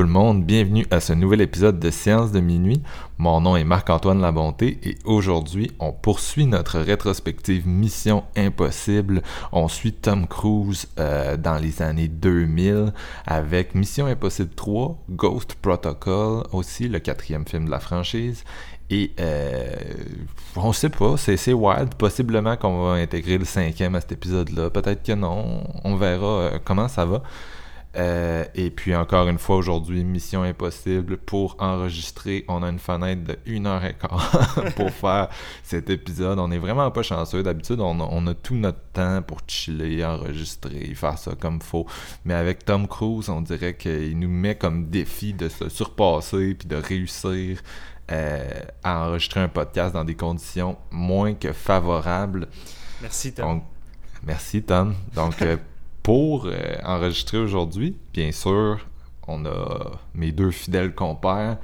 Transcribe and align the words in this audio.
Tout 0.00 0.06
le 0.06 0.12
monde, 0.12 0.46
bienvenue 0.46 0.86
à 0.90 0.98
ce 0.98 1.12
nouvel 1.12 1.42
épisode 1.42 1.78
de 1.78 1.90
Séance 1.90 2.32
de 2.32 2.40
minuit. 2.40 2.82
Mon 3.18 3.42
nom 3.42 3.54
est 3.54 3.64
Marc-Antoine 3.64 4.22
Labonté 4.22 4.78
et 4.82 4.96
aujourd'hui 5.04 5.70
on 5.78 5.92
poursuit 5.92 6.46
notre 6.46 6.78
rétrospective 6.80 7.68
Mission 7.68 8.24
Impossible. 8.34 9.20
On 9.52 9.68
suit 9.68 9.92
Tom 9.92 10.26
Cruise 10.26 10.88
euh, 10.98 11.36
dans 11.36 11.56
les 11.58 11.82
années 11.82 12.08
2000 12.08 12.94
avec 13.26 13.74
Mission 13.74 14.06
Impossible 14.06 14.54
3, 14.54 14.96
Ghost 15.10 15.56
Protocol 15.60 16.44
aussi, 16.52 16.88
le 16.88 16.98
quatrième 16.98 17.46
film 17.46 17.66
de 17.66 17.70
la 17.70 17.80
franchise. 17.80 18.42
Et 18.88 19.12
euh, 19.20 19.74
on 20.56 20.72
sait 20.72 20.88
pas, 20.88 21.18
c'est 21.18 21.52
wild. 21.52 21.94
Possiblement 21.96 22.56
qu'on 22.56 22.86
va 22.86 22.92
intégrer 22.92 23.36
le 23.36 23.44
cinquième 23.44 23.94
à 23.94 24.00
cet 24.00 24.12
épisode-là. 24.12 24.70
Peut-être 24.70 25.02
que 25.02 25.12
non. 25.12 25.62
On 25.84 25.96
verra 25.96 26.26
euh, 26.26 26.58
comment 26.64 26.88
ça 26.88 27.04
va. 27.04 27.22
Euh, 27.96 28.44
et 28.54 28.70
puis 28.70 28.94
encore 28.94 29.28
une 29.28 29.38
fois 29.38 29.56
aujourd'hui, 29.56 30.04
mission 30.04 30.42
impossible 30.42 31.16
pour 31.16 31.56
enregistrer. 31.58 32.44
On 32.48 32.62
a 32.62 32.68
une 32.68 32.78
fenêtre 32.78 33.24
de 33.24 33.38
1 33.48 33.66
heure 33.66 33.84
et 33.84 33.94
quart 33.94 34.64
pour 34.76 34.90
faire 34.90 35.28
cet 35.64 35.90
épisode. 35.90 36.38
On 36.38 36.50
est 36.50 36.58
vraiment 36.58 36.90
pas 36.90 37.02
chanceux. 37.02 37.42
D'habitude, 37.42 37.80
on, 37.80 38.00
on, 38.00 38.26
a 38.26 38.34
tout 38.34 38.54
notre 38.54 38.82
temps 38.92 39.22
pour 39.22 39.38
chiller, 39.46 40.04
enregistrer, 40.04 40.94
faire 40.94 41.18
ça 41.18 41.32
comme 41.34 41.60
faut. 41.60 41.86
Mais 42.24 42.34
avec 42.34 42.64
Tom 42.64 42.86
Cruise, 42.86 43.28
on 43.28 43.40
dirait 43.40 43.76
qu'il 43.76 44.18
nous 44.18 44.28
met 44.28 44.54
comme 44.54 44.88
défi 44.88 45.34
de 45.34 45.48
se 45.48 45.68
surpasser 45.68 46.54
puis 46.54 46.68
de 46.68 46.76
réussir 46.76 47.60
euh, 48.12 48.60
à 48.82 49.06
enregistrer 49.06 49.40
un 49.40 49.48
podcast 49.48 49.94
dans 49.94 50.04
des 50.04 50.14
conditions 50.16 50.76
moins 50.90 51.34
que 51.34 51.52
favorables. 51.52 52.48
Merci 53.02 53.32
Tom. 53.32 53.62
Merci 54.24 54.62
Tom. 54.62 54.94
Donc 55.14 55.40
euh, 55.42 55.56
pour 56.02 56.46
euh, 56.46 56.76
enregistrer 56.84 57.38
aujourd'hui, 57.38 57.96
bien 58.12 58.32
sûr, 58.32 58.86
on 59.26 59.44
a 59.44 59.98
mes 60.14 60.32
deux 60.32 60.50
fidèles 60.50 60.94
compères. 60.94 61.58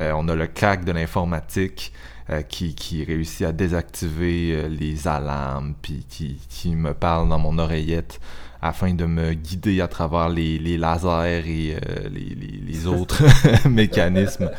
Euh, 0.00 0.12
on 0.16 0.28
a 0.28 0.34
le 0.34 0.46
crack 0.46 0.84
de 0.84 0.92
l'informatique 0.92 1.92
euh, 2.30 2.42
qui, 2.42 2.74
qui, 2.74 3.04
réussit 3.04 3.46
à 3.46 3.52
désactiver 3.52 4.68
les 4.68 5.06
alarmes, 5.08 5.74
puis 5.82 6.06
qui, 6.08 6.40
qui, 6.48 6.74
me 6.74 6.94
parle 6.94 7.28
dans 7.28 7.38
mon 7.38 7.58
oreillette 7.58 8.20
afin 8.62 8.94
de 8.94 9.04
me 9.04 9.34
guider 9.34 9.80
à 9.80 9.88
travers 9.88 10.28
les, 10.28 10.58
les 10.58 10.78
lasers 10.78 11.42
et 11.44 11.80
les, 12.08 12.34
les, 12.36 12.60
les, 12.64 12.86
autres 12.86 13.24
mécanismes. 13.68 14.50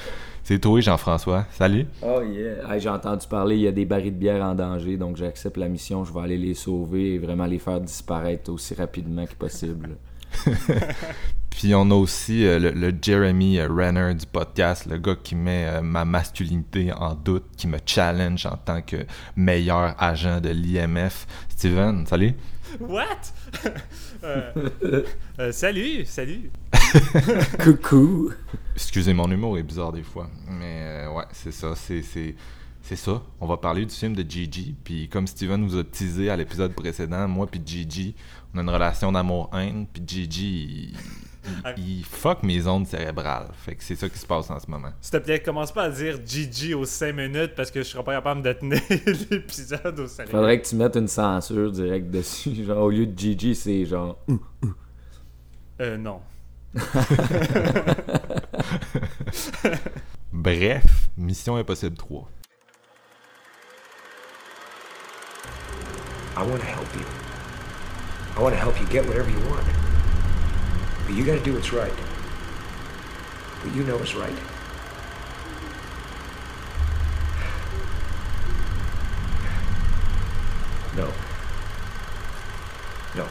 C'est 0.44 0.60
toi, 0.60 0.82
Jean-François. 0.82 1.46
Salut. 1.52 1.86
Oh 2.02 2.22
yeah. 2.22 2.70
Hey, 2.70 2.82
J'ai 2.82 2.90
entendu 2.90 3.26
parler, 3.28 3.56
il 3.56 3.62
y 3.62 3.68
a 3.68 3.72
des 3.72 3.86
barils 3.86 4.14
de 4.14 4.18
bière 4.18 4.44
en 4.44 4.56
danger, 4.56 4.98
donc 4.98 5.16
j'accepte 5.16 5.56
la 5.56 5.70
mission. 5.70 6.04
Je 6.04 6.14
vais 6.14 6.20
aller 6.20 6.38
les 6.38 6.54
sauver 6.54 7.14
et 7.14 7.18
vraiment 7.18 7.46
les 7.46 7.60
faire 7.60 7.80
disparaître 7.80 8.52
aussi 8.52 8.74
rapidement 8.74 9.26
que 9.26 9.36
possible. 9.36 9.96
Puis 11.50 11.74
on 11.74 11.90
a 11.92 11.94
aussi 11.94 12.46
euh, 12.46 12.60
le, 12.60 12.72
le, 12.72 12.94
Jeremy 13.02 13.62
Renner 13.62 14.16
du 14.16 14.26
podcast, 14.26 14.86
le 14.86 14.98
gars 14.98 15.16
qui 15.16 15.36
met 15.36 15.66
euh, 15.66 15.82
ma 15.82 16.04
masculinité 16.04 16.92
en 16.92 17.14
doute, 17.14 17.46
qui 17.56 17.68
me 17.68 17.78
challenge 17.86 18.46
en 18.46 18.58
tant 18.58 18.82
que 18.82 18.98
meilleur 19.38 19.96
agent 19.98 20.42
de 20.42 20.50
l'IMF. 20.50 21.26
Steven, 21.48 22.06
salut. 22.06 22.34
What? 22.80 23.34
euh, 24.24 25.04
euh, 25.40 25.52
salut, 25.52 26.06
salut. 26.06 26.52
Coucou. 27.64 28.32
Excusez, 28.76 29.14
mon 29.14 29.30
humour 29.30 29.58
est 29.58 29.64
bizarre 29.64 29.92
des 29.92 30.04
fois. 30.04 30.30
Mais 30.48 30.82
euh, 30.82 31.14
ouais, 31.14 31.26
c'est 31.32 31.52
ça. 31.52 31.76
C'est, 31.76 32.02
c'est, 32.02 32.36
c'est 32.82 32.96
ça. 32.96 33.22
On 33.40 33.48
va 33.48 33.58
parler 33.58 33.86
du 33.86 33.94
film 33.94 34.16
de 34.16 34.28
Gigi. 34.28 34.76
Puis 34.84 35.10
comme 35.10 35.28
Steven 35.28 35.62
nous 35.62 35.78
a 35.78 35.84
teasé 35.84 36.30
à 36.30 36.38
l'épisode 36.38 36.74
précédent, 36.74 37.28
moi 37.28 37.48
puis 37.48 37.62
Gigi, 37.66 38.16
on 38.54 38.60
a 38.60 38.62
une 38.62 38.70
relation 38.70 39.12
d'amour-haine. 39.12 39.86
Puis 39.92 40.04
Gigi, 40.06 40.92
il, 40.94 40.98
il, 41.78 42.04
fuck 42.06 42.44
mes 42.44 42.68
ondes 42.68 42.88
cérébrales. 42.88 43.50
Fait 43.54 43.76
que 43.76 43.84
c'est 43.84 43.96
ça 43.96 44.10
qui 44.10 44.18
se 44.18 44.26
passe 44.26 44.50
en 44.50 44.60
ce 44.60 44.70
moment. 44.70 44.92
S'il 45.02 45.12
te 45.12 45.18
plaît, 45.18 45.40
commence 45.42 45.72
pas 45.72 45.84
à 45.84 45.90
dire 45.90 46.18
Gigi 46.26 46.74
aux 46.74 46.86
5 46.86 47.14
minutes 47.14 47.56
parce 47.56 47.72
que 47.72 47.82
je 47.82 47.88
serai 47.88 48.04
pas 48.04 48.16
capable 48.16 48.42
de 48.42 48.54
tenir 48.54 48.82
l'épisode 49.30 50.00
au 50.00 50.08
sérieux. 50.08 50.32
Faudrait 50.32 50.62
que 50.62 50.68
tu 50.68 50.76
mettes 50.76 50.96
une 50.96 51.08
censure 51.08 51.72
direct 51.72 52.10
dessus. 52.10 52.56
Genre, 52.66 52.84
au 52.84 52.90
lieu 52.90 53.06
de 53.06 53.18
Gigi, 53.18 53.56
c'est 53.56 53.86
genre. 53.86 54.18
Euh, 55.82 55.98
non. 55.98 56.22
Bref, 60.34 61.10
Mission 61.18 61.58
Impossible 61.58 61.98
3. 61.98 62.28
I 66.36 66.42
want 66.44 66.60
to 66.60 66.66
help 66.66 66.88
you. 66.96 67.06
I 68.36 68.42
want 68.42 68.54
to 68.54 68.60
help 68.60 68.80
you 68.80 68.88
get 68.88 69.06
whatever 69.08 69.30
you 69.30 69.40
want. 69.50 69.93
But 71.06 71.16
you 71.16 71.26
got 71.26 71.38
to 71.38 71.44
do 71.44 71.54
what's 71.54 71.74
right. 71.74 71.92
What 71.92 73.76
you 73.76 73.84
know 73.84 73.98
is 73.98 74.16
right. 74.16 74.34
No. 80.96 81.08
No. 83.16 83.28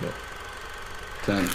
No. 0.00 0.08
Done. 1.26 1.48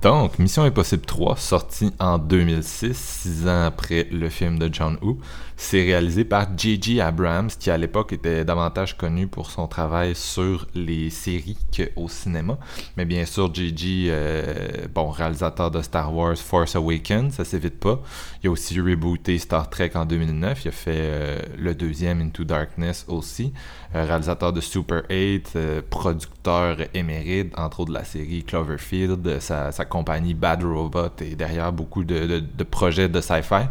Donc, 0.00 0.38
Mission 0.38 0.64
Impossible 0.64 1.04
3, 1.04 1.36
sorti 1.36 1.90
en 1.98 2.18
2006, 2.18 2.96
six 2.96 3.48
ans 3.48 3.64
après 3.64 4.04
le 4.04 4.28
film 4.28 4.56
de 4.56 4.72
John 4.72 4.96
Woo, 5.02 5.18
c'est 5.60 5.82
réalisé 5.82 6.24
par 6.24 6.46
J.J. 6.56 7.00
Abrams, 7.00 7.50
qui 7.50 7.68
à 7.68 7.76
l'époque 7.76 8.12
était 8.12 8.44
davantage 8.44 8.96
connu 8.96 9.26
pour 9.26 9.50
son 9.50 9.66
travail 9.66 10.14
sur 10.14 10.68
les 10.72 11.10
séries 11.10 11.58
qu'au 11.76 12.08
cinéma. 12.08 12.58
Mais 12.96 13.04
bien 13.04 13.26
sûr, 13.26 13.52
J.J., 13.52 14.06
euh, 14.08 14.86
bon, 14.94 15.10
réalisateur 15.10 15.72
de 15.72 15.82
Star 15.82 16.14
Wars 16.14 16.36
Force 16.36 16.76
Awakens, 16.76 17.34
ça 17.34 17.44
s'évite 17.44 17.80
pas. 17.80 18.00
Il 18.42 18.48
a 18.48 18.52
aussi 18.52 18.80
rebooté 18.80 19.36
Star 19.38 19.68
Trek 19.68 19.90
en 19.96 20.06
2009, 20.06 20.64
il 20.64 20.68
a 20.68 20.70
fait 20.70 20.92
euh, 20.94 21.38
le 21.58 21.74
deuxième 21.74 22.20
Into 22.20 22.44
Darkness 22.44 23.04
aussi. 23.08 23.52
Euh, 23.96 24.04
réalisateur 24.04 24.52
de 24.52 24.60
Super 24.60 25.02
8, 25.10 25.54
euh, 25.56 25.82
producteur 25.90 26.76
émérite, 26.94 27.52
entre 27.58 27.80
autres 27.80 27.90
de 27.90 27.98
la 27.98 28.04
série 28.04 28.44
Cloverfield, 28.44 29.40
sa, 29.40 29.72
compagnie 29.86 30.34
Bad 30.34 30.62
Robot 30.62 31.08
et 31.20 31.34
derrière 31.34 31.72
beaucoup 31.72 32.04
de, 32.04 32.26
de, 32.26 32.38
de 32.38 32.64
projets 32.64 33.08
de 33.08 33.20
sci-fi. 33.20 33.66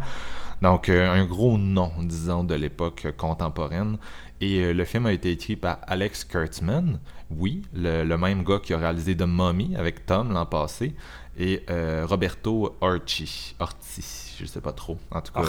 Donc, 0.62 0.88
euh, 0.88 1.10
un 1.10 1.24
gros 1.24 1.56
nom, 1.56 1.92
disons, 2.02 2.44
de 2.44 2.54
l'époque 2.54 3.06
contemporaine. 3.16 3.98
Et 4.40 4.60
euh, 4.60 4.72
le 4.72 4.84
film 4.84 5.06
a 5.06 5.12
été 5.12 5.30
écrit 5.32 5.56
par 5.56 5.78
Alex 5.86 6.24
Kurtzman, 6.24 6.98
oui, 7.30 7.62
le, 7.74 8.04
le, 8.04 8.18
même 8.18 8.44
gars 8.44 8.60
qui 8.62 8.72
a 8.72 8.78
réalisé 8.78 9.16
The 9.16 9.22
Mummy 9.22 9.76
avec 9.76 10.06
Tom 10.06 10.32
l'an 10.32 10.46
passé, 10.46 10.94
et 11.38 11.64
euh, 11.70 12.04
Roberto 12.06 12.76
Orci, 12.80 13.54
Orti, 13.58 14.34
je 14.38 14.46
sais 14.46 14.60
pas 14.60 14.72
trop. 14.72 14.98
En 15.10 15.20
tout 15.20 15.32
cas, 15.32 15.40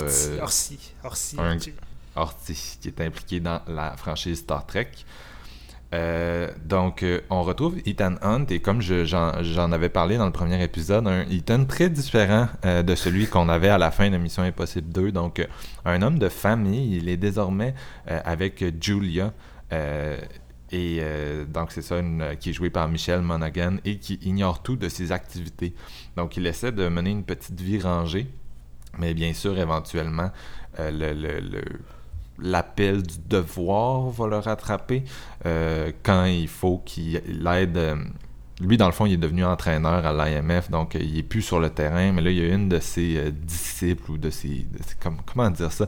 Orti, 2.15 2.77
qui 2.81 2.87
est 2.87 3.01
impliqué 3.01 3.39
dans 3.39 3.61
la 3.67 3.95
franchise 3.95 4.39
Star 4.39 4.65
Trek. 4.65 4.91
Euh, 5.91 6.49
donc, 6.65 7.01
euh, 7.01 7.21
on 7.31 7.41
retrouve 7.41 7.77
Ethan 7.85 8.13
Hunt, 8.21 8.45
et 8.51 8.59
comme 8.59 8.79
je- 8.81 9.05
j'en 9.05 9.71
avais 9.71 9.89
parlé 9.89 10.17
dans 10.17 10.27
le 10.27 10.31
premier 10.31 10.63
épisode, 10.63 11.07
un 11.07 11.21
Ethan 11.31 11.65
très 11.65 11.89
différent 11.89 12.47
euh, 12.65 12.83
de 12.83 12.93
celui 12.93 13.25
qu'on 13.27 13.49
avait 13.49 13.69
à 13.69 13.79
la 13.79 13.89
fin 13.89 14.09
de 14.11 14.17
Mission 14.17 14.43
Impossible 14.43 14.89
2. 14.91 15.11
Donc, 15.11 15.45
un 15.85 16.01
homme 16.03 16.19
de 16.19 16.29
famille, 16.29 16.97
il 16.97 17.09
est 17.09 17.17
désormais 17.17 17.73
avec 18.05 18.63
Julia. 18.81 19.33
et 20.71 21.01
donc, 21.51 21.71
c'est 21.71 21.81
ça, 21.81 21.97
une- 21.97 22.35
qui 22.39 22.51
est 22.51 22.53
jouée 22.53 22.69
par 22.69 22.87
Michelle 22.87 23.21
Monaghan 23.21 23.77
et 23.85 23.97
qui 23.97 24.19
ignore 24.21 24.61
tout 24.61 24.75
de 24.75 24.87
ses 24.89 25.11
activités. 25.11 25.73
Donc, 26.15 26.37
il 26.37 26.45
essaie 26.45 26.71
de 26.71 26.87
mener 26.87 27.09
une 27.09 27.23
petite 27.23 27.59
vie 27.59 27.79
rangée, 27.81 28.27
mais 28.99 29.15
bien 29.15 29.33
sûr, 29.33 29.57
éventuellement, 29.57 30.29
le- 30.77 31.13
le- 31.13 31.39
le, 31.39 31.61
l'appel 32.41 33.03
du 33.03 33.17
devoir 33.27 34.09
va 34.09 34.27
le 34.27 34.37
rattraper 34.37 35.03
euh, 35.45 35.91
quand 36.03 36.25
il 36.25 36.47
faut 36.47 36.81
qu'il 36.85 37.21
l'aide. 37.27 37.77
euh, 37.77 37.95
lui, 38.61 38.75
dans 38.75 38.87
le 38.87 38.91
fond, 38.91 39.05
il 39.05 39.13
est 39.13 39.17
devenu 39.17 39.45
entraîneur 39.45 40.05
à 40.05 40.11
l'IMF, 40.11 40.69
donc 40.69 40.95
euh, 40.95 40.99
il 41.01 41.17
est 41.19 41.23
plus 41.23 41.41
sur 41.41 41.59
le 41.59 41.69
terrain, 41.69 42.11
mais 42.11 42.21
là, 42.21 42.29
il 42.29 42.37
y 42.37 42.41
a 42.41 42.53
une 42.53 42.67
de 42.67 42.79
ses 42.79 43.31
disciples 43.31 44.11
ou 44.11 44.17
de 44.17 44.29
ses. 44.29 44.67
comment 45.25 45.49
dire 45.49 45.71
ça? 45.71 45.87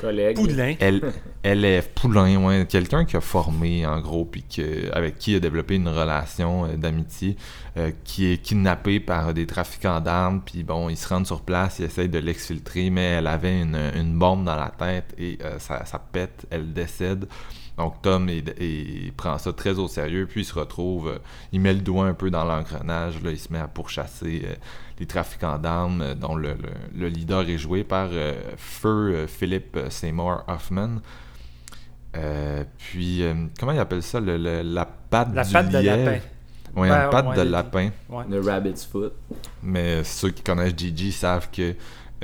Collègue. 0.00 0.36
Poulain. 0.36 0.74
elle, 0.80 1.00
élève 1.44 1.88
Poulain, 1.94 2.36
ouais, 2.44 2.66
quelqu'un 2.68 3.04
qui 3.04 3.16
a 3.16 3.20
formé 3.20 3.84
en 3.86 4.00
gros, 4.00 4.24
puis 4.24 4.42
que- 4.42 4.90
avec 4.92 5.18
qui 5.18 5.32
il 5.32 5.36
a 5.36 5.40
développé 5.40 5.74
une 5.76 5.88
relation 5.88 6.64
euh, 6.64 6.76
d'amitié, 6.76 7.36
euh, 7.76 7.90
qui 8.04 8.32
est 8.32 8.38
kidnappé 8.38 8.98
par 9.00 9.34
des 9.34 9.46
trafiquants 9.46 10.00
d'armes, 10.00 10.40
puis 10.44 10.62
bon, 10.62 10.88
ils 10.88 10.96
se 10.96 11.06
rendent 11.08 11.26
sur 11.26 11.42
place, 11.42 11.78
ils 11.78 11.84
essayent 11.84 12.08
de 12.08 12.18
l'exfiltrer, 12.18 12.90
mais 12.90 13.02
elle 13.04 13.26
avait 13.26 13.60
une, 13.60 13.78
une 13.94 14.18
bombe 14.18 14.44
dans 14.44 14.56
la 14.56 14.70
tête 14.76 15.14
et 15.18 15.38
euh, 15.44 15.58
ça, 15.58 15.84
ça 15.84 15.98
pète, 15.98 16.46
elle 16.50 16.72
décède. 16.72 17.26
Donc 17.80 18.02
Tom 18.02 18.28
prend 19.16 19.38
ça 19.38 19.54
très 19.54 19.78
au 19.78 19.88
sérieux, 19.88 20.26
puis 20.30 20.42
il 20.42 20.44
se 20.44 20.52
retrouve, 20.52 21.08
euh, 21.08 21.18
il 21.50 21.60
met 21.62 21.72
le 21.72 21.80
doigt 21.80 22.04
un 22.04 22.12
peu 22.12 22.30
dans 22.30 22.44
l'engrenage, 22.44 23.22
là, 23.22 23.30
il 23.30 23.38
se 23.38 23.50
met 23.50 23.58
à 23.58 23.68
pourchasser 23.68 24.42
euh, 24.44 24.54
les 24.98 25.06
trafiquants 25.06 25.56
d'armes, 25.56 26.02
euh, 26.02 26.14
dont 26.14 26.34
le, 26.34 26.48
le- 26.50 26.98
le 27.00 27.08
leader 27.08 27.40
est 27.48 27.56
joué 27.56 27.82
par 27.82 28.08
euh, 28.12 28.34
Feu 28.58 29.14
euh, 29.14 29.26
Philip 29.26 29.78
Seymour 29.88 30.44
Hoffman. 30.46 30.98
Euh, 32.16 32.64
puis, 32.76 33.22
euh, 33.22 33.32
comment 33.58 33.72
il 33.72 33.78
appelle 33.78 34.02
ça 34.02 34.20
le- 34.20 34.36
le- 34.36 34.60
La 34.62 34.84
patte 34.84 35.34
La 35.34 35.42
du 35.44 35.52
patte 35.52 35.70
de 35.70 35.78
lièvre? 35.78 36.04
lapin. 36.10 36.24
Oui, 36.76 36.88
Ben, 36.88 36.98
la 36.98 37.08
patte 37.08 37.26
ouais, 37.28 37.36
de 37.36 37.42
le- 37.42 37.50
lapin. 37.50 37.90
Ouais. 38.10 38.24
Le 38.28 38.40
Rabbit's 38.40 38.84
Foot. 38.84 39.14
Mais 39.62 40.04
ceux 40.04 40.30
qui 40.30 40.42
connaissent 40.42 40.76
Gigi 40.76 41.12
savent 41.12 41.48
que 41.50 41.74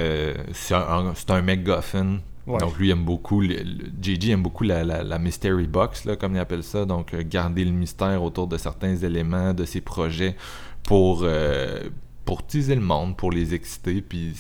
euh, 0.00 0.34
c'est 0.52 0.74
un, 0.74 0.80
un- 1.08 1.14
c'est 1.14 1.30
un 1.30 1.40
MacGuffin. 1.40 2.18
Donc 2.46 2.78
lui 2.78 2.90
aime 2.90 3.04
beaucoup, 3.04 3.40
le- 3.40 3.64
Gigi 4.00 4.30
aime 4.30 4.42
beaucoup 4.42 4.64
la, 4.64 5.18
mystery 5.18 5.66
box, 5.66 6.08
comme 6.20 6.36
il 6.36 6.38
appelle 6.38 6.62
ça. 6.62 6.84
Donc 6.84 7.12
euh, 7.12 7.22
garder 7.24 7.64
le 7.64 7.72
mystère 7.72 8.22
autour 8.22 8.46
de 8.46 8.56
certains 8.56 8.96
éléments 8.96 9.52
de 9.52 9.64
ses 9.64 9.80
projets 9.80 10.36
pour, 10.84 11.20
euh, 11.22 11.88
pour 12.24 12.46
teaser 12.46 12.76
le 12.76 12.80
monde, 12.80 13.16
pour 13.16 13.32
les 13.32 13.52
exciter. 13.54 14.00
Puis 14.00 14.34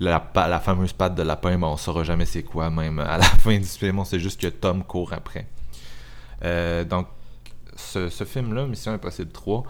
la, 0.00 0.20
fameuse 0.62 0.92
patte 0.92 1.14
de 1.14 1.22
lapin, 1.22 1.58
ben, 1.58 1.68
on 1.68 1.76
saura 1.78 2.04
jamais 2.04 2.26
c'est 2.26 2.42
quoi, 2.42 2.68
même 2.70 2.98
à 2.98 3.16
la 3.16 3.24
fin 3.40 3.58
du 3.58 3.64
film. 3.64 4.04
Sait 4.04 4.20
juste 4.20 4.40
que 4.40 4.48
Tom 4.48 4.84
court 4.84 5.12
après. 5.14 5.46
Euh, 6.44 6.84
donc 6.84 7.06
ce, 7.74 8.10
ce 8.10 8.24
film-là, 8.24 8.66
Mission 8.66 8.92
Impossible 8.92 9.32
3, 9.32 9.64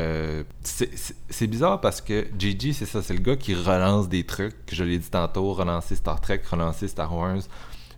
euh, 0.00 0.42
c'est- 0.62 1.46
bizarre 1.46 1.80
parce 1.80 2.00
que 2.00 2.26
Gigi, 2.38 2.74
c'est 2.74 2.86
ça, 2.86 3.02
c'est 3.02 3.14
le 3.14 3.20
gars 3.20 3.36
qui 3.36 3.54
relance 3.54 4.08
des 4.08 4.24
trucs, 4.24 4.54
je 4.72 4.82
l'ai 4.84 4.98
dit 4.98 5.10
tantôt, 5.10 5.52
relancer 5.52 5.94
Star 5.96 6.20
Trek, 6.20 6.40
relancer 6.50 6.88
Star 6.88 7.14
Wars. 7.14 7.38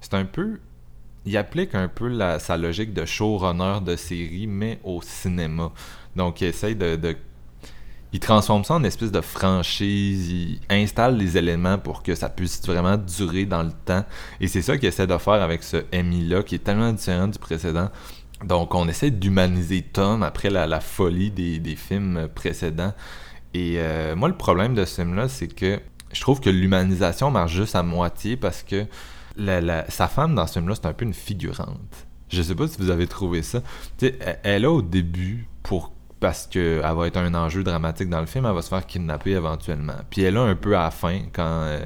C'est 0.00 0.14
un 0.14 0.24
peu. 0.24 0.58
Il 1.24 1.36
applique 1.36 1.74
un 1.74 1.88
peu 1.88 2.16
sa 2.38 2.56
logique 2.56 2.92
de 2.92 3.04
showrunner 3.04 3.80
de 3.84 3.96
série, 3.96 4.46
mais 4.46 4.78
au 4.84 5.00
cinéma. 5.02 5.72
Donc, 6.14 6.40
il 6.40 6.48
essaye 6.48 6.76
de. 6.76 6.96
de- 6.96 7.16
il 8.12 8.20
transforme 8.20 8.62
ça 8.64 8.74
en 8.74 8.84
espèce 8.84 9.10
de 9.10 9.20
franchise, 9.20 10.30
il 10.30 10.60
installe 10.70 11.16
les 11.16 11.36
éléments 11.36 11.76
pour 11.76 12.02
que 12.02 12.14
ça 12.14 12.28
puisse 12.28 12.64
vraiment 12.64 12.96
durer 12.96 13.44
dans 13.44 13.62
le 13.64 13.72
temps. 13.84 14.04
Et 14.40 14.46
c'est 14.48 14.62
ça 14.62 14.78
qu'il 14.78 14.88
essaie 14.88 15.06
de 15.08 15.18
faire 15.18 15.34
avec 15.42 15.62
ce 15.62 15.78
Emmy-là, 15.92 16.42
qui 16.42 16.54
est 16.54 16.58
tellement 16.64 16.92
différent 16.92 17.26
du 17.26 17.38
précédent. 17.38 17.90
Donc, 18.44 18.74
on 18.74 18.86
essaie 18.88 19.10
d'humaniser 19.10 19.82
Tom 19.82 20.22
après 20.22 20.50
la, 20.50 20.80
folie 20.80 21.30
des, 21.30 21.58
des 21.58 21.76
films 21.76 22.28
précédents. 22.34 22.92
Et 23.54 23.76
euh, 23.78 24.14
moi, 24.14 24.28
le 24.28 24.36
problème 24.36 24.74
de 24.74 24.84
ce 24.84 24.96
film-là, 24.96 25.28
c'est 25.28 25.48
que 25.48 25.80
je 26.12 26.20
trouve 26.20 26.40
que 26.40 26.50
l'humanisation 26.50 27.30
marche 27.30 27.52
juste 27.52 27.74
à 27.74 27.82
moitié 27.82 28.36
parce 28.36 28.62
que 28.62 28.86
sa 29.88 30.08
femme 30.08 30.34
dans 30.34 30.46
ce 30.46 30.54
film-là, 30.54 30.74
c'est 30.74 30.86
un 30.86 30.92
peu 30.92 31.04
une 31.04 31.14
figurante. 31.14 32.06
Je 32.28 32.42
sais 32.42 32.54
pas 32.54 32.68
si 32.68 32.76
vous 32.78 32.90
avez 32.90 33.06
trouvé 33.06 33.42
ça. 33.42 33.62
Elle 34.42 34.64
a 34.64 34.70
au 34.70 34.82
début, 34.82 35.46
pour 35.62 35.92
parce 36.20 36.46
qu'elle 36.46 36.80
va 36.80 37.06
être 37.06 37.18
un 37.18 37.34
enjeu 37.34 37.62
dramatique 37.62 38.08
dans 38.08 38.20
le 38.20 38.26
film, 38.26 38.46
elle 38.46 38.54
va 38.54 38.62
se 38.62 38.68
faire 38.68 38.86
kidnapper 38.86 39.32
éventuellement. 39.32 39.96
Puis 40.10 40.22
elle 40.22 40.36
a 40.36 40.42
un 40.42 40.54
peu 40.54 40.76
à 40.76 40.84
la 40.84 40.90
fin, 40.90 41.20
quand 41.32 41.62
euh, 41.64 41.84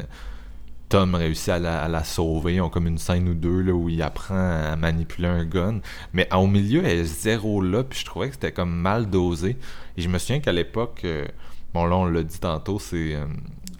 Tom 0.90 1.14
réussit 1.14 1.50
à 1.50 1.88
la, 1.88 2.04
sauver. 2.04 2.56
Ils 2.56 2.60
ont 2.60 2.68
comme 2.68 2.88
une 2.88 2.98
scène 2.98 3.28
ou 3.28 3.34
deux 3.34 3.62
là, 3.62 3.72
où 3.72 3.88
il 3.88 4.02
apprend 4.02 4.34
à 4.34 4.74
manipuler 4.74 5.28
un 5.28 5.44
gun. 5.44 5.80
Mais 6.12 6.28
au 6.34 6.48
milieu, 6.48 6.84
elle 6.84 6.98
est 6.98 7.04
zéro 7.04 7.62
là, 7.62 7.84
puis 7.84 8.00
je 8.00 8.04
trouvais 8.04 8.26
que 8.26 8.34
c'était 8.34 8.50
comme 8.50 8.74
mal 8.74 9.08
dosé. 9.08 9.56
Et 9.96 10.02
je 10.02 10.08
me 10.08 10.18
souviens 10.18 10.40
qu'à 10.40 10.50
l'époque, 10.50 11.02
euh, 11.04 11.26
bon 11.72 11.86
là 11.86 11.96
on 11.96 12.06
l'a 12.06 12.24
dit 12.24 12.40
tantôt, 12.40 12.80
c'est 12.80 13.14
euh, 13.14 13.24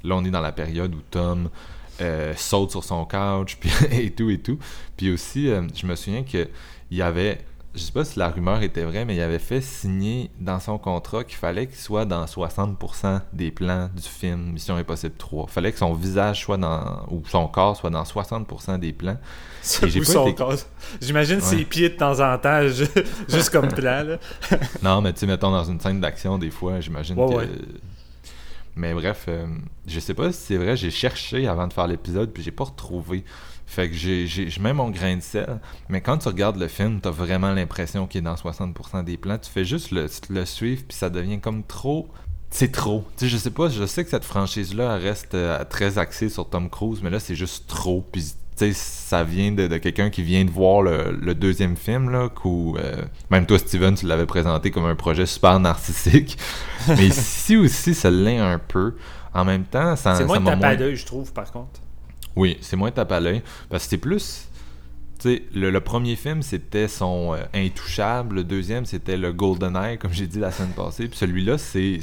là 0.04 0.14
on 0.14 0.24
est 0.24 0.30
dans 0.30 0.40
la 0.40 0.52
période 0.52 0.94
où 0.94 1.00
Tom 1.10 1.50
euh, 2.00 2.32
saute 2.36 2.70
sur 2.70 2.84
son 2.84 3.04
couch, 3.04 3.58
et 3.90 4.12
tout 4.12 4.30
et 4.30 4.38
tout. 4.38 4.60
Puis 4.96 5.10
aussi, 5.10 5.48
je 5.74 5.86
me 5.86 5.96
souviens 5.96 6.22
que 6.22 6.48
il 6.92 6.96
y 6.96 7.02
avait, 7.02 7.38
je 7.74 7.80
sais 7.80 7.92
pas 7.92 8.04
si 8.04 8.18
la 8.18 8.28
rumeur 8.30 8.62
était 8.62 8.82
vraie, 8.84 9.04
mais 9.04 9.14
il 9.14 9.20
avait 9.20 9.38
fait 9.38 9.60
signer 9.60 10.30
dans 10.40 10.58
son 10.58 10.76
contrat 10.78 11.22
qu'il 11.22 11.36
fallait 11.36 11.66
qu'il 11.68 11.76
soit 11.76 12.04
dans 12.04 12.24
60% 12.24 13.20
des 13.32 13.50
plans 13.52 13.88
du 13.94 14.02
film 14.02 14.52
Mission 14.52 14.74
Impossible 14.76 15.14
3. 15.16 15.46
Il 15.48 15.52
fallait 15.52 15.70
que 15.72 15.78
son 15.78 15.94
visage 15.94 16.40
soit 16.42 16.56
dans, 16.56 17.06
ou 17.10 17.22
son 17.28 17.46
corps 17.46 17.76
soit 17.76 17.90
dans 17.90 18.02
60% 18.02 18.78
des 18.80 18.92
plans. 18.92 19.16
Été-. 20.26 20.64
J'imagine 21.00 21.36
Ouais. 21.36 21.40
ses 21.42 21.64
pieds 21.64 21.90
de 21.90 21.94
temps 21.96 22.18
en 22.20 22.36
temps, 22.38 22.66
ju- 22.66 22.86
juste 23.28 23.50
comme 23.50 23.68
plan. 23.68 24.02
Là. 24.04 24.18
Non, 24.82 25.00
mais 25.00 25.12
tu 25.12 25.20
sais, 25.20 25.26
mettons 25.26 25.50
dans 25.52 25.64
une 25.64 25.78
scène 25.80 26.00
d'action, 26.00 26.38
des 26.38 26.50
fois, 26.50 26.80
j'imagine 26.80 27.18
Ouais, 27.18 27.28
que. 27.28 27.34
ouais. 27.36 27.48
Mais 28.76 28.94
bref, 28.94 29.26
euh, 29.28 29.46
je 29.86 30.00
sais 30.00 30.14
pas 30.14 30.32
si 30.32 30.40
c'est 30.40 30.56
vrai, 30.56 30.76
j'ai 30.76 30.90
cherché 30.90 31.46
avant 31.46 31.66
de 31.66 31.72
faire 31.72 31.86
l'épisode, 31.86 32.32
puis 32.32 32.42
j'ai 32.42 32.52
pas 32.52 32.64
retrouvé. 32.64 33.24
Fait 33.70 33.88
que 33.88 33.94
j'ai, 33.94 34.26
j'ai, 34.26 34.50
je 34.50 34.60
mets 34.60 34.72
mon 34.72 34.90
grain 34.90 35.16
de 35.16 35.22
sel, 35.22 35.60
mais 35.88 36.00
quand 36.00 36.18
tu 36.18 36.26
regardes 36.26 36.56
le 36.56 36.66
film, 36.66 37.00
t'as 37.00 37.12
vraiment 37.12 37.52
l'impression 37.52 38.08
qu'il 38.08 38.18
est 38.18 38.24
dans 38.24 38.34
60% 38.34 39.04
des 39.04 39.16
plans. 39.16 39.38
Tu 39.38 39.48
fais 39.48 39.64
juste 39.64 39.92
le, 39.92 40.08
le 40.28 40.44
suivre, 40.44 40.82
puis 40.88 40.96
ça 40.96 41.08
devient 41.08 41.38
comme 41.38 41.62
trop. 41.62 42.08
C'est 42.50 42.72
trop. 42.72 43.06
Tu 43.16 43.26
sais, 43.26 43.28
je 43.30 43.36
sais 43.36 43.52
pas, 43.52 43.68
je 43.68 43.86
sais 43.86 44.02
que 44.02 44.10
cette 44.10 44.24
franchise-là 44.24 44.96
reste 44.96 45.34
euh, 45.34 45.62
très 45.70 45.98
axée 45.98 46.28
sur 46.28 46.50
Tom 46.50 46.68
Cruise, 46.68 46.98
mais 47.00 47.10
là, 47.10 47.20
c'est 47.20 47.36
juste 47.36 47.68
trop. 47.68 48.04
Puis, 48.10 48.22
tu 48.24 48.32
sais, 48.56 48.72
ça 48.72 49.22
vient 49.22 49.52
de, 49.52 49.68
de 49.68 49.78
quelqu'un 49.78 50.10
qui 50.10 50.24
vient 50.24 50.44
de 50.44 50.50
voir 50.50 50.82
le, 50.82 51.12
le 51.12 51.36
deuxième 51.36 51.76
film, 51.76 52.10
là, 52.10 52.28
où 52.44 52.76
euh, 52.76 53.04
même 53.30 53.46
toi, 53.46 53.56
Steven, 53.56 53.94
tu 53.94 54.04
l'avais 54.04 54.26
présenté 54.26 54.72
comme 54.72 54.86
un 54.86 54.96
projet 54.96 55.26
super 55.26 55.60
narcissique. 55.60 56.36
mais 56.88 57.06
ici 57.06 57.56
aussi, 57.56 57.94
ça 57.94 58.10
l'est 58.10 58.38
un 58.38 58.58
peu. 58.58 58.96
En 59.32 59.44
même 59.44 59.62
temps, 59.62 59.94
ça, 59.94 60.16
C'est 60.16 60.24
moins 60.24 60.44
à 60.44 60.74
l'œil, 60.74 60.96
je 60.96 61.06
trouve, 61.06 61.32
par 61.32 61.52
contre. 61.52 61.80
Oui, 62.36 62.56
c'est 62.60 62.76
moins 62.76 62.90
tape 62.90 63.12
à 63.12 63.20
l'œil. 63.20 63.42
Parce 63.68 63.84
que 63.84 63.90
c'est 63.90 63.98
plus. 63.98 64.46
Tu 65.18 65.28
sais, 65.28 65.42
le, 65.54 65.70
le 65.70 65.80
premier 65.80 66.16
film, 66.16 66.42
c'était 66.42 66.88
son 66.88 67.34
euh, 67.34 67.42
Intouchable. 67.54 68.36
Le 68.36 68.44
deuxième, 68.44 68.86
c'était 68.86 69.16
le 69.16 69.32
GoldenEye, 69.32 69.98
comme 69.98 70.12
j'ai 70.12 70.26
dit 70.26 70.38
la 70.38 70.50
semaine 70.50 70.72
passée. 70.72 71.08
Puis 71.08 71.18
celui-là, 71.18 71.58
c'est. 71.58 72.00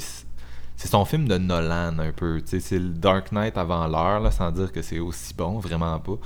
C'est 0.76 0.86
son 0.88 1.04
film 1.04 1.26
de 1.26 1.38
Nolan, 1.38 1.98
un 1.98 2.12
peu. 2.12 2.40
Tu 2.40 2.50
sais, 2.50 2.60
c'est 2.60 2.78
le 2.78 2.90
Dark 2.90 3.32
Knight 3.32 3.58
avant 3.58 3.88
l'heure, 3.88 4.32
sans 4.32 4.52
dire 4.52 4.70
que 4.70 4.80
c'est 4.80 5.00
aussi 5.00 5.34
bon, 5.34 5.58
vraiment 5.58 5.98
pas. 5.98 6.18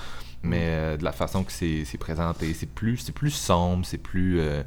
Mais 0.42 0.60
euh, 0.64 0.96
de 0.98 1.04
la 1.04 1.12
façon 1.12 1.42
que 1.42 1.52
c'est 1.52 1.84
c'est 1.86 1.96
présenté, 1.96 2.52
c'est 2.52 2.66
plus, 2.68 2.98
c'est 2.98 3.12
plus 3.12 3.30
sombre, 3.30 3.86
c'est 3.86 3.96
plus. 3.96 4.40
euh, 4.40 4.62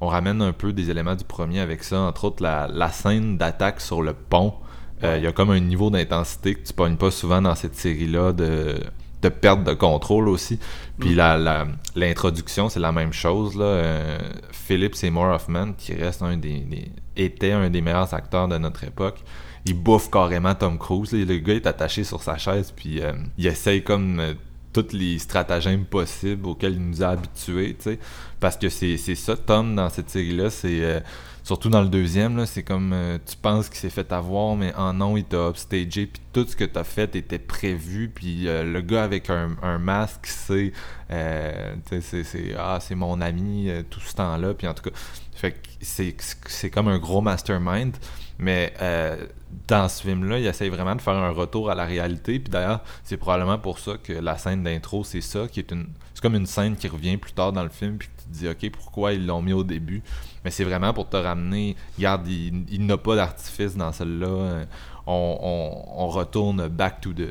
on 0.00 0.06
ramène 0.06 0.40
un 0.42 0.52
peu 0.52 0.72
des 0.72 0.90
éléments 0.90 1.16
du 1.16 1.24
premier 1.24 1.58
avec 1.58 1.82
ça, 1.82 1.98
entre 2.00 2.24
autres 2.26 2.42
la, 2.42 2.68
la 2.68 2.90
scène 2.92 3.36
d'attaque 3.36 3.80
sur 3.80 4.00
le 4.02 4.12
pont. 4.12 4.54
Euh, 5.02 5.16
Il 5.18 5.24
y 5.24 5.26
a 5.26 5.32
comme 5.32 5.50
un 5.50 5.60
niveau 5.60 5.90
d'intensité 5.90 6.54
que 6.54 6.66
tu 6.66 6.72
pognes 6.72 6.96
pas 6.96 7.10
souvent 7.10 7.42
dans 7.42 7.54
cette 7.54 7.74
série-là 7.74 8.32
de, 8.32 8.76
de 9.22 9.28
perte 9.28 9.64
de 9.64 9.74
contrôle 9.74 10.28
aussi. 10.28 10.58
Puis 10.98 11.14
la- 11.14 11.36
la- 11.36 11.66
l'introduction, 11.96 12.68
c'est 12.68 12.80
la 12.80 12.92
même 12.92 13.12
chose. 13.12 13.56
Là. 13.56 13.64
Euh, 13.64 14.18
Philip 14.52 14.94
Seymour 14.94 15.26
Hoffman, 15.26 15.72
qui 15.76 15.94
reste 15.94 16.22
un 16.22 16.36
des, 16.36 16.60
des- 16.60 16.90
était 17.16 17.52
un 17.52 17.70
des 17.70 17.80
meilleurs 17.80 18.12
acteurs 18.14 18.48
de 18.48 18.56
notre 18.58 18.84
époque, 18.84 19.18
il 19.66 19.74
bouffe 19.74 20.10
carrément 20.10 20.54
Tom 20.54 20.78
Cruise. 20.78 21.12
là. 21.12 21.24
Le 21.24 21.38
gars 21.38 21.54
est 21.54 21.66
attaché 21.66 22.04
sur 22.04 22.22
sa 22.22 22.36
chaise, 22.38 22.72
puis 22.74 23.00
euh, 23.02 23.12
il 23.38 23.46
essaye 23.46 23.82
comme 23.82 24.20
euh, 24.20 24.34
tous 24.72 24.92
les 24.92 25.18
stratagèmes 25.18 25.84
possibles 25.84 26.46
auxquels 26.46 26.74
il 26.74 26.86
nous 26.88 27.02
a 27.02 27.08
habitués, 27.08 27.74
tu 27.78 27.90
sais. 27.90 27.98
Parce 28.40 28.56
que 28.56 28.68
c'est 28.68 28.96
c'est 28.96 29.14
ça, 29.14 29.36
Tom, 29.36 29.74
dans 29.74 29.88
cette 29.90 30.10
série-là, 30.10 30.50
c'est... 30.50 30.82
euh, 30.82 31.00
surtout 31.44 31.68
dans 31.68 31.82
le 31.82 31.88
deuxième, 31.88 32.36
là, 32.36 32.46
c'est 32.46 32.62
comme... 32.64 32.92
euh, 32.92 33.18
tu 33.24 33.36
penses 33.36 33.68
qu'il 33.68 33.78
s'est 33.78 33.90
fait 33.90 34.10
avoir, 34.12 34.56
mais 34.56 34.74
en 34.74 34.94
non, 34.94 35.16
il 35.16 35.24
t'a 35.24 35.48
upstagé, 35.50 36.06
puis 36.06 36.22
tout 36.32 36.44
ce 36.48 36.56
que 36.56 36.64
tu 36.64 36.78
as 36.78 36.84
fait 36.84 37.14
était 37.14 37.38
prévu, 37.38 38.10
puis 38.12 38.48
euh, 38.48 38.64
le 38.64 38.80
gars 38.80 39.04
avec 39.04 39.30
un, 39.30 39.50
un 39.62 39.78
masque, 39.78 40.26
c'est, 40.26 40.72
euh, 41.10 41.76
c'est, 42.00 42.24
c'est, 42.24 42.54
ah, 42.58 42.78
c'est 42.80 42.94
mon 42.94 43.20
ami 43.20 43.68
euh, 43.68 43.82
tout 43.88 44.00
ce 44.00 44.14
temps-là, 44.14 44.54
puis 44.54 44.66
en 44.66 44.74
tout 44.74 44.90
cas, 44.90 44.96
fait 45.34 45.52
que 45.52 45.58
c'est, 45.82 46.16
c'est 46.46 46.70
comme 46.70 46.88
un 46.88 46.98
gros 46.98 47.20
mastermind, 47.20 47.94
mais 48.38 48.72
euh, 48.80 49.26
dans 49.68 49.88
ce 49.88 50.02
film-là, 50.02 50.38
il 50.38 50.46
essaye 50.46 50.70
vraiment 50.70 50.96
de 50.96 51.02
faire 51.02 51.14
un 51.14 51.30
retour 51.30 51.70
à 51.70 51.74
la 51.74 51.84
réalité, 51.84 52.38
puis 52.38 52.50
d'ailleurs, 52.50 52.82
c'est 53.04 53.18
probablement 53.18 53.58
pour 53.58 53.78
ça 53.78 53.98
que 54.02 54.14
la 54.14 54.38
scène 54.38 54.62
d'intro, 54.62 55.04
c'est 55.04 55.20
ça, 55.20 55.46
qui 55.46 55.60
est 55.60 55.70
une, 55.70 55.88
c'est 56.14 56.22
comme 56.22 56.36
une 56.36 56.46
scène 56.46 56.74
qui 56.76 56.88
revient 56.88 57.18
plus 57.18 57.32
tard 57.32 57.52
dans 57.52 57.62
le 57.62 57.68
film, 57.68 57.98
puis 57.98 58.08
que 58.08 58.22
tu 58.22 58.28
te 58.28 58.32
dis, 58.32 58.48
ok, 58.48 58.72
pourquoi 58.72 59.12
ils 59.12 59.26
l'ont 59.26 59.42
mis 59.42 59.52
au 59.52 59.62
début, 59.62 60.02
mais 60.44 60.50
c'est 60.50 60.64
vraiment 60.64 60.92
pour 60.92 61.08
te 61.08 61.16
ramener, 61.16 61.76
regarde, 61.96 62.26
il, 62.28 62.64
il 62.70 62.86
n'a 62.86 62.96
pas 62.96 63.16
d'artifice 63.16 63.76
dans 63.76 63.92
celle-là, 63.92 64.66
on, 65.06 65.84
on, 65.96 66.08
retourne 66.08 66.68
back 66.68 67.00
to 67.00 67.12
the, 67.12 67.30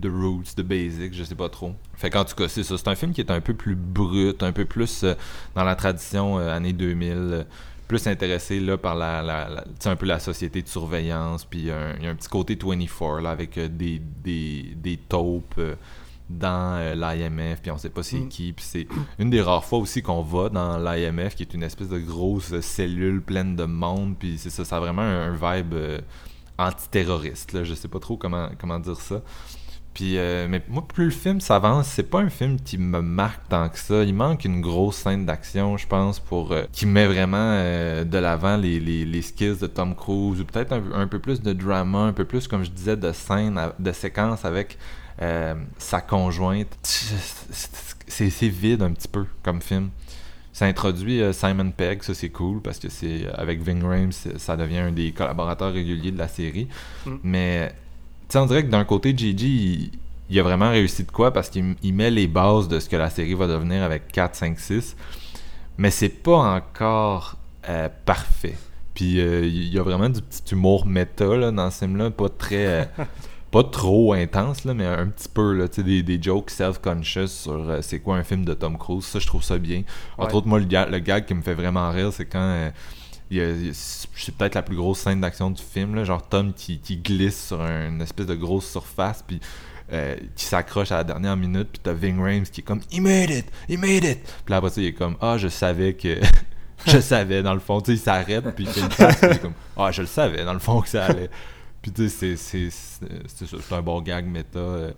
the 0.00 0.06
roots, 0.06 0.54
the 0.56 0.62
basics, 0.62 1.14
je 1.14 1.24
sais 1.24 1.34
pas 1.34 1.48
trop. 1.48 1.74
Fait 1.94 2.10
qu'en 2.10 2.24
tout 2.24 2.34
cas, 2.34 2.48
c'est 2.48 2.62
ça. 2.62 2.76
C'est 2.76 2.88
un 2.88 2.94
film 2.94 3.12
qui 3.12 3.20
est 3.20 3.30
un 3.30 3.40
peu 3.40 3.54
plus 3.54 3.76
brut, 3.76 4.42
un 4.42 4.52
peu 4.52 4.64
plus 4.64 5.04
euh, 5.04 5.14
dans 5.54 5.64
la 5.64 5.76
tradition 5.76 6.38
euh, 6.38 6.54
années 6.54 6.72
2000, 6.72 7.12
euh, 7.12 7.44
plus 7.86 8.06
intéressé 8.06 8.60
là, 8.60 8.76
par 8.76 8.94
la, 8.94 9.64
un 9.84 9.96
peu 9.96 10.06
la 10.06 10.18
société 10.18 10.62
de 10.62 10.68
surveillance, 10.68 11.44
puis 11.44 11.60
il 11.60 11.66
y 11.66 11.70
a 11.70 12.10
un 12.10 12.14
petit 12.14 12.28
côté 12.28 12.58
24 12.60 13.20
là, 13.20 13.30
avec 13.30 13.58
euh, 13.58 13.68
des, 13.68 14.00
des, 14.22 14.74
des 14.76 14.96
taupes 14.96 15.60
dans 16.30 16.76
euh, 16.78 16.94
l'IMF, 16.94 17.60
puis 17.60 17.70
on 17.70 17.78
sait 17.78 17.90
pas 17.90 18.02
c'est 18.02 18.16
Mm. 18.16 18.28
qui, 18.28 18.52
puis 18.52 18.64
c'est 18.66 18.86
une 19.18 19.30
des 19.30 19.42
rares 19.42 19.64
fois 19.64 19.78
aussi 19.78 20.02
qu'on 20.02 20.22
va 20.22 20.48
dans 20.48 20.78
l'IMF, 20.78 21.34
qui 21.34 21.42
est 21.42 21.54
une 21.54 21.62
espèce 21.62 21.88
de 21.88 21.98
grosse 21.98 22.58
cellule 22.60 23.20
pleine 23.20 23.56
de 23.56 23.64
monde, 23.64 24.16
puis 24.18 24.38
c'est 24.38 24.50
ça, 24.50 24.64
ça 24.64 24.76
a 24.76 24.80
vraiment 24.80 25.02
un, 25.02 25.32
un 25.32 25.56
vibe 25.56 25.74
euh, 25.74 26.00
antiterroriste, 26.58 27.52
là, 27.52 27.64
je 27.64 27.74
sais 27.74 27.88
pas 27.88 27.98
trop 27.98 28.16
comment, 28.16 28.48
comment 28.58 28.78
dire 28.78 28.96
ça. 29.00 29.20
Puis, 29.92 30.18
euh, 30.18 30.48
mais 30.50 30.60
moi, 30.68 30.84
plus 30.86 31.04
le 31.04 31.10
film 31.12 31.40
s'avance, 31.40 31.86
c'est 31.86 32.10
pas 32.10 32.18
un 32.18 32.28
film 32.28 32.58
qui 32.58 32.78
me 32.78 33.00
marque 33.00 33.48
tant 33.48 33.68
que 33.68 33.78
ça. 33.78 34.02
Il 34.02 34.12
manque 34.12 34.44
une 34.44 34.60
grosse 34.60 34.96
scène 34.96 35.24
d'action, 35.24 35.76
je 35.76 35.86
pense, 35.86 36.18
pour 36.18 36.50
euh, 36.50 36.64
qui 36.72 36.84
met 36.84 37.06
vraiment 37.06 37.36
euh, 37.38 38.02
de 38.02 38.18
l'avant 38.18 38.56
les, 38.56 38.80
les, 38.80 39.04
les 39.04 39.22
skills 39.22 39.58
de 39.60 39.68
Tom 39.68 39.94
Cruise, 39.94 40.40
ou 40.40 40.44
peut-être 40.44 40.72
un, 40.72 40.82
un 40.94 41.06
peu 41.06 41.20
plus 41.20 41.40
de 41.40 41.52
drama, 41.52 42.00
un 42.00 42.12
peu 42.12 42.24
plus, 42.24 42.48
comme 42.48 42.64
je 42.64 42.70
disais, 42.70 42.96
de 42.96 43.12
scène, 43.12 43.60
de 43.78 43.92
séquence 43.92 44.44
avec 44.44 44.78
euh, 45.22 45.54
sa 45.78 46.00
conjointe. 46.00 46.76
C'est 48.06 48.48
vide 48.48 48.82
un 48.82 48.92
petit 48.92 49.08
peu 49.08 49.26
comme 49.42 49.60
film. 49.60 49.90
Ça 50.52 50.66
introduit 50.66 51.20
euh, 51.20 51.32
Simon 51.32 51.70
Pegg, 51.72 52.02
ça 52.02 52.14
c'est 52.14 52.28
cool 52.28 52.62
parce 52.62 52.78
que 52.78 52.88
c'est 52.88 53.26
avec 53.34 53.60
Ving 53.60 53.82
Rhames, 53.82 54.12
ça 54.12 54.56
devient 54.56 54.78
un 54.78 54.92
des 54.92 55.10
collaborateurs 55.10 55.72
réguliers 55.72 56.12
de 56.12 56.18
la 56.18 56.28
série. 56.28 56.68
Mm. 57.06 57.14
Mais 57.24 57.74
tu 58.28 58.38
on 58.38 58.46
dirait 58.46 58.64
que 58.64 58.70
d'un 58.70 58.84
côté, 58.84 59.16
Gigi, 59.16 59.90
il, 59.92 59.98
il 60.30 60.38
a 60.38 60.42
vraiment 60.42 60.70
réussi 60.70 61.04
de 61.04 61.10
quoi 61.10 61.32
parce 61.32 61.48
qu'il 61.48 61.74
il 61.82 61.94
met 61.94 62.10
les 62.10 62.26
bases 62.26 62.68
de 62.68 62.78
ce 62.80 62.88
que 62.88 62.96
la 62.96 63.10
série 63.10 63.34
va 63.34 63.46
devenir 63.46 63.82
avec 63.82 64.08
4, 64.12 64.34
5, 64.34 64.58
6. 64.58 64.96
Mais 65.76 65.90
c'est 65.90 66.08
pas 66.08 66.36
encore 66.56 67.36
euh, 67.68 67.88
parfait. 68.04 68.56
Puis 68.94 69.20
euh, 69.20 69.44
il 69.44 69.72
y 69.72 69.78
a 69.78 69.82
vraiment 69.82 70.08
du 70.08 70.22
petit 70.22 70.54
humour 70.54 70.86
méta 70.86 71.36
là, 71.36 71.50
dans 71.50 71.70
ce 71.70 71.80
film-là, 71.80 72.10
pas 72.10 72.28
très. 72.28 72.66
euh, 72.66 72.84
pas 73.62 73.64
trop 73.64 74.12
intense, 74.12 74.64
là, 74.64 74.74
mais 74.74 74.84
un 74.86 75.06
petit 75.06 75.28
peu, 75.28 75.52
là, 75.54 75.68
des, 75.68 76.02
des 76.02 76.20
jokes 76.22 76.50
self-conscious 76.50 77.28
sur 77.28 77.52
euh, 77.70 77.78
c'est 77.82 78.00
quoi 78.00 78.16
un 78.16 78.24
film 78.24 78.44
de 78.44 78.52
Tom 78.52 78.76
Cruise. 78.76 79.04
Ça, 79.04 79.18
je 79.20 79.26
trouve 79.26 79.42
ça 79.44 79.58
bien. 79.58 79.82
Entre 80.18 80.28
Ouais. 80.30 80.34
autres, 80.38 80.46
moi, 80.48 80.58
le, 80.58 80.64
ga- 80.66 80.86
le 80.86 80.98
gag 80.98 81.24
qui 81.24 81.34
me 81.34 81.42
fait 81.42 81.54
vraiment 81.54 81.88
rire, 81.90 82.12
c'est 82.12 82.26
quand. 82.26 82.40
euh, 82.40 82.70
c'est 83.72 84.34
peut-être 84.36 84.54
la 84.54 84.62
plus 84.62 84.76
grosse 84.76 84.98
scène 85.00 85.20
d'action 85.20 85.50
du 85.50 85.62
film, 85.62 85.94
là, 85.94 86.04
genre 86.04 86.22
Tom 86.28 86.52
qui, 86.52 86.78
qui 86.78 86.96
glisse 86.98 87.46
sur 87.48 87.60
un- 87.60 87.88
une 87.88 88.02
espèce 88.02 88.26
de 88.26 88.34
grosse 88.34 88.70
surface, 88.70 89.24
puis 89.26 89.40
euh, 89.92 90.16
qui 90.36 90.44
s'accroche 90.44 90.92
à 90.92 90.98
la 90.98 91.04
dernière 91.04 91.36
minute, 91.36 91.68
puis 91.72 91.80
t'as 91.82 91.92
Ving 91.92 92.18
Rhames 92.20 92.44
qui 92.44 92.60
est 92.60 92.64
comme 92.64 92.80
He 92.92 93.00
made 93.00 93.30
it! 93.30 93.46
He 93.68 93.76
made 93.78 94.04
it! 94.04 94.18
Puis 94.44 94.50
là, 94.50 94.56
après 94.58 94.70
ça, 94.70 94.80
il 94.80 94.86
est 94.88 94.92
comme 94.92 95.16
Ah, 95.20 95.36
je 95.38 95.48
savais 95.48 95.94
que. 95.94 96.18
je 96.86 96.98
savais, 97.00 97.42
dans 97.42 97.54
le 97.54 97.60
fond, 97.60 97.80
tu 97.80 97.92
sais, 97.92 97.98
il 97.98 98.00
s'arrête, 98.02 98.44
puis 98.54 98.64
il 98.64 98.70
fait 98.70 98.80
une 98.80 98.90
face, 98.90 99.16
puis 99.16 99.28
il 99.30 99.36
est 99.36 99.40
comme 99.40 99.52
Ah, 99.76 99.90
je 99.92 100.02
le 100.02 100.06
savais, 100.08 100.44
dans 100.44 100.52
le 100.54 100.58
fond, 100.58 100.80
que 100.80 100.88
ça 100.88 101.06
allait. 101.06 101.30
Puis 101.84 101.92
tu 101.92 102.08
sais, 102.08 102.36
c'est- 102.36 103.74
un 103.74 103.82
bon 103.82 104.00
gag 104.00 104.24
méta. 104.26 104.58
euh, 104.58 104.92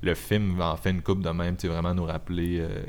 le 0.00 0.14
film 0.14 0.58
en 0.62 0.74
fait 0.78 0.88
une 0.88 1.02
coupe 1.02 1.20
de 1.22 1.28
même, 1.28 1.54
tu 1.58 1.68
vraiment 1.68 1.92
nous 1.94 2.06
rappeler 2.06 2.60
euh, 2.60 2.82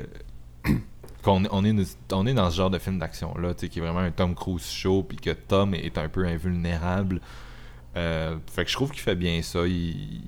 qu'on 1.22 1.42
on 1.50 1.62
est, 1.62 1.98
on 2.12 2.26
est 2.26 2.32
dans 2.32 2.50
ce 2.50 2.56
genre 2.56 2.70
de 2.70 2.78
film 2.78 2.98
d'action-là, 2.98 3.52
qui 3.52 3.66
est 3.66 3.82
vraiment 3.82 3.98
un 3.98 4.10
Tom 4.10 4.34
Cruise 4.34 4.64
show, 4.70 5.02
puis 5.02 5.18
que 5.18 5.32
Tom 5.32 5.74
est 5.74 5.98
un 5.98 6.08
peu 6.08 6.24
invulnérable. 6.26 7.20
Euh, 7.94 8.38
fait 8.50 8.64
que 8.64 8.70
je 8.70 8.74
trouve 8.74 8.90
qu'il 8.90 9.02
fait 9.02 9.16
bien 9.16 9.42
ça. 9.42 9.66
Il, 9.66 10.22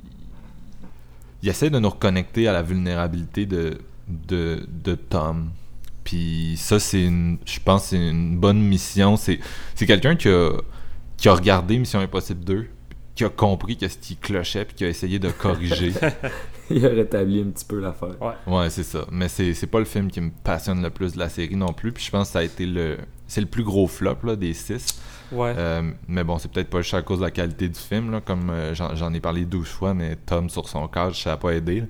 il 1.42 1.48
essaie 1.48 1.70
de 1.70 1.78
nous 1.78 1.88
reconnecter 1.88 2.46
à 2.46 2.52
la 2.52 2.62
vulnérabilité 2.62 3.46
de, 3.46 3.78
de, 4.06 4.66
de 4.68 4.94
Tom. 4.96 5.48
Puis 6.04 6.56
ça, 6.58 6.78
c'est 6.78 7.04
une, 7.04 7.38
je 7.46 7.58
pense, 7.60 7.84
c'est 7.86 7.96
une 8.10 8.36
bonne 8.38 8.60
mission. 8.60 9.16
C'est, 9.16 9.40
c'est 9.74 9.86
quelqu'un 9.86 10.14
qui 10.16 10.28
a, 10.28 10.50
qui 11.16 11.28
a 11.30 11.34
regardé 11.34 11.78
Mission 11.78 12.00
Impossible 12.00 12.44
2, 12.44 12.68
qui 13.14 13.24
a 13.24 13.28
compris 13.28 13.76
qu'est-ce 13.76 13.98
qui 13.98 14.16
clochait, 14.16 14.64
puis 14.64 14.74
qui 14.74 14.84
a 14.84 14.88
essayé 14.88 15.18
de 15.18 15.30
corriger. 15.30 15.92
Il 16.70 16.84
a 16.84 16.88
rétabli 16.88 17.40
un 17.40 17.50
petit 17.50 17.64
peu 17.64 17.78
l'affaire. 17.78 18.16
Ouais, 18.46 18.70
c'est 18.70 18.82
ça. 18.82 19.06
Mais 19.10 19.28
c'est, 19.28 19.54
c'est 19.54 19.66
pas 19.66 19.78
le 19.78 19.84
film 19.84 20.10
qui 20.10 20.20
me 20.20 20.30
passionne 20.42 20.82
le 20.82 20.90
plus 20.90 21.12
de 21.12 21.18
la 21.18 21.28
série 21.28 21.56
non 21.56 21.72
plus. 21.72 21.92
Puis 21.92 22.04
je 22.04 22.10
pense 22.10 22.28
que 22.28 22.32
ça 22.32 22.38
a 22.40 22.42
été 22.42 22.66
le. 22.66 22.98
C'est 23.26 23.40
le 23.40 23.46
plus 23.46 23.64
gros 23.64 23.86
flop 23.86 24.18
là, 24.24 24.36
des 24.36 24.52
six. 24.54 25.00
Ouais. 25.32 25.54
Euh, 25.56 25.90
mais 26.08 26.24
bon, 26.24 26.38
c'est 26.38 26.50
peut-être 26.50 26.70
pas 26.70 26.82
juste 26.82 26.94
à 26.94 27.02
cause 27.02 27.18
de 27.18 27.24
la 27.24 27.30
qualité 27.30 27.68
du 27.68 27.78
film, 27.78 28.10
là, 28.10 28.20
comme 28.20 28.50
euh, 28.50 28.74
j'en, 28.74 29.12
ai 29.12 29.20
parlé 29.20 29.44
12 29.44 29.66
fois, 29.66 29.94
mais 29.94 30.16
Tom 30.26 30.48
sur 30.50 30.68
son 30.68 30.86
cadre, 30.88 31.14
ça 31.14 31.32
a 31.32 31.36
pas 31.36 31.50
aidé. 31.50 31.80
là. 31.80 31.86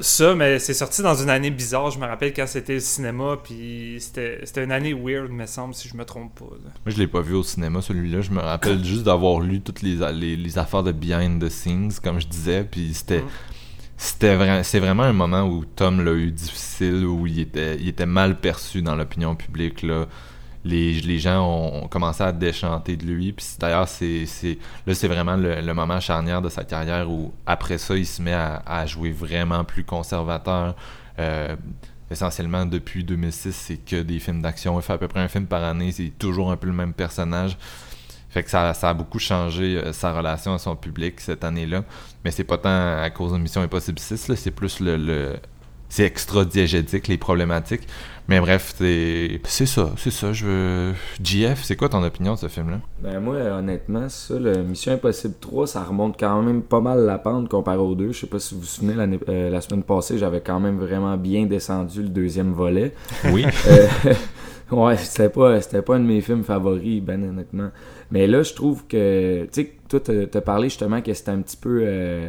Ça, 0.00 0.34
mais 0.34 0.58
c'est 0.58 0.74
sorti 0.74 1.00
dans 1.02 1.14
une 1.14 1.30
année 1.30 1.50
bizarre. 1.50 1.90
Je 1.92 1.98
me 2.00 2.06
rappelle 2.06 2.32
quand 2.34 2.46
c'était 2.48 2.74
le 2.74 2.80
cinéma, 2.80 3.36
puis 3.42 3.98
c'était 4.00 4.64
une 4.64 4.72
année 4.72 4.92
weird, 4.92 5.30
me 5.30 5.46
semble, 5.46 5.74
si 5.74 5.88
je 5.88 5.96
me 5.96 6.04
trompe 6.04 6.34
pas. 6.38 6.54
là. 6.64 6.70
Moi, 6.84 6.94
je 6.94 6.98
l'ai 6.98 7.06
pas 7.06 7.20
vu 7.20 7.34
au 7.34 7.42
cinéma, 7.44 7.80
celui-là. 7.80 8.20
Je 8.20 8.30
me 8.32 8.40
rappelle 8.40 8.82
juste 8.84 9.04
d'avoir 9.04 9.38
lu 9.40 9.60
toutes 9.60 9.82
les, 9.82 9.96
les, 10.12 10.36
les 10.36 10.58
affaires 10.58 10.82
de 10.82 10.90
behind 10.92 11.40
the 11.44 11.48
scenes, 11.48 11.92
comme 12.02 12.20
je 12.20 12.26
disais. 12.26 12.64
Puis 12.68 12.94
c'était. 12.94 13.20
Mm. 13.20 13.28
C'était 13.98 14.36
vra- 14.36 14.62
c'est 14.62 14.78
vraiment 14.80 15.04
un 15.04 15.14
moment 15.14 15.44
où 15.48 15.64
Tom 15.64 16.04
l'a 16.04 16.12
eu 16.12 16.30
difficile, 16.30 17.06
où 17.06 17.26
il 17.26 17.40
était, 17.40 17.76
il 17.80 17.88
était 17.88 18.04
mal 18.04 18.38
perçu 18.40 18.82
dans 18.82 18.94
l'opinion 18.94 19.34
publique. 19.36 19.80
Là. 19.82 20.06
Les, 20.66 21.18
gens 21.18 21.44
ont, 21.44 21.88
commencé 21.88 22.22
à 22.22 22.32
déchanter 22.32 22.96
de 22.96 23.04
lui. 23.04 23.32
Puis 23.32 23.46
d'ailleurs, 23.58 23.88
c'est, 23.88 24.26
là, 24.86 24.94
c'est 24.94 25.08
vraiment 25.08 25.36
le, 25.36 25.72
moment 25.72 26.00
charnière 26.00 26.42
de 26.42 26.48
sa 26.48 26.64
carrière 26.64 27.10
où, 27.10 27.32
après 27.46 27.78
ça, 27.78 27.96
il 27.96 28.06
se 28.06 28.20
met 28.20 28.34
à, 28.34 28.86
jouer 28.86 29.12
vraiment 29.12 29.64
plus 29.64 29.84
conservateur. 29.84 30.74
Euh, 31.18 31.56
essentiellement, 32.10 32.66
depuis 32.66 33.04
2006, 33.04 33.52
c'est 33.52 33.76
que 33.76 34.02
des 34.02 34.18
films 34.18 34.42
d'action. 34.42 34.78
Il 34.78 34.82
fait 34.82 34.92
à 34.92 34.98
peu 34.98 35.08
près 35.08 35.20
un 35.20 35.28
film 35.28 35.46
par 35.46 35.64
année. 35.64 35.92
C'est 35.92 36.12
toujours 36.18 36.50
un 36.50 36.56
peu 36.56 36.66
le 36.66 36.72
même 36.72 36.92
personnage. 36.92 37.56
Fait 38.28 38.42
que 38.42 38.50
ça, 38.50 38.70
a 38.70 38.94
beaucoup 38.94 39.18
changé 39.18 39.78
euh, 39.78 39.92
sa 39.92 40.12
relation 40.12 40.52
à 40.52 40.58
son 40.58 40.76
public 40.76 41.20
cette 41.20 41.42
année-là. 41.42 41.84
Mais 42.24 42.30
c'est 42.30 42.44
pas 42.44 42.58
tant 42.58 42.98
à 43.00 43.08
cause 43.10 43.32
de 43.32 43.38
Mission 43.38 43.62
Impossible 43.62 43.98
6, 43.98 44.28
là, 44.28 44.36
c'est 44.36 44.50
plus 44.50 44.80
le. 44.80 44.96
le- 44.96 45.36
c'est 45.88 46.04
extra 46.04 46.44
diégétique, 46.44 47.08
les 47.08 47.16
problématiques. 47.16 47.86
Mais 48.28 48.40
bref, 48.40 48.74
c'est. 48.76 49.40
C'est 49.44 49.66
ça, 49.66 49.92
c'est 49.96 50.10
ça. 50.10 50.32
Je 50.32 50.46
veux. 50.46 50.94
GF, 51.22 51.62
c'est 51.62 51.76
quoi 51.76 51.88
ton 51.88 52.02
opinion 52.02 52.34
de 52.34 52.38
ce 52.38 52.48
film-là? 52.48 52.80
Ben 53.00 53.20
moi, 53.20 53.36
honnêtement, 53.36 54.08
ça, 54.08 54.38
le 54.38 54.62
Mission 54.62 54.92
Impossible 54.92 55.34
3, 55.40 55.66
ça 55.66 55.84
remonte 55.84 56.18
quand 56.18 56.42
même 56.42 56.62
pas 56.62 56.80
mal 56.80 57.04
la 57.04 57.18
pente 57.18 57.48
comparé 57.48 57.78
aux 57.78 57.94
deux. 57.94 58.12
Je 58.12 58.20
sais 58.20 58.26
pas 58.26 58.38
si 58.38 58.54
vous 58.54 58.60
vous 58.60 58.66
souvenez, 58.66 59.18
euh, 59.28 59.50
la 59.50 59.60
semaine 59.60 59.82
passée, 59.82 60.18
j'avais 60.18 60.40
quand 60.40 60.58
même 60.58 60.78
vraiment 60.78 61.16
bien 61.16 61.46
descendu 61.46 62.02
le 62.02 62.08
deuxième 62.08 62.52
volet. 62.52 62.92
Oui. 63.32 63.46
Euh, 64.72 64.76
ouais, 64.76 64.96
c'était 64.96 65.28
pas, 65.28 65.60
c'était 65.60 65.82
pas 65.82 65.96
un 65.96 66.00
de 66.00 66.04
mes 66.04 66.20
films 66.20 66.42
favoris, 66.42 67.00
ben 67.02 67.22
honnêtement. 67.22 67.70
Mais 68.10 68.26
là, 68.26 68.42
je 68.42 68.52
trouve 68.52 68.86
que, 68.86 69.44
tu 69.44 69.62
sais, 69.62 69.72
toi, 69.88 70.00
t'as 70.00 70.26
t'as 70.26 70.40
parlé 70.40 70.68
justement 70.68 71.00
que 71.02 71.12
c'était 71.14 71.30
un 71.30 71.40
petit 71.40 71.56
peu 71.56 71.82
euh, 71.82 72.28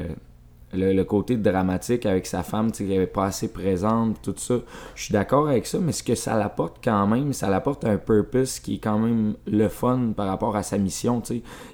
le, 0.74 0.92
le 0.94 1.04
côté 1.06 1.38
dramatique 1.38 2.06
avec 2.06 2.26
sa 2.28 2.44
femme, 2.44 2.72
tu 2.72 2.80
sais, 2.80 2.86
qui 2.86 2.96
avait 2.96 3.08
pas 3.08 3.26
assez 3.26 3.48
présente, 3.48 4.22
tout 4.22 4.34
ça. 4.38 4.56
Je 4.96 5.04
suis 5.06 5.14
d'accord 5.14 5.48
avec 5.48 5.66
ça, 5.66 5.78
mais 5.82 5.92
ce 5.94 6.04
que 6.04 6.14
ça 6.16 6.38
l'apporte 6.38 6.78
quand 6.84 7.08
même, 7.08 7.32
ça 7.34 7.50
l'apporte 7.50 7.86
un 7.86 7.98
purpose 7.98 8.60
qui 8.60 8.76
est 8.76 8.80
quand 8.80 9.00
même 9.00 9.36
le 9.48 9.70
fun 9.70 10.12
par 10.16 10.28
rapport 10.28 10.56
à 10.56 10.64
sa 10.64 10.78
mission. 10.78 11.22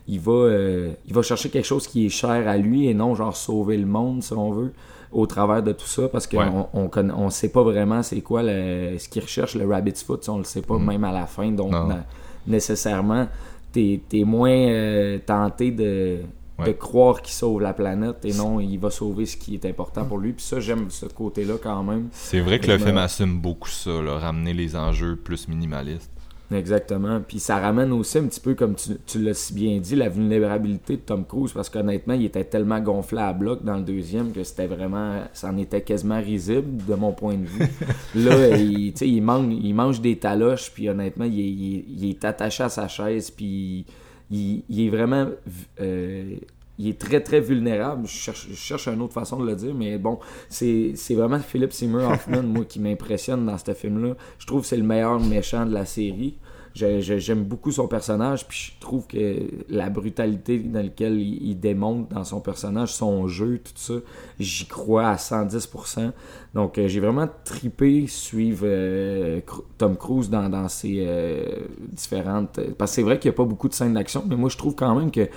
Il 0.07 0.19
va, 0.19 0.31
euh, 0.31 0.91
il 1.07 1.13
va 1.13 1.21
chercher 1.23 1.49
quelque 1.49 1.65
chose 1.65 1.87
qui 1.87 2.05
est 2.05 2.09
cher 2.09 2.47
à 2.47 2.57
lui 2.57 2.87
et 2.87 2.93
non 2.93 3.15
genre 3.15 3.35
sauver 3.35 3.77
le 3.77 3.85
monde, 3.87 4.21
si 4.21 4.33
on 4.33 4.51
veut 4.51 4.73
au 5.11 5.27
travers 5.27 5.61
de 5.61 5.71
tout 5.73 5.85
ça 5.85 6.07
parce 6.07 6.25
qu'on 6.25 6.37
Ouais. 6.37 7.11
on, 7.15 7.29
sait 7.29 7.49
pas 7.49 7.61
vraiment 7.61 8.01
c'est 8.01 8.21
quoi 8.21 8.41
le, 8.41 8.97
ce 8.97 9.07
qu'il 9.09 9.21
recherche 9.21 9.53
le 9.55 9.67
Rabbit's 9.67 10.01
Foot, 10.03 10.27
on 10.27 10.39
le 10.39 10.43
sait 10.43 10.63
pas 10.63 10.77
Mm. 10.79 10.85
même 10.85 11.03
à 11.03 11.11
la 11.11 11.27
fin, 11.27 11.51
donc 11.51 11.71
Non. 11.71 11.87
nécessairement 12.47 13.27
t'es 13.71 13.99
es 14.13 14.23
moins 14.23 14.49
euh, 14.51 15.17
tenté 15.25 15.71
de, 15.71 16.19
de 16.65 16.71
croire 16.71 17.21
qu'il 17.21 17.33
sauve 17.33 17.61
la 17.61 17.73
planète 17.73 18.23
et 18.25 18.33
non 18.33 18.59
il 18.59 18.77
va 18.77 18.89
sauver 18.91 19.25
ce 19.25 19.37
qui 19.37 19.55
est 19.55 19.65
important 19.65 20.05
pour 20.05 20.19
lui 20.19 20.33
puis 20.33 20.45
ça 20.45 20.59
j'aime 20.59 20.89
ce 20.89 21.07
côté 21.07 21.45
là 21.45 21.55
quand 21.61 21.81
même 21.83 22.09
C'est 22.11 22.39
vrai 22.41 22.59
que 22.59 22.67
le 22.67 22.77
me- 22.77 22.85
film 22.85 22.97
assume 22.97 23.39
beaucoup 23.39 23.69
ça, 23.69 23.89
là, 24.01 24.19
ramener 24.19 24.53
les 24.53 24.75
enjeux 24.75 25.15
plus 25.15 25.47
minimalistes. 25.47 26.11
Exactement. 26.51 27.19
Puis 27.27 27.39
ça 27.39 27.57
ramène 27.57 27.91
aussi 27.93 28.19
un 28.19 28.25
petit 28.27 28.39
peu, 28.39 28.53
comme 28.53 28.75
tu, 28.75 28.91
tu 29.07 29.17
l'as 29.19 29.33
si 29.33 29.53
bien 29.55 29.79
dit, 29.79 29.95
la 29.95 30.07
vulnérabilité 30.09 30.97
de 30.97 31.01
Tom 31.01 31.25
Cruise, 31.25 31.51
parce 31.51 31.67
qu'honnêtement, 31.67 32.13
il 32.13 32.25
était 32.25 32.43
tellement 32.43 32.79
gonflé 32.79 33.19
à 33.21 33.33
bloc 33.33 33.63
dans 33.63 33.77
le 33.77 33.81
deuxième 33.81 34.31
que 34.31 34.43
c'était 34.43 34.67
vraiment. 34.67 35.21
ça 35.33 35.49
en 35.49 35.57
était 35.57 35.81
quasiment 35.81 36.19
risible 36.21 36.85
de 36.85 36.93
mon 36.93 37.11
point 37.11 37.37
de 37.37 37.45
vue. 37.45 37.65
Là, 38.15 38.55
il, 38.55 38.93
il, 39.01 39.21
mange, 39.23 39.51
il 39.51 39.73
mange 39.73 39.99
des 40.01 40.19
taloches, 40.19 40.71
puis 40.71 40.89
honnêtement, 40.89 41.25
il, 41.25 41.39
est- 41.39 41.43
il 41.51 41.75
est- 41.77 41.85
il 41.89 42.09
est 42.11 42.23
attaché 42.25 42.61
à 42.63 42.69
sa 42.69 42.87
chaise, 42.87 43.31
puis 43.31 43.45
il, 43.45 43.85
il 44.31 44.63
est 44.69 44.89
vraiment. 44.89 45.27
euh, 45.79 46.35
il 46.79 46.87
est 46.87 46.99
très 46.99 47.21
très 47.21 47.39
vulnérable. 47.39 48.07
Je 48.07 48.31
cherche, 48.55 48.87
une 48.87 49.01
autre 49.01 49.13
façon 49.13 49.39
de 49.39 49.45
le 49.45 49.55
dire, 49.55 49.75
mais 49.75 49.97
bon, 49.97 50.19
c'est 50.49 50.93
c'est 50.95 51.13
vraiment 51.13 51.39
Philip 51.39 51.71
Seymour 51.71 52.09
Hoffman, 52.09 52.43
moi, 52.47 52.65
qui 52.65 52.79
m'impressionne 52.79 53.45
dans 53.45 53.57
ce 53.57 53.73
film-là. 53.73 54.15
Je 54.39 54.47
trouve 54.47 54.61
que 54.61 54.67
c'est 54.67 54.77
le 54.77 54.83
meilleur 54.83 55.19
méchant 55.19 55.65
de 55.65 55.73
la 55.73 55.85
série. 55.85 56.37
J'aime 56.75 57.43
beaucoup 57.43 57.71
son 57.71 57.87
personnage, 57.87 58.47
puis 58.47 58.73
je 58.73 58.79
trouve 58.79 59.05
que 59.05 59.41
la 59.69 59.91
brutalité 59.91 60.57
dans 60.57 60.81
laquelle 60.81 61.19
il, 61.19 61.59
démontre 61.59 62.09
dans 62.09 62.23
son 62.23 62.39
personnage, 62.39 62.93
son 62.93 63.27
jeu, 63.27 63.59
tout 63.63 63.73
ça, 63.75 63.93
j'y 64.39 64.65
crois 64.65 65.09
à 65.09 65.15
110%. 65.15 66.11
Donc 66.55 66.77
euh, 66.77 66.87
j'ai 66.87 66.99
vraiment 66.99 67.29
tripé 67.45 68.07
suivre 68.07 68.65
euh, 68.65 69.41
Tom 69.77 69.95
Cruise 69.95 70.31
dans, 70.31 70.49
dans 70.49 70.67
ses 70.67 71.03
euh, 71.05 71.45
différentes... 71.91 72.59
Parce 72.77 72.91
que 72.91 72.95
c'est 72.95 73.03
vrai 73.03 73.19
qu'il 73.19 73.29
n'y 73.29 73.35
a 73.35 73.37
pas 73.37 73.45
beaucoup 73.45 73.69
de 73.69 73.73
scènes 73.73 73.93
d'action, 73.93 74.23
mais 74.27 74.35
moi 74.35 74.49
je 74.49 74.57
trouve 74.57 74.73
quand 74.73 74.95
même 74.95 75.11
que 75.11 75.29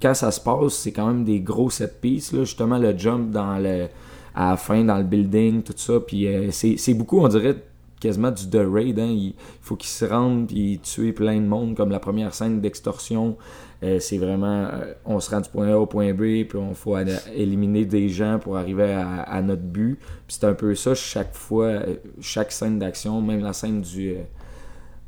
quand 0.00 0.14
ça 0.14 0.30
se 0.30 0.40
passe, 0.40 0.74
c'est 0.74 0.92
quand 0.92 1.08
même 1.08 1.24
des 1.24 1.40
gros 1.40 1.70
set 1.70 2.00
pieces, 2.00 2.32
là, 2.32 2.44
justement 2.44 2.78
le 2.78 2.96
jump 2.96 3.32
dans 3.32 3.58
le 3.58 3.88
à 4.34 4.50
la 4.50 4.56
fin 4.56 4.84
dans 4.84 4.98
le 4.98 5.02
building, 5.02 5.62
tout 5.62 5.74
ça, 5.74 5.98
puis 5.98 6.28
c'est 6.52 6.94
beaucoup, 6.94 7.18
on 7.18 7.26
dirait 7.26 7.56
quasiment 8.00 8.30
du 8.30 8.48
The 8.48 8.60
Raid, 8.70 8.98
hein. 8.98 9.06
il 9.10 9.34
faut 9.60 9.76
qu'il 9.76 9.88
se 9.88 10.04
rende 10.04 10.48
puis 10.48 10.80
tuer 10.82 11.12
plein 11.12 11.36
de 11.36 11.46
monde, 11.46 11.76
comme 11.76 11.90
la 11.90 12.00
première 12.00 12.34
scène 12.34 12.60
d'extorsion, 12.60 13.36
Euh, 13.84 14.00
c'est 14.00 14.18
vraiment, 14.18 14.66
euh, 14.72 14.92
on 15.04 15.20
se 15.20 15.30
rend 15.30 15.40
du 15.40 15.48
point 15.48 15.68
A 15.68 15.78
au 15.78 15.86
point 15.86 16.12
B, 16.12 16.44
puis 16.48 16.56
on 16.56 16.74
faut 16.74 16.96
éliminer 17.32 17.84
des 17.84 18.08
gens 18.08 18.40
pour 18.40 18.56
arriver 18.56 18.92
à, 18.92 19.40
notre 19.40 19.62
but, 19.62 19.98
puis 20.26 20.36
c'est 20.40 20.44
un 20.46 20.54
peu 20.54 20.74
ça 20.74 20.96
chaque 20.96 21.34
fois, 21.34 21.66
euh, 21.66 21.94
chaque 22.20 22.50
scène 22.50 22.80
d'action, 22.80 23.22
même 23.22 23.40
la 23.40 23.52
scène 23.52 23.80
du... 23.82 24.14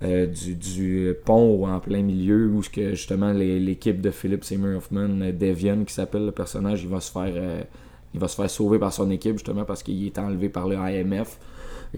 du, 0.00 1.14
pont 1.24 1.66
en 1.66 1.80
plein 1.80 2.02
milieu 2.02 2.46
où 2.46 2.62
que 2.72 2.90
justement 2.90 3.32
l'équipe 3.32 4.00
de 4.00 4.10
Philip 4.10 4.44
Seymour 4.44 4.76
Hoffman, 4.76 5.32
Devian 5.32 5.84
qui 5.84 5.92
s'appelle 5.92 6.24
le 6.26 6.32
personnage, 6.32 6.82
il 6.84 6.88
va 6.88 7.00
se 7.00 7.10
faire 7.10 7.66
il 8.14 8.20
va 8.20 8.26
se 8.28 8.34
faire 8.34 8.50
sauver 8.50 8.78
par 8.78 8.92
son 8.92 9.10
équipe 9.10 9.34
justement 9.34 9.64
parce 9.64 9.82
qu'il 9.82 10.04
est 10.06 10.18
enlevé 10.18 10.48
par 10.48 10.68
le 10.68 10.76
IMF. 10.76 11.38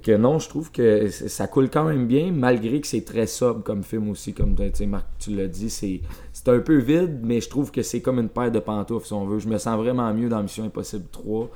Que 0.01 0.17
non, 0.17 0.39
je 0.39 0.49
trouve 0.49 0.71
que 0.71 1.09
ça 1.11 1.47
coule 1.47 1.69
quand 1.69 1.85
même 1.85 2.07
bien, 2.07 2.33
malgré 2.33 2.81
que 2.81 2.87
c'est 2.87 3.05
très 3.05 3.27
sobre 3.27 3.63
comme 3.63 3.83
film 3.83 4.09
aussi, 4.09 4.33
comme 4.33 4.57
Marc, 4.87 5.07
tu 5.19 5.37
l'as 5.37 5.49
dit, 5.49 5.69
c'est 5.69 6.01
c'est 6.33 6.49
un 6.49 6.61
peu 6.61 6.79
vide, 6.79 7.21
mais 7.23 7.41
je 7.41 7.49
trouve 7.51 7.71
que 7.71 7.83
c'est 7.83 8.01
comme 8.01 8.19
une 8.19 8.31
paire 8.31 8.51
de 8.51 8.59
pantoufles 8.59 9.07
si 9.07 9.13
on 9.13 9.27
veut. 9.27 9.39
Je 9.39 9.49
me 9.49 9.59
sens 9.59 9.77
vraiment 9.77 10.13
mieux 10.15 10.31
dans 10.31 10.43
Mission 10.43 10.65
Impossible 10.65 11.05
3 11.13 11.51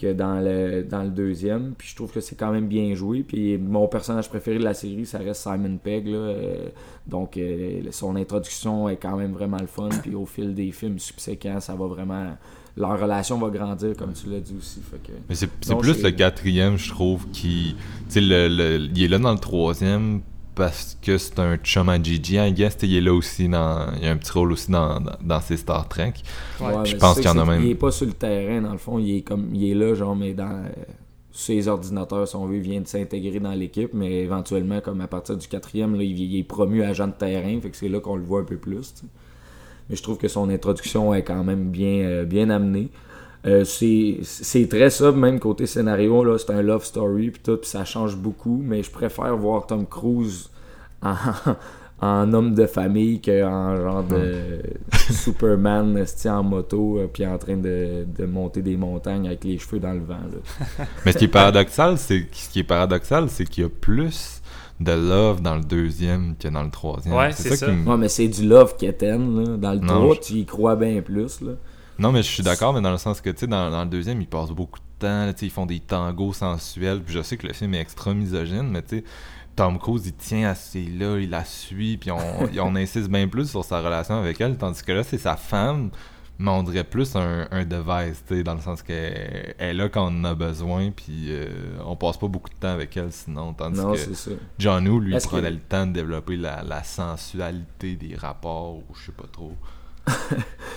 que 0.00 0.12
dans 0.14 0.40
le, 0.40 0.82
dans 0.82 1.02
le 1.02 1.10
deuxième. 1.10 1.74
Puis 1.76 1.88
je 1.88 1.96
trouve 1.96 2.10
que 2.10 2.20
c'est 2.20 2.36
quand 2.36 2.52
même 2.52 2.68
bien 2.68 2.94
joué. 2.94 3.22
Puis 3.22 3.58
mon 3.58 3.86
personnage 3.86 4.30
préféré 4.30 4.58
de 4.58 4.64
la 4.64 4.72
série, 4.72 5.04
ça 5.04 5.18
reste 5.18 5.42
Simon 5.42 5.76
Pegg. 5.76 6.06
là. 6.06 6.18
Euh, 6.18 6.68
donc 7.06 7.36
euh, 7.36 7.82
son 7.90 8.16
introduction 8.16 8.88
est 8.88 8.96
quand 8.96 9.16
même 9.16 9.32
vraiment 9.32 9.58
le 9.60 9.66
fun. 9.66 9.90
Puis 10.02 10.14
au 10.14 10.24
fil 10.24 10.54
des 10.54 10.70
films 10.72 10.98
subséquents, 10.98 11.60
ça 11.60 11.74
va 11.74 11.86
vraiment. 11.86 12.36
Leur 12.76 12.98
relation 13.00 13.38
va 13.38 13.50
grandir, 13.50 13.96
comme 13.96 14.12
tu 14.12 14.28
l'as 14.30 14.40
dit 14.40 14.54
aussi. 14.58 14.80
Fait 14.80 14.98
que... 14.98 15.12
Mais 15.28 15.34
c'est 15.34 15.48
plus 15.78 16.02
le 16.02 16.10
quatrième, 16.12 16.76
je 16.78 16.88
trouve, 16.90 17.26
qui. 17.32 17.74
Tu 18.08 18.14
sais, 18.14 18.20
le, 18.20 18.48
le- 18.48 18.88
il 18.94 19.02
est 19.02 19.08
là 19.08 19.18
dans 19.18 19.32
le 19.32 19.38
troisième 19.38 20.20
parce 20.54 20.96
que 21.02 21.18
c'est 21.18 21.38
un 21.38 21.56
chum 21.56 21.88
à 21.88 22.02
Gigi, 22.02 22.36
I 22.36 22.52
guess. 22.52 22.76
Il 22.82 22.94
est 22.94 23.00
là 23.00 23.12
aussi 23.14 23.48
dans. 23.48 23.88
Il 24.00 24.06
a 24.06 24.10
un 24.12 24.16
petit 24.16 24.32
rôle 24.32 24.52
aussi 24.52 24.70
dans, 24.70 25.00
dans, 25.00 25.16
dans 25.22 25.40
ses 25.40 25.56
Star 25.56 25.88
Trek. 25.88 26.14
Ouais, 26.60 26.84
je 26.84 26.96
pense 26.96 27.16
qu'il 27.16 27.24
y 27.24 27.28
en 27.28 27.38
a 27.38 27.44
même. 27.44 27.62
Il 27.64 27.70
est 27.70 27.74
pas 27.74 27.90
sur 27.90 28.06
le 28.06 28.12
terrain, 28.12 28.62
dans 28.62 28.72
le 28.72 28.78
fond. 28.78 28.98
Il 28.98 29.16
est 29.16 29.22
comme 29.22 29.54
il 29.54 29.70
est 29.70 29.74
là, 29.74 29.94
genre, 29.94 30.14
mais 30.16 30.32
dans. 30.34 30.48
euh, 30.64 30.68
ses 31.32 31.68
ordinateurs, 31.68 32.26
si 32.26 32.34
on 32.34 32.46
veut, 32.46 32.56
il 32.56 32.60
vient 32.62 32.80
de 32.80 32.88
s'intégrer 32.88 33.38
dans 33.38 33.52
l'équipe, 33.52 33.94
mais 33.94 34.22
éventuellement, 34.22 34.80
comme 34.80 35.00
à 35.00 35.06
partir 35.06 35.36
du 35.36 35.46
quatrième, 35.46 35.94
là, 35.96 36.02
il, 36.02 36.18
il 36.18 36.38
est 36.40 36.42
promu 36.42 36.82
agent 36.82 37.06
de 37.06 37.12
terrain, 37.12 37.58
fait 37.60 37.70
que 37.70 37.76
c'est 37.76 37.88
là 37.88 38.00
qu'on 38.00 38.16
le 38.16 38.24
voit 38.24 38.40
un 38.40 38.44
peu 38.44 38.56
plus. 38.56 38.92
Mais 39.90 39.96
je 39.96 40.02
trouve 40.02 40.16
que 40.16 40.28
son 40.28 40.48
introduction 40.48 41.12
est 41.12 41.22
quand 41.22 41.44
même 41.44 41.70
bien, 41.70 42.04
euh, 42.04 42.24
bien 42.24 42.48
amenée. 42.48 42.88
Euh, 43.46 43.64
c'est 43.64 44.68
très 44.68 44.90
sobre, 44.90 45.18
même 45.18 45.40
côté 45.40 45.66
scénario, 45.66 46.22
là, 46.24 46.38
c'est 46.38 46.52
un 46.52 46.62
love 46.62 46.84
story, 46.84 47.30
puis 47.30 47.42
tout, 47.42 47.58
ça 47.62 47.84
change 47.84 48.16
beaucoup, 48.16 48.60
mais 48.62 48.82
je 48.82 48.90
préfère 48.90 49.36
voir 49.36 49.66
Tom 49.66 49.86
Cruise 49.86 50.50
en, 51.02 51.14
en 52.00 52.32
homme 52.32 52.54
de 52.54 52.66
famille 52.66 53.20
qu'en 53.20 53.76
genre 53.76 54.04
de 54.04 54.60
Superman 55.10 56.04
en 56.26 56.42
moto, 56.42 56.98
euh, 56.98 57.08
puis 57.12 57.26
en 57.26 57.38
train 57.38 57.56
de, 57.56 58.04
de 58.06 58.24
monter 58.26 58.62
des 58.62 58.76
montagnes 58.76 59.26
avec 59.26 59.44
les 59.44 59.58
cheveux 59.58 59.80
dans 59.80 59.92
le 59.92 60.00
vent. 60.00 60.14
Là. 60.14 60.84
Mais 61.04 61.12
ce 61.12 61.18
qui 61.18 61.24
est 61.24 61.28
paradoxal, 61.28 61.98
c'est 61.98 62.26
ce 62.32 62.48
qui 62.48 62.60
est 62.60 62.64
paradoxal, 62.64 63.28
c'est 63.28 63.44
qu'il 63.44 63.64
y 63.64 63.66
a 63.66 63.70
plus 63.70 64.39
de 64.80 64.92
love 64.92 65.42
dans 65.42 65.56
le 65.56 65.62
deuxième 65.62 66.34
que 66.36 66.48
dans 66.48 66.62
le 66.62 66.70
troisième. 66.70 67.14
Ouais, 67.14 67.32
c'est 67.32 67.54
ça. 67.56 67.66
qui 67.66 67.72
me- 67.72 67.88
Ouais, 67.90 67.96
mais 67.98 68.08
c'est 68.08 68.28
du 68.28 68.48
love 68.48 68.76
quétaine, 68.76 69.38
là. 69.44 69.56
Dans 69.58 69.72
le 69.72 69.78
Non, 69.80 70.00
3, 70.02 70.14
je- 70.16 70.20
tu 70.20 70.32
y 70.34 70.46
crois 70.46 70.74
bien 70.76 71.00
plus, 71.02 71.40
là. 71.42 71.52
Non, 71.98 72.12
mais 72.12 72.22
je 72.22 72.28
suis 72.28 72.42
d'accord, 72.42 72.72
mais 72.72 72.80
dans 72.80 72.90
le 72.90 72.96
sens 72.96 73.20
que, 73.20 73.28
tu 73.28 73.40
sais, 73.40 73.46
dans, 73.46 73.70
dans 73.70 73.84
le 73.84 73.90
deuxième, 73.90 74.20
ils 74.22 74.26
passent 74.26 74.52
beaucoup 74.52 74.78
de 74.78 74.84
temps, 75.06 75.26
là, 75.26 75.34
tu 75.34 75.40
sais, 75.40 75.46
ils 75.46 75.50
font 75.52 75.66
des 75.66 75.80
tangos 75.80 76.32
sensuels, 76.32 77.02
puis 77.02 77.12
je 77.14 77.20
sais 77.22 77.36
que 77.36 77.46
le 77.46 77.52
film 77.52 77.74
est 77.74 77.80
extra 77.80 78.14
misogyne, 78.14 78.68
mais 78.70 78.80
tu 78.82 78.98
sais, 79.00 79.04
Tom 79.54 79.78
Cruise, 79.78 80.06
il 80.06 80.14
tient 80.14 80.48
à 80.48 80.54
ces 80.54 80.84
là, 80.86 81.18
il 81.18 81.28
la 81.28 81.44
suit, 81.44 81.98
puis 81.98 82.10
on 82.62 82.74
insiste 82.76 83.08
bien 83.10 83.28
plus 83.28 83.50
sur 83.50 83.64
sa 83.64 83.80
relation 83.82 84.14
avec 84.18 84.40
elle, 84.40 84.56
tandis 84.56 84.82
que 84.82 84.92
là, 84.92 85.02
c'est 85.02 85.18
sa 85.18 85.36
femme, 85.36 85.90
mais 86.42 86.50
on 86.50 86.62
dirait 86.62 86.84
plus 86.84 87.14
un, 87.16 87.46
un 87.50 87.64
device, 87.66 88.24
tu 88.26 88.36
sais, 88.36 88.42
dans 88.42 88.54
le 88.54 88.60
sens 88.60 88.82
qu'elle 88.82 89.54
elle 89.58 89.68
est 89.68 89.74
là 89.74 89.88
quand 89.90 90.10
on 90.10 90.20
en 90.20 90.24
a 90.24 90.34
besoin, 90.34 90.90
puis 90.90 91.26
euh, 91.28 91.48
on 91.84 91.96
passe 91.96 92.16
pas 92.16 92.28
beaucoup 92.28 92.48
de 92.48 92.54
temps 92.54 92.68
avec 92.72 92.96
elle 92.96 93.12
sinon, 93.12 93.52
tandis 93.52 93.78
Non, 93.78 93.92
que. 93.92 93.98
John 94.58 94.88
Woo, 94.88 95.00
lui, 95.00 95.14
prenait 95.18 95.48
que- 95.48 95.54
le 95.54 95.60
temps 95.60 95.86
de 95.86 95.92
développer 95.92 96.36
la, 96.38 96.62
la 96.62 96.82
sensualité 96.82 97.94
des 97.96 98.14
rapports, 98.16 98.76
ou 98.78 98.84
je 98.94 99.06
sais 99.06 99.12
pas 99.12 99.28
trop. 99.30 99.52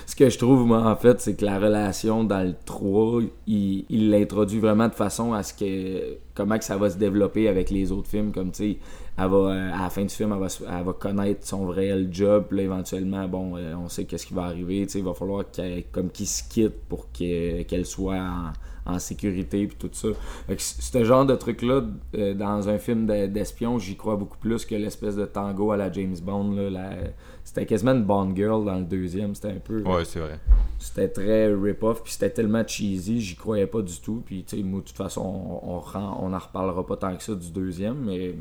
Ce 0.05 0.15
que 0.15 0.29
je 0.29 0.37
trouve, 0.37 0.65
moi, 0.65 0.85
en 0.85 0.95
fait, 0.97 1.21
c'est 1.21 1.35
que 1.35 1.45
la 1.45 1.57
relation 1.57 2.25
dans 2.25 2.45
le 2.45 2.53
3, 2.65 3.21
il 3.47 3.85
il 3.89 4.09
l'introduit 4.09 4.59
vraiment 4.59 4.89
de 4.89 4.93
façon 4.93 5.31
à 5.33 5.43
ce 5.43 5.53
que. 5.53 6.17
Comment 6.35 6.57
que 6.57 6.65
ça 6.65 6.75
va 6.77 6.89
se 6.89 6.97
développer 6.97 7.47
avec 7.47 7.69
les 7.69 7.91
autres 7.91 8.09
films. 8.09 8.31
Comme, 8.33 8.51
tu 8.51 8.73
sais, 8.73 8.77
elle 9.17 9.27
va, 9.29 9.37
euh, 9.37 9.71
à 9.73 9.83
la 9.83 9.89
fin 9.89 10.01
du 10.03 10.09
film, 10.13 10.31
elle 10.33 10.39
va, 10.39 10.49
se- 10.49 10.63
elle 10.63 10.83
va 10.85 10.93
connaître 10.93 11.45
son 11.45 11.67
réel 11.67 12.09
job. 12.11 12.47
Là, 12.51 12.63
éventuellement, 12.63 13.27
bon, 13.27 13.57
euh, 13.57 13.75
on 13.75 13.87
sait 13.89 14.05
qu'est-ce 14.05 14.25
qui 14.25 14.33
va 14.33 14.43
arriver. 14.45 14.87
Il 14.95 15.03
va 15.03 15.13
falloir 15.13 15.43
qu'elle, 15.51 15.83
comme 15.91 16.09
qu'il 16.09 16.27
se 16.27 16.43
quitte 16.49 16.73
pour 16.89 17.11
qu'elle 17.11 17.85
soit 17.85 18.17
en, 18.17 18.93
en 18.93 18.99
sécurité. 18.99 19.67
Puis 19.67 19.77
tout 19.77 19.89
ça. 19.93 20.07
Ce 20.57 21.03
genre 21.03 21.25
de 21.25 21.35
truc-là, 21.35 21.83
euh, 22.15 22.33
dans 22.33 22.67
un 22.69 22.77
film 22.79 23.05
de- 23.05 23.27
d'espion, 23.27 23.77
j'y 23.79 23.95
crois 23.95 24.15
beaucoup 24.15 24.37
plus 24.37 24.65
que 24.65 24.75
l'espèce 24.75 25.15
de 25.15 25.25
tango 25.25 25.71
à 25.71 25.77
la 25.77 25.91
James 25.91 26.15
Bond. 26.21 26.51
Là, 26.51 26.69
la- 26.69 26.97
c'était 27.43 27.65
quasiment 27.65 27.91
une 27.91 28.03
Bond 28.05 28.35
Girl 28.35 28.65
dans 28.65 28.79
le 28.79 28.85
deuxième. 28.85 29.35
C'était 29.35 29.49
un 29.49 29.59
peu. 29.63 29.83
Ouais, 29.83 30.05
c'est 30.05 30.19
vrai. 30.19 30.39
C'était 30.79 31.07
très 31.07 31.53
rip-off, 31.53 32.03
puis 32.03 32.11
c'était 32.11 32.29
tellement 32.31 32.63
cheesy, 32.67 33.21
j'y 33.21 33.35
croyais 33.35 33.67
pas 33.67 33.81
du 33.81 33.97
tout. 34.01 34.21
Puis, 34.25 34.43
tu 34.43 34.57
sais, 34.57 34.63
de 34.63 34.69
toute 34.79 34.89
façon, 34.97 35.21
on, 35.63 35.77
on, 35.77 35.81
on 35.95 36.33
en 36.33 36.37
reparlera 36.39 36.85
pas 36.85 36.97
tant 36.97 37.15
que 37.15 37.23
ça 37.23 37.35
du 37.35 37.51
deuxième, 37.51 37.99
mais 38.05 38.35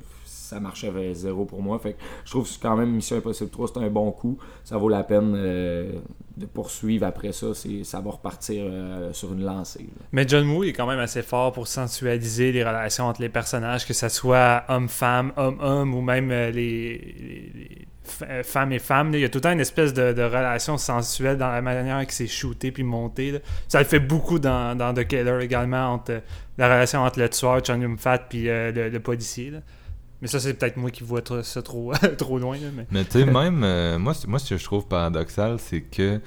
ça 0.53 0.61
marchait 0.61 0.91
vers 0.91 1.15
zéro 1.15 1.47
pour 1.47 1.63
moi. 1.63 1.79
Fait 1.79 1.95
que 1.95 1.99
je 2.25 2.31
trouve 2.31 2.47
que 2.47 2.63
quand 2.63 2.77
même 2.77 2.91
Mission 2.91 3.17
Impossible 3.17 3.51
3, 3.51 3.69
c'est 3.69 3.81
un 3.81 3.89
bon 3.89 4.11
coup. 4.13 4.37
Ça 4.65 4.77
vaut 4.77 4.91
la 4.91 5.03
peine 5.03 5.33
euh, 5.35 5.93
de 6.37 6.45
poursuivre 6.45 7.07
après 7.07 7.33
ça. 7.33 7.49
Ça 7.85 8.01
va 8.01 8.11
repartir 8.11 8.65
euh, 8.67 9.13
sur 9.15 9.33
une 9.33 9.45
lancée. 9.45 9.87
Mais 10.13 10.29
John 10.29 10.47
Woo 10.51 10.65
est 10.65 10.75
quand 10.75 10.87
même 10.87 10.99
assez 10.99 11.23
fort 11.23 11.53
pour 11.53 11.67
sensualiser 11.69 12.53
les 12.53 12.63
relations 12.63 13.07
entre 13.07 13.23
les 13.23 13.31
personnages, 13.31 13.87
que 13.87 13.95
ce 13.95 14.11
soit 14.11 14.65
homme-femme, 14.69 15.33
homme-homme 15.39 15.95
ou 15.95 16.03
même 16.03 16.31
euh, 16.31 16.51
les, 16.51 17.87
femmes 18.45 18.73
et 18.73 18.79
femmes. 18.79 19.15
Il 19.15 19.21
y 19.21 19.25
a 19.25 19.31
tout 19.31 19.39
le 19.39 19.43
temps 19.43 19.53
une 19.53 19.61
espèce 19.61 19.95
de, 19.95 20.23
relation 20.23 20.77
sensuelle 20.77 21.39
dans 21.39 21.51
la 21.51 21.63
manière 21.63 22.07
que 22.07 22.13
c'est 22.13 22.27
shooté 22.27 22.73
puis 22.73 22.83
monté. 22.83 23.41
Ça 23.69 23.79
le 23.79 23.87
fait 23.87 24.01
beaucoup 24.01 24.39
dans, 24.39 24.77
The 24.95 25.07
Killer 25.07 25.39
également, 25.41 25.95
entre 25.95 26.21
la 26.59 26.67
relation 26.67 27.01
entre 27.01 27.21
le 27.21 27.31
tueur, 27.31 27.65
John 27.65 27.97
Fat, 27.97 28.19
puis 28.29 28.45
le, 28.45 28.99
policier. 28.99 29.53
Mais 30.23 30.29
ça, 30.29 30.41
c'est 30.41 30.55
peut-être 30.55 30.77
moi 30.79 30.91
qui 30.91 31.03
vois 31.03 31.21
ça 31.43 31.61
trop, 31.63 31.93
trop 32.19 32.39
loin. 32.39 32.57
là, 32.57 32.69
mais... 32.75 32.87
Mais 32.91 33.05
tu 33.05 33.19
sais, 33.19 33.25
même, 33.31 33.63
euh, 33.65 33.99
moi, 33.99 34.15
moi, 34.27 34.39
ce 34.39 34.49
que 34.51 34.57
je 34.57 34.65
trouve 34.65 34.87
paradoxal, 34.87 35.57
c'est 35.59 35.83
que 35.83 36.21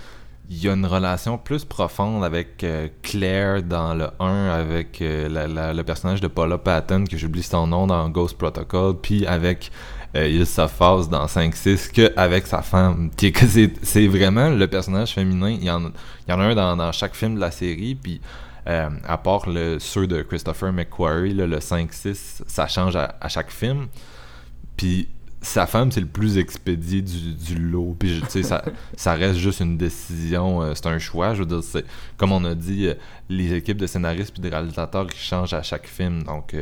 il 0.47 0.63
y 0.63 0.69
a 0.69 0.73
une 0.73 0.85
relation 0.85 1.39
plus 1.39 1.65
profonde 1.65 2.23
avec 2.23 2.63
euh, 2.63 2.87
Claire 3.01 3.63
dans 3.63 3.95
le 3.95 4.09
1, 4.19 4.49
avec 4.49 5.01
euh, 5.01 5.27
la- 5.27 5.47
la- 5.47 5.73
le 5.73 5.83
personnage 5.83 6.21
de 6.21 6.27
Paula 6.27 6.59
Patton, 6.59 7.05
que 7.09 7.17
j'oublie 7.17 7.41
son 7.41 7.65
nom 7.65 7.87
dans 7.87 8.07
Ghost 8.09 8.37
Protocol, 8.37 8.95
puis 9.01 9.25
avec 9.25 9.71
euh, 10.15 10.27
Ilsa 10.27 10.67
Faust 10.67 11.09
dans 11.09 11.25
5-6, 11.25 11.89
qu'avec 11.91 12.45
sa 12.45 12.61
femme. 12.61 13.09
C'est, 13.19 13.73
c'est 13.83 14.07
vraiment 14.07 14.49
le 14.49 14.67
personnage 14.67 15.13
féminin. 15.13 15.49
Il 15.49 15.63
y 15.63 15.71
en, 15.71 15.81
il 15.81 16.29
y 16.29 16.31
en 16.33 16.39
a 16.39 16.43
un 16.43 16.53
dans, 16.53 16.75
dans 16.77 16.91
chaque 16.91 17.15
film 17.15 17.35
de 17.35 17.39
la 17.39 17.49
série, 17.49 17.95
puis 17.95 18.21
euh, 18.67 18.89
à 19.07 19.17
part 19.17 19.49
le, 19.49 19.79
ceux 19.79 20.07
de 20.07 20.21
Christopher 20.21 20.73
McQuarrie, 20.73 21.33
là, 21.33 21.45
le 21.45 21.57
5-6, 21.57 22.43
ça 22.47 22.67
change 22.67 22.95
à, 22.95 23.15
à 23.21 23.29
chaque 23.29 23.51
film. 23.51 23.87
Puis 24.75 25.07
sa 25.41 25.67
femme, 25.67 25.91
c'est 25.91 25.99
le 25.99 26.07
plus 26.07 26.39
expédié 26.39 27.03
du, 27.03 27.33
du 27.33 27.55
lot. 27.55 27.95
Puis, 27.97 28.21
tu 28.23 28.29
sais, 28.29 28.43
ça, 28.43 28.65
ça 28.95 29.13
reste 29.13 29.37
juste 29.37 29.59
une 29.59 29.77
décision, 29.77 30.63
euh, 30.63 30.73
c'est 30.73 30.87
un 30.87 30.97
choix. 30.97 31.35
Je 31.35 31.43
veux 31.43 31.45
dire, 31.45 31.63
c'est, 31.63 31.85
comme 32.17 32.31
on 32.31 32.43
a 32.45 32.55
dit, 32.55 32.87
euh, 32.87 32.95
les 33.29 33.53
équipes 33.53 33.77
de 33.77 33.87
scénaristes 33.87 34.33
puis 34.33 34.41
de 34.41 34.49
réalisateurs, 34.49 35.05
ils 35.13 35.17
changent 35.17 35.53
à 35.53 35.61
chaque 35.61 35.87
film. 35.87 36.23
Donc, 36.23 36.55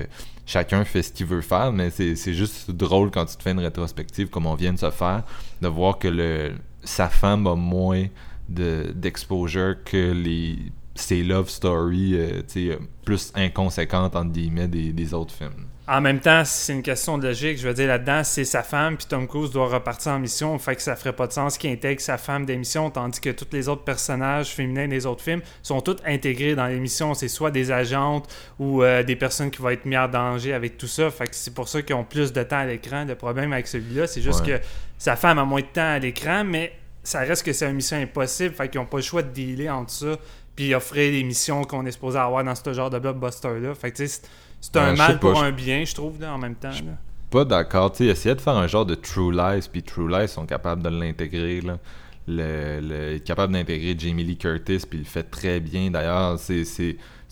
chacun 0.45 0.83
fait 0.83 1.01
ce 1.03 1.13
qu'il 1.13 1.25
veut 1.25 1.41
faire, 1.41 1.71
mais 1.71 1.89
c'est, 1.89 2.15
c'est 2.15 2.33
juste 2.33 2.71
drôle 2.71 3.09
quand 3.11 3.25
tu 3.25 3.37
te 3.37 3.43
fais 3.43 3.51
une 3.51 3.59
rétrospective, 3.59 4.27
comme 4.27 4.45
on 4.45 4.55
vient 4.55 4.73
de 4.73 4.79
se 4.79 4.91
faire, 4.91 5.23
de 5.61 5.67
voir 5.69 5.97
que 5.97 6.09
le, 6.09 6.53
sa 6.83 7.07
femme 7.07 7.47
a 7.47 7.55
moins 7.55 8.07
de, 8.49 8.91
d'exposure 8.93 9.75
que 9.83 10.11
les 10.11 10.57
ses 10.95 11.23
love 11.23 11.49
stories 11.49 12.17
tu 12.47 12.69
sais, 12.69 12.77
plus 13.05 13.31
inconséquentes, 13.35 14.15
entre 14.15 14.31
guillemets, 14.31 14.67
des, 14.67 14.91
des 14.93 15.13
autres 15.13 15.33
films. 15.33 15.67
En 15.85 15.99
même 15.99 16.21
temps, 16.21 16.43
c'est 16.45 16.71
une 16.71 16.81
question 16.81 17.17
de 17.17 17.27
logique. 17.27 17.57
Je 17.57 17.67
veux 17.67 17.73
dire, 17.73 17.87
là-dedans, 17.89 18.23
c'est 18.23 18.45
sa 18.45 18.63
femme, 18.63 18.95
puis 18.95 19.05
Tom 19.05 19.27
Cruise 19.27 19.51
doit 19.51 19.67
repartir 19.67 20.13
en 20.13 20.19
mission. 20.19 20.57
Fait 20.57 20.77
que 20.77 20.81
ça 20.81 20.95
ferait 20.95 21.11
pas 21.11 21.27
de 21.27 21.33
sens 21.33 21.57
qu'il 21.57 21.71
intègre 21.71 21.99
sa 21.99 22.17
femme 22.17 22.45
d'émission, 22.45 22.89
tandis 22.89 23.19
que 23.19 23.31
tous 23.31 23.47
les 23.51 23.67
autres 23.67 23.83
personnages 23.83 24.51
féminins 24.53 24.87
des 24.87 25.05
autres 25.05 25.21
films 25.23 25.41
sont 25.61 25.81
tous 25.81 25.97
intégrés 26.05 26.55
dans 26.55 26.67
l'émission. 26.67 27.13
C'est 27.15 27.27
soit 27.27 27.51
des 27.51 27.69
agentes 27.69 28.33
ou 28.59 28.81
euh, 28.81 29.03
des 29.03 29.17
personnes 29.17 29.51
qui 29.51 29.61
vont 29.61 29.71
être 29.71 29.83
mises 29.83 29.97
en 29.97 30.07
danger 30.07 30.53
avec 30.53 30.77
tout 30.77 30.87
ça. 30.87 31.11
Fait 31.11 31.27
que 31.27 31.35
c'est 31.35 31.53
pour 31.53 31.67
ça 31.67 31.81
qu'ils 31.81 31.97
ont 31.97 32.05
plus 32.05 32.31
de 32.31 32.43
temps 32.43 32.59
à 32.59 32.65
l'écran. 32.65 33.03
Le 33.03 33.15
problème 33.15 33.51
avec 33.51 33.67
celui-là, 33.67 34.07
c'est 34.07 34.21
juste 34.21 34.45
Ouais. 34.47 34.59
que 34.59 34.65
sa 34.97 35.17
femme 35.17 35.37
a 35.37 35.43
moins 35.43 35.59
de 35.61 35.65
temps 35.65 35.81
à 35.95 35.99
l'écran, 35.99 36.45
mais 36.45 36.71
ça 37.03 37.19
reste 37.19 37.45
que 37.45 37.51
c'est 37.51 37.67
une 37.69 37.75
mission 37.75 37.97
impossible. 37.97 38.55
Fait 38.55 38.69
qu'ils 38.69 38.79
n'ont 38.79 38.87
pas 38.87 38.97
le 38.99 39.03
choix 39.03 39.21
de 39.21 39.33
dealer 39.33 39.67
entre 39.69 39.91
ça, 39.91 40.15
puis 40.55 40.73
offrir 40.75 41.11
les 41.11 41.23
missions 41.23 41.63
qu'on 41.63 41.85
est 41.85 41.91
supposé 41.91 42.17
avoir 42.19 42.43
dans 42.43 42.55
ce 42.55 42.73
genre 42.73 42.89
de 42.89 42.99
blockbuster-là. 42.99 43.73
Fait 43.75 43.91
que 43.91 43.97
tu 43.97 44.07
sais, 44.07 44.21
c'est- 44.61 44.77
un 44.77 44.91
Ouais, 44.91 44.95
mal 44.97 45.19
pour 45.19 45.33
pas, 45.33 45.41
un 45.43 45.51
bien, 45.51 45.83
je 45.85 45.93
trouve, 45.93 46.19
là, 46.21 46.33
en 46.33 46.37
même 46.37 46.55
temps. 46.55 46.69
là. 46.69 46.97
pas 47.29 47.43
d'accord. 47.45 47.91
Tu 47.91 47.99
sais, 47.99 48.05
essayer 48.11 48.35
de 48.35 48.41
faire 48.41 48.55
un 48.55 48.67
genre 48.67 48.85
de 48.85 48.93
True 48.95 49.31
Lies, 49.31 49.67
puis 49.71 49.81
True 49.83 50.07
Lies 50.07 50.27
sont 50.27 50.45
capables 50.45 50.83
de 50.83 50.89
l'intégrer. 50.89 51.61
Là. 51.61 51.79
Le, 52.27 52.79
le- 52.79 53.15
est 53.15 53.19
capable 53.25 53.51
d'intégrer 53.53 53.95
Jamie 53.97 54.23
Lee 54.23 54.37
Curtis, 54.37 54.83
puis 54.89 54.99
il 54.99 55.03
le 55.03 55.05
fait 55.05 55.23
très 55.23 55.59
bien. 55.59 55.89
D'ailleurs, 55.91 56.37
c'est, 56.39 56.63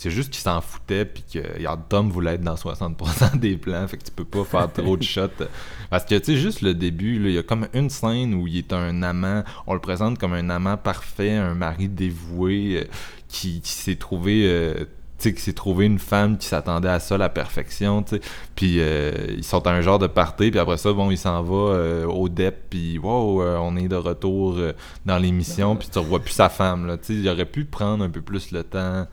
c'est, 0.01 0.11
juste 0.11 0.31
qu'il 0.31 0.41
s'en 0.41 0.61
foutait, 0.61 1.05
puis 1.05 1.23
que 1.31 1.57
regarde, 1.57 1.81
Tom 1.89 2.09
voulait 2.09 2.35
être 2.35 2.43
dans 2.43 2.55
60% 2.55 3.37
des 3.39 3.57
plans, 3.57 3.87
fait 3.87 3.97
que 3.97 4.03
tu 4.03 4.11
peux 4.11 4.25
pas 4.25 4.43
faire 4.43 4.71
trop 4.73 4.97
de 4.97 5.03
shots. 5.03 5.45
Parce 5.89 6.05
que, 6.05 6.15
tu 6.15 6.25
sais, 6.25 6.37
juste 6.37 6.61
le 6.61 6.73
début, 6.73 7.15
il 7.17 7.31
y 7.33 7.37
a 7.37 7.43
comme 7.43 7.67
une 7.73 7.89
scène 7.89 8.33
où 8.33 8.47
il 8.47 8.57
est 8.57 8.73
un 8.73 9.03
amant, 9.03 9.43
on 9.67 9.73
le 9.73 9.79
présente 9.79 10.17
comme 10.17 10.33
un 10.33 10.49
amant 10.49 10.77
parfait, 10.77 11.35
un 11.35 11.53
mari 11.53 11.87
dévoué, 11.87 12.81
euh, 12.81 12.83
qui, 13.27 13.61
qui 13.61 13.71
s'est 13.71 13.95
trouvé... 13.95 14.43
euh, 14.45 14.85
qui 15.29 15.41
s'est 15.41 15.53
trouvé 15.53 15.85
une 15.85 15.99
femme 15.99 16.37
qui 16.37 16.47
s'attendait 16.47 16.89
à 16.89 16.99
ça, 16.99 17.17
la 17.17 17.29
perfection, 17.29 18.03
tu 18.03 18.15
sais. 18.15 18.21
Puis 18.55 18.77
euh, 18.79 19.11
ils 19.37 19.43
sont 19.43 19.65
à 19.67 19.71
un 19.71 19.81
genre 19.81 19.99
de 19.99 20.07
party, 20.07 20.51
puis 20.51 20.59
après 20.59 20.77
ça, 20.77 20.91
bon, 20.93 21.11
il 21.11 21.17
s'en 21.17 21.43
va 21.43 21.73
euh, 21.73 22.05
au 22.05 22.29
DEP, 22.29 22.69
puis 22.69 22.97
wow, 22.97 23.41
euh, 23.41 23.57
on 23.61 23.75
est 23.77 23.87
de 23.87 23.95
retour 23.95 24.57
dans 25.05 25.17
l'émission, 25.17 25.75
puis 25.75 25.89
tu 25.91 25.99
revois 25.99 26.19
plus 26.19 26.33
sa 26.33 26.49
femme, 26.49 26.87
là. 26.87 26.97
Tu 26.97 27.05
sais, 27.05 27.13
il 27.13 27.29
aurait 27.29 27.45
pu 27.45 27.65
prendre 27.65 28.03
un 28.03 28.09
peu 28.09 28.21
plus 28.21 28.51
le 28.51 28.63
temps, 28.63 29.05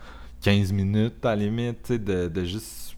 15 0.43 0.73
minutes 0.73 1.25
à 1.25 1.31
la 1.31 1.37
limite, 1.45 1.83
tu 1.83 1.95
sais, 1.95 1.99
de, 1.99 2.29
de 2.29 2.45
juste 2.45 2.97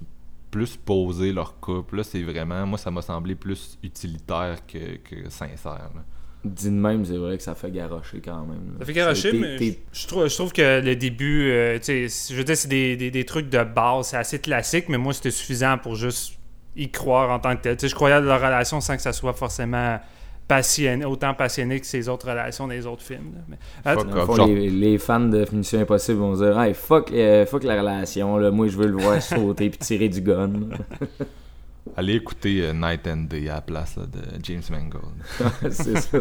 plus 0.51 0.77
poser 0.77 1.33
leur 1.33 1.59
couple. 1.61 1.97
Là, 1.99 2.03
c'est 2.05 2.23
vraiment, 2.23 2.67
moi, 2.67 2.79
ça 2.79 2.91
m'a 2.91 3.03
semblé 3.03 3.35
plus 3.35 3.79
utilitaire 3.83 4.59
que, 4.67 4.97
que 4.97 5.29
sincère. 5.31 5.91
là. 5.95 6.03
Dit 6.45 6.67
de 6.71 6.75
même, 6.75 7.05
c'est 7.05 7.17
vrai 7.19 7.37
que 7.37 7.43
ça 7.43 7.55
fait 7.55 7.71
garrocher 7.71 8.21
quand 8.25 8.41
même. 8.47 8.73
là. 8.73 8.79
Ça 8.81 8.85
fait 8.87 8.93
garocher, 8.95 9.31
T'es- 9.31 9.37
mais 9.39 9.59
je, 9.93 10.01
je 10.03 10.07
trouve, 10.09 10.27
je 10.29 10.35
trouve 10.35 10.53
que 10.53 10.81
le 10.81 10.97
début, 10.97 11.51
euh, 11.51 11.79
tu 11.79 12.09
sais, 12.09 12.33
je 12.33 12.37
veux 12.39 12.45
dire, 12.45 12.57
c'est 12.57 12.69
des, 12.69 12.97
des, 12.97 13.11
des 13.11 13.25
trucs 13.25 13.49
de 13.51 13.63
base, 13.63 14.09
c'est 14.09 14.17
assez 14.17 14.39
classique, 14.39 14.89
mais 14.89 14.97
moi, 14.99 15.13
c'était 15.13 15.31
suffisant 15.31 15.77
pour 15.79 15.97
juste 15.97 16.39
y 16.77 16.91
croire 16.91 17.31
en 17.31 17.39
tant 17.39 17.55
que 17.57 17.63
tel. 17.63 17.77
Tu 17.77 17.83
sais, 17.83 17.89
je 17.89 17.95
croyais 17.95 18.15
à 18.17 18.21
leur 18.21 18.41
relation 18.41 18.81
sans 18.81 18.97
que 18.97 19.03
ça 19.03 19.13
soit 19.13 19.35
forcément 19.35 20.01
passionné, 20.51 21.05
autant 21.05 21.33
passionné 21.33 21.79
que 21.79 21.87
ces 21.87 22.09
autres 22.09 22.29
relations 22.29 22.67
des 22.67 22.85
autres 22.85 23.03
films. 23.03 23.33
là. 23.37 23.41
Mais, 23.49 23.95
Fuck 23.95 24.07
Dans 24.09 24.15
le 24.15 24.21
off, 24.21 24.27
fond, 24.27 24.35
genre- 24.35 24.47
les, 24.49 24.69
les 24.69 24.99
fans 24.99 25.21
de 25.21 25.45
Finition 25.45 25.79
Impossible 25.81 26.19
vont 26.19 26.35
se 26.35 26.43
dire 26.43 26.61
hey, 26.61 26.75
fuck, 26.75 27.13
euh, 27.13 27.47
fuck 27.47 27.63
la 27.63 27.79
relation, 27.81 28.37
là. 28.37 28.51
moi 28.51 28.67
je 28.67 28.77
veux 28.77 28.89
le 28.89 28.97
voir 29.01 29.23
sauter 29.23 29.71
puis 29.71 29.79
tirer 29.79 30.09
du 30.09 30.21
gun. 30.21 30.51
Allez 31.97 32.15
écouter 32.17 32.63
euh, 32.67 32.73
Night 32.73 33.07
and 33.07 33.27
Day 33.31 33.49
à 33.49 33.55
la 33.55 33.61
place 33.61 33.97
là, 33.97 34.05
de 34.07 34.19
James 34.43 34.63
Mangold. 34.71 35.71
c'est 35.73 35.99
ça. 36.01 36.19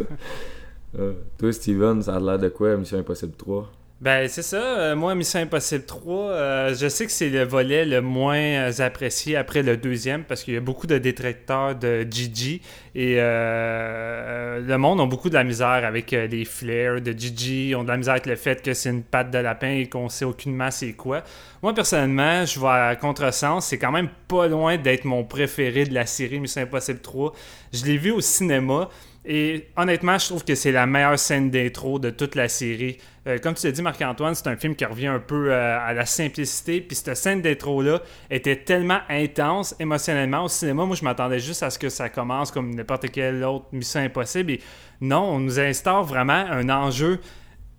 Euh, 0.97 1.13
toi, 1.37 1.51
Steven, 1.51 2.01
ça 2.03 2.15
a 2.15 2.19
l'air 2.19 2.37
de 2.39 2.49
quoi, 2.49 2.75
Mission 2.77 2.99
Impossible 2.99 3.33
3 3.35 3.71
Ben, 4.01 4.29
c'est 4.29 4.43
ça. 4.43 4.55
Euh, 4.55 4.95
moi, 4.95 5.13
Mission 5.13 5.41
Impossible 5.41 5.83
3, 5.83 6.15
euh, 6.15 6.73
je 6.73 6.87
sais 6.87 7.05
que 7.05 7.11
c'est 7.11 7.27
le 7.27 7.43
volet 7.43 7.83
le 7.83 7.99
moins 7.99 8.37
euh, 8.37 8.71
apprécié 8.79 9.35
après 9.35 9.61
le 9.61 9.75
deuxième 9.75 10.23
parce 10.23 10.41
qu'il 10.41 10.53
y 10.53 10.57
a 10.57 10.61
beaucoup 10.61 10.87
de 10.87 10.97
détracteurs 10.97 11.75
de 11.75 12.07
Gigi 12.09 12.61
et 12.95 13.15
le 13.17 14.77
monde 14.77 15.01
a 15.01 15.05
beaucoup 15.05 15.27
de 15.27 15.33
la 15.33 15.43
misère 15.43 15.67
avec 15.67 16.11
les 16.11 16.45
flares 16.45 17.01
de 17.01 17.11
Gigi. 17.11 17.75
Ont 17.75 17.83
de 17.83 17.89
la 17.89 17.97
misère 17.97 18.13
avec 18.13 18.25
le 18.25 18.37
fait 18.37 18.61
que 18.61 18.73
c'est 18.73 18.89
une 18.89 19.03
patte 19.03 19.31
de 19.31 19.37
lapin 19.37 19.71
et 19.71 19.87
qu'on 19.87 20.07
sait 20.07 20.25
aucunement 20.25 20.71
c'est 20.71 20.93
quoi. 20.93 21.23
Moi, 21.61 21.73
personnellement, 21.73 22.45
je 22.45 22.57
vais 22.57 22.67
à 22.67 22.95
contresens. 22.95 23.65
C'est 23.65 23.77
quand 23.77 23.91
même 23.91 24.09
pas 24.29 24.47
loin 24.47 24.77
d'être 24.77 25.03
mon 25.03 25.25
préféré 25.25 25.83
de 25.83 25.93
la 25.93 26.05
série 26.05 26.39
Mission 26.39 26.61
Impossible 26.61 26.99
3. 26.99 27.33
Je 27.73 27.85
l'ai 27.85 27.97
vu 27.97 28.11
au 28.11 28.21
cinéma. 28.21 28.89
Et 29.25 29.67
honnêtement, 29.75 30.17
je 30.17 30.25
trouve 30.25 30.43
que 30.43 30.55
c'est 30.55 30.71
la 30.71 30.85
meilleure 30.85 31.19
scène 31.19 31.51
d'intro 31.51 31.99
de 31.99 32.09
toute 32.09 32.35
la 32.35 32.47
série. 32.47 32.97
Euh, 33.29 33.37
comme 33.37 33.53
tu 33.53 33.65
l'as 33.67 33.71
dit, 33.71 33.81
Marc-Antoine, 33.81 34.33
c'est 34.33 34.47
un 34.47 34.57
film 34.57 34.75
qui 34.75 34.85
revient 34.85 35.07
un 35.07 35.19
peu 35.19 35.51
euh, 35.51 35.79
à 35.79 35.93
la 35.93 36.05
simplicité. 36.05 36.81
Puis 36.81 36.95
cette 36.95 37.15
scène 37.15 37.41
d'intro-là 37.41 38.01
était 38.29 38.55
tellement 38.55 38.99
intense 39.07 39.75
émotionnellement 39.79 40.45
au 40.45 40.47
cinéma. 40.47 40.85
Moi, 40.85 40.95
je 40.95 41.03
m'attendais 41.03 41.39
juste 41.39 41.61
à 41.61 41.69
ce 41.69 41.77
que 41.77 41.89
ça 41.89 42.09
commence 42.09 42.51
comme 42.51 42.73
n'importe 42.73 43.09
quelle 43.11 43.43
autre 43.43 43.67
mission 43.71 43.99
impossible. 43.99 44.53
Et 44.53 44.61
non, 45.01 45.21
on 45.21 45.39
nous 45.39 45.59
instaure 45.59 46.03
vraiment 46.03 46.33
un 46.33 46.69
enjeu 46.69 47.19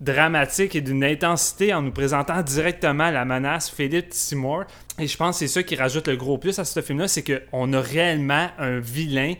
dramatique 0.01 0.75
et 0.77 0.81
d'une 0.81 1.05
intensité 1.05 1.75
en 1.75 1.83
nous 1.83 1.91
présentant 1.91 2.41
directement 2.43 3.11
la 3.11 3.25
menace 3.25 3.71
Philippe 3.71 4.13
Seymour. 4.13 4.65
Et 4.99 5.07
je 5.07 5.17
pense 5.17 5.37
que 5.37 5.47
c'est 5.47 5.53
ça 5.53 5.63
qui 5.63 5.77
rajoute 5.77 6.09
le 6.09 6.17
gros 6.17 6.39
plus 6.39 6.59
à 6.59 6.65
ce 6.65 6.81
film-là, 6.81 7.09
c'est 7.09 7.25
qu'on 7.25 7.73
a 7.73 7.81
réellement 7.81 8.49
un 8.59 8.79
vilain 8.79 9.35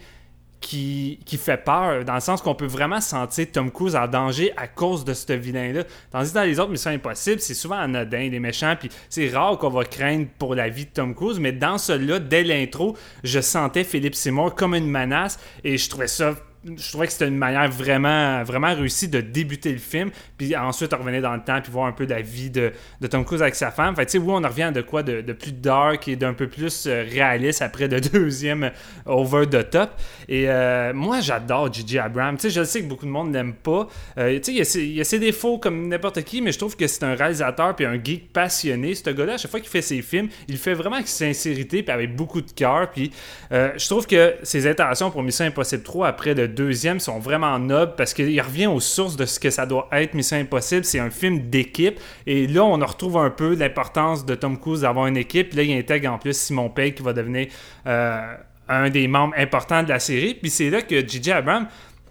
qui, 0.61 1.19
qui 1.25 1.37
fait 1.37 1.57
peur, 1.57 2.05
dans 2.05 2.15
le 2.15 2.21
sens 2.21 2.43
qu'on 2.43 2.55
peut 2.55 2.67
vraiment 2.67 3.01
sentir 3.01 3.47
Tom 3.51 3.71
Cruise 3.71 3.97
en 3.97 4.07
danger 4.07 4.53
à 4.57 4.67
cause 4.69 5.05
de 5.05 5.15
ce 5.15 5.33
vilain-là. 5.33 5.85
Tandis 6.11 6.31
que 6.31 6.35
dans 6.35 6.43
les 6.43 6.61
autres 6.61 6.71
missions 6.71 6.91
impossibles, 6.91 7.41
c'est 7.41 7.55
souvent 7.55 7.77
anodin, 7.77 8.29
les 8.29 8.41
méchants, 8.41 8.75
puis 8.79 8.91
c'est 9.09 9.29
rare 9.31 9.59
qu'on 9.59 9.71
va 9.71 9.85
craindre 9.85 10.27
pour 10.39 10.55
la 10.55 10.69
vie 10.69 10.85
de 10.85 10.91
Tom 10.91 11.15
Cruise, 11.15 11.41
mais 11.41 11.53
dans 11.53 11.79
celui-là, 11.79 12.19
dès 12.19 12.45
l'intro, 12.45 12.97
je 13.25 13.41
sentais 13.41 13.85
Philippe 13.85 14.15
Seymour 14.15 14.55
comme 14.55 14.75
une 14.75 14.89
menace, 14.89 15.39
et 15.65 15.79
je 15.79 15.89
trouvais 15.89 16.09
ça 16.09 16.35
je 16.65 16.89
trouvais 16.91 17.07
que 17.07 17.13
c'était 17.13 17.29
une 17.29 17.39
manière 17.39 17.71
vraiment, 17.71 18.43
vraiment 18.43 18.75
réussie 18.75 19.09
de 19.09 19.21
débuter 19.21 19.73
le 19.73 19.79
film, 19.79 20.11
puis 20.37 20.55
ensuite 20.55 20.93
on 20.93 20.99
revenait 20.99 21.23
dans 21.23 21.35
le 21.35 21.43
temps, 21.43 21.61
puis 21.63 21.73
voir 21.73 21.87
un 21.87 21.93
peu 21.93 22.05
la 22.05 22.21
vie 22.21 22.51
de, 22.51 22.73
Tom 23.11 23.25
Cruise 23.25 23.41
avec 23.41 23.55
sa 23.55 23.71
femme. 23.71 23.97
Fait 23.97 24.05
tu 24.05 24.13
sais, 24.13 24.19
oui, 24.19 24.29
on 24.29 24.45
en 24.45 24.49
revient 24.49 24.71
de 24.75 24.83
quoi 24.83 25.03
de, 25.03 25.23
de 25.23 25.33
plus 25.33 25.53
dark 25.53 26.07
et 26.09 26.17
d'un 26.17 26.35
peu 26.35 26.49
plus 26.49 26.87
euh, 26.87 27.05
réaliste 27.11 27.63
après 27.63 27.89
le 27.89 28.01
deuxième 28.01 28.71
over 29.07 29.47
the 29.49 29.71
top. 29.71 29.91
Et 30.29 30.51
euh, 30.51 30.93
moi, 30.93 31.21
j'adore 31.21 31.73
Gigi 31.73 31.99
Abrams. 31.99 32.37
Tu 32.37 32.43
sais, 32.43 32.51
je 32.51 32.65
sais 32.65 32.83
que 32.83 32.87
beaucoup 32.89 33.07
de 33.07 33.11
monde 33.11 33.33
l'aime 33.33 33.55
pas. 33.55 33.89
Euh, 34.19 34.39
tu 34.39 34.45
sais, 34.45 34.53
il 34.53 34.61
a 34.61 34.65
ses- 34.65 35.01
a 35.01 35.05
ses 35.05 35.19
défauts 35.19 35.59
comme 35.59 35.89
n'importe 35.89 36.23
qui, 36.25 36.43
mais 36.43 36.53
je 36.53 36.59
trouve 36.59 36.77
que 36.77 36.87
c'est 36.87 37.05
un 37.05 37.15
réalisateur 37.15 37.75
puis 37.75 37.87
un 37.87 37.99
geek 38.03 38.33
passionné. 38.33 38.95
Ce 38.95 39.09
gars-là, 39.09 39.35
à 39.35 39.37
chaque 39.39 39.51
fois 39.51 39.61
qu'il 39.61 39.71
fait 39.71 39.83
ses 39.83 40.03
films, 40.03 40.29
il 40.47 40.59
fait 40.59 40.75
vraiment 40.75 40.97
avec 40.97 41.09
sincérité 41.09 41.83
puis 41.83 41.93
avec 41.93 42.15
beaucoup 42.15 42.43
de 42.43 42.51
cœur. 42.51 42.91
Puis 42.91 43.11
je 43.51 43.87
trouve 43.89 44.07
que 44.07 44.35
ses 44.43 44.67
intentions 44.67 45.11
pour 45.11 45.23
Mission 45.23 45.47
Impossible 45.47 45.83
3 45.83 46.09
après 46.09 46.35
le 46.35 46.50
deuxième 46.51 47.01
sont 47.01 47.19
vraiment 47.19 47.59
nobles 47.59 47.95
parce 47.97 48.13
qu'il 48.13 48.41
revient 48.41 48.67
aux 48.67 48.81
sources 48.81 49.17
de 49.17 49.25
ce 49.25 49.41
que 49.41 49.51
ça 49.51 49.67
doit 49.67 49.89
être 49.93 50.15
Mission 50.15 50.37
Impossible. 50.37 50.85
C'est 50.85 50.99
un 50.99 51.11
film 51.11 51.49
d'équipe. 51.49 51.99
Et 52.27 52.47
là, 52.47 52.65
on 52.65 52.79
retrouve 52.79 53.17
un 53.17 53.31
peu 53.31 53.55
l'importance 53.55 54.27
de 54.27 54.35
Tom 54.35 54.59
Cruise 54.59 54.83
d'avoir 54.83 55.07
une 55.07 55.17
équipe. 55.17 55.55
Là, 55.55 55.63
il 55.63 55.73
intègre 55.73 56.13
en 56.13 56.19
plus 56.19 56.37
Simon 56.37 56.69
Pegg 56.69 56.95
qui 56.95 57.03
va 57.03 57.13
devenir 57.13 57.49
euh, 57.87 58.35
un 58.69 58.91
des 58.91 59.09
membres 59.09 59.35
importants 59.37 59.83
de 59.83 59.89
la 59.89 59.99
série. 59.99 60.35
Puis 60.35 60.51
c'est 60.51 60.71
là 60.71 60.83
que 60.83 61.07
J.J. 61.07 61.33
Abrams 61.33 61.67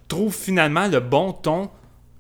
trouve 0.07 0.33
finalement 0.33 0.87
le 0.87 0.99
bon 0.99 1.33
ton 1.33 1.69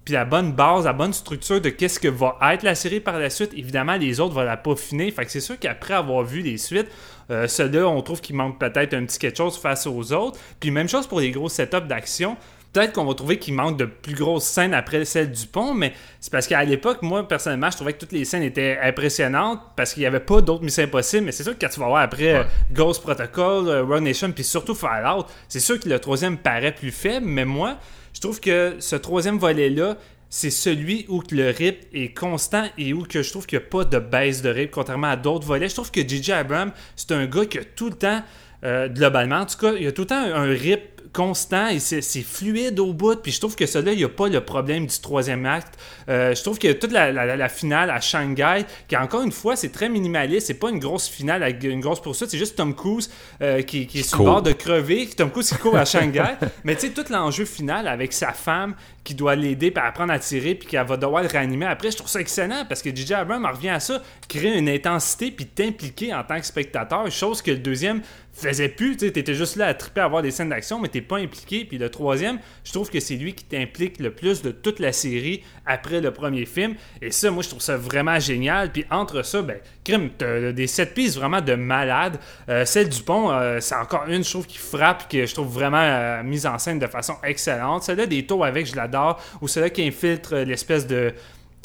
puis 0.05 0.15
la 0.15 0.25
bonne 0.25 0.53
base, 0.53 0.85
la 0.85 0.93
bonne 0.93 1.13
structure 1.13 1.61
de 1.61 1.69
qu'est-ce 1.69 1.99
que 1.99 2.07
va 2.07 2.35
être 2.53 2.63
la 2.63 2.73
série 2.73 2.99
par 2.99 3.19
la 3.19 3.29
suite. 3.29 3.51
Évidemment, 3.55 3.95
les 3.95 4.19
autres 4.19 4.33
vont 4.33 4.41
la 4.41 4.57
peaufiner. 4.57 5.11
Fait 5.11 5.23
que 5.23 5.31
c'est 5.31 5.39
sûr 5.39 5.59
qu'après 5.59 5.93
avoir 5.93 6.23
vu 6.23 6.41
les 6.41 6.57
suites, 6.57 6.87
euh, 7.31 7.47
ceux-là, 7.47 7.87
on 7.87 8.01
trouve 8.01 8.21
qu'il 8.21 8.35
manque 8.35 8.59
peut-être 8.59 8.93
un 8.93 9.05
petit 9.05 9.19
quelque 9.19 9.37
chose 9.37 9.57
face 9.57 9.85
aux 9.87 10.13
autres. 10.13 10.39
Puis 10.59 10.71
même 10.71 10.89
chose 10.89 11.07
pour 11.07 11.19
les 11.19 11.31
gros 11.31 11.49
setups 11.49 11.87
d'action. 11.87 12.37
Peut-être 12.71 12.93
qu'on 12.93 13.05
va 13.05 13.15
trouver 13.15 13.39
qu'il 13.39 13.55
manque 13.55 13.77
de 13.77 13.85
plus 13.85 14.13
grosses 14.13 14.43
scènes 14.43 14.75
après 14.75 15.03
celle 15.03 15.31
du 15.31 15.47
pont, 15.47 15.73
mais 15.73 15.91
c'est 16.19 16.31
parce 16.31 16.45
qu'à 16.45 16.63
l'époque, 16.63 17.01
moi, 17.01 17.27
personnellement, 17.27 17.71
je 17.71 17.77
trouvais 17.77 17.93
que 17.93 17.97
toutes 17.97 18.11
les 18.11 18.25
scènes 18.25 18.43
étaient 18.43 18.77
impressionnantes 18.79 19.59
parce 19.75 19.93
qu'il 19.93 20.01
n'y 20.01 20.07
avait 20.07 20.19
pas 20.19 20.41
d'autres 20.41 20.63
missions 20.63 20.83
impossibles. 20.83 21.25
Mais 21.25 21.31
c'est 21.31 21.43
sûr 21.43 21.57
que 21.57 21.65
quand 21.65 21.71
tu 21.71 21.79
vas 21.79 21.87
voir 21.87 22.03
après 22.03 22.35
euh, 22.35 22.43
Ghost 22.71 23.01
Protocol, 23.01 23.67
euh, 23.67 23.83
Rogue 23.83 24.03
Nation, 24.03 24.31
puis 24.31 24.43
surtout 24.43 24.75
Fallout, 24.75 25.25
c'est 25.47 25.59
sûr 25.59 25.79
que 25.79 25.89
le 25.89 25.97
troisième 25.97 26.37
paraît 26.37 26.73
plus 26.73 26.91
faible, 26.91 27.25
mais 27.25 27.45
moi, 27.45 27.77
je 28.13 28.21
trouve 28.21 28.39
que 28.39 28.75
ce 28.77 28.95
troisième 28.95 29.39
volet-là, 29.39 29.97
c'est 30.29 30.51
celui 30.51 31.05
où 31.09 31.23
le 31.31 31.49
rip 31.49 31.87
est 31.93 32.15
constant 32.15 32.65
et 32.77 32.93
où 32.93 33.03
que 33.03 33.23
je 33.23 33.29
trouve 33.31 33.47
qu'il 33.47 33.57
n'y 33.59 33.65
a 33.65 33.67
pas 33.67 33.83
de 33.83 33.97
baisse 33.97 34.41
de 34.41 34.49
rip, 34.49 34.71
contrairement 34.71 35.07
à 35.07 35.15
d'autres 35.15 35.47
volets. 35.47 35.69
Je 35.69 35.73
trouve 35.73 35.91
que 35.91 36.07
J.J. 36.07 36.31
Abrams, 36.31 36.71
c'est 36.95 37.11
un 37.11 37.25
gars 37.25 37.45
qui 37.45 37.57
a 37.57 37.63
tout 37.63 37.89
le 37.89 37.95
temps, 37.95 38.21
euh, 38.63 38.87
globalement, 38.87 39.37
en 39.37 39.45
tout 39.45 39.57
cas, 39.57 39.73
il 39.73 39.87
a 39.87 39.91
tout 39.91 40.03
le 40.03 40.07
temps 40.07 40.21
un 40.21 40.43
rip 40.43 40.98
constant 41.13 41.67
et 41.69 41.79
c'est 41.79 42.01
fluide 42.21 42.79
au 42.79 42.93
bout. 42.93 43.15
Puis 43.21 43.31
je 43.31 43.39
trouve 43.39 43.55
que 43.55 43.65
ça 43.65 43.81
là, 43.81 43.91
il 43.91 43.97
n'y 43.97 44.03
a 44.03 44.09
pas 44.09 44.27
le 44.27 44.41
problème 44.41 44.85
du 44.85 44.99
troisième 44.99 45.45
acte. 45.45 45.75
Euh, 46.07 46.35
je 46.35 46.41
trouve 46.43 46.59
que 46.59 46.71
toute 46.73 46.91
la, 46.91 47.11
la- 47.11 47.35
la 47.35 47.49
finale 47.49 47.89
à 47.89 47.99
Shanghai, 48.01 48.65
qui 48.87 48.95
encore 48.95 49.21
une 49.23 49.31
fois, 49.31 49.55
c'est 49.55 49.69
très 49.71 49.89
minimaliste. 49.89 50.47
C'est 50.47 50.53
pas 50.55 50.69
une 50.69 50.79
grosse 50.79 51.07
finale 51.07 51.43
avec 51.43 51.63
une 51.63 51.79
grosse 51.81 52.01
poursuite. 52.01 52.29
C'est 52.29 52.37
juste 52.37 52.55
Tom 52.55 52.75
Cruise 52.75 53.09
euh, 53.41 53.61
qui, 53.61 53.87
qui 53.87 53.99
est 53.99 54.03
sur 54.03 54.19
le 54.19 54.25
bord 54.25 54.41
de 54.41 54.51
crever. 54.51 55.07
Tom 55.15 55.31
Cruise 55.31 55.49
qui 55.49 55.57
court 55.57 55.77
à 55.77 55.85
Shanghai. 55.85 56.35
Mais 56.63 56.75
tu 56.75 56.87
sais, 56.87 56.93
tout 56.93 57.05
l'enjeu 57.11 57.45
final 57.45 57.87
avec 57.87 58.13
sa 58.13 58.31
femme 58.33 58.75
qui 59.03 59.15
doit 59.15 59.35
l'aider 59.35 59.71
puis 59.71 59.83
apprendre 59.83 60.13
à 60.13 60.19
tirer 60.19 60.53
puis 60.55 60.67
qu'elle 60.67 60.85
va 60.85 60.95
devoir 60.97 61.23
le 61.23 61.29
réanimer 61.29 61.65
après, 61.65 61.89
je 61.89 61.97
trouve 61.97 62.09
ça 62.09 62.19
excellent 62.21 62.65
parce 62.69 62.81
que 62.83 62.89
DJ 62.95 63.13
Abrams 63.13 63.43
en 63.43 63.51
revient 63.51 63.69
à 63.69 63.79
ça, 63.79 64.03
créer 64.27 64.55
une 64.55 64.69
intensité 64.69 65.31
puis 65.31 65.47
t'impliquer 65.47 66.13
en 66.13 66.23
tant 66.23 66.39
que 66.39 66.45
spectateur, 66.45 67.09
chose 67.09 67.41
que 67.41 67.49
le 67.51 67.57
deuxième 67.57 68.01
faisait 68.39 68.69
plus. 68.69 68.97
Tu 68.97 69.05
sais, 69.05 69.11
t'étais 69.11 69.33
juste 69.33 69.55
là 69.55 69.67
à 69.67 69.73
triper 69.73 70.01
à 70.01 70.07
voir 70.07 70.21
des 70.21 70.31
scènes 70.31 70.49
d'action, 70.49 70.79
mais 70.79 70.87
t'es 70.87 71.01
pas 71.01 71.17
impliqué. 71.17 71.65
Puis 71.65 71.77
le 71.77 71.89
troisième, 71.89 72.39
je 72.63 72.71
trouve 72.71 72.89
que 72.89 72.99
c'est 72.99 73.15
lui 73.15 73.33
qui 73.33 73.45
t'implique 73.45 73.99
le 73.99 74.11
plus 74.11 74.41
de 74.41 74.51
toute 74.51 74.79
la 74.79 74.91
série 74.91 75.43
après 75.65 76.01
le 76.01 76.11
premier 76.11 76.45
film. 76.45 76.75
Et 77.01 77.11
ça, 77.11 77.31
moi, 77.31 77.43
je 77.43 77.49
trouve 77.49 77.61
ça 77.61 77.77
vraiment 77.77 78.19
génial. 78.19 78.71
Puis 78.71 78.85
entre 78.89 79.23
ça, 79.23 79.41
ben, 79.41 79.57
crime, 79.83 80.09
t'as 80.17 80.51
des 80.51 80.67
sept 80.67 80.93
pistes 80.93 81.17
vraiment 81.17 81.41
de 81.41 81.55
malade. 81.55 82.19
Euh, 82.49 82.65
celle 82.65 82.89
du 82.89 83.01
pont, 83.03 83.31
euh, 83.31 83.59
c'est 83.59 83.75
encore 83.75 84.05
une, 84.07 84.23
je 84.23 84.29
trouve, 84.29 84.47
qui 84.47 84.57
frappe, 84.57 85.09
que 85.09 85.25
je 85.25 85.33
trouve 85.33 85.47
vraiment 85.47 85.77
euh, 85.81 86.23
mise 86.23 86.45
en 86.45 86.57
scène 86.57 86.79
de 86.79 86.87
façon 86.87 87.15
excellente. 87.23 87.83
Celle-là 87.83 88.05
des 88.05 88.25
taux 88.25 88.43
avec, 88.43 88.65
je 88.65 88.75
l'adore. 88.75 89.21
Ou 89.41 89.47
celle-là 89.47 89.69
qui 89.69 89.85
infiltre 89.85 90.35
l'espèce 90.37 90.87
de, 90.87 91.13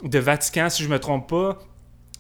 de 0.03 0.19
Vatican, 0.19 0.69
si 0.69 0.83
je 0.83 0.89
me 0.89 0.99
trompe 0.99 1.29
pas. 1.29 1.59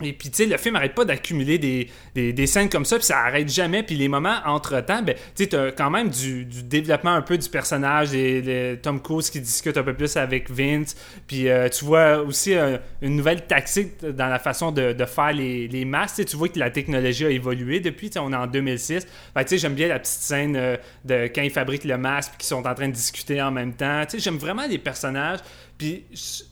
Et 0.02 0.12
puis, 0.12 0.28
tu 0.28 0.38
sais, 0.38 0.46
le 0.46 0.56
film 0.56 0.74
arrête 0.74 0.92
pas 0.92 1.04
d'accumuler 1.04 1.56
des, 1.56 1.88
des, 2.16 2.46
scènes 2.48 2.68
comme 2.68 2.84
ça, 2.84 2.96
puis 2.96 3.06
ça 3.06 3.18
arrête 3.18 3.48
jamais. 3.48 3.84
Puis 3.84 3.94
les 3.94 4.08
moments 4.08 4.38
entre-temps, 4.44 5.02
ben, 5.02 5.14
tu 5.14 5.44
sais, 5.44 5.46
t'as 5.46 5.70
quand 5.70 5.88
même 5.88 6.08
du, 6.08 6.44
du 6.44 6.64
développement 6.64 7.12
un 7.12 7.22
peu 7.22 7.38
du 7.38 7.48
personnage, 7.48 8.10
des, 8.10 8.76
Tom 8.82 9.00
Cruise 9.00 9.30
qui 9.30 9.40
discute 9.40 9.76
un 9.76 9.84
peu 9.84 9.94
plus 9.94 10.16
avec 10.16 10.50
Vince. 10.50 10.96
Puis 11.28 11.48
euh, 11.48 11.68
tu 11.68 11.84
vois 11.84 12.18
aussi 12.18 12.54
euh, 12.54 12.76
une 13.02 13.14
nouvelle 13.14 13.46
tactique 13.46 14.04
dans 14.04 14.26
la 14.26 14.40
façon 14.40 14.72
de, 14.72 14.94
de 14.94 15.04
faire 15.04 15.32
les, 15.32 15.68
les 15.68 15.84
masques. 15.84 16.24
Tu 16.24 16.36
vois 16.36 16.48
que 16.48 16.58
la 16.58 16.70
technologie 16.70 17.26
a 17.26 17.30
évolué 17.30 17.78
depuis, 17.78 18.10
on 18.18 18.32
est 18.32 18.36
en 18.36 18.48
2006. 18.48 19.06
Fait 19.06 19.06
que, 19.36 19.40
tu 19.42 19.48
sais, 19.50 19.58
j'aime 19.58 19.74
bien 19.74 19.86
la 19.86 20.00
petite 20.00 20.20
scène 20.20 20.56
euh, 20.56 20.76
de 21.04 21.30
quand 21.32 21.42
ils 21.42 21.52
fabriquent 21.52 21.84
le 21.84 21.98
masque, 21.98 22.30
puis 22.30 22.38
qu'ils 22.38 22.48
sont 22.48 22.66
en 22.66 22.74
train 22.74 22.88
de 22.88 22.94
discuter 22.94 23.40
en 23.40 23.52
même 23.52 23.74
temps. 23.74 24.04
Tu 24.06 24.16
sais, 24.16 24.24
j'aime 24.24 24.38
vraiment 24.38 24.66
les 24.66 24.78
personnages. 24.78 25.38
Puis 25.78 26.04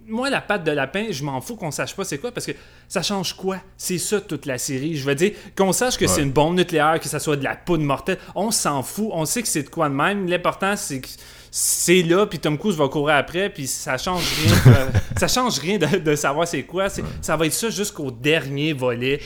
moi, 0.07 0.31
la 0.31 0.41
patte 0.41 0.65
de 0.65 0.73
lapin, 0.73 1.07
je 1.11 1.23
m'en 1.23 1.41
fous 1.41 1.57
qu'on 1.57 1.71
sache 1.71 1.95
pas 1.95 2.05
c'est 2.05 2.19
quoi 2.19 2.33
parce 2.33 2.47
que 2.47 2.53
ça 2.93 3.01
change 3.01 3.33
quoi? 3.33 3.57
C'est 3.79 3.97
ça 3.97 4.21
toute 4.21 4.45
la 4.45 4.59
série. 4.59 4.99
Je 4.99 5.07
veux 5.07 5.15
dire 5.15 5.33
qu'on 5.57 5.73
sache 5.73 5.97
que 5.97 6.07
c'est 6.07 6.21
une 6.21 6.31
bombe 6.31 6.57
nucléaire, 6.59 7.01
que 7.01 7.09
ça 7.09 7.19
soit 7.21 7.37
de 7.37 7.43
la 7.45 7.57
poudre 7.57 7.85
mortelle, 7.85 8.19
on 8.35 8.51
s'en 8.51 8.83
fout. 8.83 9.09
On 9.13 9.25
sait 9.25 9.41
que 9.41 9.49
c'est 9.49 9.63
de 9.63 9.71
quoi 9.71 9.89
de 9.89 9.95
même. 9.95 10.29
L'important 10.29 10.77
c'est 10.77 11.01
que 11.01 11.09
c'est 11.51 12.03
là, 12.03 12.27
puis 12.27 12.39
Tom 12.39 12.59
Cruise 12.59 12.77
va 12.77 12.89
courir 12.89 13.15
après, 13.17 13.49
puis 13.49 13.67
ça 13.67 13.97
change 13.97 14.23
rien. 14.45 14.89
ça 15.17 15.27
change 15.27 15.59
rien 15.59 15.79
de, 15.79 16.01
de 16.01 16.15
savoir 16.17 16.47
c'est 16.47 16.65
quoi. 16.65 16.89
Ça 17.23 17.35
va 17.35 17.47
être 17.47 17.55
ça 17.55 17.71
jusqu'au 17.71 18.11
dernier 18.11 18.75
volet. 18.75 19.21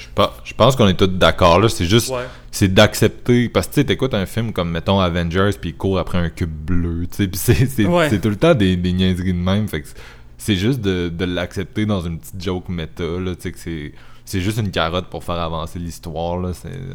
Je 0.45 0.55
pense 0.55 0.77
qu'on 0.77 0.87
est 0.87 0.95
tous 0.97 1.09
d'accord 1.09 1.59
là. 1.59 1.69
C'est 1.69 1.87
juste, 1.87 2.09
Ouais. 2.11 2.23
c'est 2.53 2.73
d'accepter. 2.73 3.49
Parce 3.49 3.67
que 3.67 3.75
tu 3.75 3.85
t'écoutes 3.85 4.15
un 4.15 4.27
film 4.27 4.53
comme, 4.53 4.71
mettons, 4.71 5.01
Avengers, 5.01 5.51
puis 5.61 5.71
il 5.71 5.77
court 5.77 5.99
après 5.99 6.19
un 6.19 6.29
cube 6.31 6.51
bleu. 6.51 7.09
Tu 7.09 7.29
sais, 7.35 7.67
c'est, 7.67 7.85
Ouais. 7.87 8.17
tout 8.17 8.29
le 8.31 8.37
temps 8.37 8.55
des, 8.55 8.77
des 8.77 8.93
niaiseries 8.93 9.33
de 9.33 9.39
même. 9.39 9.67
Fait 9.67 9.83
que 9.83 9.89
c'est- 10.47 10.57
juste 10.57 10.81
de, 10.81 11.09
de 11.09 11.25
l'accepter 11.25 11.87
dans 11.87 12.01
une 12.01 12.19
petite 12.19 12.43
joke 12.43 12.69
méta. 12.69 13.05
Là, 13.05 13.35
tu 13.35 13.43
sais, 13.43 13.53
que 13.53 13.59
c'est, 13.59 13.93
c'est 14.25 14.41
juste 14.41 14.59
une 14.59 14.71
carotte 14.73 15.07
pour 15.09 15.23
faire 15.23 15.37
avancer 15.37 15.79
l'histoire. 15.79 16.37
Là, 16.39 16.51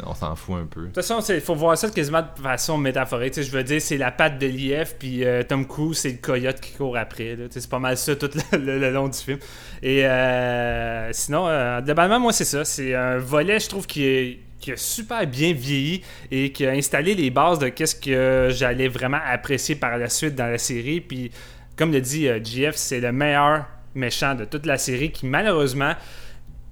on 0.05 0.13
s'en 0.13 0.35
fout 0.35 0.55
un 0.55 0.65
peu. 0.65 0.81
De 0.81 0.85
toute 0.87 0.95
façon, 0.95 1.19
il 1.33 1.39
faut 1.39 1.55
voir 1.55 1.77
ça 1.77 1.89
quasiment 1.89 2.21
de 2.21 2.41
façon 2.41 2.77
métaphorique. 2.77 3.41
Je 3.41 3.51
veux 3.51 3.63
dire, 3.63 3.81
c'est 3.81 3.97
la 3.97 4.11
patte 4.11 4.37
de 4.39 4.47
l'IF, 4.47 4.95
puis 4.99 5.23
euh, 5.23 5.43
Tom 5.43 5.65
Cruise, 5.65 5.97
c'est 5.99 6.11
le 6.11 6.17
coyote 6.17 6.59
qui 6.59 6.73
court 6.73 6.97
après. 6.97 7.37
C'est 7.49 7.69
pas 7.69 7.79
mal 7.79 7.95
ça 7.97 8.15
tout 8.17 8.29
le 8.51 8.91
long 8.91 9.07
du 9.07 9.17
film. 9.17 9.37
Et 9.81 10.05
euh, 10.05 11.09
sinon, 11.13 11.47
euh, 11.47 11.79
globalement, 11.81 12.19
moi, 12.19 12.33
c'est 12.33 12.43
ça. 12.45 12.65
C'est 12.65 12.93
un 12.95 13.17
volet, 13.17 13.59
je 13.59 13.69
trouve, 13.69 13.87
qui 13.87 14.03
est 14.05 14.39
qui 14.59 14.71
a 14.73 14.77
super 14.77 15.25
bien 15.25 15.53
vieilli 15.53 16.03
et 16.29 16.51
qui 16.51 16.67
a 16.67 16.69
installé 16.69 17.15
les 17.15 17.31
bases 17.31 17.57
de 17.57 17.69
qu'est-ce 17.69 17.95
que 17.95 18.49
j'allais 18.51 18.89
vraiment 18.89 19.17
apprécier 19.25 19.73
par 19.73 19.97
la 19.97 20.07
suite 20.07 20.35
dans 20.35 20.45
la 20.45 20.59
série. 20.59 21.01
Puis, 21.01 21.31
comme 21.75 21.91
le 21.91 22.01
dit 22.01 22.27
euh, 22.27 22.43
GF, 22.43 22.75
c'est 22.75 22.99
le 22.99 23.11
meilleur 23.11 23.65
méchant 23.95 24.35
de 24.35 24.45
toute 24.45 24.65
la 24.65 24.77
série 24.77 25.11
qui, 25.11 25.25
malheureusement, 25.25 25.93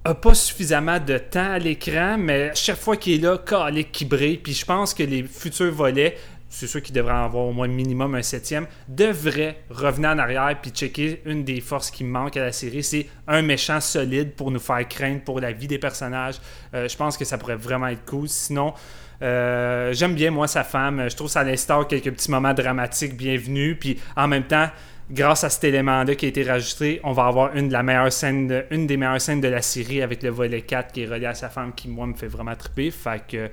a 0.05 0.15
pas 0.15 0.33
suffisamment 0.33 0.99
de 0.99 1.17
temps 1.17 1.51
à 1.51 1.59
l'écran, 1.59 2.17
mais 2.17 2.51
chaque 2.55 2.77
fois 2.77 2.95
qu'il 2.95 3.13
est 3.13 3.23
là, 3.23 3.37
calique 3.37 3.91
qui 3.91 4.05
brille. 4.05 4.37
Puis 4.37 4.53
je 4.53 4.65
pense 4.65 4.93
que 4.93 5.03
les 5.03 5.23
futurs 5.23 5.71
volets, 5.71 6.17
c'est 6.47 6.67
sûr 6.67 6.81
qu'ils 6.81 6.95
devraient 6.95 7.13
en 7.13 7.25
avoir 7.25 7.45
au 7.45 7.51
moins 7.51 7.67
minimum 7.67 8.15
un 8.15 8.21
septième, 8.21 8.65
devraient 8.87 9.61
revenir 9.69 10.09
en 10.11 10.17
arrière 10.17 10.57
puis 10.61 10.71
checker 10.71 11.21
une 11.25 11.43
des 11.43 11.61
forces 11.61 11.91
qui 11.91 12.03
manque 12.03 12.37
à 12.37 12.41
la 12.41 12.51
série. 12.51 12.83
C'est 12.83 13.07
un 13.27 13.41
méchant 13.41 13.81
solide 13.81 14.33
pour 14.33 14.49
nous 14.51 14.59
faire 14.59 14.87
craindre 14.87 15.21
pour 15.21 15.39
la 15.39 15.51
vie 15.51 15.67
des 15.67 15.77
personnages. 15.77 16.39
Euh, 16.73 16.87
je 16.87 16.95
pense 16.95 17.17
que 17.17 17.25
ça 17.25 17.37
pourrait 17.37 17.55
vraiment 17.55 17.87
être 17.87 18.05
cool. 18.05 18.29
Sinon, 18.29 18.73
euh, 19.21 19.91
j'aime 19.93 20.15
bien 20.15 20.31
moi 20.31 20.47
sa 20.47 20.63
femme. 20.63 21.09
Je 21.09 21.15
trouve 21.15 21.27
que 21.27 21.33
ça 21.33 21.41
instaure 21.41 21.87
quelques 21.87 22.11
petits 22.11 22.31
moments 22.31 22.53
dramatiques 22.53 23.15
bienvenus. 23.17 23.77
Puis 23.79 23.99
en 24.15 24.27
même 24.27 24.43
temps, 24.43 24.69
grâce 25.11 25.43
à 25.43 25.49
cet 25.49 25.63
élément-là 25.65 26.15
qui 26.15 26.25
a 26.25 26.29
été 26.29 26.43
rajouté, 26.43 26.99
on 27.03 27.11
va 27.11 27.25
avoir 27.25 27.55
une, 27.55 27.67
de 27.67 27.73
la 27.73 27.83
meilleure 27.83 28.11
scène 28.13 28.47
de- 28.47 28.65
une 28.71 28.87
des 28.87 28.97
meilleures 28.97 29.21
scènes 29.21 29.41
de 29.41 29.47
la 29.47 29.61
série 29.61 30.01
avec 30.01 30.23
le 30.23 30.29
volet 30.29 30.61
4 30.61 30.91
qui 30.93 31.01
est 31.03 31.07
relié 31.07 31.25
à 31.25 31.33
sa 31.33 31.49
femme 31.49 31.73
qui, 31.75 31.87
moi, 31.89 32.07
me 32.07 32.13
fait 32.13 32.27
vraiment 32.27 32.55
triper. 32.55 32.91
Fait 32.91 33.21
que 33.27 33.49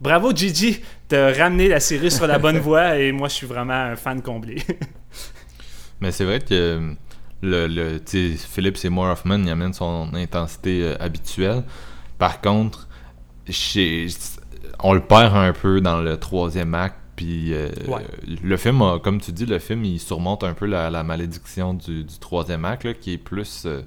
bravo 0.00 0.34
Gigi, 0.34 0.80
t'as 1.08 1.32
ramené 1.32 1.68
la 1.68 1.80
série 1.80 2.10
sur 2.10 2.26
la 2.26 2.38
bonne 2.44 2.58
voie 2.58 2.96
et 2.98 3.10
moi, 3.12 3.28
je 3.28 3.34
suis 3.34 3.46
vraiment 3.46 3.72
un 3.74 3.96
fan 3.96 4.22
comblé. 4.22 4.62
Mais 6.00 6.12
c'est 6.12 6.24
vrai 6.24 6.38
que 6.40 6.94
le, 7.42 7.66
le 7.66 8.00
Philip 8.36 8.76
Seymour 8.76 9.06
Hoffman 9.06 9.38
il 9.38 9.50
amène 9.50 9.72
son 9.72 10.10
intensité 10.14 10.82
euh, 10.82 10.94
habituelle. 11.00 11.64
Par 12.18 12.40
contre, 12.40 12.88
chez, 13.48 14.06
on 14.82 14.92
le 14.94 15.00
perd 15.00 15.36
un 15.36 15.52
peu 15.52 15.80
dans 15.80 16.00
le 16.00 16.16
troisième 16.16 16.74
acte. 16.74 16.96
Puis 17.16 17.52
euh, 17.52 17.68
Ouais. 17.88 18.06
le 18.44 18.56
film, 18.56 18.80
a- 18.82 19.00
comme 19.02 19.20
tu 19.20 19.32
dis, 19.32 19.44
le 19.44 19.58
film 19.58 19.84
il 19.84 19.98
surmonte 19.98 20.44
un 20.44 20.54
peu 20.54 20.66
la, 20.66 20.88
la 20.88 21.02
malédiction 21.02 21.74
du, 21.74 22.04
du 22.04 22.18
troisième 22.20 22.64
acte 22.64 22.84
là, 22.84 22.94
qui 22.94 23.14
est 23.14 23.18
plus 23.18 23.64
euh, 23.66 23.82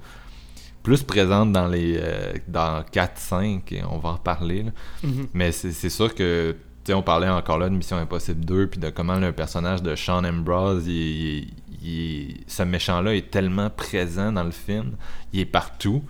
plus 0.84 1.04
présente 1.04 1.54
dans 1.54 1.68
les 1.68 1.96
euh, 1.98 2.34
dans 2.50 2.84
4 2.92 3.18
5 3.18 3.72
et 3.72 3.84
on 3.90 4.00
va 4.00 4.10
en 4.10 4.14
reparler 4.16 4.64
là. 4.64 4.72
Mhm. 5.04 5.28
Mais 5.34 5.52
c'est 5.54 5.72
c'est 5.72 5.90
sûr 5.90 6.14
que, 6.14 6.52
tu 6.52 6.58
sais, 6.88 6.94
on 6.94 7.04
parlait 7.04 7.30
encore 7.30 7.58
là 7.58 7.70
de 7.70 7.76
Mission 7.76 7.96
Impossible 7.98 8.44
2, 8.44 8.68
puis 8.68 8.80
de 8.82 8.90
comment 8.90 9.16
le 9.16 9.32
personnage 9.32 9.82
de 9.82 9.96
Sean 9.96 10.26
Ambrose, 10.26 10.88
il, 10.88 10.94
il- 10.94 11.54
il- 11.84 12.44
ce 12.48 12.64
méchant-là 12.64 13.16
est 13.16 13.32
tellement 13.32 13.70
présent 13.70 14.32
dans 14.34 14.44
le 14.44 14.52
film, 14.52 14.92
il 15.32 15.40
est 15.40 15.46
partout. 15.46 16.04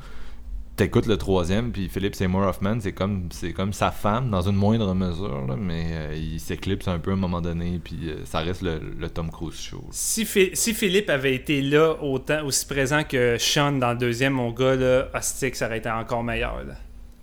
T'écoutes 0.81 1.05
le 1.05 1.17
troisième, 1.17 1.71
puis 1.71 1.89
Philip 1.89 2.15
Seymour 2.15 2.41
Hoffman, 2.41 2.79
c'est 2.79 2.91
comme, 2.91 3.27
c'est 3.29 3.53
comme 3.53 3.71
sa 3.71 3.91
femme, 3.91 4.31
dans 4.31 4.41
une 4.41 4.55
moindre 4.55 4.95
mesure, 4.95 5.45
là, 5.47 5.55
mais 5.55 5.85
euh, 5.91 6.15
il 6.15 6.39
s'éclipse 6.39 6.87
un 6.87 6.97
peu 6.97 7.11
à 7.11 7.13
un 7.13 7.17
moment 7.17 7.39
donné, 7.39 7.79
puis 7.83 8.09
euh, 8.09 8.25
ça 8.25 8.39
reste 8.39 8.63
le, 8.63 8.81
le 8.97 9.09
Tom 9.11 9.29
Cruise 9.29 9.61
show. 9.61 9.85
Si, 9.91 10.25
si 10.25 10.73
Philippe 10.73 11.11
avait 11.11 11.35
été 11.35 11.61
là 11.61 11.97
autant 12.01 12.43
aussi 12.45 12.65
présent 12.65 13.03
que 13.03 13.37
Sean 13.37 13.73
dans 13.73 13.91
le 13.91 13.99
deuxième, 13.99 14.33
mon 14.33 14.49
gars, 14.49 14.75
là, 14.75 15.07
ça 15.21 15.67
aurait 15.67 15.77
été 15.77 15.89
encore 15.91 16.23
meilleur. 16.23 16.63
là. 16.63 16.73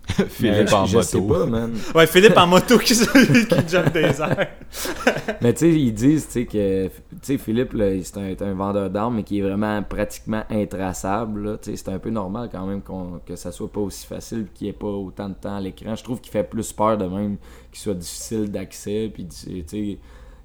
Philippe 0.29 0.73
en 0.73 0.85
je, 0.85 0.97
je 0.97 1.01
sais 1.03 1.19
moto. 1.19 1.33
pas, 1.33 1.45
man. 1.45 1.73
Ouais, 1.95 2.07
Philippe 2.07 2.37
en 2.37 2.47
moto 2.47 2.77
qui, 2.77 2.93
qui 2.93 3.67
jump 3.67 3.93
des 3.93 4.21
airs. 4.21 4.47
Mais 5.41 5.53
tu 5.53 5.59
sais, 5.59 5.71
ils 5.71 5.93
disent 5.93 6.25
tu 6.27 6.31
sais, 6.33 6.45
que 6.45 6.87
tu 6.87 6.91
sais, 7.21 7.37
Philippe, 7.37 7.73
là, 7.73 7.91
c'est 8.03 8.41
un, 8.41 8.53
vendeur 8.53 8.89
d'armes, 8.89 9.17
mais 9.17 9.23
qui 9.23 9.39
est 9.39 9.41
vraiment 9.41 9.81
pratiquement 9.83 10.43
intraçable. 10.49 11.43
là. 11.51 11.57
Tu 11.57 11.71
sais, 11.71 11.77
C'est 11.77 11.89
un 11.91 11.99
peu 11.99 12.09
normal 12.09 12.49
quand 12.51 12.65
même 12.65 12.81
qu'on- 12.81 13.19
que 13.25 13.35
ça 13.35 13.51
soit 13.51 13.71
pas 13.71 13.81
aussi 13.81 14.05
facile 14.05 14.47
qu'il 14.53 14.65
n'y 14.65 14.69
ait 14.71 14.73
pas 14.73 14.87
autant 14.87 15.29
de 15.29 15.33
temps 15.35 15.55
à 15.57 15.61
l'écran. 15.61 15.95
Je 15.95 16.03
trouve 16.03 16.19
qu'il 16.21 16.31
fait 16.31 16.43
plus 16.43 16.71
peur 16.73 16.97
de 16.97 17.05
même 17.05 17.37
qu'il 17.71 17.79
soit 17.81 17.93
difficile 17.93 18.49
d'accès. 18.51 19.11
Puis 19.13 19.27
tu 19.27 19.63
sais, 19.67 19.97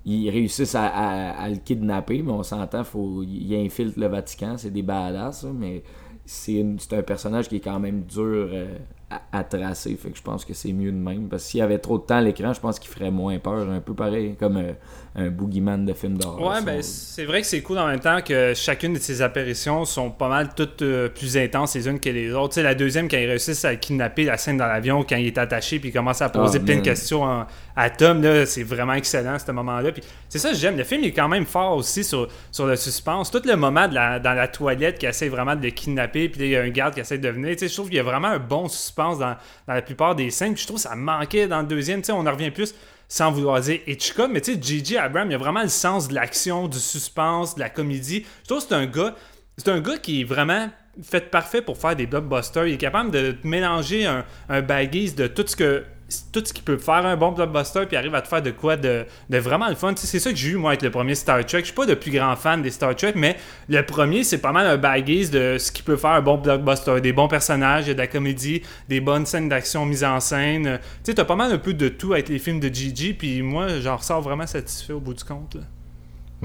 ils 0.05 0.31
réussissent 0.31 0.75
à, 0.75 0.87
à- 0.87 1.31
à 1.43 1.49
le 1.49 1.57
kidnapper, 1.57 2.23
mais 2.23 2.33
on 2.33 2.43
s'entend, 2.43 2.85
faut, 2.85 3.23
il 3.23 3.55
infiltre 3.57 3.99
le 3.99 4.07
Vatican, 4.09 4.55
c'est 4.59 4.71
des 4.71 4.83
badass, 4.83 5.43
ça, 5.43 5.49
mais 5.55 5.83
c'est 6.27 6.55
une- 6.55 6.79
c'est 6.79 6.97
un 6.97 7.03
personnage 7.03 7.49
qui 7.49 7.57
est 7.57 7.61
quand 7.61 7.79
même 7.81 8.03
dur 8.03 8.49
euh, 8.53 8.77
à, 9.11 9.45
tracer. 9.45 9.97
Fait 9.97 10.11
que 10.11 10.17
je 10.17 10.23
pense 10.23 10.45
que 10.45 10.55
c'est 10.55 10.73
mieux 10.73 10.93
de 10.93 10.97
même. 10.97 11.29
Parce 11.29 11.45
que 11.45 11.51
s'il 11.51 11.59
y 11.59 11.63
avait 11.63 11.79
trop 11.79 11.99
de 11.99 12.05
temps 12.05 12.17
à 12.17 12.21
l'écran, 12.21 12.53
je 12.53 12.61
pense 12.61 12.79
qu'il 12.79 12.91
ferait 12.91 13.11
moins 13.11 13.39
peur. 13.39 13.69
Un 13.69 13.81
peu 13.81 13.95
pareil, 13.95 14.37
comme 14.37 14.57
euh, 14.57 14.73
un 15.17 15.29
boogeyman 15.31 15.85
de 15.85 15.93
film 15.93 16.19
d'horreur. 16.19 16.55
Ouais, 16.55 16.63
ben 16.63 16.83
c'est 16.83 17.25
vrai 17.25 17.41
que 17.41 17.47
c'est 17.47 17.63
cool 17.63 17.79
en 17.79 17.87
même 17.87 18.01
temps 18.01 18.21
que 18.21 18.53
chacune 18.55 18.95
de 18.95 18.99
ces 18.99 19.23
apparitions 19.23 19.85
sont 19.85 20.11
pas 20.11 20.29
mal 20.29 20.51
toutes 20.57 20.83
euh, 20.83 21.09
plus 21.09 21.37
intenses 21.37 21.75
les 21.75 21.89
unes 21.89 22.01
que 22.01 22.09
les 22.11 22.33
autres. 22.33 22.51
Tu 22.51 22.55
sais, 22.57 22.63
la 22.63 22.75
deuxième, 22.75 23.09
quand 23.09 23.17
ils 23.17 23.29
réussissent 23.29 23.65
à 23.65 23.77
kidnapper 23.77 24.25
la 24.25 24.37
scène 24.37 24.57
dans 24.57 24.67
l'avion, 24.67 25.05
quand 25.09 25.17
il 25.17 25.27
est 25.27 25.39
attaché 25.39 25.79
puis 25.79 25.91
il 25.91 25.93
commence 25.93 26.21
à 26.23 26.29
poser 26.29 26.59
Ah, 26.61 26.65
plein 26.65 26.77
de 26.77 26.81
questions 26.81 27.23
en- 27.23 27.47
à 27.77 27.91
Tom, 27.91 28.23
là, 28.23 28.47
c'est 28.47 28.63
vraiment 28.63 28.95
excellent 28.95 29.37
ce 29.39 29.51
moment-là. 29.53 29.91
Puis 29.93 30.03
c'est 30.29 30.39
ça 30.39 30.51
que 30.51 30.57
j'aime. 30.57 30.77
Le 30.77 30.85
film 30.85 31.03
il 31.03 31.09
est 31.09 31.13
quand 31.13 31.29
même 31.29 31.47
fort 31.47 31.77
aussi 31.77 32.05
sur, 32.05 32.29
sur 32.51 32.67
le 32.67 32.77
suspense. 32.77 33.31
Tout 33.31 33.43
le 33.45 33.57
moment 33.57 33.89
de 33.89 33.95
la, 33.95 34.19
dans 34.21 34.35
la 34.35 34.49
toilette 34.49 34.99
qui 34.99 35.07
essaie 35.07 35.29
vraiment 35.29 35.55
de 35.57 35.63
le 35.63 35.71
kidnapper, 35.71 36.29
puis 36.29 36.41
là, 36.41 36.47
il 36.47 36.51
y 36.53 36.57
a 36.57 36.63
un 36.63 36.71
garde 36.71 36.95
qui 36.95 37.01
essaie 37.01 37.19
de 37.19 37.29
venir. 37.29 37.53
Tu 37.53 37.59
sais, 37.61 37.69
je 37.69 37.75
trouve 37.75 37.87
qu'il 37.89 37.97
y 37.97 38.01
a 38.01 38.05
vraiment 38.05 38.29
un 38.29 38.39
bon 38.39 38.69
suspense 38.69 38.85
suspense 38.85 39.19
dans, 39.19 39.35
dans 39.67 39.75
la 39.75 39.81
plupart 39.83 40.15
des 40.15 40.31
scènes. 40.31 40.53
Puis 40.53 40.63
je 40.63 40.67
trouve 40.67 40.77
que 40.77 40.89
ça 40.89 40.95
manquait 40.95 41.47
dans 41.49 41.61
le 41.63 41.67
deuxième. 41.67 42.01
Tu 42.03 42.07
sais, 42.07 42.13
on 42.13 42.27
en 42.27 42.31
revient 42.31 42.51
plus 42.51 42.75
sans 43.15 43.31
vouloir 43.31 43.61
dire 43.61 43.79
Hitchcock, 43.87 44.29
mais 44.33 44.41
tu 44.41 44.55
sais, 44.55 44.59
J.J. 44.61 44.97
Abrams, 44.97 45.31
il 45.31 45.35
a 45.37 45.39
vraiment 45.39 45.63
le 45.63 45.69
sens 45.69 46.09
de 46.09 46.15
l'action, 46.15 46.67
du 46.67 46.81
suspense, 46.81 47.55
de 47.55 47.61
la 47.61 47.71
comédie. 47.71 48.27
Je 48.43 48.49
trouve 48.49 48.61
que 48.61 48.69
c'est 48.69 48.75
un 48.75 48.87
gars, 48.87 49.15
c'est 49.57 49.69
un 49.69 49.81
gars 49.81 49.99
qui 49.99 50.23
est 50.23 50.25
vraiment 50.25 50.69
fait 51.01 51.31
parfait 51.31 51.63
pour 51.63 51.79
faire 51.79 51.95
des 51.95 52.07
blockbusters. 52.07 52.67
Il 52.67 52.75
est 52.75 52.77
capable 52.77 53.13
de 53.13 53.37
mélanger 53.45 54.05
un, 54.05 54.25
un 54.49 54.63
de 54.63 55.27
tout 55.29 55.45
ce 55.47 55.55
que 55.55 55.85
tout 56.33 56.43
ce 56.45 56.53
qui 56.53 56.63
peut 56.63 56.77
faire 56.77 57.07
un 57.07 57.17
bon 57.17 57.33
blockbuster 57.33 57.87
puis 57.87 57.97
arrive 57.97 58.15
à 58.15 58.23
te 58.23 58.29
faire 58.29 58.43
de 58.43 58.51
quoi 58.51 58.77
de, 58.77 59.07
vraiment 59.31 59.69
le 59.69 59.75
fun. 59.75 59.95
C'est 59.97 60.19
ça 60.19 60.31
que 60.31 60.37
j'ai 60.37 60.51
eu 60.51 60.57
moi 60.57 60.71
avec 60.71 60.83
le 60.83 60.91
premier 60.91 61.15
Star 61.15 61.45
Trek. 61.45 61.61
Je 61.61 61.65
suis 61.67 61.75
pas 61.75 61.87
le 61.87 61.97
plus 61.97 62.11
grand 62.11 62.37
fan 62.37 62.63
des 62.63 62.71
Star 62.71 62.95
Trek, 62.95 63.13
mais 63.17 63.37
le 63.69 63.85
premier 63.85 64.25
c'est 64.25 64.39
pas 64.39 64.53
mal 64.53 64.67
un 64.67 64.77
baggies 64.77 65.31
de 65.31 65.57
ce 65.59 65.73
qui 65.73 65.83
peut 65.83 65.97
faire 65.97 66.11
un 66.11 66.23
bon 66.23 66.39
blockbuster. 66.39 67.01
Des 67.01 67.13
bons 67.13 67.29
personnages, 67.29 67.87
de 67.87 67.93
la 67.95 68.07
comédie, 68.07 68.63
des 68.89 69.01
bonnes 69.01 69.27
scènes 69.27 69.49
d'action 69.49 69.87
mises 69.87 70.05
en 70.05 70.21
scène. 70.21 70.79
Tu 70.83 71.11
sais, 71.11 71.15
t'as 71.15 71.25
pas 71.25 71.37
mal 71.37 71.53
un 71.53 71.59
peu 71.59 71.75
de 71.75 71.89
tout 71.89 72.13
avec 72.13 72.29
les 72.29 72.39
films 72.39 72.61
de 72.61 72.69
Gigi, 72.69 73.15
puis 73.15 73.43
moi 73.43 73.81
j'en 73.81 73.97
ressors 73.97 74.23
vraiment 74.23 74.47
satisfait 74.47 74.93
au 74.93 75.01
bout 75.01 75.15
du 75.15 75.25
compte. 75.25 75.57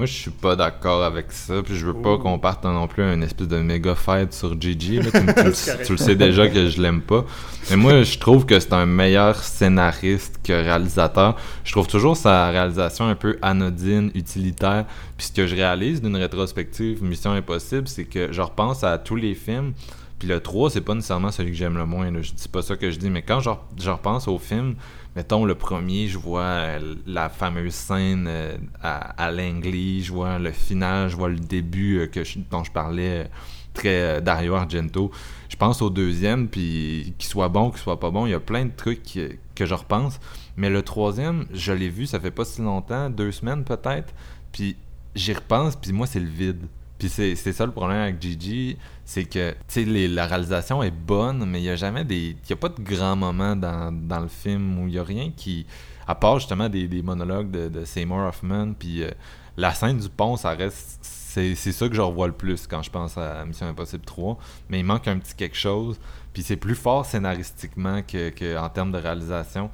Moi, 0.00 0.06
je 0.06 0.14
suis 0.14 0.30
pas 0.30 0.56
d'accord 0.56 1.04
avec 1.04 1.30
ça, 1.30 1.62
puis 1.62 1.76
je 1.76 1.84
veux 1.84 1.92
pas 1.92 2.16
qu'on 2.16 2.38
parte 2.38 2.64
non 2.64 2.88
plus 2.88 3.02
à 3.02 3.12
une 3.12 3.22
espèce 3.22 3.48
de 3.48 3.58
méga 3.58 3.94
fight 3.94 4.32
sur 4.32 4.58
Gigi. 4.58 4.96
là. 4.98 5.10
Tu, 5.12 5.52
tu- 5.52 5.84
tu 5.84 5.92
le 5.92 5.98
sais 5.98 6.14
déjà 6.16 6.48
que 6.48 6.68
je 6.70 6.80
l'aime 6.80 7.02
pas. 7.02 7.26
Mais 7.68 7.76
moi, 7.76 8.02
je 8.02 8.18
trouve 8.18 8.46
que 8.46 8.58
c'est 8.58 8.72
un 8.72 8.86
meilleur 8.86 9.36
scénariste 9.36 10.40
que 10.42 10.54
réalisateur. 10.54 11.36
Je 11.64 11.72
trouve 11.72 11.86
toujours 11.86 12.16
sa 12.16 12.48
réalisation 12.48 13.06
un 13.08 13.14
peu 13.14 13.36
anodine, 13.42 14.10
utilitaire. 14.14 14.86
Puis 15.18 15.26
ce 15.26 15.32
que 15.32 15.46
je 15.46 15.54
réalise 15.54 16.00
d'une 16.00 16.16
rétrospective 16.16 17.02
Mission 17.02 17.32
Impossible, 17.32 17.86
c'est 17.86 18.04
que 18.04 18.32
je 18.32 18.40
repense 18.40 18.82
à 18.82 18.96
tous 18.96 19.16
les 19.16 19.34
films. 19.34 19.74
Puis 20.20 20.28
le 20.28 20.38
3, 20.40 20.70
c'est 20.70 20.82
pas 20.82 20.94
nécessairement 20.94 21.32
celui 21.32 21.50
que 21.50 21.56
j'aime 21.56 21.76
le 21.78 21.86
moins. 21.86 22.10
Là. 22.10 22.20
Je 22.22 22.32
dis 22.32 22.46
pas 22.48 22.62
ça 22.62 22.76
que 22.76 22.90
je 22.90 22.98
dis, 22.98 23.10
mais 23.10 23.22
quand 23.22 23.40
je, 23.40 23.50
re- 23.50 23.58
je 23.78 23.90
repense 23.90 24.28
au 24.28 24.38
film, 24.38 24.76
mettons 25.16 25.44
le 25.46 25.54
premier, 25.56 26.06
je 26.08 26.18
vois 26.18 26.42
euh, 26.42 26.94
la 27.06 27.28
fameuse 27.30 27.72
scène 27.74 28.26
euh, 28.28 28.56
à, 28.82 29.24
à 29.24 29.32
je 29.34 30.12
vois 30.12 30.38
le 30.38 30.52
final, 30.52 31.08
je 31.08 31.16
vois 31.16 31.30
le 31.30 31.38
début 31.38 32.00
euh, 32.00 32.06
que 32.06 32.20
dont 32.50 32.62
je 32.62 32.70
parlais, 32.70 33.28
très 33.74 34.20
Dario 34.20 34.54
Argento. 34.54 35.10
Je 35.48 35.56
pense 35.56 35.80
au 35.82 35.88
deuxième, 35.90 36.48
puis 36.48 37.14
qu'il 37.18 37.28
soit 37.28 37.48
bon, 37.48 37.70
qu'il 37.70 37.80
soit 37.80 37.98
pas 37.98 38.10
bon, 38.10 38.26
il 38.26 38.30
y 38.30 38.34
a 38.34 38.40
plein 38.40 38.66
de 38.66 38.72
trucs 38.76 39.02
qui- 39.02 39.38
que 39.54 39.64
je 39.66 39.74
repense. 39.74 40.20
Mais 40.56 40.68
le 40.68 40.82
troisième, 40.82 41.46
je 41.54 41.72
l'ai 41.72 41.88
vu, 41.88 42.06
ça 42.06 42.20
fait 42.20 42.30
pas 42.30 42.44
si 42.44 42.60
longtemps, 42.60 43.08
deux 43.08 43.32
semaines 43.32 43.64
peut-être, 43.64 44.12
puis 44.52 44.76
j'y 45.14 45.32
repense, 45.32 45.76
puis 45.76 45.92
moi 45.92 46.06
c'est 46.06 46.20
le 46.20 46.28
vide. 46.28 46.66
Puis 47.00 47.08
c'est 47.08 47.34
ça 47.34 47.66
le 47.66 47.72
problème 47.72 47.98
avec 47.98 48.20
Gigi, 48.22 48.76
c'est 49.04 49.24
que 49.24 49.54
la 49.74 50.26
réalisation 50.26 50.82
est 50.82 50.92
bonne, 50.92 51.44
mais 51.46 51.60
il 51.60 51.64
y 51.64 51.70
a 51.70 51.76
jamais 51.76 52.04
des 52.04 52.36
il 52.48 52.52
a 52.52 52.56
pas 52.56 52.68
de 52.68 52.80
grands 52.80 53.16
moments 53.16 53.56
dans, 53.56 53.90
dans 53.90 54.20
le 54.20 54.28
film 54.28 54.78
où 54.78 54.86
il 54.86 54.94
y 54.94 54.98
a 54.98 55.02
rien 55.02 55.32
qui 55.34 55.66
à 56.06 56.14
part 56.14 56.38
justement 56.38 56.68
des, 56.68 56.86
des 56.88 57.02
monologues 57.02 57.50
de, 57.50 57.68
de 57.68 57.84
Seymour 57.84 58.28
Hoffman 58.28 58.74
puis 58.78 59.02
euh, 59.02 59.10
la 59.56 59.72
scène 59.72 59.98
du 59.98 60.08
pont 60.08 60.36
ça 60.36 60.50
reste 60.50 61.00
c'est 61.30 61.54
ça 61.54 61.88
que 61.88 61.94
je 61.94 62.00
revois 62.00 62.26
le 62.26 62.32
plus 62.32 62.66
quand 62.66 62.82
je 62.82 62.90
pense 62.90 63.16
à 63.16 63.44
Mission 63.44 63.68
Impossible 63.68 64.04
3, 64.04 64.36
mais 64.68 64.80
il 64.80 64.84
manque 64.84 65.06
un 65.06 65.18
petit 65.18 65.34
quelque 65.34 65.56
chose, 65.56 66.00
puis 66.32 66.42
c'est 66.42 66.56
plus 66.56 66.74
fort 66.74 67.06
scénaristiquement 67.06 68.02
que, 68.02 68.30
que 68.30 68.68
termes 68.70 68.90
de 68.90 68.98
réalisation. 68.98 69.70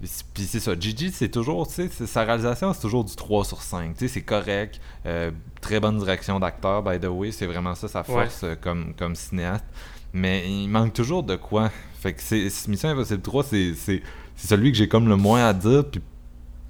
Puis 0.00 0.44
c'est 0.44 0.60
ça, 0.60 0.78
Gigi, 0.78 1.10
c'est 1.10 1.28
toujours, 1.28 1.66
tu 1.66 1.88
sais, 1.88 2.06
sa 2.06 2.22
réalisation, 2.22 2.72
c'est 2.72 2.80
toujours 2.80 3.04
du 3.04 3.16
3 3.16 3.44
sur 3.44 3.60
5. 3.62 3.94
Tu 3.94 4.00
sais, 4.06 4.08
c'est 4.14 4.22
correct. 4.22 4.80
euh, 5.06 5.30
très 5.60 5.80
bonne 5.80 5.98
direction 5.98 6.38
d'acteur, 6.38 6.82
by 6.84 7.00
the 7.00 7.06
way. 7.06 7.32
C'est 7.32 7.46
vraiment 7.46 7.74
ça 7.74 7.88
sa 7.88 8.04
force 8.04 8.44
euh, 8.44 8.54
comme, 8.60 8.94
comme 8.94 9.16
cinéaste. 9.16 9.64
Mais 10.12 10.48
il 10.48 10.68
manque 10.68 10.92
toujours 10.92 11.22
de 11.24 11.34
quoi. 11.36 11.70
Fait 12.00 12.12
que 12.12 12.22
c'est 12.22 12.48
c'est- 12.48 12.68
Mission 12.68 12.90
Impossible 12.90 13.22
3, 13.22 13.42
c'est 13.42 13.74
c'est- 13.74 14.02
celui 14.36 14.70
que 14.70 14.78
j'ai 14.78 14.86
comme 14.88 15.08
le 15.08 15.16
moins 15.16 15.44
à 15.46 15.52
dire. 15.52 15.84
Puis 15.90 16.00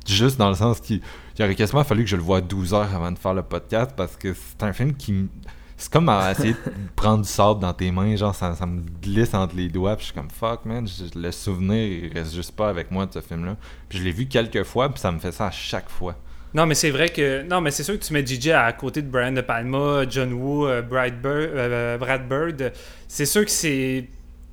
juste 0.07 0.39
dans 0.39 0.49
le 0.49 0.55
sens 0.55 0.81
qu'il 0.81 1.03
il 1.39 1.45
aurait 1.45 1.55
quasiment 1.55 1.85
fallu 1.85 2.03
que 2.05 2.11
je 2.11 2.17
le 2.17 2.23
voie 2.23 2.41
12 2.41 2.73
heures 2.75 2.93
avant 2.95 3.13
de 3.13 3.19
faire 3.19 3.35
le 3.35 3.43
podcast 3.43 3.93
parce 3.95 4.17
que 4.17 4.33
c'est 4.35 4.63
un 4.65 4.73
film 4.73 4.95
qui 4.95 5.29
c'est 5.79 5.93
comme 5.93 6.09
à 6.09 6.33
essayer 6.33 6.53
de 6.53 6.59
prendre 6.97 7.23
du 7.23 7.29
sable 7.29 7.61
dans 7.61 7.73
tes 7.73 7.91
mains, 7.91 8.17
genre 8.17 8.35
ça, 8.35 8.55
ça 8.55 8.67
me 8.67 8.83
glisse 9.01 9.33
entre 9.33 9.55
les 9.57 9.69
doigts, 9.69 9.95
puis 9.97 10.07
je 10.07 10.13
suis 10.13 10.15
comme 10.15 10.29
fuck 10.29 10.65
man, 10.65 10.87
le 11.15 11.31
souvenir 11.31 11.87
il 12.05 12.13
reste 12.13 12.35
juste 12.35 12.53
pas 12.53 12.69
avec 12.69 12.91
moi 12.91 13.07
de 13.07 13.13
ce 13.13 13.21
film-là. 13.21 13.57
Puis 13.89 13.99
je 13.99 14.05
l'ai 14.05 14.11
vu 14.11 14.27
quelques 14.27 14.65
fois, 14.65 14.89
puis 14.89 15.01
ça 15.01 15.13
me 15.13 15.21
fait 15.21 15.33
ça 15.33 15.47
à 15.47 15.51
chaque 15.53 15.89
fois. 15.89 16.17
Non, 16.55 16.67
mais 16.67 16.75
c'est 16.75 16.91
vrai 16.91 17.11
que. 17.11 17.43
Non, 17.43 17.61
mais 17.61 17.71
c'est 17.71 17.83
sûr 17.85 17.99
que 17.99 18.05
tu 18.05 18.13
mets 18.13 18.25
DJ 18.27 18.49
à 18.49 18.73
côté 18.73 19.03
de 19.03 19.09
Brian 19.09 19.33
De 19.33 19.43
Palma, 19.43 20.05
John 20.09 20.33
Woo, 20.33 20.67
euh, 20.67 20.83
Bird, 20.83 21.15
euh, 21.25 21.99
Brad 21.99 22.27
Bird. 22.27 22.73
C'est 23.07 23.27
sûr 23.27 23.45
que 23.45 23.51
c'est. 23.51 24.09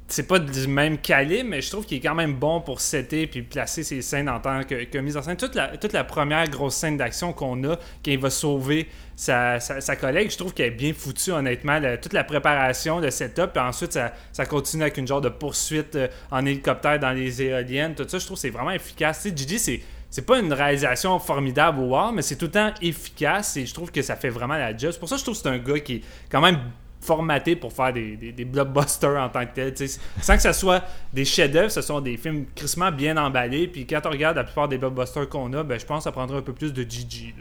C'est 0.08 0.28
pas 0.28 0.38
du 0.38 0.68
même 0.68 1.00
calibre, 1.00 1.50
mais 1.50 1.62
je 1.62 1.72
trouve 1.72 1.84
qu'il 1.84 1.98
est 1.98 2.02
quand 2.02 2.14
même 2.14 2.36
bon 2.36 2.62
pour 2.62 2.80
setter 2.80 3.26
puis 3.26 3.42
placer 3.42 3.82
ses 3.82 4.04
scènes 4.04 4.30
en 4.30 4.40
tant 4.40 4.64
que, 4.64 4.98
mise 5.00 5.18
en 5.18 5.24
scène. 5.24 5.36
Toute 5.36 5.56
la, 5.56 5.78
toute 5.78 5.94
la 5.94 6.04
première 6.04 6.48
grosse 6.48 6.76
scène 6.76 6.96
d'action 6.96 7.34
qu'on 7.34 7.64
a, 7.64 7.76
quand 7.76 8.12
il 8.12 8.20
va 8.20 8.30
sauver 8.30 8.88
sa, 9.16 9.60
sa, 9.60 9.96
collègue, 9.96 10.30
je 10.30 10.38
trouve 10.38 10.54
qu'elle 10.54 10.68
est 10.68 10.72
bien 10.72 10.94
foutue, 10.94 11.32
honnêtement. 11.32 11.80
Toute 12.00 12.14
la 12.14 12.24
préparation, 12.24 13.00
le 13.00 13.10
setup, 13.10 13.54
puis 13.54 13.64
ensuite 13.64 13.94
ça, 13.94 14.14
ça 14.32 14.46
continue 14.46 14.84
avec 14.84 14.98
une 14.98 15.08
genre 15.08 15.22
de 15.22 15.30
poursuite 15.30 15.96
euh, 15.96 16.08
en 16.30 16.46
hélicoptère 16.46 17.00
dans 17.00 17.12
les 17.12 17.42
éoliennes. 17.42 17.96
Tout 17.96 18.08
ça, 18.08 18.20
je 18.20 18.26
trouve 18.26 18.38
que 18.38 18.42
c'est 18.42 18.52
vraiment 18.52 18.72
efficace. 18.72 19.24
Tu 19.24 19.30
sais, 19.30 19.36
Gigi, 19.36 19.58
c'est 19.58 19.82
c'est 20.16 20.26
pas 20.26 20.40
une 20.40 20.54
réalisation 20.54 21.20
formidable 21.20 21.82
au 21.82 21.88
wow, 21.88 22.14
mais 22.14 22.22
c'est 22.22 22.38
tout 22.38 22.46
le 22.46 22.52
temps 22.52 22.72
efficace 22.82 23.58
et 23.58 23.66
je 23.66 23.74
trouve 23.74 23.92
que 23.92 24.02
ça 24.02 24.16
fait 24.16 24.30
vraiment 24.30 24.54
la 24.54 24.76
job. 24.78 24.92
C'est 24.94 25.00
pour 25.00 25.10
ça 25.10 25.16
que 25.16 25.20
je 25.20 25.26
trouve 25.26 25.36
que 25.36 25.42
c'est 25.42 25.50
un 25.50 25.58
gars 25.58 25.80
qui 25.80 25.96
est 25.96 26.02
quand 26.32 26.40
même 26.40 26.58
formaté 27.06 27.56
pour 27.56 27.72
faire 27.72 27.94
des, 27.94 28.16
des, 28.16 28.46
blockbusters 28.46 29.22
en 29.22 29.30
tant 29.30 29.46
que 29.46 29.54
tel. 29.54 29.74
Sans 30.22 30.36
que 30.36 30.42
ce 30.42 30.54
soit 30.54 30.84
des 31.14 31.26
chefs-d'œuvre, 31.26 31.72
ce 31.72 31.82
sont 31.82 32.02
des 32.02 32.18
films 32.18 32.46
crissement 32.56 32.92
bien 32.92 33.16
emballés. 33.18 33.68
Puis 33.68 33.86
quand 33.86 34.02
on 34.06 34.10
regarde 34.10 34.38
la 34.38 34.44
plupart 34.44 34.68
des 34.68 34.78
blockbusters 34.78 35.30
qu'on 35.30 35.52
a, 35.54 35.64
ben, 35.64 35.80
je 35.80 35.86
pense 35.86 36.00
que 36.00 36.04
ça 36.06 36.12
prendrait 36.12 36.38
un 36.38 36.42
peu 36.42 36.54
plus 36.54 36.74
de 36.74 36.84
Gigi. 36.84 37.34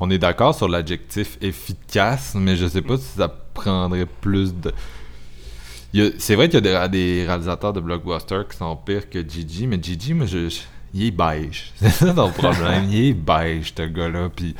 On 0.00 0.10
est 0.10 0.18
d'accord 0.18 0.54
sur 0.54 0.66
l'adjectif 0.68 1.36
efficace, 1.42 2.34
mais 2.34 2.56
je 2.56 2.66
sais 2.66 2.82
pas 2.82 2.96
si 2.96 3.18
ça 3.18 3.28
prendrait 3.28 4.06
plus 4.06 4.54
de. 4.54 4.72
C'est 6.18 6.36
vrai 6.36 6.48
qu'il 6.48 6.64
y 6.64 6.68
a 6.68 6.88
des, 6.88 7.24
réalisateurs 7.26 7.72
de 7.72 7.80
blockbusters 7.80 8.48
qui 8.48 8.56
sont 8.56 8.76
pires 8.76 9.10
que 9.10 9.26
Gigi, 9.26 9.66
mais 9.66 9.78
Gigi, 9.82 10.14
moi, 10.14 10.24
je, 10.26 10.48
je- 10.48 10.60
il 10.94 11.06
est 11.06 11.10
beige. 11.10 11.72
C'est 11.76 11.90
ça 11.90 12.12
ton 12.14 12.30
problème. 12.30 12.84
il 12.90 13.08
est 13.08 13.12
beige, 13.12 13.72
ce 13.76 13.82
gars-là. 13.82 14.30
Puis 14.34 14.54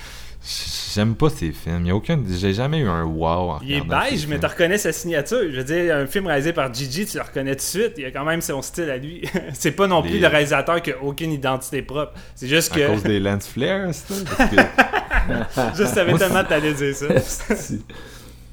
j'aime 0.94 1.14
pas 1.14 1.30
ses 1.30 1.52
films. 1.52 1.80
Il 1.82 1.86
y 1.88 1.90
a 1.90 1.94
aucun. 1.96 2.18
J'ai 2.28 2.52
jamais 2.54 2.78
eu 2.78 2.88
un 2.88 3.04
wow 3.04 3.26
en 3.50 3.60
Il 3.62 3.72
est 3.72 3.80
beige, 3.80 4.26
mais 4.26 4.38
tu 4.38 4.46
reconnais 4.46 4.78
sa 4.78 4.92
signature. 4.92 5.40
Je 5.50 5.56
veux 5.58 5.64
dire, 5.64 5.94
un 5.96 6.06
film 6.06 6.26
réalisé 6.26 6.52
par 6.52 6.72
Gigi, 6.72 7.06
tu 7.06 7.16
le 7.16 7.22
reconnais 7.22 7.52
tout 7.52 7.58
de 7.58 7.60
suite. 7.62 7.92
Il 7.98 8.04
a 8.04 8.10
quand 8.10 8.24
même 8.24 8.40
son 8.40 8.60
style 8.62 8.90
à 8.90 8.96
lui. 8.96 9.22
c'est 9.52 9.72
pas 9.72 9.86
non 9.86 10.02
plus 10.02 10.12
Les- 10.12 10.18
le 10.20 10.26
réalisateur 10.28 10.80
qui 10.82 10.92
a 10.92 11.02
aucune 11.02 11.32
identité 11.32 11.82
propre. 11.82 12.12
C'est 12.34 12.48
juste 12.48 12.72
À 12.72 12.76
que. 12.76 12.86
cause 12.88 13.02
des 13.02 13.20
lens 13.20 13.46
flares, 13.46 13.94
ça? 13.94 14.14
Que- 14.46 14.56
Je 15.78 15.84
savais 15.84 16.10
Moi, 16.10 16.18
tellement 16.18 16.42
que 16.42 16.48
t'allais 16.48 16.74
dire 16.74 16.94
ça. 16.94 17.06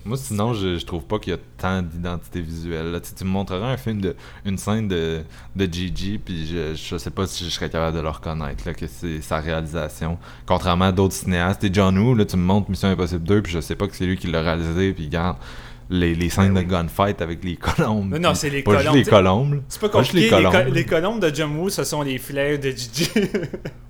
Moi, 0.08 0.18
sinon, 0.18 0.54
je, 0.54 0.78
je 0.78 0.86
trouve 0.86 1.04
pas 1.04 1.20
qu'il 1.20 1.32
y 1.32 1.36
a 1.36 1.40
tant 1.58 1.82
d'identité 1.82 2.40
visuelle. 2.40 2.92
Là. 2.92 3.00
Tu, 3.02 3.24
me 3.26 3.30
montrerais 3.30 3.74
un 3.74 3.78
film 3.78 4.00
de 4.00 4.16
une 4.46 4.58
scène 4.58 4.88
de, 4.88 5.22
de 5.56 5.66
Gigi, 5.66 6.18
puis 6.18 6.48
je, 6.48 6.74
je 6.76 6.98
sais 6.98 7.10
pas 7.10 7.28
si 7.28 7.44
je 7.44 7.50
serais 7.50 7.70
capable 7.70 7.98
de 7.98 8.02
le 8.02 8.10
reconnaître, 8.10 8.66
là, 8.66 8.74
que 8.74 8.88
c'est 8.88 9.22
sa 9.22 9.40
réalisation. 9.40 10.18
Contrairement 10.46 10.86
à 10.86 10.92
d'autres 10.94 11.14
cinéastes. 11.16 11.64
Et 11.66 11.70
John 11.74 11.98
Woo, 11.98 12.16
là, 12.16 12.24
tu 12.26 12.38
me 12.38 12.44
montres 12.44 12.70
Mission 12.70 12.88
Impossible 12.88 13.24
2, 13.24 13.42
puis 13.42 13.52
je 13.52 13.60
sais 13.60 13.76
pas 13.76 13.88
que 13.88 13.96
c'est 13.96 14.06
lui 14.06 14.18
qui 14.18 14.28
l'a 14.28 14.42
réalisé, 14.42 14.94
puis 14.94 15.06
regarde 15.06 15.38
les, 15.90 16.16
les 16.16 16.30
scènes 16.30 16.54
de 16.54 16.62
gunfight 16.62 17.22
avec 17.22 17.44
les 17.44 17.56
colombes. 17.58 18.18
Non, 18.18 18.30
puis 18.30 18.38
c'est 18.38 18.50
les 18.50 18.64
pas 18.64 18.78
colombes, 18.78 18.96
les. 19.54 19.62
C'est 19.68 19.82
pas 19.82 19.90
compliqué. 19.90 20.18
Les, 20.20 20.22
les 20.22 20.30
co- 20.30 20.52
colombes. 20.52 20.74
les 20.74 20.86
colombes 20.86 21.20
de 21.22 21.36
John 21.36 21.56
Woo, 21.58 21.70
ce 21.70 21.84
sont 21.84 22.02
les 22.02 22.18
flares 22.18 22.60
de 22.60 22.70
Gigi. 22.72 23.10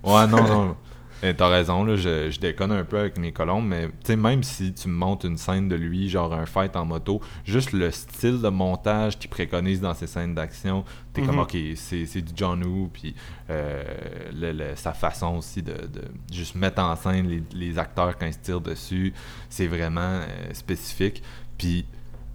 Ouais, 0.03 0.27
non, 0.27 0.43
non. 0.43 0.75
Eh, 1.23 1.33
T'as 1.33 1.47
raison, 1.47 1.83
là, 1.83 1.95
je, 1.95 2.29
je 2.29 2.39
déconne 2.39 2.71
un 2.71 2.83
peu 2.83 2.99
avec 2.99 3.17
mes 3.17 3.31
colombes, 3.31 3.65
mais 3.65 3.89
même 4.15 4.43
si 4.43 4.71
tu 4.73 4.87
me 4.87 4.93
montres 4.93 5.25
une 5.25 5.37
scène 5.37 5.67
de 5.67 5.75
lui, 5.75 6.09
genre 6.09 6.31
un 6.33 6.45
fight 6.45 6.75
en 6.75 6.85
moto, 6.85 7.21
juste 7.43 7.71
le 7.73 7.89
style 7.89 8.39
de 8.39 8.49
montage 8.49 9.17
qu'il 9.17 9.29
préconise 9.29 9.81
dans 9.81 9.95
ces 9.95 10.05
scènes 10.05 10.35
d'action, 10.35 10.83
t'es 11.13 11.23
comme, 11.23 11.35
Mhm. 11.37 11.41
ok, 11.41 11.57
c'est 11.75 12.21
du 12.21 12.33
John 12.35 12.63
Woo, 12.63 12.89
puis 12.93 13.15
euh, 13.49 13.83
le- 14.31 14.51
le- 14.51 14.75
sa 14.75 14.93
façon 14.93 15.37
aussi 15.37 15.63
de, 15.63 15.73
de 15.73 16.01
juste 16.31 16.53
mettre 16.53 16.81
en 16.83 16.95
scène 16.95 17.27
les, 17.27 17.41
les 17.53 17.79
acteurs 17.79 18.15
quand 18.17 18.27
ils 18.27 18.33
se 18.33 18.39
tirent 18.39 18.61
dessus, 18.61 19.11
c'est 19.49 19.67
vraiment 19.67 20.01
euh, 20.21 20.53
spécifique. 20.53 21.23
Puis, 21.57 21.85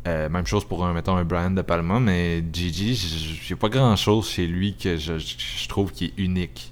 euh, 0.09 0.29
même 0.29 0.47
chose 0.47 0.64
pour 0.64 0.85
un, 0.85 0.92
mettons, 0.92 1.14
un 1.16 1.25
Brian 1.25 1.53
De 1.53 1.62
Palma, 1.62 2.01
mais 2.01 2.42
Gigi, 2.53 2.97
j'ai 2.97 3.55
pas 3.55 3.68
grand 3.68 3.95
chose 3.95 4.29
chez 4.29 4.49
lui 4.49 4.75
que 4.77 4.97
je- 4.97 5.18
je 5.18 5.68
trouve 5.68 5.92
qui 5.92 6.07
est 6.07 6.14
unique. 6.18 6.71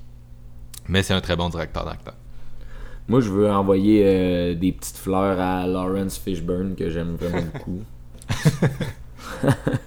Mais 0.90 1.03
c'est 1.03 1.14
un 1.14 1.20
très 1.20 1.37
bon 1.37 1.48
directeur 1.48 1.85
d'acteur. 1.87 2.14
Moi, 3.09 3.20
je 3.20 3.31
veux 3.31 3.50
envoyer 3.50 4.03
euh, 4.05 4.55
des 4.55 4.72
petites 4.72 4.96
fleurs 4.98 5.40
à 5.40 5.66
Lawrence 5.66 6.18
Fishburne 6.18 6.75
que 6.75 6.90
j'aime 6.90 7.14
vraiment 7.17 7.42
beaucoup. 7.52 7.81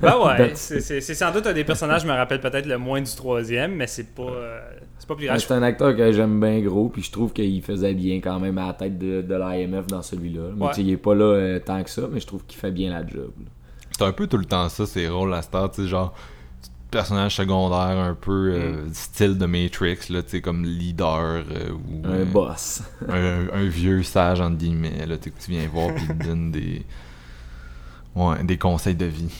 ben 0.01 0.17
ouais, 0.25 0.37
Ben- 0.37 0.55
c'est 0.55 1.01
sans 1.01 1.31
doute 1.31 1.47
un 1.47 1.53
des 1.53 1.63
personnages, 1.63 2.01
je 2.01 2.07
me 2.07 2.11
rappelle 2.13 2.39
peut-être 2.41 2.65
le 2.65 2.77
moins 2.77 3.01
du 3.01 3.13
troisième, 3.15 3.75
mais 3.75 3.87
c'est 3.87 4.13
pas, 4.15 4.23
euh, 4.23 4.59
c'est 4.99 5.07
pas 5.07 5.15
plus 5.15 5.25
grave. 5.25 5.39
C'est 5.39 5.53
un 5.53 5.63
acteur 5.63 5.95
que 5.95 6.11
j'aime 6.11 6.39
bien 6.39 6.59
gros, 6.61 6.89
puis 6.89 7.01
je 7.03 7.11
trouve 7.11 7.31
qu'il 7.33 7.61
faisait 7.61 7.93
bien 7.93 8.19
quand 8.21 8.39
même 8.39 8.57
à 8.57 8.67
la 8.67 8.73
tête 8.73 8.97
de, 8.97 9.21
de 9.21 9.35
l'IMF 9.35 9.87
dans 9.87 10.01
celui-là. 10.01 10.49
Mais 10.55 10.63
Ouais. 10.65 10.69
tu 10.69 10.75
sais, 10.75 10.81
il 10.83 10.91
est 10.91 10.97
pas 10.97 11.15
là 11.15 11.25
euh, 11.25 11.59
tant 11.59 11.81
que 11.83 11.89
ça, 11.89 12.03
mais 12.11 12.19
je 12.19 12.27
trouve 12.27 12.45
qu'il 12.45 12.59
fait 12.59 12.71
bien 12.71 12.91
la 12.91 13.05
job. 13.05 13.31
C'est 13.97 14.03
un 14.03 14.11
peu 14.11 14.27
tout 14.27 14.37
le 14.37 14.45
temps 14.45 14.67
ça, 14.69 14.85
ces 14.85 15.07
rôles 15.07 15.33
à 15.33 15.41
Star, 15.41 15.69
tu 15.71 15.83
sais, 15.83 15.87
genre, 15.87 16.13
personnage 16.93 17.35
secondaire 17.35 17.97
un 17.97 18.15
peu 18.15 18.53
euh, 18.53 18.85
Mm. 18.85 18.93
style 18.93 19.37
de 19.37 19.45
Matrix, 19.45 19.97
là, 20.09 20.23
tu 20.23 20.29
sais, 20.29 20.41
comme 20.41 20.63
leader 20.63 21.19
euh, 21.19 21.71
ou 21.71 22.05
Un 22.07 22.19
euh, 22.19 22.25
boss. 22.25 22.81
un, 23.09 23.47
un 23.51 23.65
vieux 23.65 24.03
sage, 24.03 24.39
entre 24.39 24.57
guillemets, 24.57 25.05
là, 25.05 25.17
que 25.17 25.29
tu 25.29 25.51
viens 25.51 25.67
voir 25.67 25.93
puis 25.93 26.07
te 26.07 26.23
donne 26.25 26.51
des, 26.51 26.83
ouais, 28.15 28.43
des 28.43 28.57
conseils 28.57 28.95
de 28.95 29.05
vie. 29.05 29.33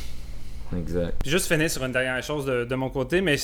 Exact. 0.78 1.14
Puis 1.22 1.30
juste 1.30 1.48
finir 1.52 1.70
sur 1.70 1.84
une 1.86 1.92
dernière 1.92 2.24
chose 2.24 2.46
de, 2.46 2.66
de 2.66 2.76
mon 2.76 2.90
côté, 2.90 3.22
mais 3.22 3.36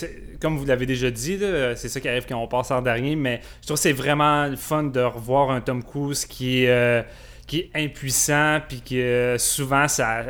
comme 0.41 0.57
vous 0.57 0.65
l'avez 0.65 0.87
déjà 0.87 1.11
dit, 1.11 1.37
c'est 1.75 1.87
ça 1.89 1.99
qui 1.99 2.09
arrive 2.09 2.25
quand 2.27 2.41
on 2.41 2.47
passe 2.47 2.71
en 2.71 2.81
dernier, 2.81 3.15
mais 3.15 3.41
je 3.61 3.67
trouve 3.67 3.77
que 3.77 3.83
c'est 3.83 3.93
vraiment 3.93 4.47
le 4.47 4.55
fun 4.55 4.83
de 4.83 4.99
revoir 4.99 5.51
un 5.51 5.61
Tom 5.61 5.83
Cruise 5.83 6.25
qui 6.25 6.63
est, 6.63 6.69
euh, 6.69 7.03
qui 7.45 7.59
est 7.59 7.69
impuissant, 7.75 8.59
puis 8.67 8.81
que 8.81 8.95
euh, 8.95 9.37
souvent 9.37 9.87
ça... 9.87 10.23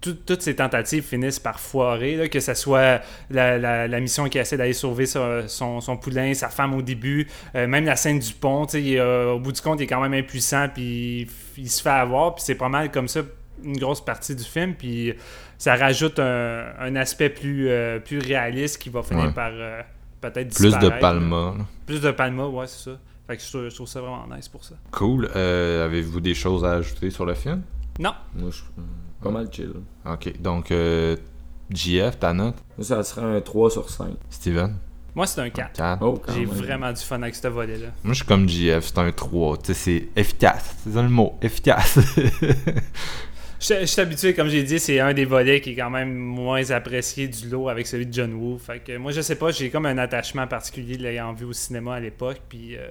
tout- 0.00 0.14
toutes 0.26 0.42
ses 0.42 0.54
tentatives 0.56 1.02
finissent 1.02 1.38
par 1.40 1.58
foirer, 1.58 2.16
là, 2.16 2.28
que 2.28 2.38
ce 2.40 2.54
soit 2.54 3.00
la, 3.30 3.58
la- 3.58 3.88
la 3.88 4.00
mission 4.00 4.28
qui 4.28 4.38
essaie 4.38 4.56
d'aller 4.56 4.72
sauver 4.72 5.06
son, 5.06 5.44
son- 5.48 5.80
son 5.80 5.96
poulain, 5.96 6.32
sa 6.34 6.48
femme 6.48 6.74
au 6.74 6.82
début, 6.82 7.26
euh, 7.54 7.66
même 7.66 7.84
la 7.84 7.96
scène 7.96 8.18
du 8.18 8.32
pont, 8.34 8.66
tu 8.66 8.72
sais, 8.72 8.82
il, 8.82 8.98
euh, 8.98 9.32
au 9.32 9.40
bout 9.40 9.52
du 9.52 9.60
compte, 9.60 9.80
il 9.80 9.84
est 9.84 9.86
quand 9.86 10.00
même 10.00 10.14
impuissant, 10.14 10.68
puis 10.72 11.22
il, 11.22 11.28
il 11.64 11.70
se 11.70 11.82
fait 11.82 11.88
avoir, 11.90 12.34
puis 12.34 12.44
c'est 12.46 12.54
pas 12.54 12.68
mal 12.68 12.90
comme 12.90 13.08
ça 13.08 13.20
une 13.64 13.78
grosse 13.78 14.04
partie 14.04 14.36
du 14.36 14.44
film, 14.44 14.74
puis 14.74 15.14
ça 15.58 15.74
rajoute 15.76 16.18
un, 16.18 16.66
un 16.78 16.94
aspect 16.96 17.30
plus, 17.30 17.68
euh, 17.70 17.98
plus 17.98 18.18
réaliste 18.18 18.80
qui 18.80 18.90
va 18.90 19.02
finir 19.02 19.24
Ouais. 19.24 19.32
par 19.32 19.50
euh, 19.52 19.80
peut-être 20.20 20.54
Plus 20.54 20.76
de. 20.78 20.88
Palma. 20.90 21.54
là. 21.58 21.64
Plus 21.86 22.00
de 22.02 22.10
Palma, 22.10 22.46
ouais, 22.46 22.66
c'est 22.66 22.90
ça. 22.90 22.98
Fait 23.26 23.36
que 23.38 23.42
je 23.42 23.48
trouve, 23.48 23.68
je 23.70 23.74
trouve 23.74 23.88
ça 23.88 24.00
vraiment 24.02 24.26
nice 24.32 24.46
pour 24.48 24.62
ça. 24.62 24.74
Cool. 24.92 25.26
Avez-vous 25.34 26.20
des 26.20 26.34
choses 26.34 26.64
à 26.64 26.72
ajouter 26.72 27.10
sur 27.10 27.24
le 27.24 27.34
film? 27.34 27.62
Non, 27.98 28.12
Moi, 28.34 28.50
je 28.52 28.60
pas 29.26 29.32
mal 29.32 29.48
chill. 29.52 29.72
Ok, 30.04 30.40
donc 30.40 30.70
euh, 30.70 31.16
JF, 31.70 32.18
ta 32.18 32.32
note? 32.32 32.56
Ça 32.80 33.02
serait 33.02 33.36
un 33.36 33.40
3 33.40 33.70
sur 33.70 33.88
5. 33.88 34.14
Steven? 34.30 34.76
moi 35.14 35.26
c'est 35.26 35.40
un 35.40 35.48
4. 35.48 35.72
4. 35.72 36.02
Oh, 36.02 36.20
quand 36.24 36.32
J'ai 36.34 36.44
vraiment 36.44 36.92
du 36.92 37.00
fun 37.00 37.22
avec 37.22 37.34
ce 37.34 37.48
volet-là. 37.48 37.88
Moi, 38.04 38.12
je 38.12 38.18
suis 38.18 38.26
comme 38.26 38.48
JF, 38.48 38.84
c'est 38.86 38.98
un 38.98 39.10
3. 39.10 39.56
Tu 39.58 39.64
sais, 39.66 39.74
c'est 39.74 40.08
efficace. 40.20 40.76
C'est 40.84 40.92
ça 40.92 41.02
le 41.02 41.08
mot, 41.08 41.38
efficace. 41.40 41.98
Je 43.58 43.74
je 43.80 43.86
suis 43.86 44.00
habitué, 44.02 44.34
comme 44.34 44.48
j'ai 44.48 44.62
dit, 44.62 44.78
c'est 44.78 45.00
un 45.00 45.14
des 45.14 45.24
volets 45.24 45.62
qui 45.62 45.70
est 45.70 45.76
quand 45.76 45.90
même 45.90 46.14
moins 46.14 46.70
apprécié 46.70 47.26
du 47.26 47.48
lot 47.48 47.68
avec 47.70 47.86
celui 47.86 48.06
de 48.06 48.12
John 48.12 48.34
Woo. 48.34 48.58
Fait 48.58 48.80
que 48.80 48.96
moi, 48.98 49.12
je 49.12 49.22
sais 49.22 49.36
pas, 49.36 49.50
j'ai 49.50 49.70
comme 49.70 49.86
un 49.86 49.96
attachement 49.96 50.46
particulier 50.46 50.98
de 50.98 51.02
l'ayant 51.02 51.32
vu 51.32 51.46
au 51.46 51.54
cinéma 51.54 51.94
à 51.94 52.00
l'époque. 52.00 52.42
Puis 52.48 52.76
euh, 52.76 52.86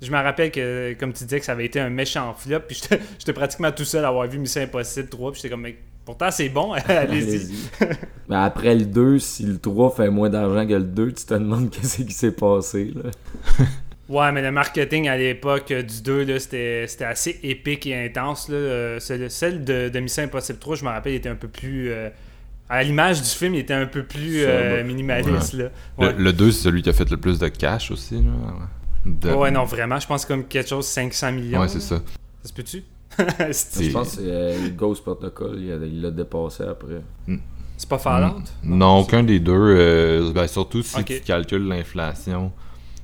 je 0.00 0.10
me 0.10 0.16
rappelle 0.16 0.50
que, 0.50 0.94
comme 0.94 1.12
tu 1.12 1.24
disais, 1.24 1.40
que 1.40 1.44
ça 1.46 1.52
avait 1.52 1.66
été 1.66 1.80
un 1.80 1.90
méchant 1.90 2.34
flop. 2.34 2.60
Puis 2.68 2.80
j'étais 3.18 3.32
pratiquement 3.32 3.72
tout 3.72 3.84
seul 3.84 4.04
à 4.04 4.08
avoir 4.08 4.26
vu 4.28 4.38
Mission 4.38 4.62
Impossible 4.62 5.08
3. 5.08 5.32
Puis 5.32 5.40
j'étais 5.42 5.50
comme, 5.50 5.62
mais 5.62 5.76
pourtant 6.04 6.30
c'est 6.30 6.48
bon, 6.48 6.72
allez-y. 6.88 7.50
Mais 8.28 8.36
après 8.36 8.74
le 8.74 8.84
2, 8.86 9.18
si 9.18 9.44
le 9.44 9.58
3 9.58 9.90
fait 9.96 10.10
moins 10.10 10.30
d'argent 10.30 10.66
que 10.66 10.74
le 10.74 10.84
2, 10.84 11.12
tu 11.12 11.24
te 11.24 11.34
demandes 11.34 11.70
qu'est-ce 11.72 12.02
qui 12.02 12.12
s'est 12.12 12.32
passé. 12.32 12.92
Là. 12.94 13.10
Ouais, 14.08 14.32
mais 14.32 14.40
le 14.40 14.50
marketing 14.50 15.06
à 15.08 15.18
l'époque 15.18 15.70
euh, 15.70 15.82
du 15.82 16.00
2, 16.00 16.24
là, 16.24 16.38
c'était 16.40 16.86
assez 17.04 17.38
épique 17.42 17.86
et 17.86 18.06
intense. 18.06 18.48
Là. 18.48 18.54
Euh, 18.56 18.98
celle 19.00 19.64
de, 19.64 19.90
de 19.90 20.00
Mission 20.00 20.22
Impossible 20.22 20.58
3, 20.58 20.76
je 20.76 20.84
me 20.84 20.88
rappelle, 20.88 21.12
était 21.14 21.28
un 21.28 21.34
peu 21.34 21.48
plus. 21.48 21.90
euh, 21.90 22.08
à 22.70 22.82
l'image 22.82 23.20
du 23.20 23.28
film, 23.28 23.54
il 23.54 23.60
était 23.60 23.74
un 23.74 23.84
peu 23.86 24.04
plus 24.04 24.44
euh, 24.44 24.76
Sobre. 24.78 24.86
minimaliste. 24.88 25.52
Là. 25.54 25.68
Ouais. 25.98 26.12
Le, 26.14 26.22
le 26.24 26.32
2, 26.32 26.52
c'est 26.52 26.62
celui 26.64 26.80
qui 26.82 26.88
a 26.88 26.92
fait 26.94 27.10
le 27.10 27.16
plus 27.18 27.38
de 27.38 27.48
cash 27.48 27.90
aussi. 27.90 28.14
Là. 28.14 28.30
De- 29.20 29.32
Ouais, 29.32 29.50
non, 29.50 29.64
vraiment, 29.64 29.98
je 29.98 30.06
pense 30.06 30.24
comme 30.24 30.44
quelque 30.44 30.68
chose 30.68 30.86
500 30.86 31.32
millions. 31.32 31.60
Ouais, 31.60 31.68
c'est 31.68 31.80
ça. 31.80 31.96
Ça 32.42 32.48
se 32.48 32.52
peut-tu? 32.52 32.84
Je 33.18 33.90
pense 33.90 34.10
que 34.10 34.16
c'est, 34.16 34.30
euh, 34.30 34.62
le 34.64 34.68
Ghost 34.70 35.02
Protocol, 35.02 35.58
il 35.58 36.00
l'a 36.02 36.10
dépassé 36.10 36.62
après. 36.62 37.02
c'est 37.76 37.88
pas 37.88 37.98
Fallout? 37.98 38.42
Non, 38.62 38.98
aucun 39.00 39.24
des 39.24 39.40
deux. 39.40 39.52
euh, 39.54 40.32
ben, 40.32 40.46
surtout 40.46 40.82
si 40.82 41.02
tu 41.04 41.20
calcules 41.20 41.66
l'inflation. 41.66 42.52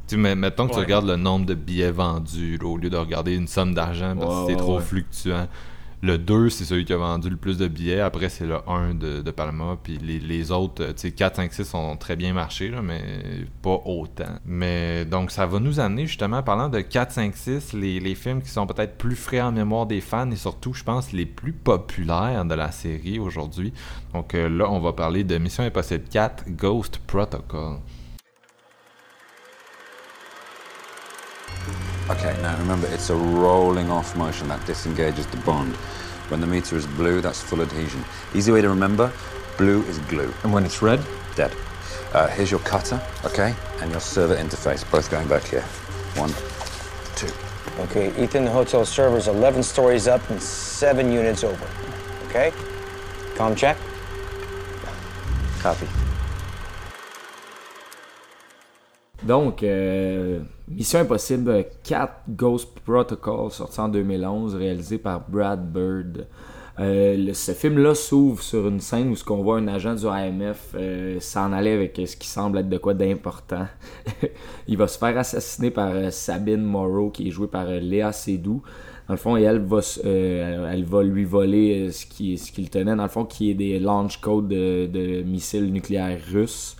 Tu 0.06 0.22
sais, 0.22 0.34
mettons 0.36 0.68
que 0.68 0.74
tu 0.74 0.78
regardes 0.78 1.06
le 1.06 1.16
nombre 1.16 1.46
de 1.46 1.54
billets 1.54 1.90
vendus 1.90 2.58
là, 2.60 2.68
au 2.68 2.76
lieu 2.76 2.90
de 2.90 2.96
regarder 2.96 3.34
une 3.34 3.48
somme 3.48 3.74
d'argent 3.74 4.14
parce 4.16 4.32
que 4.32 4.46
c'est 4.46 4.52
ouais, 4.52 4.56
trop 4.60 4.76
ouais. 4.76 4.82
fluctuant. 4.82 5.48
Le 6.04 6.18
2, 6.18 6.50
c'est 6.50 6.66
celui 6.66 6.84
qui 6.84 6.92
a 6.92 6.98
vendu 6.98 7.30
le 7.30 7.36
plus 7.38 7.56
de 7.56 7.66
billets. 7.66 8.00
Après, 8.00 8.28
c'est 8.28 8.44
le 8.44 8.58
1 8.68 8.92
de, 8.92 9.30
Palma. 9.30 9.78
Puis 9.82 9.96
les, 9.96 10.50
autres, 10.50 10.82
euh, 10.82 10.92
tu 10.92 11.08
sais, 11.08 11.12
4, 11.12 11.36
5, 11.36 11.50
6 11.50 11.72
ont 11.72 11.96
très 11.96 12.14
bien 12.14 12.34
marché, 12.34 12.70
mais 12.82 13.00
pas 13.62 13.80
autant. 13.86 14.38
Mais 14.44 15.06
donc, 15.06 15.30
ça 15.30 15.46
va 15.46 15.60
nous 15.60 15.80
amener 15.80 16.06
justement, 16.06 16.42
parlant 16.42 16.68
de 16.68 16.80
4, 16.80 17.10
5, 17.10 17.34
6, 17.34 17.72
les, 17.72 18.00
les 18.00 18.14
films 18.14 18.42
qui 18.42 18.50
sont 18.50 18.66
peut-être 18.66 18.98
plus 18.98 19.16
frais 19.16 19.40
en 19.40 19.50
mémoire 19.50 19.86
des 19.86 20.02
fans 20.02 20.30
et 20.30 20.36
surtout, 20.36 20.74
je 20.74 20.84
pense, 20.84 21.10
les 21.12 21.24
plus 21.24 21.54
populaires 21.54 22.44
de 22.44 22.54
la 22.54 22.70
série 22.70 23.18
aujourd'hui. 23.18 23.72
Donc 24.12 24.34
euh, 24.34 24.50
là, 24.50 24.70
on 24.70 24.80
va 24.80 24.92
parler 24.92 25.24
de 25.24 25.38
Mission 25.38 25.64
Impossible 25.64 26.04
4 26.10 26.50
Ghost 26.50 26.98
Protocol. 27.06 27.78
Okay, 32.10 32.36
now 32.42 32.58
remember, 32.58 32.86
it's 32.88 33.10
a 33.10 33.14
rolling 33.14 33.90
off 33.90 34.16
motion 34.16 34.48
that 34.48 34.64
disengages 34.66 35.26
the 35.26 35.38
bond. 35.38 35.74
When 36.28 36.40
the 36.40 36.46
meter 36.46 36.76
is 36.76 36.86
blue, 36.86 37.20
that's 37.20 37.40
full 37.40 37.62
adhesion. 37.62 38.04
Easy 38.34 38.52
way 38.52 38.60
to 38.60 38.68
remember 38.68 39.12
blue 39.56 39.82
is 39.84 39.98
glue. 40.00 40.32
And 40.42 40.52
when 40.52 40.64
it's 40.64 40.82
red? 40.82 41.04
Dead. 41.36 41.54
Uh, 42.12 42.28
here's 42.28 42.50
your 42.50 42.60
cutter, 42.60 43.00
okay, 43.24 43.54
and 43.80 43.90
your 43.90 44.00
server 44.00 44.36
interface, 44.36 44.88
both 44.90 45.10
going 45.10 45.28
back 45.28 45.44
here. 45.44 45.62
One, 46.16 46.30
two. 47.16 47.32
Okay, 47.84 48.22
Ethan, 48.22 48.44
the 48.44 48.50
hotel 48.50 48.84
server's 48.84 49.26
11 49.26 49.62
stories 49.62 50.06
up 50.06 50.28
and 50.30 50.40
7 50.40 51.10
units 51.10 51.42
over. 51.42 51.66
Okay? 52.28 52.52
Com 53.36 53.56
check? 53.56 53.76
Copy. 55.60 55.88
Donc, 59.26 59.62
euh, 59.62 60.40
Mission 60.68 61.00
Impossible 61.00 61.64
4 61.82 62.12
Ghost 62.28 62.78
Protocol, 62.80 63.50
sorti 63.50 63.80
en 63.80 63.88
2011, 63.88 64.54
réalisé 64.54 64.98
par 64.98 65.28
Brad 65.28 65.72
Bird. 65.72 66.26
Euh, 66.80 67.32
ce 67.32 67.52
film-là 67.52 67.94
s'ouvre 67.94 68.42
sur 68.42 68.66
une 68.66 68.80
scène 68.80 69.10
où 69.10 69.16
ce 69.16 69.22
qu'on 69.22 69.42
voit 69.42 69.58
un 69.58 69.68
agent 69.68 69.94
du 69.94 70.06
AMF 70.08 70.74
euh, 70.74 71.20
s'en 71.20 71.52
aller 71.52 71.70
avec 71.70 72.00
ce 72.04 72.16
qui 72.16 72.26
semble 72.26 72.58
être 72.58 72.68
de 72.68 72.78
quoi 72.78 72.94
d'important. 72.94 73.66
Il 74.68 74.76
va 74.76 74.88
se 74.88 74.98
faire 74.98 75.16
assassiner 75.16 75.70
par 75.70 75.90
euh, 75.90 76.10
Sabine 76.10 76.62
Morrow, 76.62 77.10
qui 77.10 77.28
est 77.28 77.30
jouée 77.30 77.46
par 77.46 77.66
Léa 77.66 78.12
Seydoux. 78.12 78.62
Dans 79.06 79.14
le 79.14 79.18
fond, 79.18 79.36
elle 79.36 79.60
va, 79.60 79.80
elle 80.04 80.84
va 80.84 81.02
lui 81.02 81.24
voler 81.24 81.90
ce 81.92 82.06
qui 82.06 82.38
ce 82.38 82.50
qu'il 82.50 82.70
tenait, 82.70 82.96
dans 82.96 83.02
le 83.02 83.08
fond, 83.10 83.26
qui 83.26 83.50
est 83.50 83.54
des 83.54 83.78
launch 83.78 84.18
codes 84.18 84.48
de, 84.48 84.86
de 84.86 85.22
missiles 85.22 85.70
nucléaires 85.70 86.18
russes. 86.32 86.76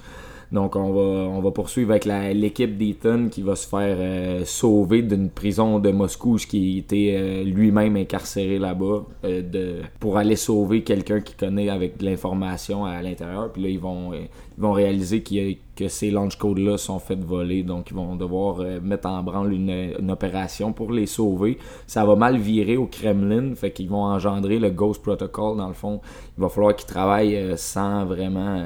Donc, 0.53 0.77
on 0.77 0.93
va, 0.93 1.29
on 1.31 1.41
va 1.41 1.51
poursuivre 1.51 1.91
avec 1.91 2.05
l'équipe 2.05 2.77
d'Ethan 2.77 3.29
qui 3.29 3.43
va 3.43 3.57
se 3.57 3.67
faire 3.67 3.97
euh, 3.99 4.45
sauver 4.45 5.03
d'une 5.03 5.31
prison 5.31 5.79
de 5.79 5.91
Moscou, 5.91 6.37
qui 6.37 6.79
était 6.79 7.15
euh, 7.17 7.45
lui-même 7.45 7.97
incarcéré 7.97 8.59
là-bas, 8.59 9.05
euh, 9.25 9.43
de, 9.43 9.77
pour 10.01 10.17
aller 10.17 10.37
sauver 10.37 10.83
quelqu'un 10.83 11.21
qui 11.21 11.35
connaît 11.35 11.69
avec 11.69 11.99
de 11.99 12.05
l'information 12.05 12.85
à 12.85 13.03
l'intérieur. 13.03 13.53
Puis 13.53 13.63
là, 13.63 13.69
ils 13.69 13.81
vont, 13.81 14.13
euh, 14.13 14.21
ils 14.57 14.61
vont 14.61 14.73
réaliser 14.73 15.23
qu'il 15.23 15.59
que 15.75 15.89
ces 15.89 16.13
launch 16.13 16.37
codes-là 16.37 16.79
sont 16.79 17.01
faits 17.01 17.25
voler. 17.25 17.65
Donc, 17.65 17.91
ils 17.91 17.97
vont 17.97 18.15
devoir 18.15 18.61
euh, 18.61 18.81
mettre 18.81 19.09
en 19.09 19.23
branle 19.25 19.53
une, 19.53 20.11
opération 20.11 20.73
pour 20.73 20.93
les 20.93 21.07
sauver. 21.07 21.59
Ça 21.89 22.05
va 22.05 22.15
mal 22.15 22.37
virer 22.37 22.77
au 22.77 22.87
Kremlin, 22.87 23.55
fait 23.57 23.73
qu'ils 23.73 23.89
vont 23.89 24.05
engendrer 24.05 24.61
le 24.61 24.71
Ghost 24.71 25.03
Protocol. 25.03 25.57
Dans 25.57 25.67
le 25.67 25.75
fond, 25.75 26.01
il 26.39 26.43
va 26.43 26.49
falloir 26.49 26.77
qu'ils 26.77 26.87
travaillent 26.87 27.55
sans 27.57 28.05
vraiment 28.05 28.65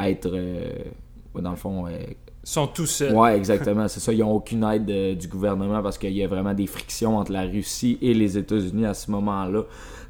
être, 0.00 0.30
euh, 0.32 0.70
dans 1.40 1.50
le 1.50 1.56
fond, 1.56 1.86
euh, 1.86 1.90
Ils 2.44 2.48
sont 2.48 2.66
tous 2.68 2.86
seuls. 2.86 3.14
Ouais, 3.14 3.36
exactement. 3.36 3.88
C'est 3.88 4.00
ça. 4.00 4.12
Ils 4.12 4.20
n'ont 4.20 4.32
aucune 4.32 4.62
aide 4.64 4.88
euh, 4.90 5.14
du 5.14 5.26
gouvernement 5.28 5.82
parce 5.82 5.98
qu'il 5.98 6.12
y 6.12 6.22
a 6.22 6.28
vraiment 6.28 6.54
des 6.54 6.66
frictions 6.66 7.16
entre 7.18 7.32
la 7.32 7.42
Russie 7.42 7.98
et 8.00 8.14
les 8.14 8.38
États-Unis 8.38 8.86
à 8.86 8.94
ce 8.94 9.10
moment-là. 9.10 9.62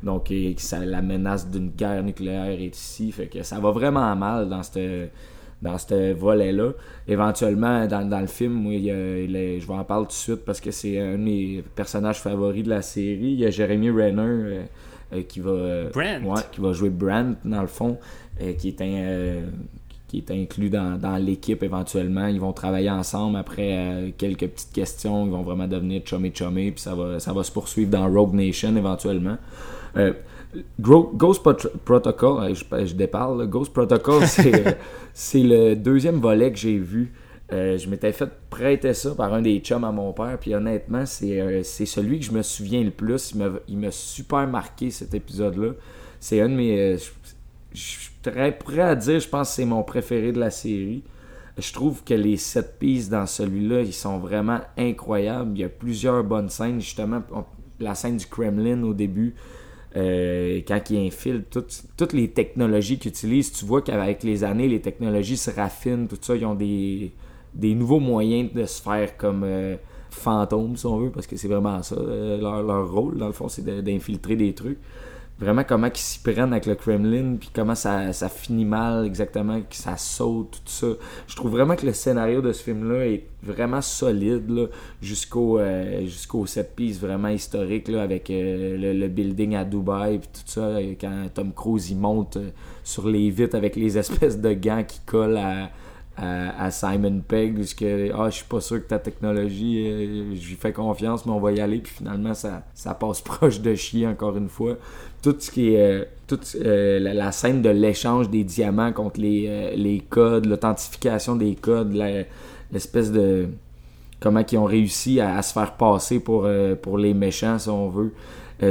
Donc, 0.03 0.31
et 0.31 0.55
ça, 0.59 0.85
la 0.85 1.01
menace 1.01 1.49
d'une 1.51 1.71
guerre 1.71 2.03
nucléaire 2.03 2.61
est 2.61 2.77
ici. 2.77 3.11
Fait 3.11 3.27
que 3.29 3.43
ça 3.43 3.59
va 3.59 3.71
vraiment 3.71 4.15
mal 4.17 4.49
dans 4.49 4.63
cette 4.63 5.11
dans 5.63 5.79
ce 5.79 6.13
volet-là. 6.13 6.73
Éventuellement, 7.09 7.87
dans, 7.87 8.07
dans 8.07 8.21
le 8.21 8.27
film, 8.27 8.53
moi, 8.53 8.75
il 8.75 8.83
y 8.85 8.91
a- 8.91 9.19
il 9.21 9.35
est- 9.35 9.59
je 9.59 9.67
vais 9.67 9.73
en 9.73 9.85
parler 9.85 10.05
tout 10.05 10.11
de 10.11 10.13
suite 10.13 10.45
parce 10.45 10.61
que 10.61 10.71
c'est 10.71 11.01
un 11.01 11.13
de 11.13 11.17
mes 11.17 11.65
personnages 11.75 12.21
favoris 12.21 12.63
de 12.63 12.69
la 12.69 12.83
série. 12.83 13.33
Il 13.33 13.41
y 13.41 13.47
a 13.47 13.51
Jeremy 13.51 13.89
Renner 13.91 14.21
euh, 14.23 14.63
euh, 15.15 15.23
qui 15.23 15.41
va 15.41 15.85
Brent. 15.95 16.23
ouais, 16.27 16.43
qui 16.53 16.61
va 16.61 16.73
jouer 16.73 16.91
Brent 16.91 17.37
dans 17.45 17.63
le 17.63 17.69
fond, 17.69 17.97
qui 18.59 18.69
est 18.69 18.81
un 18.81 18.87
euh, 18.87 19.47
qui 20.09 20.19
est 20.19 20.31
inclus 20.31 20.71
dans, 20.71 20.99
dans 21.01 21.17
l'équipe 21.17 21.63
éventuellement. 21.63 22.27
Ils 22.29 22.41
vont 22.41 22.53
travailler 22.53 22.91
ensemble 22.91 23.37
après 23.37 23.77
euh, 23.77 24.11
quelques 24.17 24.47
petites 24.47 24.73
questions. 24.73 25.27
Ils 25.27 25.33
vont 25.33 25.43
vraiment 25.43 25.67
devenir 25.67 26.03
chummy 26.05 26.31
chummy 26.33 26.71
puis 26.71 26.81
ça 26.81 26.95
va, 26.95 27.19
ça 27.19 27.33
va 27.33 27.43
se 27.43 27.51
poursuivre 27.51 27.91
dans 27.91 28.09
Rogue 28.09 28.35
Nation 28.35 28.77
éventuellement. 28.77 29.37
Euh, 29.97 30.13
Ghost 30.81 31.43
Protocol, 31.85 32.45
euh, 32.45 32.55
je, 32.55 32.87
je 32.87 32.95
déparle, 32.95 33.41
là. 33.41 33.47
Ghost 33.47 33.73
Protocol, 33.73 34.27
c'est, 34.27 34.67
euh, 34.67 34.73
le 35.35 35.75
deuxième 35.75 36.17
volet 36.21 36.53
que 36.53 36.59
j'ai 36.59 36.79
vu. 36.79 37.13
Euh, 37.53 37.79
je 37.79 37.89
m'étais 37.89 38.13
fait 38.13 38.29
prêter 38.51 38.93
ça 38.95 39.15
par 39.15 39.33
un 39.35 39.43
des 39.43 39.59
chums 39.61 39.85
à 39.85 39.93
mon 39.93 40.13
père, 40.13 40.37
puis 40.41 40.55
honnêtement, 40.55 41.07
c'est, 41.07 41.41
euh, 41.41 41.63
celui 41.63 42.19
que 42.21 42.25
je 42.25 42.33
me 42.33 42.43
souviens 42.43 42.83
le 42.83 42.91
plus. 42.91 43.35
Il 43.69 43.79
m'a, 43.79 43.91
super 43.91 44.47
marqué 44.49 44.91
cet 44.91 45.15
épisode-là. 45.15 45.73
C'est 46.21 46.41
un 46.41 46.49
de 46.49 46.55
mes. 46.55 46.79
euh, 46.79 46.97
je- 46.97 47.81
je- 47.81 48.09
serais 48.31 48.57
prêt 48.57 48.81
à 48.81 48.95
dire, 48.95 49.21
je 49.21 49.29
pense 49.29 49.51
que 49.51 49.55
c'est 49.57 49.65
mon 49.65 49.83
préféré 49.83 50.33
de 50.33 50.41
la 50.41 50.51
série. 50.51 51.03
Je 51.59 51.73
trouve 51.73 52.05
que 52.05 52.13
les 52.15 52.37
sept 52.37 52.79
pistes 52.79 53.11
dans 53.11 53.27
celui-là, 53.27 53.81
ils 53.81 53.95
sont 53.95 54.19
vraiment 54.19 54.61
incroyables. 54.77 55.53
Il 55.55 55.61
y 55.61 55.65
a 55.65 55.69
plusieurs 55.69 56.23
bonnes 56.23 56.51
scènes, 56.51 56.81
justement. 56.81 57.23
La 57.81 57.95
scène 57.95 58.19
du 58.19 58.27
Kremlin 58.27 58.83
au 58.83 58.93
début, 58.93 59.35
euh, 59.97 60.61
quand 60.69 60.91
il 60.91 61.07
infiltre 61.07 61.63
toutes, 61.97 62.13
les 62.13 62.31
technologies 62.31 62.99
qu'ils 62.99 63.11
utilisent, 63.11 63.53
tu 63.53 63.65
vois 63.65 63.81
qu'avec 63.81 64.23
les 64.23 64.45
années, 64.45 64.69
les 64.69 64.81
technologies 64.81 65.39
se 65.39 65.51
raffinent, 65.51 66.09
tout 66.09 66.19
ça. 66.21 66.37
Ils 66.37 66.45
ont 66.45 66.55
des, 66.55 67.13
des 67.55 67.75
nouveaux 67.75 68.01
moyens 68.01 68.53
de 68.53 68.65
se 68.67 68.83
faire 68.83 69.17
comme 69.17 69.43
euh, 69.45 69.77
fantômes, 70.11 70.77
si 70.77 70.85
on 70.85 70.99
veut, 70.99 71.11
parce 71.11 71.27
que 71.27 71.37
c'est 71.37 71.49
vraiment 71.49 71.83
ça. 71.83 71.95
euh, 71.97 72.39
leur, 72.39 72.63
leur 72.63 72.91
rôle, 72.91 73.17
dans 73.17 73.29
le 73.29 73.33
fond, 73.33 73.49
c'est 73.49 73.65
d'infiltrer 73.83 74.37
des 74.37 74.53
trucs 74.53 74.79
vraiment 75.39 75.65
comment 75.65 75.89
ils 75.89 75.97
s'y 75.97 76.19
prennent 76.21 76.53
avec 76.53 76.67
le 76.67 76.75
Kremlin, 76.75 77.37
puis 77.39 77.51
comment 77.55 77.75
ça, 77.75 78.13
ça 78.13 78.29
finit 78.29 78.65
mal 78.65 79.05
exactement, 79.05 79.61
que 79.61 79.77
ça 79.77 79.97
saute, 79.97 80.63
tout 80.65 80.73
ça. 80.73 80.87
Je 81.29 81.37
trouve 81.37 81.51
vraiment 81.51 81.77
que 81.77 81.85
le 81.85 81.93
scénario 81.93 82.41
de 82.41 82.53
ce 82.53 82.63
film-là 82.63 83.07
est 83.07 83.25
vraiment 83.43 83.83
solide, 83.83 84.71
jusqu'au 85.03 85.59
euh, 85.59 86.05
jusqu'au 86.05 86.47
set 86.47 86.75
piece 86.75 86.99
vraiment 86.99 87.29
historique, 87.29 87.89
là, 87.89 88.03
avec 88.03 88.31
euh, 88.31 88.79
le, 88.79 88.93
le 88.99 89.09
building 89.09 89.57
à 89.57 89.65
Dubaï, 89.65 90.19
puis 90.19 90.29
tout 90.33 90.51
ça, 90.51 90.81
et 90.81 90.97
quand 90.99 91.29
Tom 91.35 91.53
Cruise 91.53 91.91
il 91.91 91.99
monte 91.99 92.39
euh, 92.39 92.51
sur 92.83 93.07
les 93.09 93.29
vitres 93.31 93.57
avec 93.57 93.77
les 93.77 93.99
espèces 93.99 94.41
de 94.41 94.53
gants 94.55 94.85
qui 94.85 95.01
collent 95.05 95.37
à, 95.37 95.71
à, 96.17 96.71
Simon 96.71 97.21
Pegg, 97.27 97.57
parce 97.57 97.75
que 97.75 98.11
ah, 98.15 98.31
je 98.31 98.37
suis 98.37 98.45
pas 98.47 98.61
sûr 98.61 98.83
que 98.83 98.89
ta 98.89 98.99
technologie, 98.99 99.85
euh, 99.87 100.31
lui 100.33 100.57
fais 100.59 100.73
confiance, 100.73 101.27
mais 101.27 101.33
on 101.33 101.41
va 101.41 101.53
y 101.53 101.61
aller, 101.61 101.79
puis 101.79 101.93
finalement 101.93 102.33
ça, 102.33 102.63
ça 102.75 102.95
passe 102.95 103.21
proche 103.23 103.61
de 103.61 103.75
chier 103.75 104.07
encore 104.07 104.37
une 104.37 104.49
fois 104.49 104.77
tout 105.27 105.35
ce 105.41 105.51
qui 105.51 105.75
est 105.75 105.81
euh, 105.81 106.05
toute 106.29 106.57
euh, 106.61 107.01
la, 107.01 107.33
scène 107.33 107.61
de 107.61 107.71
l'échange 107.71 108.31
des 108.31 108.45
diamants 108.45 108.93
contre 108.93 109.21
les, 109.21 109.47
euh, 109.49 109.75
les 109.75 110.01
codes, 110.01 110.47
l'authentification 110.47 111.35
des 111.35 111.57
codes, 111.57 111.93
l'espèce 112.73 113.11
de 113.11 113.49
comment 114.21 114.45
ils 114.51 114.59
ont 114.59 114.65
réussi 114.65 115.21
à, 115.21 115.43
se 115.43 115.53
faire 115.53 115.73
passer 115.73 116.21
pour, 116.21 116.49
pour 116.81 116.99
les 116.99 117.13
méchants 117.13 117.59
si 117.59 117.69
on 117.69 117.89
veut. 117.89 118.13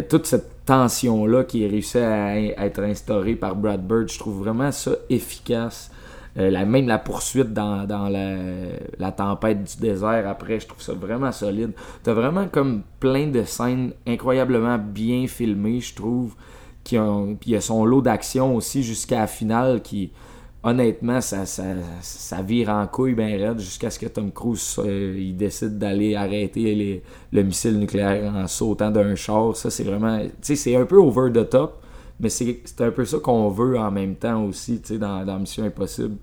Toute 0.09 0.25
cette 0.25 0.65
tension 0.65 1.25
là 1.27 1.43
qui 1.43 1.63
est 1.63 1.95
à 1.97 2.39
être 2.39 2.81
instaurée 2.81 3.35
par 3.35 3.55
Brad 3.55 3.85
Bird, 3.85 4.09
je 4.09 4.17
trouve 4.17 4.39
vraiment 4.39 4.71
ça 4.71 4.91
efficace. 5.09 5.91
Euh, 6.37 6.49
la, 6.49 6.65
même 6.65 6.87
la 6.87 6.97
poursuite 6.97 7.53
dans, 7.53 7.87
la, 7.87 9.11
tempête 9.11 9.63
du 9.63 9.77
désert 9.81 10.27
après, 10.27 10.59
je 10.59 10.67
trouve 10.67 10.81
ça 10.81 10.93
vraiment 10.93 11.31
solide. 11.31 11.71
T'as 12.03 12.13
vraiment 12.13 12.47
comme 12.47 12.83
plein 12.99 13.27
de 13.27 13.43
scènes 13.43 13.93
incroyablement 14.05 14.77
bien 14.77 15.27
filmées, 15.27 15.79
je 15.79 15.95
trouve. 15.95 16.35
Qui 16.83 16.99
ont, 16.99 17.35
puis 17.35 17.51
il 17.51 17.53
y 17.53 17.55
a 17.55 17.61
son 17.61 17.83
lot 17.83 18.01
d'action 18.03 18.55
aussi 18.55 18.83
jusqu'à 18.83 19.21
la 19.21 19.27
finale 19.27 19.81
qui, 19.81 20.11
honnêtement, 20.61 21.19
ça, 21.21 21.45
ça, 21.45 22.41
vire 22.43 22.69
en 22.69 22.85
couille 22.85 23.15
bien 23.15 23.37
raide 23.37 23.59
jusqu'à 23.59 23.89
ce 23.89 23.97
que 23.97 24.05
Tom 24.05 24.31
Cruise 24.31 24.75
euh, 24.79 25.15
il 25.17 25.35
décide 25.35 25.79
d'aller 25.79 26.15
arrêter 26.15 26.75
les- 26.75 27.03
le 27.31 27.43
missile 27.43 27.79
nucléaire 27.79 28.31
en 28.35 28.45
sautant 28.47 28.91
d'un 28.91 29.15
char. 29.15 29.55
Ça, 29.55 29.71
c'est 29.71 29.83
vraiment. 29.83 30.19
Tu 30.19 30.29
sais, 30.41 30.55
c'est 30.55 30.75
un 30.75 30.85
peu 30.85 30.97
over 30.97 31.31
the 31.31 31.49
top, 31.49 31.81
mais 32.19 32.29
c'est 32.29 32.61
un 32.79 32.91
peu 32.91 33.05
ça 33.05 33.19
qu'on 33.19 33.49
veut 33.49 33.77
en 33.77 33.91
même 33.91 34.15
temps 34.15 34.43
aussi, 34.45 34.81
tu 34.81 34.93
sais, 34.93 34.97
dans, 34.97 35.39
Mission 35.39 35.65
Impossible. 35.65 36.17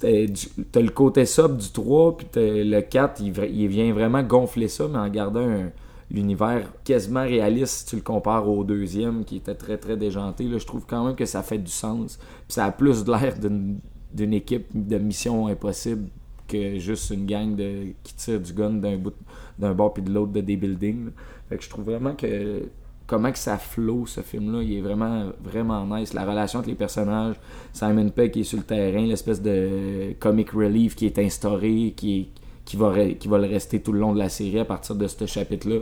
T'as 0.00 0.80
le 0.80 0.90
côté 0.90 1.24
sub 1.24 1.56
du 1.56 1.70
3, 1.70 2.16
puis 2.18 2.26
le 2.36 2.80
4, 2.80 3.22
il, 3.22 3.68
vient 3.68 3.92
vraiment 3.92 4.22
gonfler 4.22 4.68
ça, 4.68 4.88
mais 4.88 4.98
en 4.98 5.08
gardant 5.08 5.48
un- 5.48 5.70
l'univers 6.10 6.72
quasiment 6.84 7.22
réaliste 7.22 7.78
si 7.78 7.86
tu 7.86 7.96
le 7.96 8.02
compares 8.02 8.48
au 8.48 8.64
deuxième, 8.64 9.24
qui 9.24 9.36
était 9.36 9.54
très 9.54 9.78
très 9.78 9.96
déjanté. 9.96 10.44
Là, 10.44 10.58
je 10.58 10.66
trouve 10.66 10.84
quand 10.86 11.04
même 11.06 11.14
que 11.14 11.26
ça 11.26 11.42
fait 11.42 11.58
du 11.58 11.70
sens. 11.70 12.16
Puis 12.16 12.54
ça 12.54 12.66
a 12.66 12.72
plus 12.72 13.06
l'air 13.06 13.36
d'une 13.38 14.34
équipe 14.34 14.66
de 14.74 14.98
Mission 14.98 15.46
Impossible 15.46 16.08
que 16.48 16.78
juste 16.78 17.10
une 17.10 17.26
gang 17.26 17.54
de, 17.54 17.92
qui 18.02 18.14
tire 18.14 18.40
du 18.40 18.52
gun 18.52 18.70
d'un 18.70 18.96
bout 18.96 19.14
d'un 19.58 19.72
bord 19.72 19.94
puis 19.94 20.02
de 20.02 20.10
l'autre 20.10 20.32
de 20.32 20.40
des 20.40 20.56
buildings. 20.56 21.10
Fait 21.48 21.56
que 21.56 21.62
je 21.62 21.70
trouve 21.70 21.84
vraiment 21.84 22.14
que 22.14 22.64
comment 23.10 23.32
que 23.32 23.38
ça 23.38 23.58
flow 23.58 24.06
ce 24.06 24.20
film 24.20 24.52
là 24.52 24.62
il 24.62 24.72
est 24.78 24.80
vraiment 24.80 25.24
vraiment 25.42 25.84
nice 25.84 26.14
la 26.14 26.24
relation 26.24 26.60
entre 26.60 26.68
les 26.68 26.76
personnages 26.76 27.34
Simon 27.72 28.08
Pegg 28.10 28.30
qui 28.30 28.40
est 28.40 28.44
sur 28.44 28.58
le 28.58 28.64
terrain 28.64 29.04
l'espèce 29.04 29.42
de 29.42 30.12
comic 30.20 30.50
relief 30.52 30.94
qui 30.94 31.06
est 31.06 31.18
instauré 31.18 31.92
qui 31.96 32.28
qui 32.64 32.76
va, 32.76 32.94
qui 33.18 33.26
va 33.26 33.38
le 33.38 33.48
rester 33.48 33.80
tout 33.82 33.92
le 33.92 33.98
long 33.98 34.12
de 34.12 34.18
la 34.20 34.28
série 34.28 34.60
à 34.60 34.64
partir 34.64 34.94
de 34.94 35.08
ce 35.08 35.26
chapitre-là. 35.26 35.78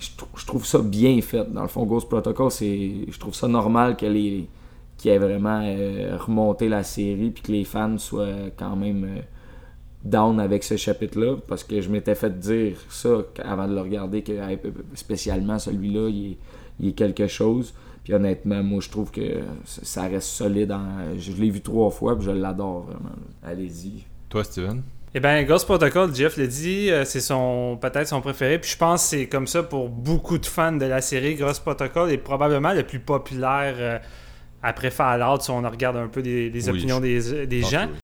Je, 0.00 0.08
trou- 0.16 0.26
je 0.36 0.44
trouve 0.44 0.66
ça 0.66 0.80
bien 0.80 1.20
fait. 1.20 1.44
Dans 1.52 1.62
le 1.62 1.68
fond, 1.68 1.84
Ghost 1.84 2.08
Protocol, 2.08 2.50
c'est, 2.50 2.90
je 3.08 3.18
trouve 3.20 3.34
ça 3.36 3.46
normal 3.46 3.96
que 3.96 4.06
les, 4.06 4.48
ait 5.04 5.18
vraiment 5.18 5.60
euh, 5.62 6.16
remonté 6.18 6.68
la 6.68 6.82
série 6.82 7.30
puis 7.30 7.42
que 7.44 7.52
les 7.52 7.62
fans 7.64 7.98
soient 7.98 8.50
quand 8.56 8.74
même 8.74 9.04
euh, 9.04 9.20
down 10.04 10.40
avec 10.40 10.64
ce 10.64 10.76
chapitre-là 10.76 11.36
parce 11.46 11.62
que 11.62 11.80
je 11.80 11.88
m'étais 11.88 12.14
fait 12.16 12.36
dire 12.38 12.78
ça 12.88 13.18
avant 13.44 13.68
de 13.68 13.74
le 13.74 13.80
regarder 13.80 14.22
que 14.22 14.32
spécialement 14.94 15.58
celui-là 15.58 16.08
il 16.08 16.32
est, 16.32 16.36
il 16.80 16.88
est 16.88 16.92
quelque 16.92 17.26
chose 17.26 17.74
puis 18.02 18.12
honnêtement 18.14 18.62
moi 18.62 18.80
je 18.80 18.90
trouve 18.90 19.10
que 19.10 19.22
ça 19.64 20.02
reste 20.02 20.28
solide 20.28 20.72
en- 20.72 21.16
je 21.18 21.32
l'ai 21.32 21.50
vu 21.50 21.60
trois 21.60 21.90
fois 21.90 22.16
puis 22.16 22.26
je 22.26 22.30
l'adore 22.32 22.82
vraiment 22.82 23.14
allez-y 23.42 24.04
Toi, 24.28 24.44
Steven? 24.44 24.82
Eh 25.16 25.20
bien, 25.20 25.44
Ghost 25.44 25.64
Protocol, 25.66 26.12
Jeff 26.12 26.36
l'a 26.36 26.48
dit, 26.48 26.90
euh, 26.90 27.04
c'est 27.04 27.20
son 27.20 27.78
peut-être 27.80 28.08
son 28.08 28.20
préféré. 28.20 28.58
Puis 28.58 28.72
je 28.72 28.76
pense 28.76 29.00
que 29.04 29.08
c'est 29.10 29.28
comme 29.28 29.46
ça 29.46 29.62
pour 29.62 29.88
beaucoup 29.88 30.38
de 30.38 30.46
fans 30.46 30.72
de 30.72 30.86
la 30.86 31.00
série. 31.00 31.36
Ghost 31.36 31.62
Protocol 31.62 32.10
est 32.10 32.18
probablement 32.18 32.72
le 32.72 32.82
plus 32.82 32.98
populaire 32.98 33.76
euh, 33.78 33.98
après 34.60 34.90
Fallout, 34.90 35.38
si 35.40 35.52
on 35.52 35.62
regarde 35.62 35.96
un 35.98 36.08
peu 36.08 36.18
les, 36.20 36.50
les 36.50 36.68
Oui, 36.68 36.76
opinions 36.78 36.98
des, 36.98 37.46
des 37.46 37.62
gens. 37.62 37.86
oui. 37.92 37.98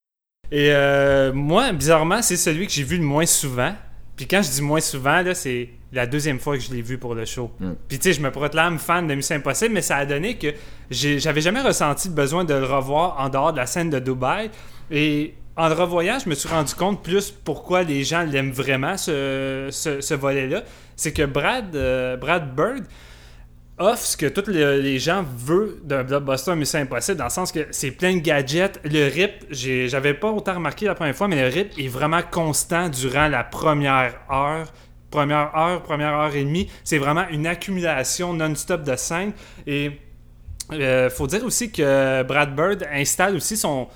Et 0.53 0.71
euh, 0.73 1.33
moi, 1.33 1.73
bizarrement, 1.73 2.23
c'est 2.23 2.37
celui 2.37 2.66
que 2.68 2.73
j'ai 2.73 2.85
vu 2.85 2.97
le 2.97 3.03
moins 3.03 3.27
souvent. 3.27 3.73
Puis 4.14 4.29
quand 4.29 4.43
je 4.43 4.51
dis 4.53 4.62
moins 4.62 4.81
souvent, 4.81 5.21
là, 5.21 5.35
c'est 5.35 5.68
la 5.93 6.07
deuxième 6.07 6.38
fois 6.38 6.57
que 6.57 6.62
je 6.62 6.72
l'ai 6.72 6.82
vu 6.82 6.99
pour 6.99 7.14
le 7.14 7.24
show. 7.24 7.51
Mm. 7.59 7.72
Puis 7.88 7.99
tu 7.99 8.05
sais, 8.05 8.12
je 8.12 8.20
me 8.22 8.30
proclame 8.30 8.78
fan 8.78 9.07
de 9.07 9.14
Mission 9.14 9.36
Impossible, 9.36 9.74
mais 9.74 9.82
ça 9.82 9.97
a 9.97 10.07
donné 10.07 10.36
que 10.38 10.49
j'avais 10.91 11.41
jamais 11.41 11.61
ressenti 11.62 12.09
le 12.09 12.14
besoin 12.14 12.45
de 12.45 12.55
le 12.55 12.64
revoir 12.64 13.16
en 13.18 13.28
dehors 13.28 13.53
de 13.53 13.59
la 13.59 13.66
scène 13.66 13.91
de 13.91 13.99
Dubaï. 13.99 14.51
Et 14.91 15.34
en 15.57 15.68
le 15.68 15.74
revoyant, 15.74 16.18
je 16.18 16.28
me 16.28 16.34
suis 16.34 16.49
rendu 16.49 16.74
compte 16.74 17.03
plus 17.03 17.30
pourquoi 17.30 17.82
les 17.82 18.05
gens 18.05 18.22
l'aiment 18.22 18.53
vraiment, 18.53 18.97
ce, 18.97 19.68
ce- 19.70 20.01
ce 20.01 20.14
volet-là. 20.14 20.62
C'est 20.97 21.12
que 21.12 21.24
Brad, 21.24 21.74
euh, 21.74 22.16
Brad 22.16 22.55
Bird 22.55 22.84
offre 23.78 24.03
ce 24.05 24.16
que 24.16 24.26
tous 24.26 24.47
le- 24.51 24.78
les 24.80 24.99
gens 24.99 25.24
veulent 25.38 25.76
d'un 25.82 26.03
blockbuster 26.05 26.55
Mission 26.55 26.80
Impossible, 26.80 27.18
dans 27.18 27.24
le 27.24 27.30
sens 27.30 27.51
que 27.51 27.66
c'est 27.70 27.91
plein 27.91 28.14
de 28.14 28.20
gadgets. 28.20 28.78
Le 28.84 29.09
rip, 29.09 29.45
j'avais 29.51 30.14
pas 30.14 30.30
autant 30.30 30.55
remarqué 30.55 30.86
la 30.86 30.95
première 30.95 31.16
fois, 31.16 31.28
mais 31.28 31.41
le 31.43 31.49
rip 31.49 31.72
est 31.78 31.88
vraiment 31.88 32.20
constant 32.30 32.88
durant 32.88 33.26
la 33.28 33.43
première 33.43 34.14
heure. 34.30 34.66
Première 35.11 35.57
heure, 35.57 35.83
première 35.83 36.15
heure 36.15 36.35
et 36.35 36.45
demie. 36.45 36.69
C'est 36.85 36.99
vraiment 36.99 37.27
une 37.31 37.47
accumulation 37.47 38.33
non-stop 38.33 38.85
de 38.85 38.97
scènes. 38.97 39.33
Et 39.67 39.93
euh, 40.73 41.11
faut 41.11 41.27
dire 41.27 41.45
aussi 41.45 41.71
que 41.71 42.23
Brad 42.23 42.55
Bird 42.55 42.87
installe 42.93 43.35
aussi 43.35 43.57
son, 43.57 43.89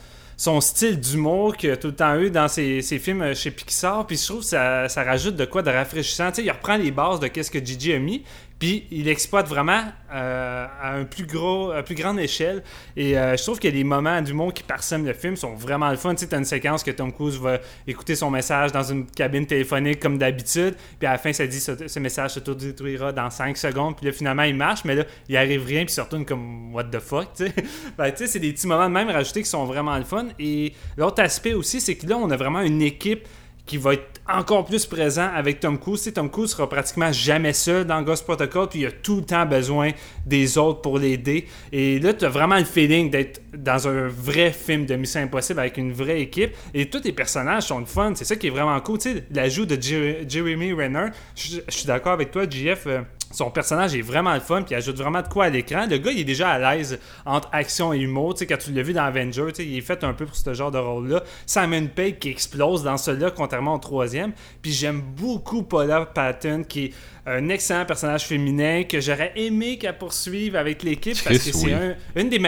style 0.60 0.98
d'humour 0.98 1.56
qu'il 1.56 1.76
tout 1.76 1.88
le 1.88 1.94
temps 1.94 2.18
eu 2.18 2.30
dans 2.30 2.48
ses, 2.48 2.82
films 2.82 3.34
chez 3.34 3.50
Pixar. 3.50 4.06
Puis 4.06 4.16
je 4.16 4.24
trouve 4.24 4.40
que 4.40 4.46
ça, 4.46 4.88
rajoute 4.96 5.36
de 5.36 5.44
quoi 5.44 5.62
de 5.62 5.70
rafraîchissant. 5.70 6.30
Il 6.38 6.50
reprend 6.50 6.76
les 6.76 6.90
bases 6.90 7.20
de 7.20 7.28
qu'est-ce 7.28 7.50
que 7.50 7.64
Gigi 7.64 7.92
a 7.92 7.98
mis, 7.98 8.24
puis 8.58 8.86
il 8.90 9.08
exploite 9.08 9.48
vraiment 9.48 9.82
euh, 10.12 10.66
à 10.80 10.94
un 10.94 11.04
plus 11.04 11.26
gros, 11.26 11.72
à 11.72 11.82
plus 11.82 11.94
grande 11.94 12.18
échelle. 12.20 12.62
Et 12.96 13.18
euh, 13.18 13.36
je 13.36 13.42
trouve 13.42 13.58
que 13.58 13.68
les 13.68 13.84
moments 13.84 14.22
d'humour 14.22 14.54
qui 14.54 14.62
parsèment 14.62 15.04
le 15.04 15.12
film 15.12 15.36
sont 15.36 15.54
vraiment 15.54 15.90
le 15.90 15.96
fun. 15.96 16.14
Tu 16.14 16.26
sais, 16.26 16.36
une 16.36 16.44
séquence 16.44 16.82
que 16.82 16.90
Tom 16.92 17.12
Cruise 17.12 17.38
va 17.38 17.58
écouter 17.86 18.14
son 18.14 18.30
message 18.30 18.72
dans 18.72 18.82
une 18.82 19.06
cabine 19.06 19.46
téléphonique 19.46 19.98
comme 20.00 20.18
d'habitude, 20.18 20.76
puis 20.98 21.06
à 21.06 21.12
la 21.12 21.18
fin, 21.18 21.32
ça 21.32 21.46
dit 21.46 21.60
ce, 21.60 21.88
ce 21.88 21.98
message 21.98 22.32
s'autodétruira 22.32 23.12
dans 23.12 23.30
5 23.30 23.56
secondes, 23.56 23.96
puis 23.96 24.06
là, 24.06 24.12
finalement, 24.12 24.44
il 24.44 24.54
marche, 24.54 24.84
mais 24.84 24.94
là, 24.94 25.04
il 25.28 25.36
arrive 25.36 25.64
rien, 25.64 25.84
puis 25.84 25.92
il 25.92 25.96
se 25.96 26.00
retourne 26.00 26.24
comme 26.24 26.72
what 26.74 26.84
the 26.84 27.00
fuck, 27.00 27.28
tu 27.36 27.46
sais. 27.46 27.54
Ben, 27.98 28.10
tu 28.10 28.18
sais, 28.18 28.26
c'est 28.26 28.38
des 28.38 28.52
petits 28.52 28.66
moments 28.66 28.88
de 28.88 28.94
même 28.94 29.10
rajoutés 29.10 29.42
qui 29.42 29.48
sont 29.48 29.64
vraiment 29.64 29.96
le 29.96 30.04
fun. 30.04 30.26
Et 30.38 30.72
l'autre 30.96 31.22
aspect 31.22 31.54
aussi, 31.54 31.80
c'est 31.80 31.96
que 31.96 32.06
là, 32.06 32.16
on 32.16 32.30
a 32.30 32.36
vraiment 32.36 32.60
une 32.60 32.82
équipe 32.82 33.26
qui 33.66 33.78
va 33.78 33.94
être 33.94 34.13
encore 34.28 34.64
plus 34.64 34.86
présent 34.86 35.28
avec 35.34 35.60
Tom 35.60 35.78
Cruise. 35.78 36.10
Tom 36.14 36.30
Cruise 36.30 36.50
sera 36.52 36.68
pratiquement 36.68 37.12
jamais 37.12 37.52
seul 37.52 37.84
dans 37.84 38.00
Ghost 38.02 38.24
Protocol, 38.24 38.68
puis 38.68 38.80
il 38.80 38.86
a 38.86 38.90
tout 38.92 39.16
le 39.16 39.22
temps 39.22 39.44
besoin 39.46 39.90
des 40.24 40.56
autres 40.56 40.80
pour 40.80 40.98
l'aider. 40.98 41.46
Et 41.72 41.98
là, 42.00 42.14
tu 42.14 42.24
as 42.24 42.28
vraiment 42.30 42.56
le 42.58 42.64
feeling 42.64 43.10
d'être 43.10 43.42
dans 43.56 43.86
un 43.86 44.08
vrai 44.08 44.50
film 44.52 44.86
de 44.86 44.96
Mission 44.96 45.20
Impossible 45.20 45.60
avec 45.60 45.76
une 45.76 45.92
vraie 45.92 46.20
équipe. 46.22 46.52
Et 46.72 46.86
tous 46.88 47.02
les 47.04 47.12
personnages 47.12 47.64
sont 47.64 47.84
fun. 47.84 48.12
C'est 48.14 48.24
ça 48.24 48.36
qui 48.36 48.46
est 48.46 48.50
vraiment 48.50 48.80
cool. 48.80 48.98
Tu 48.98 49.12
sais, 49.12 49.24
l'ajout 49.30 49.66
de 49.66 49.76
Jer- 49.80 50.24
Jeremy 50.28 50.72
Renner, 50.72 51.08
je 51.36 51.58
je 51.68 51.74
suis 51.76 51.86
d'accord 51.86 52.12
avec 52.12 52.30
toi, 52.30 52.44
JF. 52.48 52.86
euh, 52.86 53.02
son 53.34 53.50
personnage 53.50 53.94
est 53.94 54.00
vraiment 54.00 54.32
le 54.34 54.40
fun, 54.40 54.62
puis 54.62 54.74
il 54.74 54.76
ajoute 54.76 54.96
vraiment 54.96 55.20
de 55.22 55.28
quoi 55.28 55.46
à 55.46 55.50
l'écran. 55.50 55.86
Le 55.90 55.98
gars, 55.98 56.10
il 56.12 56.20
est 56.20 56.24
déjà 56.24 56.50
à 56.50 56.74
l'aise 56.76 56.98
entre 57.26 57.48
action 57.52 57.92
et 57.92 57.98
humour. 57.98 58.34
Tu 58.34 58.40
sais, 58.40 58.46
quand 58.46 58.58
tu 58.58 58.72
l'as 58.72 58.82
vu 58.82 58.92
dans 58.92 59.02
Avenger, 59.04 59.46
tu 59.48 59.54
sais, 59.56 59.66
il 59.66 59.76
est 59.76 59.80
fait 59.80 60.04
un 60.04 60.12
peu 60.12 60.24
pour 60.24 60.36
ce 60.36 60.54
genre 60.54 60.70
de 60.70 60.78
rôle-là. 60.78 61.22
Simon 61.44 61.88
Pegg 61.94 62.18
qui 62.18 62.30
explose 62.30 62.82
dans 62.82 62.96
celui-là, 62.96 63.30
contrairement 63.32 63.74
au 63.74 63.78
troisième. 63.78 64.32
Puis 64.62 64.72
j'aime 64.72 65.00
beaucoup 65.00 65.62
Paula 65.64 66.06
Patton, 66.06 66.62
qui 66.68 66.84
est 66.86 66.92
un 67.26 67.48
excellent 67.48 67.86
personnage 67.86 68.24
féminin 68.24 68.84
que 68.84 69.00
j'aurais 69.00 69.32
aimé 69.36 69.78
qu'elle 69.78 69.98
poursuive 69.98 70.56
avec 70.56 70.82
l'équipe 70.82 71.16
parce 71.24 71.38
que 71.38 71.42
c'est 71.52 71.64
oui. 71.64 71.72
un- 71.72 71.96
une 72.14 72.28
des 72.28 72.40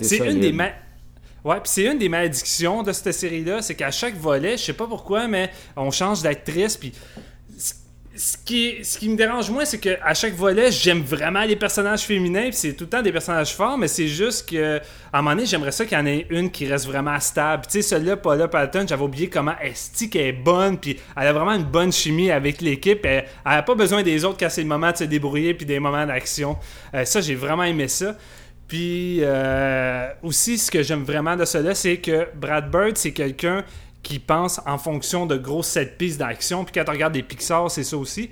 c'est 0.00 0.18
une 0.18 0.40
des 0.40 0.52
Ouais, 1.44 1.60
puis 1.60 1.70
c'est 1.70 1.84
une 1.84 1.98
des 1.98 2.08
malédictions 2.08 2.82
de 2.82 2.92
cette 2.92 3.12
série-là, 3.12 3.62
c'est 3.62 3.74
qu'à 3.74 3.90
chaque 3.90 4.16
volet, 4.16 4.56
je 4.56 4.64
sais 4.64 4.72
pas 4.72 4.86
pourquoi, 4.86 5.28
mais 5.28 5.50
on 5.76 5.90
change 5.90 6.20
d'actrice, 6.22 6.76
puis 6.76 6.92
ce 8.18 8.36
qui, 8.36 8.84
ce 8.84 8.98
qui 8.98 9.08
me 9.08 9.16
dérange 9.16 9.48
moins, 9.48 9.64
c'est 9.64 9.78
qu'à 9.78 10.12
chaque 10.12 10.34
volet, 10.34 10.72
j'aime 10.72 11.02
vraiment 11.02 11.44
les 11.44 11.54
personnages 11.54 12.02
féminins, 12.02 12.48
c'est 12.50 12.72
tout 12.72 12.84
le 12.84 12.90
temps 12.90 13.00
des 13.00 13.12
personnages 13.12 13.54
forts, 13.54 13.78
mais 13.78 13.86
c'est 13.86 14.08
juste 14.08 14.48
que, 14.50 14.78
à 15.12 15.18
un 15.18 15.22
moment 15.22 15.36
donné, 15.36 15.46
j'aimerais 15.46 15.70
ça 15.70 15.86
qu'il 15.86 15.96
y 15.96 16.00
en 16.00 16.04
ait 16.04 16.26
une 16.28 16.50
qui 16.50 16.66
reste 16.66 16.86
vraiment 16.86 17.18
stable. 17.20 17.62
Tu 17.66 17.74
sais, 17.74 17.82
celle-là, 17.82 18.16
Paula 18.16 18.48
Patton, 18.48 18.86
j'avais 18.88 19.04
oublié 19.04 19.28
comment 19.28 19.54
Esti 19.62 20.10
qu'elle 20.10 20.26
est 20.26 20.32
bonne, 20.32 20.78
puis 20.78 20.98
elle 21.16 21.28
a 21.28 21.32
vraiment 21.32 21.52
une 21.52 21.64
bonne 21.64 21.92
chimie 21.92 22.32
avec 22.32 22.60
l'équipe. 22.60 23.06
Elle 23.06 23.24
n'a 23.46 23.62
pas 23.62 23.76
besoin 23.76 24.02
des 24.02 24.24
autres 24.24 24.38
quand 24.40 24.50
c'est 24.50 24.62
le 24.62 24.68
moment 24.68 24.90
de 24.90 24.96
se 24.96 25.04
débrouiller, 25.04 25.54
puis 25.54 25.64
des 25.64 25.78
moments 25.78 26.04
d'action. 26.04 26.56
Euh, 26.94 27.04
ça, 27.04 27.20
j'ai 27.20 27.36
vraiment 27.36 27.64
aimé 27.64 27.86
ça. 27.86 28.16
Puis 28.66 29.20
euh, 29.22 30.08
aussi, 30.24 30.58
ce 30.58 30.70
que 30.70 30.82
j'aime 30.82 31.04
vraiment 31.04 31.36
de 31.36 31.44
cela, 31.44 31.74
c'est 31.74 31.98
que 31.98 32.26
Brad 32.34 32.68
Bird, 32.70 32.96
c'est 32.98 33.12
quelqu'un 33.12 33.64
qui 34.08 34.18
pense 34.18 34.58
en 34.64 34.78
fonction 34.78 35.26
de 35.26 35.36
grosses 35.36 35.66
set 35.66 35.98
pistes 35.98 36.18
d'action. 36.18 36.64
Puis 36.64 36.72
quand 36.72 36.84
on 36.88 36.92
regarde 36.92 37.12
des 37.12 37.22
Pixar, 37.22 37.70
c'est 37.70 37.84
ça 37.84 37.98
aussi. 37.98 38.30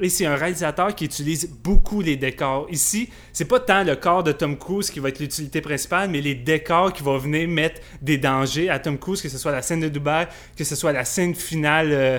Et 0.00 0.08
c'est 0.08 0.24
un 0.24 0.36
réalisateur 0.36 0.94
qui 0.94 1.04
utilise 1.04 1.50
beaucoup 1.64 2.00
les 2.00 2.16
décors. 2.16 2.68
Ici, 2.70 3.10
c'est 3.32 3.46
pas 3.46 3.58
tant 3.58 3.82
le 3.82 3.96
corps 3.96 4.22
de 4.22 4.30
Tom 4.30 4.56
Cruise 4.56 4.88
qui 4.88 5.00
va 5.00 5.08
être 5.08 5.18
l'utilité 5.18 5.60
principale, 5.60 6.10
mais 6.10 6.20
les 6.20 6.36
décors 6.36 6.92
qui 6.92 7.02
vont 7.02 7.18
venir 7.18 7.48
mettre 7.48 7.80
des 8.02 8.18
dangers 8.18 8.70
à 8.70 8.78
Tom 8.78 8.98
Cruise, 8.98 9.20
que 9.20 9.28
ce 9.28 9.36
soit 9.36 9.50
la 9.50 9.62
scène 9.62 9.80
de 9.80 9.88
Dubaï, 9.88 10.28
que 10.56 10.62
ce 10.62 10.76
soit 10.76 10.92
la 10.92 11.04
scène 11.04 11.34
finale 11.34 11.88
euh, 11.90 12.18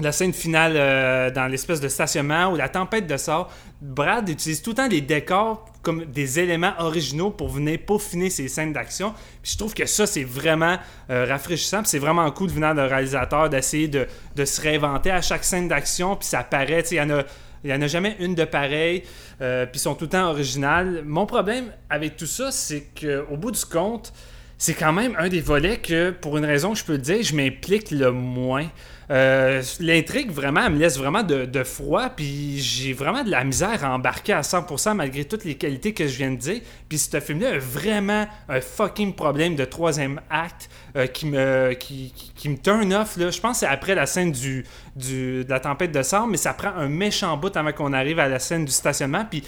la 0.00 0.12
scène 0.12 0.32
finale 0.32 0.74
euh, 0.76 1.30
dans 1.30 1.48
l'espèce 1.48 1.80
de 1.80 1.88
stationnement 1.88 2.52
ou 2.52 2.56
la 2.56 2.68
tempête 2.68 3.06
de 3.06 3.16
sort, 3.16 3.52
Brad 3.82 4.28
utilise 4.28 4.62
tout 4.62 4.70
le 4.70 4.76
temps 4.76 4.88
les 4.88 5.00
décors 5.00 5.66
comme 5.82 6.04
des 6.04 6.38
éléments 6.38 6.72
originaux 6.78 7.30
pour 7.30 7.48
venir 7.48 7.80
peaufiner 7.84 8.30
ses 8.30 8.46
scènes 8.46 8.72
d'action. 8.72 9.12
Je 9.42 9.56
trouve 9.56 9.74
que 9.74 9.86
ça, 9.86 10.06
c'est 10.06 10.22
vraiment 10.22 10.78
euh, 11.10 11.26
rafraîchissant. 11.28 11.82
C'est 11.84 11.98
vraiment 11.98 12.30
cool 12.30 12.46
de 12.46 12.52
venir 12.52 12.76
d'un 12.76 12.86
réalisateur 12.86 13.50
d'essayer 13.50 13.88
de, 13.88 14.06
se 14.44 14.60
réinventer 14.60 15.10
à 15.10 15.20
chaque 15.20 15.42
scène 15.42 15.66
d'action. 15.66 16.14
Puis 16.14 16.28
ça 16.28 16.44
paraît, 16.44 16.84
il 16.92 17.00
en 17.00 17.24
n'y 17.64 17.72
en 17.72 17.82
a 17.82 17.86
jamais 17.88 18.16
une 18.20 18.36
de 18.36 18.44
pareille, 18.44 19.02
euh, 19.40 19.66
puis 19.66 19.80
ils 19.80 19.82
sont 19.82 19.96
tout 19.96 20.04
le 20.04 20.10
temps 20.10 20.30
originales. 20.30 21.02
Mon 21.04 21.26
problème 21.26 21.72
avec 21.90 22.16
tout 22.16 22.26
ça, 22.26 22.52
c'est 22.52 22.86
qu'au 22.94 23.36
bout 23.36 23.50
du 23.50 23.64
compte, 23.64 24.12
c'est 24.58 24.74
quand 24.74 24.92
même 24.92 25.16
un 25.18 25.28
des 25.28 25.40
volets 25.40 25.78
que, 25.78 26.12
pour 26.12 26.38
une 26.38 26.44
raison 26.44 26.72
que 26.72 26.78
je 26.78 26.84
peux 26.84 26.92
le 26.92 26.98
dire, 26.98 27.20
je 27.20 27.34
m'implique 27.34 27.90
le 27.90 28.12
moins. 28.12 28.68
Euh, 29.12 29.62
L'intrigue, 29.80 30.30
vraiment, 30.30 30.62
elle 30.66 30.72
me 30.72 30.78
laisse 30.78 30.96
vraiment 30.96 31.22
de, 31.22 31.62
froid, 31.64 32.08
puis 32.08 32.58
j'ai 32.58 32.92
vraiment 32.94 33.22
de 33.22 33.30
la 33.30 33.44
misère 33.44 33.84
à 33.84 33.94
embarquer 33.94 34.32
à 34.32 34.40
100% 34.40 34.94
malgré 34.94 35.24
toutes 35.24 35.44
les 35.44 35.54
qualités 35.54 35.92
que 35.92 36.06
je 36.08 36.16
viens 36.16 36.30
de 36.30 36.36
dire. 36.36 36.60
Puis 36.88 36.98
ce 36.98 37.20
film-là 37.20 37.50
a 37.50 37.58
vraiment 37.58 38.26
un 38.48 38.60
fucking 38.60 39.14
problème 39.14 39.54
de 39.54 39.64
troisième 39.64 40.20
acte 40.30 40.70
euh, 40.96 41.06
qui, 41.06 41.26
me, 41.26 41.74
qui, 41.74 42.12
me 42.48 42.56
turn 42.56 42.92
off. 42.94 43.16
Là. 43.18 43.30
Je 43.30 43.40
pense 43.40 43.60
que 43.60 43.66
c'est 43.66 43.72
après 43.72 43.94
la 43.94 44.06
scène 44.06 44.32
du, 44.32 44.64
du, 44.96 45.44
de 45.44 45.50
la 45.50 45.60
tempête 45.60 45.92
de 45.92 46.02
sang, 46.02 46.26
mais 46.26 46.38
ça 46.38 46.54
prend 46.54 46.72
un 46.74 46.88
méchant 46.88 47.36
bout 47.36 47.54
avant 47.54 47.72
qu'on 47.72 47.92
arrive 47.92 48.18
à 48.18 48.28
la 48.28 48.38
scène 48.38 48.64
du 48.64 48.72
stationnement. 48.72 49.26
Puis 49.28 49.42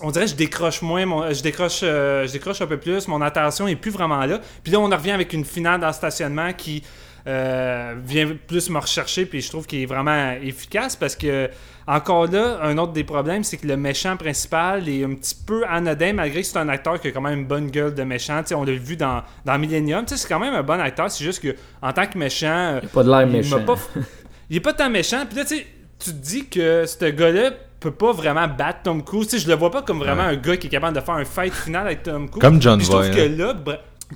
on 0.00 0.10
dirait 0.10 0.24
que 0.24 0.32
je 0.32 0.36
décroche 0.36 0.82
moins, 0.82 1.06
mon- 1.06 1.32
je, 1.32 1.42
décroche, 1.42 1.80
euh, 1.84 2.26
je 2.26 2.32
décroche 2.32 2.60
un 2.60 2.66
peu 2.66 2.78
plus, 2.78 3.06
mon 3.06 3.22
attention 3.22 3.68
est 3.68 3.76
plus 3.76 3.92
vraiment 3.92 4.24
là. 4.26 4.40
Puis 4.64 4.72
là, 4.72 4.80
on 4.80 4.90
en 4.90 4.96
revient 4.96 5.12
avec 5.12 5.32
une 5.32 5.44
finale 5.44 5.80
dans 5.80 5.86
le 5.88 5.92
stationnement 5.92 6.52
qui 6.52 6.82
euh, 7.26 7.94
vient 8.04 8.28
plus 8.46 8.70
me 8.70 8.78
rechercher, 8.78 9.26
puis 9.26 9.40
je 9.40 9.48
trouve 9.48 9.66
qu'il 9.66 9.82
est 9.82 9.86
vraiment 9.86 10.32
efficace 10.42 10.94
parce 10.96 11.16
que, 11.16 11.50
encore 11.88 12.26
là, 12.30 12.58
un 12.62 12.78
autre 12.78 12.92
des 12.92 13.04
problèmes, 13.04 13.42
c'est 13.44 13.56
que 13.56 13.66
le 13.66 13.76
méchant 13.76 14.16
principal 14.16 14.88
est 14.88 15.04
un 15.04 15.14
petit 15.14 15.34
peu 15.46 15.64
anodin, 15.68 16.12
malgré 16.12 16.40
que 16.42 16.46
c'est 16.46 16.58
un 16.58 16.68
acteur 16.68 17.00
qui 17.00 17.08
a 17.08 17.10
quand 17.10 17.20
même 17.20 17.40
une 17.40 17.46
bonne 17.46 17.70
gueule 17.70 17.94
de 17.94 18.02
méchant. 18.04 18.40
Tu 18.42 18.48
sais, 18.48 18.54
on 18.54 18.64
l'a 18.64 18.72
vu 18.72 18.96
dans, 18.96 19.22
dans 19.44 19.58
Millennium, 19.58 20.04
Tu 20.04 20.14
sais, 20.14 20.20
c'est 20.22 20.28
quand 20.28 20.38
même 20.40 20.54
un 20.54 20.62
bon 20.62 20.80
acteur, 20.80 21.10
c'est 21.10 21.24
juste 21.24 21.42
que 21.42 21.54
en 21.82 21.92
tant 21.92 22.06
que 22.06 22.16
méchant, 22.18 22.46
euh, 22.76 22.80
Il 22.82 22.86
a 22.86 22.88
pas 22.90 23.02
de 23.04 23.10
l'air 23.10 23.26
méchant. 23.26 23.62
pas- 23.64 23.76
il 24.50 24.56
est 24.56 24.60
pas 24.60 24.72
tant 24.72 24.90
méchant. 24.90 25.24
Puis 25.28 25.36
là, 25.38 25.44
tu 25.44 25.56
sais, 25.56 25.66
tu 25.98 26.10
te 26.10 26.16
dis 26.16 26.46
que 26.46 26.84
ce 26.86 27.04
gars-là 27.06 27.50
peut 27.80 27.90
pas 27.90 28.12
vraiment 28.12 28.48
battre 28.48 28.80
Tom 28.84 29.02
Cruise. 29.04 29.28
Tu 29.28 29.38
sais, 29.38 29.44
je 29.44 29.48
le 29.48 29.54
vois 29.54 29.70
pas 29.70 29.82
comme 29.82 29.98
vraiment 29.98 30.24
Ouais. 30.26 30.34
un 30.34 30.36
gars 30.36 30.56
qui 30.56 30.66
est 30.66 30.70
capable 30.70 30.96
de 30.96 31.00
faire 31.02 31.14
un 31.14 31.24
fight 31.24 31.52
final 31.52 31.86
avec 31.86 32.02
Tom 32.02 32.28
Cruise. 32.28 32.40
Comme 32.40 32.60
John 32.62 32.78
Puis 32.78 32.86
je 32.86 32.90
trouve 32.90 33.04
Voight, 33.06 33.14
que 33.16 33.20
hein. 33.20 33.36
là, 33.36 33.54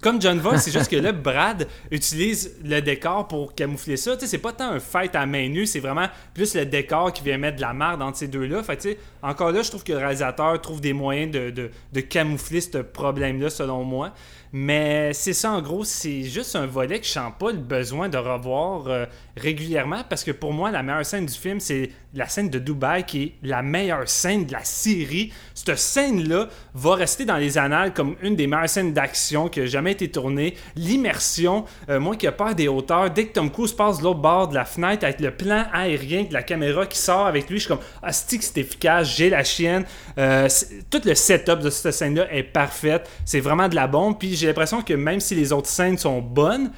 comme 0.01 0.22
John 0.22 0.38
Voight, 0.38 0.59
c'est 0.59 0.70
juste 0.70 0.88
que 0.88 0.97
là, 0.97 1.11
Brad 1.11 1.66
utilise 1.91 2.57
le 2.64 2.80
décor 2.80 3.26
pour 3.26 3.55
camoufler 3.55 3.97
ça. 3.97 4.14
Tu 4.14 4.20
sais, 4.20 4.26
c'est 4.28 4.38
pas 4.38 4.53
tant 4.53 4.70
un 4.70 4.78
fight 4.78 5.14
à 5.16 5.26
main 5.26 5.49
nue, 5.49 5.66
c'est 5.66 5.80
vraiment 5.80 6.07
plus 6.32 6.55
le 6.55 6.64
décor 6.64 7.12
qui 7.12 7.24
vient 7.24 7.38
mettre 7.38 7.57
de 7.57 7.62
la 7.62 7.72
merde 7.72 8.01
entre 8.01 8.18
ces 8.18 8.28
deux-là. 8.28 8.62
Fait 8.62 8.76
tu 8.76 8.91
sais, 8.91 8.99
encore 9.20 9.51
là, 9.51 9.62
je 9.62 9.68
trouve 9.68 9.82
que 9.82 9.93
le 9.93 9.99
réalisateur 9.99 10.61
trouve 10.61 10.80
des 10.80 10.93
moyens 10.93 11.32
de 11.32 12.01
camoufler 12.01 12.61
ce 12.61 12.78
problème-là, 12.78 13.51
selon 13.51 13.82
moi. 13.82 14.14
Mais 14.53 15.12
c'est 15.12 15.32
ça, 15.32 15.53
en 15.53 15.62
gros, 15.62 15.84
c'est 15.84 16.22
juste 16.22 16.57
un 16.57 16.66
volet 16.66 16.98
que 16.98 17.07
je 17.07 17.12
sens 17.12 17.32
pas 17.38 17.53
le 17.53 17.59
besoin 17.59 18.09
de 18.09 18.18
revoir 18.18 18.88
euh, 18.88 19.07
régulièrement 19.36 20.03
parce 20.09 20.24
que 20.24 20.32
pour 20.32 20.53
moi, 20.53 20.72
la 20.72 20.82
meilleure 20.82 21.07
scène 21.07 21.26
du 21.26 21.34
film, 21.34 21.61
c'est 21.61 21.90
la 22.14 22.28
scène 22.28 22.51
de 22.51 22.59
Dubaï 22.59 23.05
qui 23.05 23.22
est 23.22 23.32
la 23.42 23.62
meilleure 23.62 24.09
scène 24.09 24.46
de 24.46 24.53
la 24.53 24.64
série. 24.64 25.32
Cette 25.55 25.78
scène-là 25.78 26.48
va 26.74 26.94
rester 26.96 27.24
dans 27.24 27.36
les 27.36 27.59
annales 27.59 27.94
comme 27.94 28.16
une 28.22 28.34
des 28.34 28.48
meilleures 28.48 28.68
scènes 28.68 28.92
d'action 28.92 29.48
qui 29.48 29.61
a 29.61 29.66
jamais 29.66 29.92
été 29.92 30.11
tournée. 30.11 30.57
L'immersion, 30.74 31.64
euh, 31.88 32.01
moi 32.01 32.16
qui 32.16 32.26
ai 32.26 32.32
peur 32.32 32.57
des 32.57 32.66
hauteurs, 32.66 33.11
dès 33.11 33.26
que 33.26 33.34
Tom 33.34 33.51
Cruise 33.53 33.72
passe 33.72 33.98
de 33.98 34.05
l'autre 34.05 34.20
bord 34.20 34.48
de 34.48 34.57
la 34.57 34.64
fenêtre 34.64 35.05
avec 35.05 35.20
le 35.20 35.30
plan 35.30 35.66
aérien 35.72 36.24
de 36.24 36.32
la 36.32 36.42
caméra 36.42 36.86
qui 36.86 36.98
sort 36.98 37.26
avec 37.26 37.48
lui, 37.48 37.59
je 37.59 37.66
suis 37.66 37.68
comme 37.68 37.84
Ah, 38.03 38.12
c'est 38.12 38.42
c'est 38.42 38.59
efficace, 38.59 39.14
j'ai 39.16 39.30
la 39.30 39.44
chienne. 39.44 39.84
Euh, 40.18 40.48
tout 40.90 41.01
le 41.05 41.14
setup 41.14 41.61
de 41.61 41.70
cette 41.70 41.92
scène-là 41.92 42.32
est 42.32 42.42
parfaite. 42.42 43.09
C'est 43.24 43.40
vraiment 43.40 43.68
de 43.68 43.76
la 43.76 43.86
bombe. 43.86 44.18
Puis 44.18 44.39
j'ai 44.41 44.47
l'impression 44.49 44.82
que 44.82 44.95
même 44.95 45.20
si 45.20 45.34
les 45.34 45.53
autres 45.53 45.68
scènes 45.68 45.99
sont 45.99 46.20
bonnes, 46.20 46.70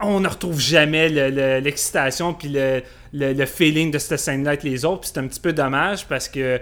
on 0.00 0.20
ne 0.20 0.28
retrouve 0.28 0.60
jamais 0.60 1.08
le- 1.08 1.30
le- 1.30 1.58
l'excitation 1.60 2.34
puis 2.34 2.48
le, 2.48 2.82
le- 3.12 3.32
le 3.32 3.46
feeling 3.46 3.90
de 3.90 3.98
cette 3.98 4.18
scène-là 4.20 4.50
avec 4.50 4.62
les 4.62 4.84
autres. 4.84 5.06
C'est 5.08 5.18
un 5.18 5.26
petit 5.26 5.40
peu 5.40 5.52
dommage 5.52 6.06
parce 6.06 6.28
que 6.28 6.60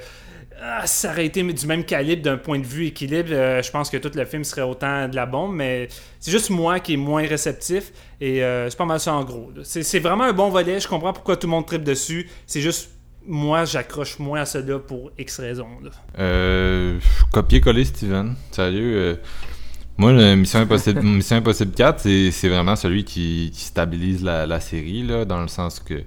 ah, 0.62 0.86
ça 0.86 1.10
aurait 1.10 1.26
été 1.26 1.42
du 1.42 1.66
même 1.66 1.84
calibre 1.84 2.22
d'un 2.22 2.36
point 2.36 2.60
de 2.60 2.64
vue 2.64 2.86
équilibre. 2.86 3.30
euh, 3.32 3.60
je 3.60 3.70
pense 3.72 3.90
que 3.90 3.96
tout 3.96 4.12
le 4.14 4.24
film 4.24 4.44
serait 4.44 4.62
autant 4.62 5.08
de 5.08 5.16
la 5.16 5.26
bombe, 5.26 5.52
mais 5.54 5.88
c'est 6.20 6.30
juste 6.30 6.48
moi 6.50 6.78
qui 6.78 6.94
est 6.94 6.96
moins 6.96 7.26
réceptif. 7.26 7.92
Et 8.20 8.42
euh, 8.44 8.70
c'est 8.70 8.78
pas 8.78 8.84
mal 8.86 9.00
ça 9.00 9.14
en 9.14 9.24
gros. 9.24 9.50
C'est 9.64 9.98
vraiment 9.98 10.24
un 10.24 10.32
bon 10.32 10.48
volet. 10.50 10.78
Je 10.78 10.86
comprends 10.86 11.12
pourquoi 11.12 11.36
tout 11.36 11.48
le 11.48 11.50
monde 11.50 11.66
tripe 11.66 11.82
dessus. 11.82 12.28
C'est 12.46 12.60
juste 12.60 12.90
moi, 13.26 13.64
j'accroche 13.64 14.18
moins 14.20 14.42
à 14.42 14.46
cela 14.46 14.78
pour 14.78 15.10
X 15.18 15.40
raisons. 15.40 15.66
Euh, 16.20 16.98
copier-coller 17.32 17.84
Steven. 17.86 18.36
Sérieux. 18.52 19.18
Moi, 19.97 20.12
le 20.12 20.34
Mission 20.36 20.61
Impossible, 20.61 21.03
Mission 21.05 21.36
Impossible 21.36 21.72
4, 21.72 22.01
c'est, 22.30 22.49
vraiment 22.49 22.76
celui 22.76 23.05
qui, 23.05 23.51
qui 23.55 23.61
stabilise 23.61 24.22
la, 24.24 24.47
la 24.47 24.61
série, 24.61 25.03
là, 25.03 25.24
dans 25.24 25.40
le 25.40 25.49
sens 25.49 25.78
que 25.80 26.03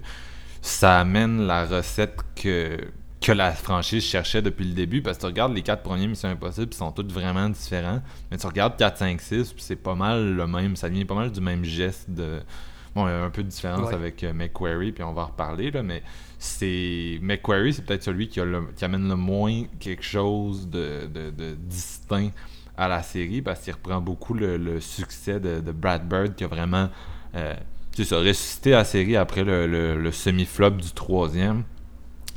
ça 0.60 0.98
amène 1.00 1.46
la 1.46 1.64
recette 1.64 2.16
que, 2.36 2.76
que 3.20 3.32
la 3.32 3.52
franchise 3.52 4.04
cherchait 4.04 4.42
depuis 4.42 4.66
le 4.66 4.74
début. 4.74 5.00
Parce 5.00 5.16
que 5.16 5.22
tu 5.22 5.26
regardes 5.26 5.54
les 5.54 5.62
quatre 5.62 5.82
premiers 5.82 6.06
Missions 6.06 6.28
Impossibles, 6.28 6.68
ils 6.72 6.76
sont 6.76 6.92
tous 6.92 7.06
vraiment 7.12 7.48
différents. 7.48 8.02
Mais 8.30 8.36
tu 8.36 8.46
regardes 8.46 8.76
4, 8.76 8.98
5, 8.98 9.20
6, 9.20 9.52
puis 9.54 9.62
c'est 9.62 9.76
pas 9.76 9.94
mal 9.94 10.34
le 10.34 10.46
même. 10.46 10.76
Ça 10.76 10.88
vient 10.88 11.04
pas 11.06 11.14
mal 11.14 11.32
du 11.32 11.40
même 11.40 11.64
geste 11.64 12.10
de. 12.10 12.40
Bon, 12.94 13.06
il 13.06 13.10
y 13.10 13.14
a 13.14 13.22
un 13.22 13.30
peu 13.30 13.42
de 13.42 13.48
différence 13.48 13.88
Ouais. 13.88 13.94
avec 13.94 14.24
euh, 14.24 14.32
McQuarrie, 14.32 14.92
puis 14.92 15.04
on 15.04 15.12
va 15.12 15.22
en 15.22 15.26
reparler, 15.26 15.70
là, 15.70 15.82
mais 15.82 16.02
c'est. 16.38 17.18
McQuarrie, 17.22 17.72
c'est 17.74 17.84
peut-être 17.84 18.02
celui 18.02 18.28
qui, 18.28 18.40
a 18.40 18.44
le- 18.44 18.68
qui 18.76 18.84
amène 18.84 19.08
le 19.08 19.16
moins 19.16 19.64
quelque 19.78 20.02
chose 20.02 20.68
de, 20.68 21.06
de- 21.06 21.30
de 21.30 21.54
distinct 21.54 22.30
à 22.78 22.88
la 22.88 23.02
série, 23.02 23.42
parce 23.42 23.60
qu'il 23.60 23.72
reprend 23.72 24.00
beaucoup 24.00 24.34
le, 24.34 24.80
succès 24.80 25.40
de, 25.40 25.60
Brad 25.72 26.08
Bird, 26.08 26.34
qui 26.34 26.44
a 26.44 26.46
vraiment. 26.46 26.88
Euh, 27.34 27.54
tu 27.92 28.02
ressuscité 28.14 28.70
la 28.70 28.84
série 28.84 29.16
après 29.16 29.42
le, 29.44 30.10
semi-flop 30.12 30.70
du 30.70 30.92
troisième. 30.92 31.64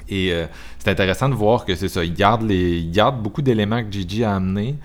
Et 0.09 0.33
euh, 0.33 0.47
c'est 0.79 0.89
intéressant 0.89 1.29
de 1.29 1.35
voir 1.35 1.63
que 1.63 1.75
c'est 1.75 1.87
ça. 1.87 2.03
Il 2.03 2.13
garde, 2.13 2.41
les, 2.41 2.85
garde 2.87 3.21
beaucoup 3.21 3.43
d'éléments 3.43 3.83
que 3.83 3.91
Gigi 3.91 4.23
a 4.23 4.35
amenés, 4.35 4.75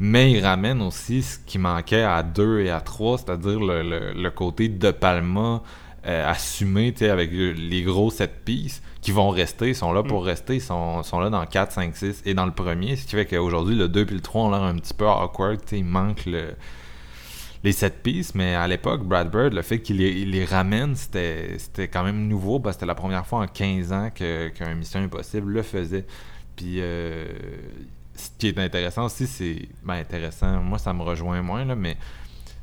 mais 0.00 0.32
il 0.32 0.44
ramène 0.44 0.80
aussi 0.80 1.22
ce 1.22 1.38
qui 1.38 1.58
manquait 1.58 2.02
à 2.02 2.22
2 2.22 2.60
et 2.60 2.70
à 2.70 2.80
3, 2.80 3.18
c'est-à-dire 3.18 3.60
le 3.60 4.28
côté 4.30 4.68
de 4.68 4.90
Palma 4.90 5.62
euh, 6.06 6.28
assumé 6.30 6.94
avec 7.02 7.30
le- 7.32 7.52
les 7.52 7.82
gros 7.82 8.10
set 8.10 8.44
pieces 8.44 8.82
qui 9.00 9.12
vont 9.12 9.30
rester, 9.30 9.68
ils 9.68 9.74
sont 9.74 9.92
là 9.92 10.02
pour 10.02 10.24
rester, 10.24 10.56
ils 10.56 10.60
sont, 10.60 11.02
sont 11.02 11.20
là 11.20 11.30
dans 11.30 11.44
4, 11.46 11.72
5, 11.72 11.96
6 11.96 12.22
et 12.24 12.34
dans 12.34 12.46
le 12.46 12.52
premier, 12.52 12.96
ce 12.96 13.04
qui 13.06 13.12
fait 13.16 13.26
qu'aujourd'hui 13.26 13.74
le 13.76 13.88
2 13.88 14.02
et 14.02 14.14
le 14.14 14.20
3 14.20 14.42
ont 14.44 14.50
l'air 14.50 14.62
un 14.62 14.74
petit 14.76 14.94
peu 14.94 15.06
awkward, 15.08 15.60
il 15.72 15.84
manque 15.84 16.26
le, 16.26 16.54
les 17.64 17.72
set 17.72 18.02
pieces, 18.02 18.34
mais 18.34 18.54
à 18.54 18.66
l'époque, 18.66 19.02
Brad 19.04 19.30
Bird, 19.30 19.52
le 19.52 19.62
fait 19.62 19.80
qu'il 19.80 19.98
les, 19.98 20.44
ramène, 20.44 20.96
c'était 20.96 21.58
quand 21.92 22.02
même 22.02 22.26
nouveau, 22.26 22.58
parce 22.58 22.76
que 22.76 22.80
c'était 22.80 22.86
la 22.88 22.94
première 22.96 23.24
fois 23.26 23.40
en 23.40 23.46
15 23.46 23.92
ans 23.92 24.10
qu'un 24.12 24.74
Mission 24.74 25.00
Impossible 25.00 25.52
le 25.52 25.62
faisait. 25.62 26.04
Puis, 26.56 26.76
euh, 26.80 27.24
ce 28.16 28.28
qui 28.38 28.48
est 28.48 28.58
intéressant 28.58 29.04
aussi, 29.06 29.26
c'est. 29.26 29.68
Ben, 29.84 29.94
intéressant, 29.94 30.60
moi 30.60 30.78
ça 30.78 30.92
me 30.92 31.02
rejoint 31.02 31.40
moins, 31.42 31.64
là, 31.64 31.74
mais 31.74 31.96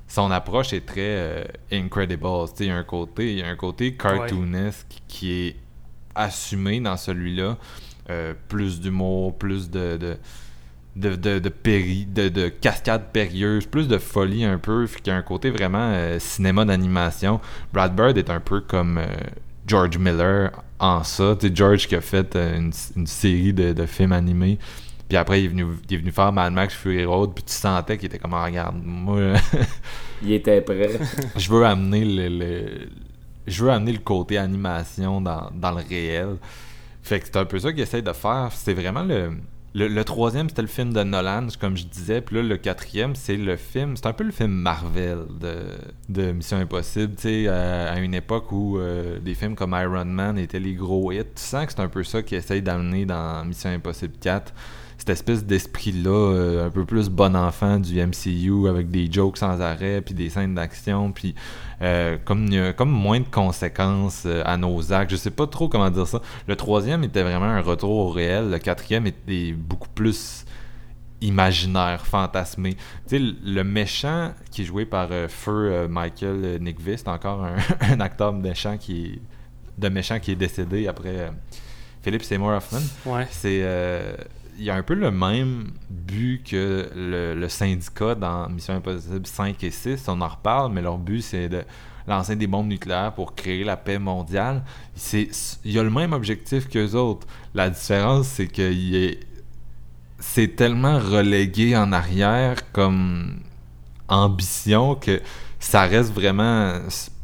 son 0.10 0.32
approche 0.32 0.74
est 0.74 0.86
très 0.86 1.00
euh, 1.00 1.44
incredible. 1.72 2.28
Il 2.60 2.66
y 2.66 2.70
a 2.72 2.76
un 2.76 2.84
côté, 2.84 3.32
il 3.32 3.38
y 3.40 3.44
a 3.44 3.48
un 3.48 3.56
côté 3.56 3.96
cartoonesque 3.96 5.02
qui 5.08 5.32
est 5.32 5.56
assumé 6.16 6.82
dans 6.82 6.98
celui-là. 6.98 7.58
Euh, 8.10 8.34
plus 8.48 8.82
d'humour, 8.82 9.38
plus 9.38 9.70
de, 9.70 9.96
de, 9.98 10.18
de, 10.96 11.16
de, 11.16 11.38
de, 11.38 11.50
péri, 11.50 12.08
de, 12.08 12.28
de 12.28 12.50
cascades 12.50 13.12
périlleuses, 13.14 13.68
plus 13.68 13.88
de 13.88 14.00
folie 14.00 14.44
un 14.44 14.58
peu, 14.58 14.88
y 15.06 15.10
a 15.12 15.16
un 15.16 15.22
côté 15.22 15.52
vraiment 15.52 15.92
euh, 15.94 16.18
cinéma 16.18 16.66
d'animation. 16.66 17.40
Brad 17.72 17.96
Bird 17.96 18.18
est 18.18 18.32
un 18.32 18.40
peu 18.40 18.62
comme 18.62 18.98
euh, 18.98 19.06
George 19.68 20.00
Miller 20.00 20.52
en 20.80 21.04
ça. 21.04 21.36
Tu 21.40 21.50
sais, 21.50 21.56
George 21.56 21.88
qui 21.88 21.96
a 21.96 22.02
fait 22.02 22.36
une, 22.36 22.72
une 22.96 23.06
série 23.06 23.54
de, 23.54 23.74
de 23.74 23.86
films 23.86 24.14
animés. 24.14 24.58
Puis 25.10 25.18
après, 25.18 25.42
il 25.42 25.46
est, 25.46 25.50
venu, 25.50 25.66
il 25.90 25.96
est 25.96 25.98
venu 25.98 26.12
faire 26.12 26.32
Mad 26.32 26.54
Max 26.54 26.74
Fury 26.76 27.04
Road, 27.04 27.32
puis 27.34 27.44
tu 27.44 27.52
sentais 27.54 27.98
qu'il 27.98 28.06
était 28.06 28.20
comme, 28.20 28.34
Ah, 28.36 28.46
regarde, 28.46 28.76
moi, 28.84 29.34
Il 30.22 30.32
était 30.34 30.62
prêt. 30.62 31.00
je 31.36 31.50
veux 31.52 31.66
amener 31.66 32.06
le, 32.06 32.30
le- 32.30 32.90
je 33.48 33.64
veux 33.66 33.72
amener 33.72 33.94
le 33.94 34.00
côté 34.00 34.38
animation 34.38 35.20
dans, 35.22 35.50
dans 35.54 35.72
le 35.72 35.82
réel. 35.88 36.36
Fait 37.02 37.20
que 37.20 37.26
c'est 37.26 37.38
un 37.38 37.46
peu 37.46 37.58
ça 37.58 37.72
qu'il 37.72 37.82
essaie 37.82 38.02
de 38.04 38.14
faire. 38.14 38.50
C'est 38.54 38.74
vraiment 38.74 39.02
le, 39.02 39.32
le. 39.74 39.88
le 39.88 40.04
troisième, 40.04 40.48
c'était 40.50 40.62
le 40.62 40.68
film 40.68 40.94
de 40.94 41.02
Nolan, 41.02 41.48
comme 41.60 41.76
je 41.76 41.86
disais. 41.86 42.22
Puis 42.22 42.36
là, 42.36 42.44
le 42.44 42.58
quatrième, 42.58 43.16
c'est 43.16 43.38
le 43.38 43.56
film. 43.56 43.96
C'est 43.98 44.06
un 44.06 44.14
peu 44.14 44.26
le 44.26 44.32
film 44.32 44.52
Marvel 44.52 45.20
de, 45.40 45.64
de 46.10 46.32
Mission 46.34 46.58
Impossible. 46.58 47.16
Tu 47.16 47.22
sais, 47.22 47.48
à, 47.48 47.94
à 47.94 48.00
une 48.00 48.14
époque 48.14 48.52
où 48.52 48.78
euh, 48.78 49.18
des 49.20 49.34
films 49.34 49.56
comme 49.56 49.72
Iron 49.82 50.06
Man 50.06 50.38
étaient 50.38 50.60
les 50.60 50.76
gros 50.76 51.12
hits. 51.12 51.24
Tu 51.24 51.42
sens 51.42 51.66
que 51.66 51.72
c'est 51.72 51.82
un 51.82 51.88
peu 51.90 52.04
ça 52.04 52.22
qu'il 52.22 52.38
essaye 52.38 52.62
d'amener 52.62 53.06
dans 53.08 53.44
Mission 53.46 53.72
Impossible 53.72 54.14
4 54.22 54.54
cette 55.00 55.10
espèce 55.10 55.44
d'esprit-là, 55.46 56.10
euh, 56.12 56.68
un 56.68 56.70
peu 56.70 56.86
plus 56.86 57.10
bon 57.10 57.36
enfant 57.36 57.80
du 57.80 58.00
MCU, 58.06 58.68
avec 58.70 58.92
des 58.92 59.12
jokes 59.12 59.38
sans 59.38 59.60
arrêt, 59.62 60.02
puis 60.02 60.14
des 60.14 60.30
scènes 60.30 60.54
d'action, 60.56 61.12
puis 61.12 61.34
euh, 61.82 62.18
comme, 62.26 62.50
comme 62.78 62.92
moins 62.92 63.20
de 63.22 63.26
conséquences 63.32 64.24
euh, 64.26 64.44
à 64.46 64.58
nos 64.58 64.94
actes. 64.94 65.10
Je 65.12 65.16
sais 65.16 65.32
pas 65.32 65.48
trop 65.48 65.68
comment 65.70 65.90
dire 65.90 66.06
ça. 66.06 66.22
Le 66.48 66.56
troisième 66.56 67.04
était 67.06 67.24
vraiment 67.24 67.46
un 67.46 67.62
retour 67.62 67.90
au 67.92 68.10
réel. 68.10 68.52
Le 68.52 68.60
quatrième 68.60 69.08
était 69.08 69.54
beaucoup 69.54 69.90
plus 69.90 70.46
imaginaire, 71.22 72.06
fantasmé. 72.06 72.76
Tu 73.08 73.18
sais, 73.18 73.20
le- 73.20 73.64
méchant 73.64 74.32
qui 74.52 74.62
est 74.62 74.66
joué 74.66 74.86
par 74.86 75.10
euh, 75.12 75.28
Feu 75.28 75.70
euh, 75.72 75.88
Michael 75.88 76.42
euh, 76.44 76.60
Nickvist, 76.60 77.08
encore 77.08 77.44
un, 77.44 77.56
un 77.94 78.00
acteur 78.00 78.32
méchant 78.34 78.78
qui 78.78 79.06
est, 79.06 79.22
de 79.82 79.90
méchant 79.90 80.20
qui 80.20 80.32
est 80.32 80.36
décédé 80.36 80.88
après 80.88 81.10
euh, 81.20 81.30
Philip 82.02 82.24
Seymour 82.24 82.52
Hoffman 82.52 82.80
Ouais. 83.06 83.28
c'est 83.32 83.60
il 84.60 84.66
y 84.66 84.70
a 84.70 84.76
un 84.76 84.84
peu 84.84 84.94
le 84.94 85.10
même 85.10 85.72
but 85.90 86.44
que 86.44 86.90
le, 86.96 87.48
syndicat 87.48 88.14
dans 88.16 88.50
Mission 88.50 88.76
Impossible 88.76 89.26
5 89.26 89.64
et 89.64 89.72
6 89.72 90.08
on 90.10 90.22
en 90.22 90.28
reparle 90.28 90.72
mais 90.74 90.82
leur 90.82 90.98
but 90.98 91.22
c'est 91.22 91.50
de 91.50 91.64
lancer 92.08 92.36
des 92.36 92.48
bombes 92.48 92.68
nucléaires 92.68 93.14
pour 93.14 93.36
créer 93.36 93.64
la 93.64 93.78
paix 93.78 94.00
mondiale. 94.00 94.64
Il 95.14 95.72
y 95.72 95.80
a 95.80 95.84
le 95.84 95.92
même 95.92 96.12
objectif 96.12 96.68
qu'eux 96.68 96.96
autres. 96.96 97.28
La 97.54 97.70
différence 97.70 98.28
c'est 98.28 98.48
que 98.48 98.72
c'est 100.20 100.56
tellement 100.56 101.00
relégué 101.00 101.78
en 101.78 101.92
arrière 101.92 102.72
comme 102.72 103.40
ambition 104.08 104.96
que 104.96 105.22
ça 105.60 105.84
reste 105.84 106.12
vraiment 106.12 106.80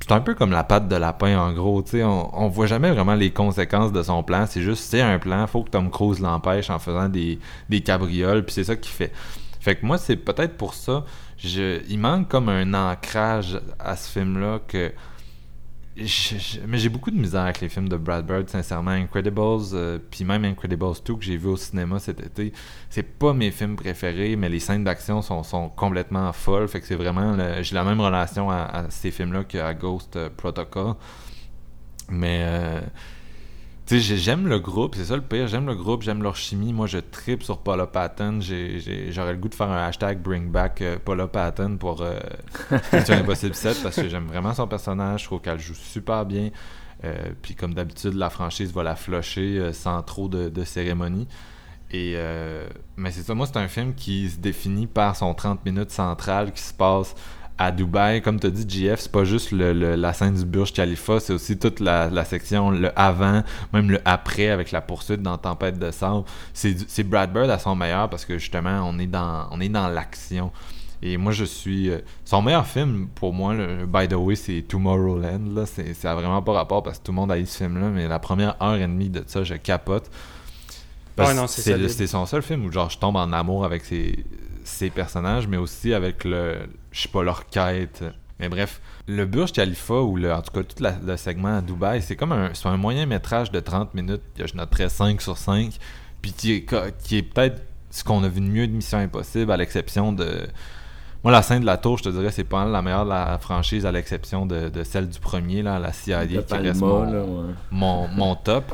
c'est 0.07 0.13
un 0.13 0.19
peu 0.21 0.35
comme 0.35 0.51
la 0.51 0.63
patte 0.63 0.87
de 0.87 0.95
lapin 0.95 1.35
en 1.39 1.51
gros 1.51 1.81
tu 1.81 1.91
sais 1.91 2.03
on, 2.03 2.39
on 2.39 2.47
voit 2.47 2.67
jamais 2.67 2.91
vraiment 2.91 3.15
les 3.15 3.31
conséquences 3.31 3.91
de 3.91 4.03
son 4.03 4.21
plan 4.21 4.45
c'est 4.47 4.61
juste 4.61 4.83
c'est 4.83 5.01
un 5.01 5.17
plan 5.17 5.47
faut 5.47 5.63
que 5.63 5.71
Tom 5.71 5.89
Cruise 5.89 6.19
l'empêche 6.19 6.69
en 6.69 6.77
faisant 6.77 7.09
des, 7.09 7.39
des 7.69 7.81
cabrioles 7.81 8.45
puis 8.45 8.53
c'est 8.53 8.65
ça 8.65 8.75
qu'il 8.75 8.91
fait. 8.91 9.11
Fait 9.59 9.75
que 9.75 9.83
moi 9.83 9.97
c'est 9.97 10.17
peut-être 10.17 10.57
pour 10.57 10.75
ça 10.75 11.05
je, 11.39 11.81
il 11.89 11.97
manque 11.97 12.27
comme 12.27 12.49
un 12.49 12.75
ancrage 12.75 13.59
à 13.79 13.95
ce 13.95 14.11
film 14.11 14.39
là 14.39 14.59
que 14.67 14.91
mais 15.97 16.77
j'ai 16.77 16.89
beaucoup 16.89 17.09
de 17.11 17.17
misère 17.17 17.43
avec 17.43 17.61
les 17.61 17.69
films 17.69 17.87
de 17.87 17.95
Brad 17.95 18.25
Bird, 18.25 18.49
sincèrement. 18.49 18.91
Incredibles, 18.91 19.39
euh, 19.73 19.97
puis 20.11 20.25
même 20.25 20.43
Incredibles 20.43 20.93
2 21.05 21.15
que 21.15 21.23
j'ai 21.23 21.37
vu 21.37 21.47
au 21.47 21.57
cinéma 21.57 21.99
cet 21.99 22.19
été, 22.19 22.51
c'est 22.89 23.03
pas 23.17 23.33
mes 23.33 23.51
films 23.51 23.77
préférés, 23.77 24.35
mais 24.35 24.49
les 24.49 24.59
scènes 24.59 24.83
d'action 24.83 25.21
sont, 25.21 25.43
sont 25.43 25.69
complètement 25.69 26.33
folles. 26.33 26.67
Fait 26.67 26.81
que 26.81 26.87
c'est 26.87 26.95
vraiment. 26.95 27.37
J'ai 27.61 27.75
la 27.75 27.83
même 27.83 28.01
relation 28.01 28.49
à, 28.51 28.87
ces 28.89 29.11
films-là 29.11 29.45
qu'à 29.45 29.73
Ghost 29.73 30.19
Protocol. 30.35 30.95
Mais. 32.09 32.41
euh, 32.43 32.81
tu 33.85 33.95
sais, 33.95 33.99
j'ai- 34.01 34.17
j'aime 34.17 34.47
le 34.47 34.59
groupe, 34.59 34.95
c'est 34.95 35.05
ça 35.05 35.15
le 35.15 35.21
pire. 35.21 35.47
J'aime 35.47 35.67
le 35.67 35.75
groupe, 35.75 36.01
j'aime 36.01 36.23
leur 36.23 36.35
chimie. 36.35 36.73
Moi, 36.73 36.87
je 36.87 36.97
tripe 36.97 37.43
sur 37.43 37.59
Paula 37.59 37.85
Patton. 37.87 38.39
J'aurais 38.41 39.33
le 39.33 39.37
goût 39.37 39.49
de 39.49 39.55
faire 39.55 39.69
un 39.69 39.85
hashtag 39.85 40.21
Bring 40.21 40.49
Back 40.49 40.81
euh, 40.81 40.97
Paula 41.03 41.27
Patton 41.27 41.77
pour 41.77 42.01
euh, 42.01 42.17
Mission 42.93 43.13
Impossible 43.15 43.53
7 43.55 43.83
parce 43.83 43.95
que 43.97 44.09
j'aime 44.09 44.25
vraiment 44.27 44.53
son 44.53 44.67
personnage. 44.67 45.21
Je 45.21 45.25
trouve 45.25 45.41
qu'elle 45.41 45.59
joue 45.59 45.75
super 45.75 46.25
bien. 46.25 46.49
Euh, 47.03 47.13
Puis, 47.41 47.53
comme 47.53 47.73
d'habitude, 47.75 48.13
la 48.15 48.29
franchise 48.31 48.73
va 48.73 48.81
la 48.83 48.95
flusher 48.95 49.59
euh, 49.59 49.71
sans 49.73 50.01
trop 50.01 50.27
de, 50.27 50.49
de 50.49 50.63
cérémonie. 50.63 51.27
Et, 51.91 52.17
mais 52.97 53.11
c'est 53.11 53.21
ça, 53.21 53.33
moi, 53.35 53.45
c'est 53.45 53.57
un 53.57 53.67
film 53.69 53.93
qui 53.93 54.29
se 54.29 54.37
définit 54.39 54.87
par 54.87 55.15
son 55.15 55.33
30 55.33 55.63
minutes 55.63 55.91
centrale 55.91 56.51
qui 56.51 56.61
se 56.61 56.73
passe 56.73 57.13
à 57.57 57.71
Dubaï. 57.71 58.21
Comme 58.21 58.39
tu 58.39 58.47
as 58.47 58.49
dit, 58.49 58.65
GF, 58.67 58.99
c'est 58.99 59.11
pas 59.11 59.23
juste 59.23 59.51
le- 59.51 59.73
le- 59.73 59.95
la 59.95 60.13
scène 60.13 60.35
du 60.35 60.45
Burj 60.45 60.73
Khalifa, 60.73 61.19
c'est 61.19 61.33
aussi 61.33 61.57
toute 61.57 61.79
la, 61.79 62.09
la 62.09 62.25
section, 62.25 62.71
le 62.71 62.91
avant, 62.99 63.43
même 63.73 63.89
le 63.91 63.99
après 64.05 64.49
avec 64.49 64.71
la 64.71 64.81
poursuite 64.81 65.21
dans 65.21 65.37
Tempête 65.37 65.79
de 65.79 65.91
sable. 65.91 66.23
C'est 66.53 67.03
Brad 67.03 67.31
Bird 67.31 67.49
à 67.49 67.59
son 67.59 67.75
meilleur 67.75 68.09
parce 68.09 68.25
que 68.25 68.37
justement, 68.37 68.81
on 68.89 68.99
est 68.99 69.07
dans, 69.07 69.47
on 69.51 69.59
est 69.61 69.69
dans 69.69 69.87
l'action. 69.87 70.51
Et 71.01 71.17
moi, 71.17 71.31
je 71.33 71.43
suis. 71.45 71.89
euh, 71.89 71.99
son 72.23 72.41
meilleur 72.41 72.65
film, 72.65 73.07
pour 73.13 73.31
moi, 73.33 73.53
le, 73.53 73.85
by 73.85 74.07
the 74.07 74.13
way, 74.13 74.35
c'est 74.35 74.63
Tomorrowland. 74.67 75.53
Là. 75.53 75.65
C'est, 75.65 75.93
ça 75.93 76.13
a 76.13 76.15
vraiment 76.15 76.41
pas 76.41 76.53
rapport 76.53 76.81
parce 76.81 76.97
que 76.99 77.03
tout 77.03 77.11
le 77.11 77.17
monde 77.17 77.31
a 77.31 77.37
eu 77.37 77.45
ce 77.45 77.57
film-là, 77.57 77.89
mais 77.89 78.07
la 78.07 78.17
première 78.17 78.55
heure 78.63 78.75
et 78.75 78.81
demie 78.87 79.09
de 79.09 79.23
ça, 79.27 79.43
je 79.43 79.53
capote. 79.55 80.09
Parce 81.15 81.29
Ouais, 81.29 81.35
non, 81.35 81.43
le- 81.43 81.47
solide. 81.47 81.89
c'est 81.89 82.07
son 82.07 82.25
seul 82.25 82.41
film 82.41 82.65
où 82.65 82.71
genre, 82.71 82.89
je 82.89 82.97
tombe 82.97 83.15
en 83.17 83.31
amour 83.33 83.63
avec 83.65 83.85
ses, 83.85 84.25
ses 84.65 84.89
personnages, 84.89 85.47
mais 85.47 85.57
aussi 85.57 85.93
avec 85.93 86.23
le. 86.25 86.57
Je 86.91 87.01
sais 87.03 87.09
pas, 87.09 87.23
leur 87.23 87.47
quête. 87.47 88.03
Mais 88.39 88.49
bref, 88.49 88.81
le 89.07 89.25
Burj 89.25 89.53
Khalifa, 89.53 90.01
ou 90.01 90.17
le, 90.17 90.33
en 90.33 90.41
tout 90.41 90.51
cas 90.51 90.63
tout 90.63 90.83
la- 90.83 90.97
le 91.05 91.15
segment 91.15 91.57
à 91.57 91.61
Dubaï, 91.61 92.01
c'est 92.01 92.17
comme 92.17 92.33
un, 92.33 92.51
un 92.65 92.77
moyen 92.77 93.05
métrage 93.05 93.49
de 93.49 93.61
30 93.61 93.93
minutes 93.93 94.21
que 94.37 94.45
je 94.45 94.55
noterais 94.57 94.89
5 94.89 95.21
sur 95.21 95.37
5, 95.37 95.77
puis 96.21 96.33
qui 96.33 96.51
est, 96.53 96.65
qui 97.03 97.17
est 97.17 97.21
peut-être 97.23 97.61
ce 97.91 98.03
qu'on 98.03 98.21
a 98.25 98.27
vu 98.27 98.41
de 98.41 98.47
mieux 98.47 98.67
de 98.67 98.73
Mission 98.73 98.97
Impossible, 98.97 99.51
à 99.51 99.57
l'exception 99.57 100.11
de. 100.11 100.47
Moi, 101.23 101.31
la 101.31 101.41
scène 101.41 101.61
de 101.61 101.65
la 101.65 101.77
tour, 101.77 101.97
je 101.97 102.03
te 102.03 102.09
dirais, 102.09 102.29
c'est 102.29 102.43
pas 102.43 102.65
la 102.65 102.81
meilleure 102.81 103.05
de 103.05 103.09
la 103.09 103.39
franchise, 103.39 103.85
à 103.85 103.91
l'exception 103.91 104.45
de, 104.45 104.69
de 104.69 104.83
celle 104.83 105.09
du 105.09 105.19
premier, 105.19 105.61
là, 105.63 105.79
la 105.79 105.91
CIA, 105.93 106.19
qui 106.43 106.53
reste 106.67 106.81
ouais. 106.81 107.53
mon, 107.71 108.07
mon 108.09 108.35
top. 108.35 108.65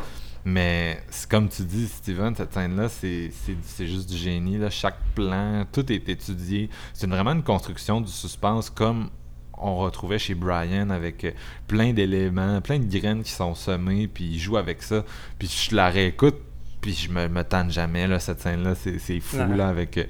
Mais 0.43 1.03
comme 1.29 1.49
tu 1.49 1.61
dis, 1.63 1.87
Steven, 1.87 2.35
cette 2.35 2.53
scène-là, 2.53 2.89
c'est 2.89 3.31
juste 3.79 4.09
du 4.09 4.17
génie. 4.17 4.57
Là. 4.57 4.69
Chaque 4.69 4.97
plan, 5.13 5.65
tout 5.71 5.91
est 5.91 6.09
étudié. 6.09 6.69
C'est 6.93 7.07
vraiment 7.07 7.33
une 7.33 7.43
construction 7.43 8.01
du 8.01 8.11
suspense 8.11 8.69
comme 8.69 9.09
on 9.63 9.77
retrouvait 9.77 10.17
chez 10.17 10.33
Brian 10.33 10.89
avec 10.89 11.23
euh, 11.23 11.31
plein 11.67 11.93
d'éléments, 11.93 12.59
plein 12.61 12.79
de 12.79 12.85
graines 12.99 13.21
qui 13.21 13.31
sont 13.31 13.53
semées, 13.53 14.07
puis 14.07 14.23
il 14.25 14.39
joue 14.39 14.57
avec 14.57 14.81
ça. 14.81 15.05
Puis 15.37 15.47
je 15.69 15.75
la 15.75 15.89
réécoute, 15.89 16.37
puis 16.81 16.93
je 16.95 17.11
me, 17.11 17.27
me 17.27 17.43
tente 17.43 17.69
jamais, 17.69 18.07
là, 18.07 18.19
cette 18.19 18.41
scène-là. 18.41 18.73
C'est 18.73 19.19
fou, 19.19 19.37
Ouais. 19.37 19.55
là, 19.55 19.67
avec 19.67 19.97
euh, 19.99 20.05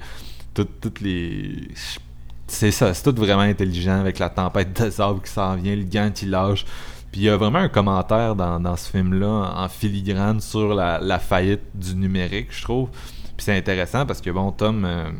tout- 0.54 0.66
toutes 0.80 1.02
les... 1.02 1.68
C'est 2.46 2.70
ça, 2.70 2.94
c'est 2.94 3.02
tout 3.12 3.18
vraiment 3.20 3.42
intelligent 3.42 4.00
avec 4.00 4.18
la 4.18 4.30
tempête 4.30 4.78
de 4.80 4.88
sable 4.90 5.20
qui 5.20 5.30
s'en 5.30 5.54
vient, 5.56 5.76
le 5.76 5.84
gant 5.84 6.10
qui 6.10 6.24
lâche. 6.26 6.64
Puis 7.12 7.20
il 7.20 7.24
y 7.24 7.28
a 7.28 7.36
vraiment 7.36 7.58
un 7.58 7.68
commentaire 7.68 8.34
dans, 8.34 8.58
dans 8.58 8.74
ce 8.74 8.90
film-là 8.90 9.52
en 9.54 9.68
filigrane 9.68 10.40
sur 10.40 10.74
la, 10.74 10.98
la 10.98 11.18
faillite 11.18 11.60
du 11.74 11.94
numérique, 11.94 12.48
je 12.50 12.62
trouve. 12.62 12.88
Puis 13.36 13.44
c'est 13.44 13.56
intéressant 13.56 14.06
parce 14.06 14.22
que, 14.22 14.30
bon, 14.30 14.50
Tom, 14.50 14.86
euh, 14.86 15.10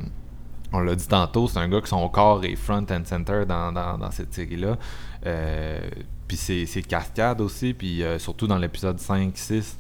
on 0.73 0.81
l'a 0.81 0.95
dit 0.95 1.07
tantôt, 1.07 1.49
c'est 1.49 1.59
un 1.59 1.69
gars 1.69 1.83
que 1.83 1.89
son 1.89 2.09
corps 2.09 2.43
est 2.47 2.57
front 2.57 2.87
and 2.91 3.05
center 3.05 3.45
dans, 3.47 3.73
dans, 3.73 4.11
cette 4.11 4.33
série-là. 4.33 4.79
Euh, 5.27 5.81
puis 6.27 6.39
c'est 6.39 6.83
cascade 6.83 7.43
aussi, 7.43 7.75
puis 7.75 8.03
euh, 8.03 8.19
surtout 8.19 8.47
dans 8.47 8.57
l'épisode 8.57 8.97
5-6, 8.97 9.75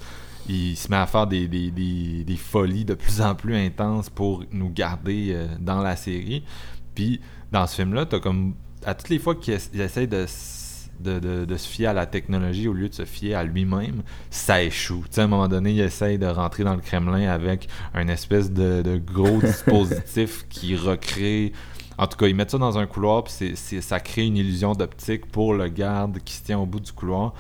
il 0.50 0.76
se 0.76 0.90
met 0.90 0.96
à 0.96 1.06
faire 1.06 1.26
des, 1.26 1.48
des, 1.48 1.70
des, 1.70 2.36
folies 2.36 2.84
de 2.84 2.94
plus 2.94 3.22
en 3.22 3.34
plus 3.34 3.56
intenses 3.56 4.10
pour 4.10 4.44
nous 4.52 4.68
garder 4.68 5.46
dans 5.60 5.80
la 5.80 5.96
série. 5.96 6.44
Puis 6.94 7.20
dans 7.52 7.66
ce 7.66 7.76
film-là, 7.76 8.04
t'as 8.04 8.20
comme 8.20 8.54
à 8.84 8.94
toutes 8.94 9.08
les 9.08 9.18
fois 9.18 9.34
qu'il 9.34 9.54
essa- 9.54 9.70
il 9.72 9.80
essaie 9.80 10.06
de, 10.06 10.26
de, 11.02 11.18
de- 11.18 11.44
de 11.44 11.56
se 11.56 11.68
fier 11.68 11.86
à 11.88 11.92
la 11.92 12.06
technologie 12.06 12.68
au 12.68 12.72
lieu 12.72 12.88
de 12.88 12.94
se 12.94 13.04
fier 13.04 13.34
à 13.34 13.44
lui-même, 13.44 14.02
ça 14.30 14.62
échoue. 14.62 15.02
Tu 15.08 15.16
sais, 15.16 15.20
à 15.20 15.24
un 15.24 15.26
moment 15.28 15.48
donné, 15.48 15.72
il 15.72 15.80
essaie 15.80 16.18
de 16.18 16.26
rentrer 16.26 16.64
dans 16.64 16.74
le 16.74 16.80
Kremlin 16.80 17.28
avec 17.28 17.68
un 17.94 18.08
espèce 18.08 18.50
de, 18.52 18.82
de 18.82 18.96
gros 18.98 19.40
dispositif 19.42 20.46
qui 20.48 20.76
recrée. 20.76 21.52
En 21.98 22.06
tout 22.06 22.16
cas, 22.16 22.26
ils 22.26 22.34
mettent 22.34 22.50
ça 22.52 22.58
dans 22.58 22.78
un 22.78 22.86
couloir, 22.86 23.24
puis 23.24 23.54
ça 23.56 24.00
crée 24.00 24.24
une 24.26 24.36
illusion 24.36 24.72
d'optique 24.72 25.26
pour 25.30 25.52
le 25.54 25.68
garde 25.68 26.18
qui 26.24 26.34
se 26.34 26.42
tient 26.44 26.58
au 26.58 26.66
bout 26.66 26.80
du 26.80 26.90
couloir, 26.92 27.34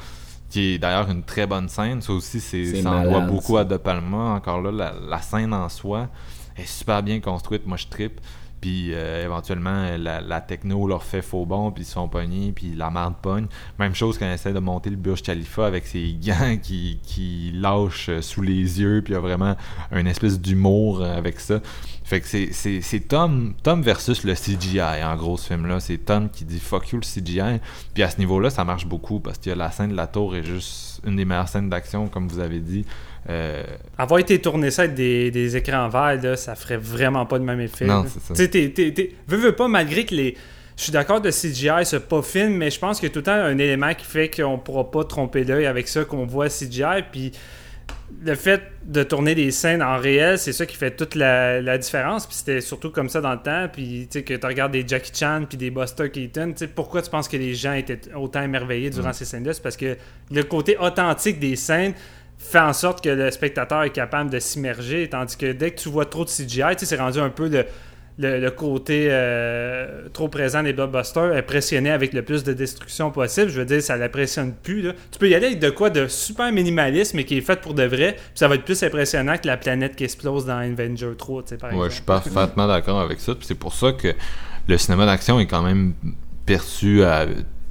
qui 0.50 0.74
est 0.74 0.78
d'ailleurs 0.78 1.10
une 1.10 1.22
très 1.22 1.46
bonne 1.46 1.68
scène. 1.68 2.02
Ça 2.02 2.12
aussi, 2.12 2.38
c'est, 2.40 2.82
ça 2.82 2.90
en 2.90 3.02
doit 3.04 3.20
beaucoup 3.20 3.54
ça. 3.54 3.60
à 3.60 3.64
De 3.64 3.78
Palma. 3.78 4.34
Encore 4.34 4.60
là, 4.60 4.70
la, 4.70 4.94
la 5.08 5.22
scène 5.22 5.54
en 5.54 5.68
soi 5.70 6.08
est 6.56 6.66
super 6.66 7.02
bien 7.02 7.18
construite. 7.20 7.66
Moi, 7.66 7.78
je 7.78 7.86
trippe. 7.86 8.20
Puis 8.62 8.94
euh, 8.94 9.24
éventuellement, 9.24 9.88
la, 9.98 10.40
techno 10.40 10.86
leur 10.86 11.02
fait 11.02 11.20
faux 11.20 11.44
bon, 11.44 11.72
puis 11.72 11.82
ils 11.82 11.86
se 11.86 11.94
font 11.94 12.06
pogner, 12.06 12.52
puis 12.52 12.74
la 12.76 12.90
marde 12.90 13.16
pogne. 13.20 13.46
Même 13.80 13.92
chose 13.92 14.18
quand 14.18 14.24
elle 14.24 14.34
essaie 14.34 14.52
de 14.52 14.60
monter 14.60 14.88
le 14.88 14.94
Burj 14.94 15.20
Khalifa 15.20 15.66
avec 15.66 15.84
ses 15.84 16.12
gants 16.24 16.56
qui, 16.62 17.00
qui 17.02 17.50
lâchent 17.56 18.08
euh, 18.08 18.22
sous 18.22 18.40
les 18.40 18.80
yeux, 18.80 19.02
puis 19.04 19.14
il 19.14 19.16
y 19.16 19.18
a 19.18 19.20
vraiment 19.20 19.56
une 19.90 20.06
espèce 20.06 20.40
d'humour 20.40 21.02
euh, 21.02 21.18
avec 21.18 21.40
ça. 21.40 21.58
Fait 22.04 22.20
que 22.20 22.26
c'est 22.26 23.08
Tom, 23.08 23.54
Tom 23.64 23.82
versus 23.82 24.22
le 24.22 24.34
CGI, 24.34 24.80
en 24.80 25.16
gros, 25.16 25.36
ce 25.36 25.48
film-là. 25.48 25.80
C'est 25.80 25.98
Tom 25.98 26.30
qui 26.30 26.44
dit 26.44 26.60
fuck 26.60 26.88
you 26.90 27.00
le 27.00 27.04
CGI. 27.04 27.60
Puis 27.94 28.02
à 28.04 28.10
ce 28.10 28.18
niveau-là, 28.18 28.50
ça 28.50 28.64
marche 28.64 28.86
beaucoup 28.86 29.18
parce 29.18 29.38
que 29.38 29.50
la 29.50 29.72
scène 29.72 29.90
de 29.90 29.96
la 29.96 30.06
tour 30.06 30.36
est 30.36 30.44
juste 30.44 31.00
une 31.04 31.16
des 31.16 31.24
meilleures 31.24 31.48
scènes 31.48 31.68
d'action, 31.68 32.06
comme 32.08 32.28
vous 32.28 32.38
avez 32.38 32.60
dit. 32.60 32.84
Euh, 33.28 33.62
Avoir 33.98 34.18
été 34.20 34.40
tourné 34.40 34.70
ça 34.70 34.82
avec 34.82 34.94
des, 34.94 35.30
des 35.30 35.56
écrans 35.56 35.88
verts, 35.88 36.20
là, 36.22 36.36
ça 36.36 36.54
ferait 36.56 36.76
vraiment 36.76 37.24
pas 37.24 37.38
de 37.38 37.44
même 37.44 37.60
effet. 37.60 37.84
Non, 37.84 38.04
c'est 38.08 38.20
ça. 38.20 38.34
Tu 38.34 38.42
sais, 38.42 38.48
t'es- 38.48 38.68
t'es- 38.70 38.92
t'es- 38.92 39.12
veux, 39.28 39.36
veux 39.38 39.52
pas, 39.54 39.68
malgré 39.68 40.04
que 40.04 40.14
les. 40.14 40.36
Je 40.76 40.84
suis 40.84 40.92
d'accord 40.92 41.20
de 41.20 41.30
CGI, 41.30 41.84
c'est 41.84 42.08
pas 42.08 42.22
film, 42.22 42.54
mais 42.56 42.70
je 42.70 42.78
pense 42.80 42.98
qu'il 42.98 43.08
y 43.08 43.12
a 43.12 43.12
tout 43.12 43.18
le 43.20 43.24
temps 43.24 43.32
un 43.32 43.58
élément 43.58 43.92
qui 43.94 44.04
fait 44.06 44.28
qu'on 44.34 44.58
pourra 44.58 44.90
pas 44.90 45.04
tromper 45.04 45.44
l'œil 45.44 45.66
avec 45.66 45.86
ça 45.86 46.04
qu'on 46.04 46.26
voit 46.26 46.48
CGI. 46.48 47.04
Puis 47.12 47.30
le 48.24 48.34
fait 48.34 48.62
de 48.84 49.02
tourner 49.02 49.34
des 49.34 49.50
scènes 49.50 49.82
en 49.82 49.98
réel, 49.98 50.38
c'est 50.38 50.52
ça 50.52 50.66
qui 50.66 50.76
fait 50.76 50.90
toute 50.96 51.14
la, 51.14 51.60
la 51.60 51.76
différence. 51.78 52.26
Puis 52.26 52.36
c'était 52.36 52.60
surtout 52.62 52.90
comme 52.90 53.08
ça 53.10 53.20
dans 53.20 53.32
le 53.32 53.38
temps. 53.42 53.68
Puis 53.72 54.08
tu 54.10 54.18
sais, 54.18 54.24
que 54.24 54.34
tu 54.34 54.46
regardes 54.46 54.72
des 54.72 54.84
Jackie 54.88 55.12
Chan 55.14 55.42
puis 55.48 55.58
des 55.58 55.70
Buster 55.70 56.10
Keaton, 56.10 56.52
tu 56.52 56.58
sais, 56.60 56.66
pourquoi 56.68 57.02
tu 57.02 57.10
penses 57.10 57.28
que 57.28 57.36
les 57.36 57.54
gens 57.54 57.74
étaient 57.74 58.00
autant 58.16 58.42
émerveillés 58.42 58.90
durant 58.90 59.10
Mm. 59.10 59.14
ces 59.14 59.24
scènes-là? 59.26 59.52
C'est 59.52 59.62
parce 59.62 59.76
que 59.76 59.96
le 60.32 60.42
côté 60.42 60.76
authentique 60.78 61.38
des 61.38 61.54
scènes 61.54 61.92
fait 62.42 62.58
en 62.60 62.72
sorte 62.72 63.02
que 63.02 63.08
le 63.10 63.30
spectateur 63.30 63.82
est 63.84 63.90
capable 63.90 64.28
de 64.30 64.38
s'immerger. 64.38 65.08
Tandis 65.08 65.36
que 65.36 65.52
dès 65.52 65.70
que 65.70 65.80
tu 65.80 65.88
vois 65.88 66.04
trop 66.06 66.24
de 66.24 66.30
CGI, 66.30 66.62
c'est 66.76 66.96
rendu 66.96 67.18
un 67.20 67.30
peu 67.30 67.48
le, 67.48 67.64
le, 68.18 68.40
le 68.40 68.50
côté 68.50 69.06
euh, 69.10 70.08
trop 70.12 70.28
présent 70.28 70.62
des 70.62 70.72
blockbusters, 70.72 71.32
impressionné 71.34 71.90
avec 71.90 72.12
le 72.12 72.22
plus 72.22 72.44
de 72.44 72.52
destruction 72.52 73.10
possible. 73.10 73.48
Je 73.50 73.60
veux 73.60 73.64
dire, 73.64 73.80
ça 73.82 73.96
l'impressionne 73.96 74.52
plus. 74.62 74.82
là. 74.82 74.92
Tu 75.10 75.18
peux 75.18 75.28
y 75.28 75.34
aller 75.34 75.46
avec 75.46 75.60
de 75.60 75.70
quoi 75.70 75.88
de 75.90 76.06
super 76.08 76.52
minimaliste, 76.52 77.14
mais 77.14 77.24
qui 77.24 77.38
est 77.38 77.42
fait 77.42 77.60
pour 77.60 77.74
de 77.74 77.84
vrai, 77.84 78.12
puis 78.16 78.22
ça 78.34 78.48
va 78.48 78.56
être 78.56 78.64
plus 78.64 78.82
impressionnant 78.82 79.36
que 79.38 79.46
la 79.46 79.56
planète 79.56 79.96
qui 79.96 80.04
explose 80.04 80.44
dans 80.44 80.58
Avenger 80.58 81.12
3, 81.16 81.42
tu 81.42 81.48
sais, 81.50 81.56
par 81.56 81.74
Ouais, 81.74 81.88
je 81.88 81.94
suis 81.94 82.02
parfaitement 82.02 82.66
d'accord 82.66 83.00
avec 83.00 83.18
ça. 83.20 83.32
C'est 83.40 83.54
pour 83.58 83.72
ça 83.72 83.92
que 83.92 84.08
le 84.68 84.78
cinéma 84.78 85.06
d'action 85.06 85.40
est 85.40 85.46
quand 85.46 85.62
même 85.62 85.94
perçu 86.44 87.02
à- 87.04 87.26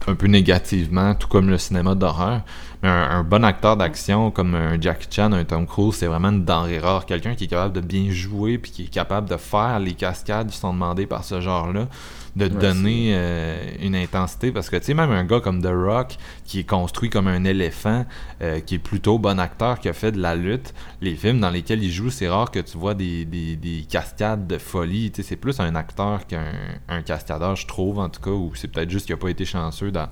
un 0.07 0.15
peu 0.15 0.26
négativement, 0.28 1.13
tout 1.13 1.28
comme 1.28 1.49
le 1.49 1.57
cinéma 1.59 1.93
d'horreur. 1.93 2.41
Mais 2.84 2.90
un, 2.90 3.10
un 3.12 3.24
bon 3.24 3.44
acteur 3.44 3.78
d'action 3.78 4.32
comme 4.32 4.56
un 4.56 4.80
Jackie 4.82 5.08
Chan, 5.10 5.32
un 5.34 5.44
Tom 5.44 5.68
Cruise, 5.68 5.96
c'est 5.96 6.08
vraiment 6.08 6.30
une 6.30 6.46
denrée 6.46 6.80
rare. 6.80 7.06
Quelqu'un 7.06 7.36
qui 7.36 7.44
est 7.44 7.48
capable 7.48 7.76
de 7.76 7.82
bien 7.82 8.10
jouer 8.10 8.58
puis 8.58 8.72
qui 8.72 8.84
est 8.84 8.94
capable 8.94 9.30
de 9.30 9.38
faire 9.38 9.80
les 9.80 9.94
cascades 9.94 10.50
qui 10.50 10.58
sont 10.58 10.74
demandées 10.74 11.06
par 11.06 11.24
ce 11.24 11.42
genre-là, 11.42 11.88
de 12.36 12.46
Ouais, 12.46 12.50
donner 12.50 13.12
euh, 13.14 13.58
une 13.82 13.96
intensité. 13.96 14.52
Parce 14.52 14.70
que 14.70 14.78
tu 14.78 14.86
sais, 14.86 14.94
même 14.94 15.12
un 15.12 15.24
gars 15.26 15.42
comme 15.42 15.62
The 15.62 15.72
Rock, 15.72 16.18
qui 16.46 16.60
est 16.60 16.64
construit 16.64 17.10
comme 17.10 17.28
un 17.28 17.44
éléphant, 17.44 18.06
euh, 18.42 18.60
qui 18.62 18.76
est 18.76 18.80
plutôt 18.80 19.20
bon 19.20 19.40
acteur, 19.40 19.80
qui 19.80 19.90
a 19.90 19.94
fait 19.94 20.12
de 20.12 20.20
la 20.20 20.36
lutte, 20.36 20.74
les 21.02 21.16
films 21.16 21.40
dans 21.40 21.50
lesquels 21.52 21.84
il 21.84 21.92
joue, 21.92 22.10
c'est 22.10 22.30
rare 22.30 22.50
que 22.50 22.60
tu 22.60 22.78
vois 22.78 22.94
des, 22.96 23.26
des, 23.26 23.58
des 23.58 23.86
cascades 23.88 24.48
de 24.48 24.58
folie. 24.58 25.12
Tu 25.12 25.22
sais, 25.22 25.30
c'est 25.30 25.36
plus 25.36 25.60
un 25.60 25.76
acteur 25.76 26.26
qu'un 26.26 26.46
un 26.90 27.02
cascadeur, 27.04 27.56
je 27.56 27.68
trouve, 27.68 28.00
en 28.00 28.10
tout 28.10 28.22
cas, 28.22 28.32
ou 28.32 28.54
c'est 28.56 28.70
peut-être 28.70 28.90
juste 28.90 29.06
qu'il 29.06 29.16
n'a 29.16 29.20
pas 29.20 29.30
été 29.30 29.46
chanceux 29.46 29.92
dans, 29.92 30.08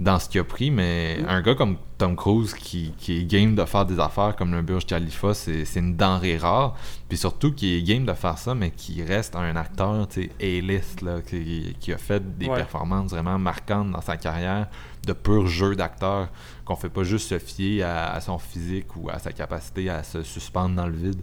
dans 0.00 0.18
ce 0.18 0.28
qu'il 0.28 0.40
a 0.40 0.44
pris, 0.44 0.70
mais 0.72 1.18
un 1.28 1.40
gars 1.40 1.54
comme 1.54 1.76
Tom 1.98 2.16
Cruise 2.16 2.52
qui, 2.52 2.92
qui 2.98 3.20
est 3.20 3.24
game 3.24 3.54
de 3.54 3.64
faire 3.64 3.86
des 3.86 4.00
affaires 4.00 4.34
comme 4.34 4.52
le 4.52 4.60
Burj 4.60 4.86
Khalifa, 4.86 5.34
c'est 5.34 5.64
une 5.76 5.96
denrée 5.96 6.36
rare. 6.36 6.74
Puis 7.08 7.16
surtout 7.16 7.52
qui 7.52 7.76
est 7.76 7.82
game 7.82 8.04
de 8.04 8.12
faire 8.12 8.36
ça, 8.36 8.54
mais 8.56 8.70
qui 8.72 9.04
reste 9.04 9.36
un 9.36 9.54
acteur 9.54 10.08
tu 10.08 10.22
sais, 10.24 10.30
A-list, 10.58 11.00
là, 11.02 11.20
qui, 11.22 11.76
qui 11.78 11.92
a 11.92 11.98
fait 11.98 12.36
des 12.38 12.46
Ouais. 12.48 12.56
performances 12.56 13.10
vraiment 13.12 13.38
marquantes 13.38 13.92
dans 13.92 14.00
sa 14.00 14.16
carrière, 14.16 14.66
de 15.06 15.12
pur 15.12 15.46
jeu 15.46 15.76
d'acteur, 15.76 16.28
qu'on 16.64 16.74
fait 16.76 16.88
pas 16.88 17.04
juste 17.04 17.28
se 17.28 17.38
fier 17.38 17.82
à, 17.84 18.12
à 18.14 18.20
son 18.20 18.38
physique 18.38 18.96
ou 18.96 19.08
à 19.10 19.18
sa 19.20 19.30
capacité 19.32 19.90
à 19.90 20.02
se 20.02 20.22
suspendre 20.24 20.74
dans 20.74 20.86
le 20.88 20.96
vide. 20.96 21.20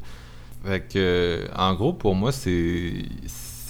Fait 0.63 0.79
que, 0.87 1.45
en 1.57 1.73
gros, 1.73 1.91
pour 1.91 2.15
moi, 2.15 2.31
c'est 2.31 2.93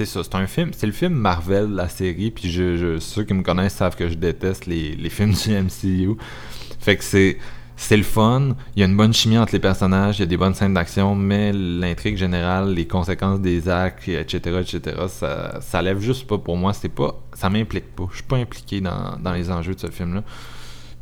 c'est 0.06 0.14
ça. 0.14 0.24
C'est 0.24 0.36
un 0.36 0.47
film. 0.47 0.72
C'est 0.76 0.88
le 0.88 0.91
film 0.91 1.14
Marvel, 1.14 1.72
la 1.72 1.88
série. 1.88 2.32
Puis 2.32 2.52
je, 2.52 2.97
ceux 2.99 3.24
qui 3.24 3.34
me 3.34 3.43
connaissent 3.43 3.76
savent 3.76 3.95
que 3.95 4.10
je 4.10 4.16
déteste 4.16 4.66
les, 4.66 5.10
films 5.10 5.34
du 5.45 5.52
MCU. 5.52 6.18
Fait 6.80 6.97
que 6.97 7.04
c'est 7.04 7.38
c'est 7.76 7.97
le 7.97 8.04
fun. 8.04 8.56
Il 8.76 8.80
y 8.80 8.84
a 8.84 8.86
une 8.86 8.97
bonne 8.97 9.14
chimie 9.14 9.38
entre 9.38 9.54
les 9.54 9.60
personnages. 9.60 10.18
Il 10.18 10.22
y 10.22 10.24
a 10.24 10.28
des 10.28 10.38
bonnes 10.38 10.54
scènes 10.54 10.74
d'action. 10.74 11.16
Mais 11.16 11.52
l'intrigue 11.52 12.18
générale, 12.18 12.74
les 12.74 12.86
conséquences 12.86 13.41
des 13.41 13.70
actes, 13.70 14.08
etc., 14.08 14.62
etc., 14.62 14.97
ça, 15.08 15.60
ça 15.62 15.82
lève 15.82 15.99
juste 15.99 16.28
pas 16.28 16.38
pour 16.38 16.58
moi. 16.58 16.74
C'est 16.74 16.89
pas, 16.89 17.20
ça 17.34 17.49
m'implique 17.49 17.95
pas. 17.95 18.08
Je 18.12 18.18
suis 18.18 18.24
pas 18.24 18.38
impliqué 18.38 18.82
dans 18.82 19.34
les 19.34 19.49
enjeux 19.52 19.74
de 19.74 19.80
ce 19.80 19.89
film-là. 19.89 20.24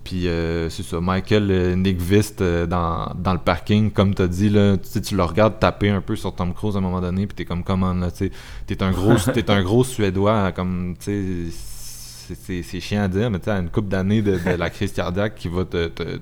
Puis 0.10 0.28
euh, 0.28 0.72
c'est 0.72 0.82
ça, 0.82 1.00
Michael 1.00 1.52
euh, 1.52 1.76
Nick 1.76 2.02
Vist 2.02 2.42
euh, 2.42 2.66
dans, 2.66 3.14
dans 3.16 3.34
le 3.34 3.38
parking, 3.38 3.92
comme 3.92 4.16
t'as 4.16 4.26
dit, 4.26 4.50
là, 4.50 4.76
tu 4.78 5.16
le 5.16 5.24
regardes 5.24 5.60
taper 5.60 5.92
un 5.92 6.02
peu 6.02 6.16
sur 6.16 6.34
Tom 6.34 6.52
Cruise 6.52 6.74
à 6.76 6.80
un 6.80 6.82
moment 6.82 7.00
donné, 7.00 7.28
puis 7.28 7.36
t'es 7.36 7.46
comme 7.46 7.64
comment 7.64 7.94
là, 7.94 8.10
tu 8.10 8.32
t'es 8.66 8.82
un 8.82 8.90
gros, 8.90 9.14
t'es 9.36 9.52
un 9.52 9.62
gros 9.62 9.84
Suédois, 9.84 10.34
hein, 10.48 10.52
comme 10.52 10.96
tu 10.98 11.06
sais, 11.06 11.52
c'est- 11.52 12.36
c'est 12.44 12.64
c'est 12.64 12.80
chiant 12.80 13.04
à 13.04 13.08
dire, 13.08 13.30
mais 13.30 13.38
tu 13.40 13.52
une 13.52 13.70
couple 13.70 13.90
d'années 13.90 14.24
de, 14.24 14.32
de 14.40 14.56
la 14.58 14.72
crise 14.72 14.94
cardiaque 14.94 15.36
qui 15.36 15.48
va 15.48 15.64
te, 15.66 15.88
te, 15.90 16.20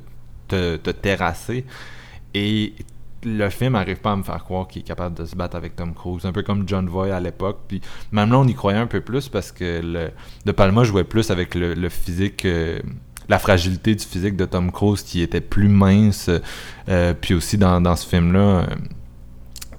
te, 0.50 0.76
te 0.76 0.90
terrasser, 0.90 1.64
et 2.34 2.74
le 3.24 3.50
film 3.50 3.76
arrive 3.76 4.02
pas 4.02 4.12
à 4.12 4.16
me 4.18 4.24
faire 4.24 4.44
croire 4.44 4.68
qu'il 4.68 4.82
est 4.82 4.86
capable 4.86 5.16
de 5.16 5.24
se 5.24 5.36
battre 5.36 5.56
avec 5.56 5.78
Tom 5.78 5.94
Cruise, 5.94 6.26
un 6.26 6.34
peu 6.34 6.44
comme 6.44 6.68
John 6.68 6.88
Voight 6.88 7.12
à 7.16 7.20
l'époque. 7.20 7.60
Puis 7.68 7.82
même 8.12 8.32
là, 8.32 8.38
on 8.40 8.48
y 8.48 8.54
croyait 8.54 8.78
un 8.78 8.86
peu 8.88 9.02
plus 9.02 9.28
parce 9.30 9.52
que 9.52 9.82
le, 9.82 10.12
De 10.46 10.52
Palma 10.52 10.84
jouait 10.84 11.04
plus 11.04 11.32
avec 11.32 11.56
le, 11.56 11.74
le 11.74 11.90
physique, 11.90 12.46
euh, 12.46 12.80
la 13.30 13.40
fragilité 13.40 13.96
du 13.96 14.04
physique 14.04 14.36
de 14.36 14.46
Tom 14.46 14.72
Cruise 14.72 15.02
qui 15.04 15.22
était 15.22 15.42
plus 15.42 15.68
mince. 15.68 16.30
Euh, 16.90 17.14
puis 17.14 17.34
aussi 17.34 17.58
dans, 17.58 17.82
dans 17.82 17.96
ce 17.96 18.08
film-là, 18.08 18.40
euh, 18.40 18.66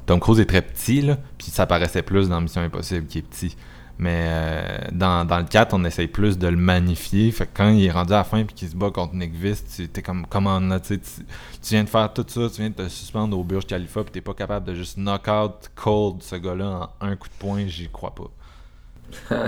Tom 0.07 0.21
Cruise 0.21 0.41
est 0.41 0.47
très 0.47 0.63
petit, 0.63 1.03
puis 1.37 1.49
ça 1.49 1.67
paraissait 1.67 2.03
plus 2.03 2.29
dans 2.29 2.41
Mission 2.41 2.63
Impossible 2.63 3.07
qui 3.07 3.19
est 3.19 3.23
petit. 3.23 3.57
Mais 4.01 4.27
euh, 4.29 4.79
dans, 4.93 5.25
dans 5.25 5.39
le 5.39 5.45
4, 5.45 5.75
on 5.75 5.85
essaye 5.85 6.07
plus 6.07 6.39
de 6.39 6.47
le 6.47 6.57
magnifier. 6.57 7.33
Fait 7.33 7.47
que 7.47 7.51
quand 7.53 7.71
il 7.71 7.85
est 7.85 7.91
rendu 7.91 8.13
à 8.13 8.19
la 8.19 8.25
fin 8.25 8.39
et 8.39 8.47
qu'il 8.47 8.69
se 8.69 8.77
bat 8.77 8.91
contre 8.91 9.15
Nick 9.15 9.35
Vist, 9.35 9.75
tu 9.75 9.89
t'es 9.89 10.03
comme, 10.03 10.25
comment 10.29 10.61
tu 10.79 11.01
tu 11.01 11.25
viens 11.71 11.83
de 11.83 11.89
faire 11.89 12.13
tout 12.13 12.25
ça, 12.29 12.49
tu 12.49 12.61
viens 12.61 12.71
de 12.71 12.77
te 12.77 12.89
suspendre 12.89 13.37
au 13.37 13.43
Burj 13.43 13.67
Khalifa, 13.67 14.05
puis 14.05 14.13
t'es 14.13 14.21
pas 14.21 14.35
capable 14.35 14.67
de 14.67 14.75
juste 14.75 14.99
knock 14.99 15.27
out 15.27 15.71
cold 15.75 16.23
ce 16.23 16.37
gars-là 16.37 16.91
en 17.01 17.07
un 17.07 17.17
coup 17.17 17.29
de 17.29 17.35
poing, 17.41 17.67
j'y 17.67 17.89
crois 17.89 18.15
pas. 18.15 18.31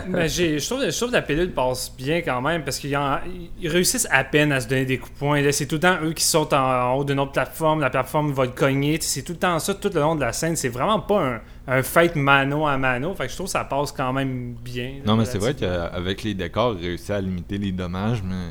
Mais 0.08 0.28
j'ai- 0.30 0.58
je 0.58 0.66
trouve, 0.66 0.82
je 0.82 0.96
trouve 0.96 1.08
que 1.10 1.14
la 1.14 1.22
pilule 1.22 1.52
passe 1.52 1.94
bien 1.96 2.22
quand 2.22 2.40
même 2.40 2.64
parce 2.64 2.78
qu'ils 2.78 2.96
en- 2.96 3.18
ils 3.60 3.68
réussissent 3.68 4.08
à 4.10 4.24
peine 4.24 4.52
à 4.52 4.60
se 4.60 4.68
donner 4.68 4.84
des 4.86 4.98
coups 4.98 5.12
de 5.12 5.18
poing. 5.18 5.52
C'est 5.52 5.66
tout 5.66 5.76
le 5.76 5.80
temps 5.80 5.98
eux 6.02 6.12
qui 6.12 6.24
sautent 6.24 6.52
en, 6.52 6.92
en 6.92 6.94
haut 6.94 7.04
d'une 7.04 7.20
autre 7.20 7.32
plateforme, 7.32 7.80
la 7.80 7.90
plateforme 7.90 8.32
va 8.32 8.44
le 8.44 8.50
cogner. 8.52 8.98
C'est 9.00 9.22
tout 9.22 9.32
le 9.32 9.38
temps 9.38 9.58
ça 9.58 9.74
tout 9.74 9.90
le 9.92 10.00
long 10.00 10.14
de 10.14 10.20
la 10.20 10.32
scène. 10.32 10.56
C'est 10.56 10.68
vraiment 10.68 11.00
pas 11.00 11.20
un, 11.22 11.40
un 11.68 11.82
fight 11.82 12.16
mano 12.16 12.66
à 12.66 12.76
mano. 12.78 13.14
Fait 13.14 13.24
que 13.26 13.30
je 13.30 13.36
trouve 13.36 13.46
que 13.46 13.52
ça 13.52 13.64
passe 13.64 13.92
quand 13.92 14.12
même 14.12 14.54
bien. 14.54 14.94
Non, 15.04 15.16
mais 15.16 15.24
c'est 15.24 15.38
vrai 15.38 15.54
qu'avec 15.54 16.22
les 16.22 16.34
décors, 16.34 16.76
il 16.80 16.86
réussit 16.86 17.10
à 17.10 17.20
limiter 17.20 17.58
les 17.58 17.72
dommages, 17.72 18.22
mais 18.22 18.50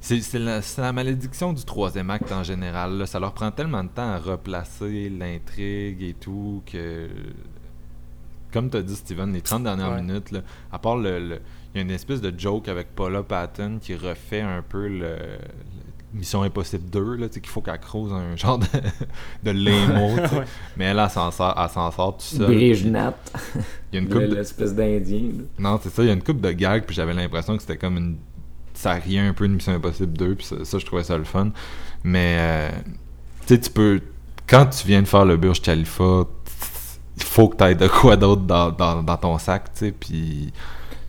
c'est 0.00 0.38
la, 0.38 0.60
la 0.78 0.92
malédiction 0.92 1.52
du 1.52 1.64
troisième 1.64 2.08
acte 2.10 2.32
en 2.32 2.42
général. 2.42 2.96
là. 2.98 3.06
Ça 3.06 3.20
leur 3.20 3.32
prend 3.32 3.50
tellement 3.50 3.84
de 3.84 3.90
temps 3.90 4.10
à 4.12 4.18
replacer 4.18 5.08
l'intrigue 5.10 6.02
et 6.02 6.14
tout 6.14 6.62
que. 6.70 7.08
Comme 8.52 8.70
tu 8.70 8.76
as 8.76 8.82
dit, 8.82 8.96
Steven, 8.96 9.32
les 9.32 9.40
30 9.42 9.62
dernières 9.64 9.90
Ouais. 9.92 10.02
minutes, 10.02 10.30
là, 10.32 10.40
à 10.72 10.78
part 10.78 10.96
le. 10.96 11.40
Il 11.74 11.76
y 11.76 11.78
a 11.78 11.82
une 11.82 11.90
espèce 11.90 12.20
de 12.20 12.32
joke 12.36 12.68
avec 12.68 12.94
Paula 12.96 13.22
Patton 13.22 13.78
qui 13.80 13.94
refait 13.94 14.40
un 14.40 14.62
peu 14.62 14.88
le. 14.88 14.98
le- 14.98 15.16
Mission 16.12 16.42
Impossible 16.42 16.90
2, 16.90 17.14
là, 17.14 17.28
tu 17.28 17.34
sais, 17.34 17.40
qu'il 17.40 17.50
faut 17.50 17.60
qu'elle 17.60 17.78
creuse 17.78 18.12
un 18.12 18.34
genre 18.36 18.58
de, 18.58 18.66
de. 19.44 19.52
Ouais. 19.52 20.44
mais 20.76 20.86
elle, 20.86 20.98
elle 20.98 21.08
s'en 21.10 21.30
sort, 21.30 21.54
elle 21.56 21.70
s'en 21.70 21.88
sort 21.92 22.16
tout 22.16 22.24
seul. 22.24 22.46
Brijnat, 22.46 23.14
Il 23.92 23.94
y 23.94 23.98
a 23.98 24.00
une 24.00 24.08
couple 24.08 24.28
de- 24.28 24.34
l'espèce 24.34 24.74
d'Indien. 24.74 25.20
là. 25.20 25.44
non, 25.60 25.78
c'est 25.80 25.90
ça, 25.90 26.02
il 26.02 26.06
y 26.06 26.10
a 26.10 26.14
une 26.14 26.22
coupe 26.24 26.40
de 26.40 26.50
gags, 26.50 26.82
puis 26.84 26.96
j'avais 26.96 27.14
l'impression 27.14 27.54
que 27.56 27.62
c'était 27.62 27.76
comme 27.76 27.96
une. 27.96 28.16
Ça 28.74 28.94
riait 28.94 29.20
un 29.20 29.32
peu 29.34 29.46
de 29.46 29.52
Mission 29.54 29.72
Impossible 29.74 30.12
2, 30.14 30.34
puis 30.34 30.46
ça, 30.46 30.64
ça, 30.64 30.78
je 30.78 30.86
trouvais 30.86 31.04
ça 31.04 31.16
le 31.16 31.22
fun. 31.24 31.52
Mais, 32.02 32.36
euh, 32.40 32.70
tu 33.46 33.54
sais, 33.54 33.60
tu 33.60 33.70
peux. 33.70 34.00
Quand 34.48 34.66
tu 34.66 34.88
viens 34.88 35.02
de 35.02 35.06
faire 35.06 35.24
le 35.24 35.36
Burj 35.36 35.60
Khalifa, 35.62 36.24
faut 37.24 37.48
que 37.48 37.56
tu 37.56 37.64
aies 37.64 37.74
de 37.74 37.88
quoi 37.88 38.16
d'autre 38.16 38.42
dans, 38.42 38.70
dans, 38.70 39.02
dans 39.02 39.16
ton 39.16 39.38
sac, 39.38 39.72
tu 39.74 39.86
sais, 39.86 39.92
puis. 39.92 40.52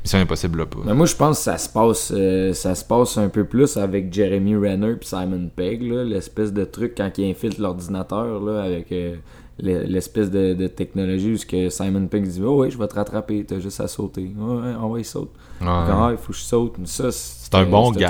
Mission 0.04 0.18
Impossible 0.18 0.58
là 0.58 0.66
pas. 0.66 0.80
Mais 0.84 0.96
moi, 0.96 1.06
je 1.06 1.16
pense 1.16 1.38
que 1.38 1.44
ça 1.44 1.60
se 1.60 1.70
passe, 1.70 2.12
euh, 2.16 2.54
ça 2.54 2.74
se 2.74 2.84
passe 2.84 3.20
un 3.20 3.30
peu 3.30 3.44
plus 3.44 3.78
avec 3.78 4.12
Jeremy 4.12 4.56
Renner 4.56 4.96
puis 4.96 5.08
Simon 5.08 5.48
Pegg, 5.56 5.84
l'espèce 5.84 6.52
de 6.52 6.64
truc 6.64 6.94
quand 6.98 7.12
il 7.20 7.30
infiltre 7.30 7.62
l'ordinateur 7.62 8.40
là, 8.44 8.64
avec 8.64 8.92
euh, 8.92 9.18
l'e- 9.60 9.84
l'espèce 9.86 10.32
de, 10.32 10.56
de 10.56 10.66
technologie 10.66 11.34
où 11.34 11.38
ce 11.38 11.46
que 11.46 11.70
Simon 11.70 12.08
Pegg 12.08 12.24
dit 12.28 12.42
Oh, 12.44 12.64
oui, 12.64 12.72
je 12.72 12.80
vais 12.80 12.88
te 12.88 12.96
rattraper, 12.96 13.46
t'as 13.48 13.60
juste 13.60 13.80
à 13.80 13.88
sauter. 13.88 14.32
Ouais, 14.36 14.56
ouais, 14.56 14.74
on 14.82 14.90
va 14.90 15.00
y 15.00 15.04
saute. 15.06 15.30
Ouais. 15.62 15.68
Ah, 15.70 16.08
il 16.12 16.18
faut 16.18 16.32
que 16.34 16.40
je 16.40 16.44
saute. 16.46 16.74
Mais 16.80 16.88
ça, 16.88 17.12
C'est 17.12 17.54
un 17.54 17.66
bon 17.66 17.92
truc-là, 17.92 18.10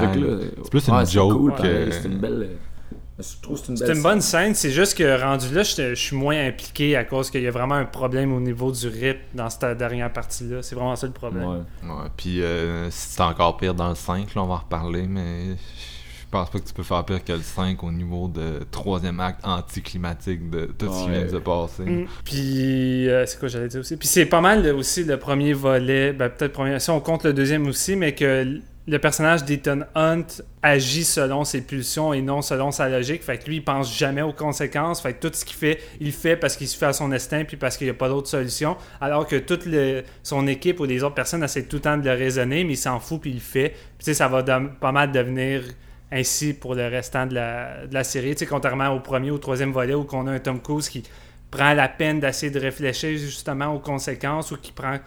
C'est 0.64 0.70
plus 0.70 0.88
une 0.88 0.94
ouais, 0.96 1.06
joke 1.06 1.34
Cool, 1.34 1.54
C'est 1.60 2.08
une 2.08 2.20
belle. 2.20 2.50
Je 3.22 3.42
trouve 3.42 3.60
que 3.60 3.66
c'est 3.66 3.72
une 3.72 3.78
belle. 3.78 3.88
C'est 3.88 3.96
une 3.96 4.04
bonne 4.04 4.22
scène, 4.22 4.56
c'est 4.56 4.72
juste 4.72 4.98
que 4.98 5.22
rendu 5.22 5.54
là, 5.54 5.64
je 5.64 5.90
je 5.92 5.96
suis 5.96 6.16
moins 6.16 6.48
impliqué 6.48 6.96
à 6.96 7.04
cause 7.04 7.30
qu'il 7.30 7.42
y 7.42 7.48
a 7.48 7.52
vraiment 7.52 7.76
un 7.76 7.86
problème 7.86 8.34
au 8.34 8.40
niveau 8.40 8.72
du 8.72 8.88
rythme 8.88 9.20
dans 9.34 9.50
cette 9.50 9.78
dernière 9.78 10.12
partie-là. 10.12 10.62
C'est 10.62 10.76
vraiment 10.76 10.96
ça 10.96 11.08
le 11.08 11.14
problème. 11.14 11.44
Ouais. 11.44 11.90
Ouais, 11.90 12.10
puis 12.16 12.42
euh, 12.42 12.90
c'est 12.90 13.22
encore 13.22 13.58
pire 13.58 13.74
dans 13.74 13.90
le 13.90 13.96
5, 13.96 14.34
là, 14.36 14.44
on 14.44 14.48
va 14.48 14.54
en 14.56 14.58
reparler, 14.58 15.08
mais 15.08 15.56
pense 16.32 16.50
pas 16.50 16.60
que 16.60 16.66
tu 16.66 16.74
peux 16.74 16.84
faire 16.84 17.04
pire 17.04 17.24
que 17.24 17.34
le 17.34 17.42
5 17.42 17.84
au 17.84 17.92
niveau 17.92 18.28
de 18.28 18.64
troisième 18.72 19.20
acte 19.20 19.46
anticlimatique 19.46 20.50
de 20.50 20.66
tout 20.78 20.92
ce 20.92 21.04
qui 21.04 21.10
vient 21.10 21.24
de 21.24 21.30
se 21.30 21.36
passer. 21.36 21.84
Mm. 21.84 22.08
Puis, 22.24 23.10
euh, 23.10 23.26
c'est 23.26 23.38
quoi 23.38 23.50
j'allais 23.50 23.68
dire 23.68 23.82
aussi? 23.82 23.98
Puis 23.98 24.08
c'est 24.08 24.26
pas 24.26 24.42
mal 24.42 24.66
aussi 24.74 25.04
le 25.04 25.18
premier 25.18 25.54
volet, 25.54 26.14
ben 26.14 26.30
peut-être 26.30 26.54
premier, 26.54 26.80
si 26.80 26.90
on 26.90 27.02
compte 27.02 27.26
le 27.26 27.34
deuxième 27.34 27.68
aussi, 27.68 27.96
mais 27.96 28.16
que 28.16 28.60
le 28.88 28.98
personnage 28.98 29.46
d'Ethan 29.46 29.82
Hunt 29.94 30.26
agit 30.64 31.04
selon 31.04 31.44
ses 31.44 31.62
pulsions 31.62 32.14
et 32.14 32.22
non 32.22 32.42
selon 32.42 32.72
sa 32.72 32.90
logique. 32.90 33.24
Fait 33.24 33.38
que 33.38 33.46
lui, 33.46 33.58
il 33.58 33.64
pense 33.64 33.96
jamais 33.96 34.24
aux 34.24 34.34
conséquences. 34.34 35.02
Fait 35.02 35.14
que 35.14 35.28
tout 35.28 35.34
ce 35.34 35.46
qu'il 35.46 35.56
fait, 35.56 35.80
il 36.00 36.12
fait 36.12 36.36
parce 36.36 36.58
qu'il 36.58 36.68
se 36.68 36.76
fait 36.76 36.88
à 36.88 36.94
son 36.94 37.12
instinct 37.12 37.44
puis 37.44 37.58
parce 37.58 37.78
qu'il 37.78 37.86
n'y 37.86 37.92
a 37.92 37.96
pas 37.96 38.10
d'autre 38.10 38.28
solution. 38.28 38.78
Alors 39.00 39.28
que 39.28 39.36
toute 39.36 39.68
son 40.24 40.48
équipe 40.48 40.80
ou 40.80 40.86
les 40.86 41.04
autres 41.04 41.16
personnes 41.16 41.44
essaient 41.44 41.66
tout 41.66 41.78
le 41.78 41.82
temps 41.82 41.98
de 41.98 42.04
le 42.04 42.16
raisonner, 42.16 42.64
mais 42.64 42.74
il 42.74 42.78
s'en 42.78 43.00
fout 43.00 43.22
puis 43.22 43.30
il 43.30 43.36
le 43.36 43.40
fait. 43.40 43.70
Puis 43.70 44.00
tu 44.00 44.06
sais, 44.06 44.14
ça 44.16 44.28
va 44.28 44.44
pas 44.44 44.92
mal 44.92 45.12
devenir 45.12 45.64
ainsi 46.12 46.54
pour 46.54 46.74
le 46.74 46.88
restant 46.88 47.28
de 47.28 47.36
la, 47.36 48.04
série. 48.04 48.32
Tu 48.32 48.40
sais, 48.40 48.46
contrairement 48.48 48.90
au 48.90 49.00
premier 49.00 49.30
ou 49.30 49.38
troisième 49.38 49.72
volet 49.72 49.94
où 49.94 50.08
on 50.12 50.26
a 50.26 50.32
un 50.32 50.40
Tom 50.40 50.60
Cruise 50.60 50.90
qui 50.90 51.04
prend 51.52 51.74
la 51.74 51.88
peine 51.88 52.20
d'essayer 52.20 52.52
de 52.52 52.60
réfléchir 52.60 53.18
justement 53.18 53.68
aux 53.76 53.80
conséquences 53.80 54.52
ou 54.52 54.58
qui 54.58 54.72
prend 54.72 54.98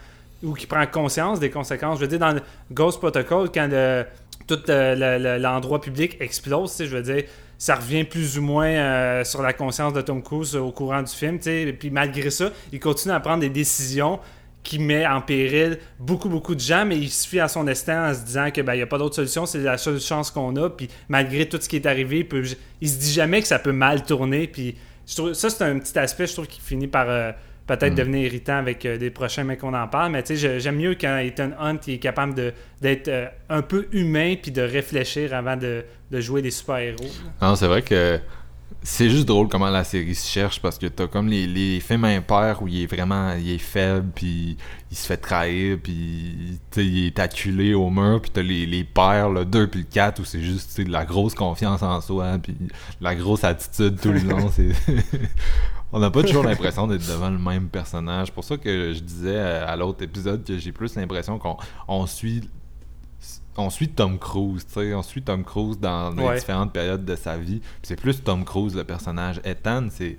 ou 0.43 0.53
qui 0.53 0.67
prend 0.67 0.85
conscience 0.87 1.39
des 1.39 1.49
conséquences. 1.49 1.97
Je 1.99 2.01
veux 2.03 2.07
dire, 2.09 2.19
dans 2.19 2.31
le 2.33 2.41
Ghost 2.71 2.99
Protocol, 2.99 3.49
quand 3.53 3.67
le- 3.71 4.05
tout 4.47 4.59
euh, 4.69 4.95
le- 5.17 5.23
le- 5.23 5.37
l'endroit 5.41 5.81
public 5.81 6.17
explose, 6.19 6.75
je 6.79 6.85
veux 6.95 7.01
dire, 7.01 7.23
ça 7.57 7.75
revient 7.75 8.03
plus 8.03 8.37
ou 8.37 8.41
moins 8.41 8.67
euh, 8.67 9.23
sur 9.23 9.41
la 9.41 9.53
conscience 9.53 9.93
de 9.93 10.01
Tom 10.01 10.21
Cruise 10.21 10.55
au 10.55 10.71
courant 10.71 11.01
du 11.01 11.11
film. 11.11 11.39
Et 11.45 11.73
puis 11.73 11.89
malgré 11.89 12.29
ça, 12.29 12.51
il 12.71 12.79
continue 12.79 13.13
à 13.13 13.19
prendre 13.19 13.39
des 13.39 13.49
décisions 13.49 14.19
qui 14.61 14.79
met 14.79 15.05
en 15.05 15.21
péril 15.21 15.77
beaucoup, 15.99 16.27
beaucoup 16.27 16.55
de 16.55 16.59
gens, 16.59 16.85
mais 16.85 16.97
il 16.97 17.09
se 17.09 17.27
fie 17.27 17.39
à 17.39 17.47
son 17.47 17.63
destin 17.63 18.09
en 18.09 18.13
se 18.15 18.21
disant 18.21 18.49
que 18.51 18.61
ben, 18.61 18.75
n'y 18.75 18.81
a 18.81 18.87
pas 18.87 18.97
d'autre 18.97 19.13
solution, 19.15 19.45
c'est 19.45 19.59
la 19.59 19.77
seule 19.77 19.99
chance 19.99 20.31
qu'on 20.31 20.55
a. 20.57 20.69
Puis 20.69 20.89
malgré 21.07 21.47
tout 21.47 21.59
ce 21.61 21.69
qui 21.69 21.75
est 21.77 21.85
arrivé, 21.85 22.19
il, 22.19 22.27
peut- 22.27 22.43
il 22.81 22.89
se 22.89 22.97
dit 22.99 23.11
jamais 23.11 23.41
que 23.41 23.47
ça 23.47 23.59
peut 23.59 23.71
mal 23.71 24.03
tourner. 24.03 24.47
Puis 24.47 24.75
ça, 25.05 25.49
c'est 25.49 25.61
un 25.63 25.77
petit 25.79 25.97
aspect, 25.99 26.25
je 26.27 26.33
trouve, 26.33 26.47
qui 26.47 26.59
finit 26.59 26.87
par 26.87 27.05
euh, 27.09 27.31
peut-être 27.67 27.93
Mm. 27.93 27.95
devenir 27.95 28.25
irritant 28.27 28.57
avec 28.57 28.85
euh, 28.85 28.97
des 28.97 29.09
prochains 29.09 29.43
mecs 29.43 29.59
qu'on 29.59 29.73
en 29.73 29.87
parle. 29.87 30.11
Mais 30.11 30.21
tu 30.23 30.37
sais, 30.37 30.59
j'aime 30.59 30.77
mieux 30.77 30.95
quand 30.99 31.17
Ethan 31.17 31.51
Hunt 31.59 31.77
il 31.87 31.93
est 31.95 31.99
capable 31.99 32.35
de- 32.35 32.53
d'être 32.81 33.07
euh, 33.07 33.25
un 33.49 33.61
peu 33.61 33.87
humain 33.91 34.35
puis 34.41 34.51
de 34.51 34.61
réfléchir 34.61 35.33
avant 35.33 35.57
de, 35.57 35.83
de 36.11 36.19
jouer 36.21 36.41
des 36.41 36.51
super-héros. 36.51 37.05
Non, 37.41 37.55
c'est 37.55 37.67
vrai 37.67 37.81
que 37.81 38.19
c'est 38.83 39.09
juste 39.09 39.27
drôle 39.27 39.47
comment 39.47 39.69
la 39.71 39.83
série 39.83 40.13
se 40.13 40.29
cherche 40.29 40.61
parce 40.61 40.77
que 40.77 40.85
t'as 40.85 41.07
comme 41.07 41.27
les, 41.27 41.47
les 41.47 41.79
films 41.79 42.05
impairs 42.05 42.61
où 42.61 42.67
il 42.67 42.83
est 42.83 42.85
vraiment 42.85 43.33
il 43.33 43.49
est 43.51 43.57
faible 43.57 44.07
puis 44.13 44.57
il 44.91 44.95
se 44.97 45.07
fait 45.07 45.17
trahir 45.17 45.77
puis 45.81 46.59
il 46.77 47.07
est 47.07 47.17
acculé 47.19 47.73
au 47.73 47.89
mur 47.89 48.21
puis 48.21 48.29
t'as 48.31 48.43
les, 48.43 48.67
les 48.67 48.83
pères 48.83 49.29
le 49.29 49.43
2 49.43 49.67
puis 49.67 49.79
le 49.79 49.85
4 49.91 50.19
où 50.21 50.25
c'est 50.25 50.41
juste 50.41 50.79
de 50.81 50.91
la 50.91 51.03
grosse 51.03 51.33
confiance 51.33 51.81
en 51.81 51.99
soi 51.99 52.37
puis 52.41 52.53
de 52.53 52.67
la 53.01 53.15
grosse 53.15 53.43
attitude 53.43 53.99
tout 53.99 54.11
le 54.11 54.19
long 54.19 54.49
c'est 54.55 54.69
on 55.95 55.99
n'a 55.99 56.11
pas 56.11 56.21
toujours 56.23 56.43
l'impression 56.43 56.87
d'être 56.87 57.07
devant 57.07 57.29
le 57.29 57.37
même 57.39 57.69
personnage 57.69 58.31
pour 58.31 58.43
ça 58.43 58.57
que 58.57 58.93
je 58.93 58.99
disais 58.99 59.39
à, 59.39 59.75
l'autre 59.77 60.03
épisode 60.03 60.43
que 60.43 60.57
j'ai 60.57 60.71
plus 60.73 60.95
l'impression 60.95 61.39
qu'on 61.39 61.57
on 61.87 62.05
suit 62.05 62.47
on 63.57 63.69
suit 63.69 63.87
Tom 63.87 64.19
Cruise, 64.19 64.65
tu 64.67 64.73
sais, 64.73 64.93
on 64.93 65.01
suit 65.01 65.21
Tom 65.21 65.45
Cruise 65.45 65.79
dans 65.79 66.09
les 66.11 66.21
Ouais. 66.21 66.35
différentes 66.37 66.73
périodes 66.73 67.05
de 67.05 67.15
sa 67.15 67.37
vie. 67.37 67.61
C'est 67.83 67.95
plus 67.95 68.21
Tom 68.21 68.43
Cruise 68.43 68.75
le 68.75 68.83
personnage. 68.83 69.39
Ethan, 69.45 69.87
c'est 69.89 70.17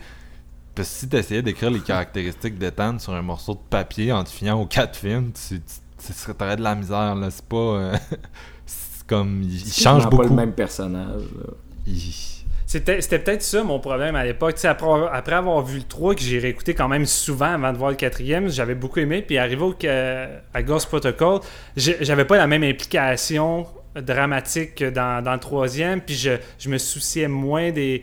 parce 0.74 0.88
que 0.88 0.94
si 0.94 1.08
t'essayais 1.08 1.42
d'écrire 1.42 1.70
les 1.70 1.80
caractéristiques 1.80 2.58
d'Ethan 2.58 2.98
sur 2.98 3.12
un 3.12 3.20
morceau 3.20 3.52
de 3.52 3.60
papier 3.68 4.10
en 4.10 4.24
te 4.24 4.30
fiant 4.30 4.58
aux 4.58 4.64
quatre 4.64 4.96
films, 4.96 5.32
tu, 5.32 5.60
tu, 5.60 6.12
tu 6.14 6.32
de 6.32 6.62
la 6.62 6.74
misère 6.74 7.14
là. 7.14 7.30
C'est 7.30 7.44
pas, 7.44 7.56
euh, 7.56 7.96
c'est 8.66 9.06
comme 9.06 9.42
il, 9.42 9.54
il 9.54 9.70
change 9.72 10.04
pas 10.04 10.08
beaucoup. 10.10 10.22
le 10.22 10.30
même 10.30 10.52
personnage. 10.52 11.22
là. 11.38 11.52
Il- 11.86 12.35
C'était 12.66 12.98
peut-être 13.00 13.42
ça 13.42 13.62
mon 13.62 13.78
problème 13.78 14.16
à 14.16 14.24
l'époque. 14.24 14.56
Après, 14.64 15.34
avoir 15.34 15.62
vu 15.62 15.78
le 15.78 15.84
3, 15.84 16.16
que 16.16 16.20
j'ai 16.20 16.40
réécouté 16.40 16.74
quand 16.74 16.88
même 16.88 17.06
souvent 17.06 17.52
avant 17.52 17.72
de 17.72 17.78
voir 17.78 17.90
le 17.90 17.96
quatrième, 17.96 18.48
j'avais 18.48 18.74
beaucoup 18.74 18.98
aimé. 18.98 19.22
Puis 19.22 19.38
arrivé 19.38 19.62
au, 19.62 19.74
ca- 19.80 20.42
à 20.52 20.62
Ghost 20.64 20.88
Protocol, 20.88 21.40
j'avais 21.76 22.24
pas 22.24 22.36
la 22.36 22.48
même 22.48 22.64
implication 22.64 23.66
dramatique 23.94 24.74
que 24.74 24.90
dans, 24.90 25.22
le 25.24 25.38
troisième. 25.38 26.00
Puis 26.00 26.16
je, 26.16 26.68
me 26.68 26.78
souciais 26.78 27.28
moins 27.28 27.70
des, 27.70 28.02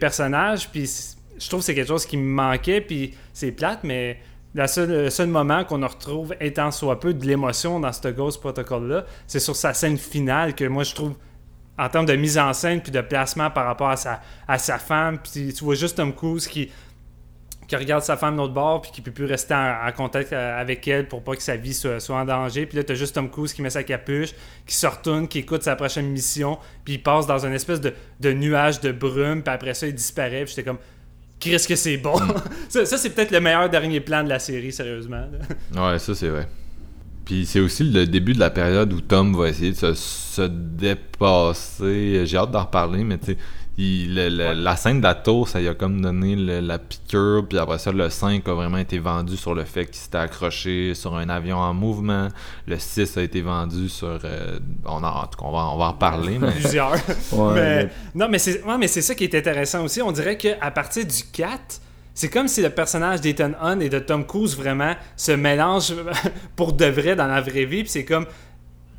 personnages. 0.00 0.70
Puis 0.70 0.90
je 1.38 1.48
trouve 1.48 1.60
que 1.60 1.66
c'est 1.66 1.74
quelque 1.74 1.88
chose 1.88 2.06
qui 2.06 2.16
me 2.16 2.24
manquait. 2.24 2.80
Puis 2.80 3.14
c'est 3.34 3.52
plate, 3.52 3.80
mais 3.84 4.18
le 4.54 5.10
seul 5.10 5.28
moment 5.28 5.62
qu'on 5.64 5.86
retrouve 5.86 6.34
étant 6.40 6.70
soit 6.70 7.00
peu 7.00 7.12
de 7.12 7.26
l'émotion 7.26 7.80
dans 7.80 7.92
ce 7.92 8.08
Ghost 8.08 8.40
Protocol-là, 8.40 9.04
c'est 9.26 9.40
sur 9.40 9.56
sa 9.56 9.74
scène 9.74 9.98
finale 9.98 10.54
que 10.54 10.64
moi 10.64 10.84
je 10.84 10.94
trouve 10.94 11.14
en 11.78 11.88
termes 11.88 12.06
de 12.06 12.14
mise 12.14 12.38
en 12.38 12.52
scène 12.52 12.80
puis 12.80 12.92
de 12.92 13.00
placement 13.00 13.50
par 13.50 13.66
rapport 13.66 13.90
à 13.90 13.96
sa, 13.96 14.20
à 14.46 14.58
sa 14.58 14.78
femme. 14.78 15.18
Puis 15.18 15.52
tu 15.52 15.64
vois 15.64 15.74
juste 15.74 15.96
Tom 15.96 16.14
Cruise 16.14 16.46
qui, 16.46 16.70
qui 17.66 17.76
regarde 17.76 18.02
sa 18.02 18.16
femme 18.16 18.34
de 18.34 18.40
l'autre 18.40 18.54
bord 18.54 18.82
puis 18.82 18.90
qui 18.92 19.00
peut 19.00 19.10
plus 19.10 19.24
rester 19.24 19.54
en, 19.54 19.90
contact 19.92 20.32
euh, 20.32 20.60
avec 20.60 20.86
elle 20.86 21.08
pour 21.08 21.22
pas 21.22 21.34
que 21.34 21.42
sa 21.42 21.56
vie 21.56 21.74
soit, 21.74 21.98
en 22.10 22.24
danger. 22.24 22.66
Puis 22.66 22.76
là, 22.76 22.84
t'as 22.84 22.94
juste 22.94 23.14
Tom 23.14 23.30
Cruise 23.30 23.52
qui 23.52 23.62
met 23.62 23.70
sa 23.70 23.82
capuche, 23.82 24.34
qui 24.66 24.74
se 24.74 24.86
retourne, 24.86 25.26
qui 25.28 25.40
écoute 25.40 25.62
sa 25.62 25.76
prochaine 25.76 26.08
mission, 26.08 26.58
puis 26.84 26.94
il 26.94 27.02
passe 27.02 27.26
dans 27.26 27.44
une 27.44 27.54
espèce 27.54 27.80
de, 27.80 27.92
de 28.20 28.32
nuage 28.32 28.80
de 28.80 28.92
brume, 28.92 29.42
puis 29.42 29.52
après 29.52 29.74
ça, 29.74 29.86
il 29.86 29.94
disparaît. 29.94 30.44
Puis 30.44 30.54
j'étais 30.54 30.68
comme, 30.68 30.78
qu'est-ce 31.40 31.66
que 31.66 31.76
c'est 31.76 31.96
bon! 31.96 32.16
ça, 32.68 32.86
ça, 32.86 32.98
c'est 32.98 33.10
peut-être 33.10 33.30
le 33.30 33.40
meilleur 33.40 33.68
dernier 33.68 34.00
plan 34.00 34.22
de 34.22 34.28
la 34.28 34.38
série, 34.38 34.72
sérieusement. 34.72 35.26
Ouais, 35.74 35.98
ça 35.98 36.14
c'est 36.14 36.28
vrai. 36.28 36.46
Puis 37.24 37.46
c'est 37.46 37.60
aussi 37.60 37.84
le 37.84 38.06
début 38.06 38.34
de 38.34 38.40
la 38.40 38.50
période 38.50 38.92
où 38.92 39.00
Tom 39.00 39.34
va 39.36 39.48
essayer 39.48 39.70
de 39.72 39.76
se, 39.76 39.94
se 39.94 40.42
dépasser. 40.42 42.26
J'ai 42.26 42.36
hâte 42.36 42.50
d'en 42.50 42.62
reparler, 42.64 43.04
mais 43.04 43.18
tu 43.18 43.26
sais, 43.26 43.36
il- 43.76 44.14
le- 44.14 44.28
le- 44.28 44.52
la 44.52 44.76
scène 44.76 44.98
de 44.98 45.02
la 45.04 45.14
tour, 45.14 45.48
ça 45.48 45.58
lui 45.58 45.68
a 45.68 45.74
comme 45.74 46.00
donné 46.00 46.36
le- 46.36 46.60
la 46.60 46.78
piqûre. 46.78 47.46
Puis 47.48 47.58
après 47.58 47.78
ça, 47.78 47.92
le 47.92 48.08
5 48.10 48.46
a 48.48 48.54
vraiment 48.54 48.76
été 48.78 48.98
vendu 48.98 49.36
sur 49.36 49.54
le 49.54 49.64
fait 49.64 49.86
qu'il 49.86 49.96
s'était 49.96 50.18
accroché 50.18 50.94
sur 50.94 51.16
un 51.16 51.28
avion 51.28 51.56
en 51.58 51.74
mouvement. 51.74 52.28
Le 52.66 52.78
6 52.78 53.16
a 53.16 53.22
été 53.22 53.40
vendu 53.40 53.88
sur. 53.88 54.18
euh, 54.24 54.58
on 54.84 55.02
en, 55.02 55.04
en 55.04 55.26
tout 55.26 55.38
cas, 55.38 55.46
on 55.46 55.52
va, 55.52 55.64
on 55.72 55.78
va 55.78 55.84
en 55.86 55.92
reparler, 55.92 56.38
mais. 56.38 56.52
Plusieurs. 56.52 56.92
Ouais, 56.92 57.54
mais, 57.54 57.84
mais- 57.84 57.90
non, 58.14 58.28
mais 58.30 58.38
c'est 58.38 58.62
ouais, 58.64 58.78
mais 58.78 58.86
c'est 58.88 59.02
ça 59.02 59.14
qui 59.14 59.24
est 59.24 59.34
intéressant 59.34 59.82
aussi. 59.84 60.00
On 60.02 60.12
dirait 60.12 60.36
qu'à 60.36 60.70
partir 60.70 61.04
du 61.06 61.22
4, 61.32 61.80
c'est 62.14 62.28
comme 62.28 62.46
si 62.46 62.62
le 62.62 62.70
personnage 62.70 63.20
d'Ethan 63.20 63.52
Hunt 63.60 63.80
et 63.80 63.88
de 63.88 63.98
Tom 63.98 64.24
Cruise 64.24 64.56
vraiment 64.56 64.94
se 65.16 65.32
mélangent 65.32 65.94
pour 66.56 66.72
de 66.72 66.86
vrai 66.86 67.16
dans 67.16 67.26
la 67.26 67.40
vraie 67.40 67.64
vie. 67.64 67.82
Puis 67.82 67.90
c'est 67.90 68.04
comme 68.04 68.26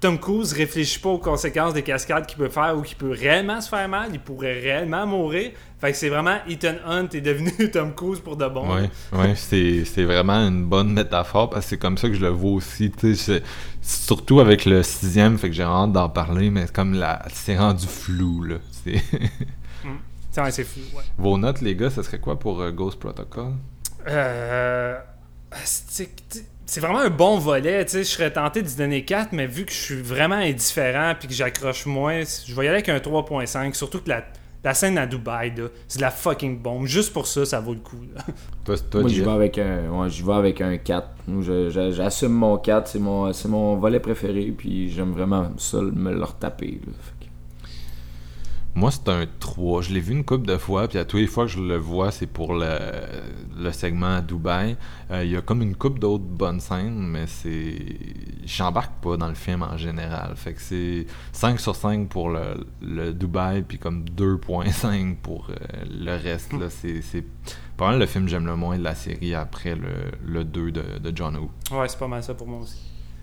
Tom 0.01 0.19
Cruise 0.19 0.51
réfléchit 0.51 0.99
pas 0.99 1.09
aux 1.09 1.17
conséquences 1.17 1.73
des 1.73 1.81
cascades 1.81 2.25
qu'il 2.25 2.37
peut 2.37 2.49
faire 2.49 2.75
ou 2.77 2.81
qu'il 2.81 2.97
peut 2.97 3.11
réellement 3.11 3.61
se 3.61 3.69
faire 3.69 3.87
mal. 3.87 4.09
Il 4.11 4.19
pourrait 4.19 4.59
réellement 4.59 5.07
mourir. 5.07 5.51
Fait 5.79 5.91
que 5.93 5.97
c'est 5.97 6.09
vraiment 6.09 6.37
Ethan 6.49 6.75
Hunt 6.85 7.07
est 7.13 7.21
devenu 7.21 7.51
Tom 7.71 7.93
Cruise 7.95 8.19
pour 8.19 8.35
de 8.35 8.47
bon. 8.47 8.75
Ouais, 8.75 8.89
ouais, 9.13 9.33
c'est, 9.35 10.03
vraiment 10.03 10.47
une 10.47 10.65
bonne 10.65 10.91
métaphore 10.91 11.49
parce 11.49 11.65
que 11.65 11.69
c'est 11.71 11.77
comme 11.77 11.97
ça 11.97 12.09
que 12.09 12.15
je 12.15 12.21
le 12.21 12.29
vois 12.29 12.51
aussi. 12.51 12.91
c'est- 12.99 13.43
surtout 13.81 14.41
avec 14.41 14.65
le 14.65 14.83
sixième, 14.83 15.37
fait 15.37 15.49
que 15.49 15.55
j'ai 15.55 15.63
hâte 15.63 15.93
d'en 15.93 16.09
parler, 16.09 16.49
mais 16.49 16.65
comme 16.73 16.93
la, 16.95 17.23
c'est 17.31 17.57
rendu 17.57 17.87
flou 17.87 18.43
là. 18.43 18.55
C'est... 20.35 20.41
Tiens, 20.41 20.43
ouais, 20.43 20.51
c'est 20.51 20.63
fou. 20.63 20.79
Ouais. 20.95 21.03
Vos 21.17 21.37
notes, 21.37 21.61
les 21.61 21.75
gars, 21.75 21.89
ça 21.89 22.03
serait 22.03 22.19
quoi 22.19 22.37
pour 22.37 22.61
euh, 22.61 22.71
Ghost 22.71 22.99
Protocol? 22.99 23.53
Euh, 24.07 24.97
c'est 25.63 26.79
vraiment 26.79 26.99
un 26.99 27.09
bon 27.09 27.37
volet. 27.37 27.85
tu 27.85 27.91
sais, 27.91 27.99
Je 28.03 28.09
serais 28.09 28.31
tenté 28.31 28.61
d'y 28.61 28.75
donner 28.75 29.05
4, 29.05 29.31
mais 29.31 29.47
vu 29.47 29.65
que 29.65 29.71
je 29.71 29.77
suis 29.77 30.01
vraiment 30.01 30.35
indifférent 30.35 31.13
puis 31.17 31.27
que 31.27 31.33
j'accroche 31.33 31.85
moins, 31.85 32.21
je 32.45 32.53
vais 32.53 32.65
y 32.65 32.67
aller 32.67 32.77
avec 32.85 32.89
un 32.89 32.97
3.5. 32.97 33.73
Surtout 33.73 34.01
que 34.01 34.09
la, 34.09 34.23
la 34.63 34.73
scène 34.73 34.97
à 34.97 35.05
Dubaï, 35.05 35.53
là, 35.55 35.67
c'est 35.87 35.99
de 35.99 36.01
la 36.03 36.11
fucking 36.11 36.59
bombe. 36.59 36.85
Juste 36.87 37.13
pour 37.13 37.27
ça, 37.27 37.45
ça 37.45 37.59
vaut 37.59 37.73
le 37.73 37.79
coup. 37.79 38.01
là. 38.13 38.21
Toi, 38.65 38.75
toi 38.89 39.01
Moi, 39.01 39.09
je 39.11 39.21
vais 39.23 39.29
avec 39.31 39.57
un, 39.59 39.89
ouais, 39.89 40.09
vais 40.09 40.33
avec 40.33 40.59
un 40.61 40.75
4. 40.77 41.07
Moi, 41.27 41.43
je- 41.45 41.69
je- 41.69 41.91
J'assume 41.91 42.31
mon 42.33 42.57
4, 42.57 42.87
c'est 42.87 42.99
mon, 42.99 43.31
c'est 43.31 43.47
mon 43.47 43.75
volet 43.77 43.99
préféré, 43.99 44.51
puis 44.57 44.89
j'aime 44.91 45.11
vraiment 45.11 45.51
ça, 45.57 45.79
me 45.81 46.11
le 46.13 46.23
retaper. 46.23 46.81
là. 46.85 46.93
Moi, 48.77 48.91
c'est 48.91 49.07
un 49.07 49.25
3. 49.39 49.83
Je 49.83 49.93
l'ai 49.93 50.01
vu 50.01 50.11
une 50.11 50.25
couple 50.25 50.45
de 50.47 50.57
fois, 50.57 50.89
puis 50.89 50.97
à 50.97 51.05
tous 51.05 51.15
les 51.15 51.27
fois 51.27 51.45
que 51.45 51.51
je 51.51 51.61
le 51.61 51.77
vois, 51.77 52.11
c'est 52.11 52.27
pour 52.27 52.53
le, 52.53 52.77
le 53.57 53.71
segment 53.71 54.17
à 54.17 54.21
Dubaï. 54.21 54.75
Euh, 55.11 55.23
Il 55.23 55.31
y 55.31 55.37
a 55.37 55.41
comme 55.41 55.61
une 55.61 55.75
couple 55.75 55.99
d'autres 55.99 56.25
bonnes 56.25 56.59
scènes, 56.59 57.07
mais 57.07 57.25
c'est. 57.25 57.77
J'embarque 58.45 59.01
pas 59.01 59.15
dans 59.15 59.29
le 59.29 59.33
film 59.35 59.63
en 59.63 59.77
général. 59.77 60.35
Fait 60.35 60.53
que 60.53 60.61
c'est 60.61 61.05
5 61.31 61.57
sur 61.59 61.73
5 61.75 62.09
pour 62.09 62.29
le, 62.29 62.65
le 62.81 63.13
Dubaï, 63.13 63.63
puis 63.63 63.77
comme 63.79 64.03
2.5 64.03 65.15
pour 65.23 65.47
euh, 65.49 65.55
le 65.89 66.11
reste. 66.21 66.51
là. 66.51 66.69
C'est 66.69 67.01
c'est 67.01 67.23
pas 67.77 67.87
mal 67.91 67.99
le 67.99 68.05
film 68.05 68.25
que 68.25 68.31
j'aime 68.31 68.45
le 68.45 68.55
moins 68.57 68.77
de 68.77 68.83
la 68.83 68.95
série 68.95 69.33
après 69.35 69.75
le, 69.75 70.11
le 70.25 70.43
2 70.43 70.71
de, 70.71 70.99
de 70.99 71.15
John 71.15 71.37
Woo. 71.37 71.49
Ouais, 71.71 71.87
c'est 71.87 71.97
pas 71.99 72.07
mal 72.09 72.21
ça 72.23 72.33
pour 72.33 72.47
moi 72.47 72.59
aussi. 72.59 72.79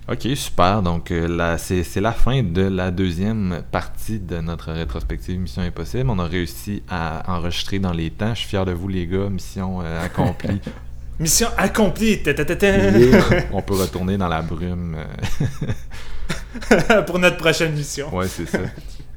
Ok, 0.08 0.26
super. 0.34 0.82
Donc, 0.82 1.10
euh, 1.12 1.56
c'est 1.58 2.00
la 2.00 2.12
fin 2.12 2.42
de 2.42 2.62
la 2.62 2.90
deuxième 2.90 3.62
partie 3.70 4.18
de 4.18 4.40
notre 4.40 4.72
rétrospective 4.72 5.38
Mission 5.38 5.62
Impossible. 5.62 6.10
On 6.10 6.18
a 6.18 6.24
réussi 6.26 6.82
à 6.88 7.22
enregistrer 7.32 7.78
dans 7.78 7.92
les 7.92 8.10
temps. 8.10 8.34
Je 8.34 8.40
suis 8.40 8.48
fier 8.48 8.64
de 8.64 8.72
vous, 8.72 8.88
les 8.88 9.06
gars. 9.06 9.28
Mission 9.30 9.80
euh, 9.80 10.04
accomplie. 10.04 10.60
Mission 11.20 11.48
accomplie! 11.56 12.20
ta, 12.22 12.34
ta, 12.34 12.44
ta, 12.44 12.56
ta. 12.56 12.66
On 13.52 13.62
peut 13.62 13.74
retourner 13.74 14.16
dans 14.18 14.26
la 14.28 14.42
brume. 14.42 14.96
euh, 16.72 17.02
pour 17.06 17.20
notre 17.20 17.36
prochaine 17.36 17.72
mission. 17.72 18.12
Ouais, 18.14 18.26
c'est 18.26 18.46
ça. 18.46 18.58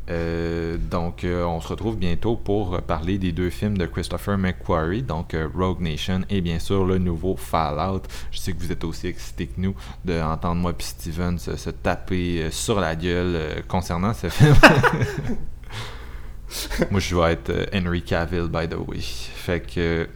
Euh, 0.09 0.77
donc, 0.77 1.23
euh, 1.23 1.43
on 1.45 1.59
se 1.61 1.69
retrouve 1.69 1.97
bientôt 1.97 2.35
pour 2.35 2.79
parler 2.83 3.17
des 3.17 3.31
deux 3.31 3.49
films 3.49 3.75
de 3.77 3.87
Christopher 3.87 4.37
McQuarrie, 4.37 5.01
donc 5.01 5.33
euh, 5.33 5.47
Rogue 5.51 5.81
Nation 5.81 6.21
et 6.29 6.41
bien 6.41 6.59
sûr 6.59 6.85
le 6.85 6.99
nouveau 6.99 7.35
Fallout. 7.35 8.03
Je 8.31 8.37
sais 8.37 8.53
que 8.53 8.59
vous 8.59 8.71
êtes 8.71 8.83
aussi 8.83 9.07
excités 9.07 9.47
que 9.47 9.59
nous 9.59 9.73
d'entendre 10.03 10.61
moi 10.61 10.73
et 10.77 10.83
Steven 10.83 11.39
se, 11.39 11.55
se 11.55 11.71
taper 11.71 12.49
sur 12.51 12.79
la 12.79 12.95
gueule 12.95 13.63
concernant 13.67 14.13
ce 14.13 14.29
film. 14.29 14.53
moi, 16.91 16.99
je 16.99 17.15
vais 17.15 17.31
être 17.33 17.69
Henry 17.73 18.03
Cavill, 18.03 18.47
by 18.47 18.67
the 18.67 18.75
way. 18.87 18.99
Fait 18.99 19.61
que. 19.61 20.07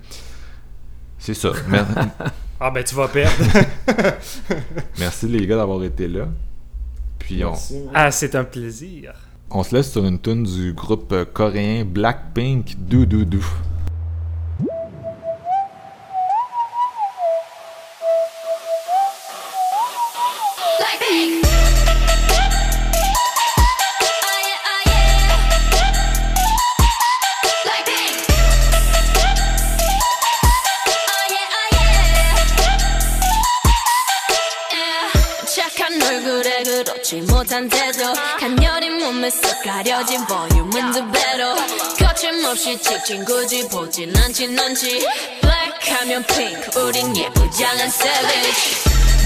c'est 1.17 1.33
ça. 1.33 1.51
Mer- 1.67 1.87
Ah 2.61 2.71
ben 2.71 2.83
tu 2.83 2.93
vas 2.93 3.07
perdre. 3.07 3.41
Merci 4.99 5.29
les 5.29 5.47
gars 5.47 5.55
d'avoir 5.55 5.81
été 5.81 6.09
là. 6.09 6.27
Puis 7.17 7.41
on, 7.45 7.51
Merci, 7.51 7.81
ah, 7.93 8.11
c'est 8.11 8.35
un 8.35 8.43
plaisir. 8.43 9.13
on 9.50 9.62
se 9.62 9.74
laisse 9.76 9.92
sur 9.92 10.04
une 10.04 10.18
tune 10.18 10.42
du 10.44 10.72
groupe 10.72 11.12
euh, 11.12 11.24
coréen 11.24 11.84
Blackpink 11.84 12.74
Dou 12.78 13.06
Dou 13.06 13.24
Dou. 13.24 13.44
Blackpink. 20.78 21.44
Oh 24.24 24.40
yeah, 24.48 24.70
oh 24.70 24.80
yeah. 24.86 25.04
Blackpink. 27.64 28.14
Oh 31.10 31.24
yeah, 31.30 31.58
oh 31.58 31.68
yeah. 31.72 31.94
Yeah. 34.72 35.06
착한 35.46 36.02
얼굴에 36.02 36.62
그렇지 36.64 37.20
못한 37.22 37.68
태도 37.68 38.12
쏙 39.27 39.63
가려진 39.63 40.25
볼륨은 40.25 40.91
두 40.93 41.11
배로 41.11 41.55
거침없이 41.99 42.79
찍힌 42.81 43.25
굳이 43.25 43.67
보진 43.67 44.15
않지 44.15 44.47
넌지. 44.47 45.05
Black 45.41 45.93
하면 45.93 46.23
pink 46.23 46.81
우린 46.81 47.15
예쁘장한 47.15 47.87
savage. 47.87 48.75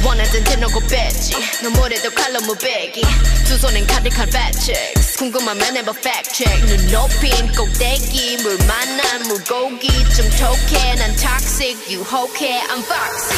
원하던 0.04 0.44
대놓고 0.46 0.80
뺐지 0.80 1.36
너무래도 1.62 2.10
칼로 2.10 2.41
무배기. 2.41 3.04
두 3.48 3.58
손엔 3.58 3.86
fat 4.24 4.60
checks 4.60 5.18
궁금하면 5.20 5.78
해봐 5.78 5.94
check. 6.34 6.66
눈 6.66 6.91
높인 6.91 7.52
꼭대기 7.56 8.38
물 8.38 8.58
만난 8.66 9.28
물고기. 9.28 9.88
좀 10.16 10.28
톡해 10.32 10.96
난 10.96 11.16
toxic 11.16 11.78
유혹해 11.91 12.60
I'm 12.62 12.84
foxy. 12.84 13.38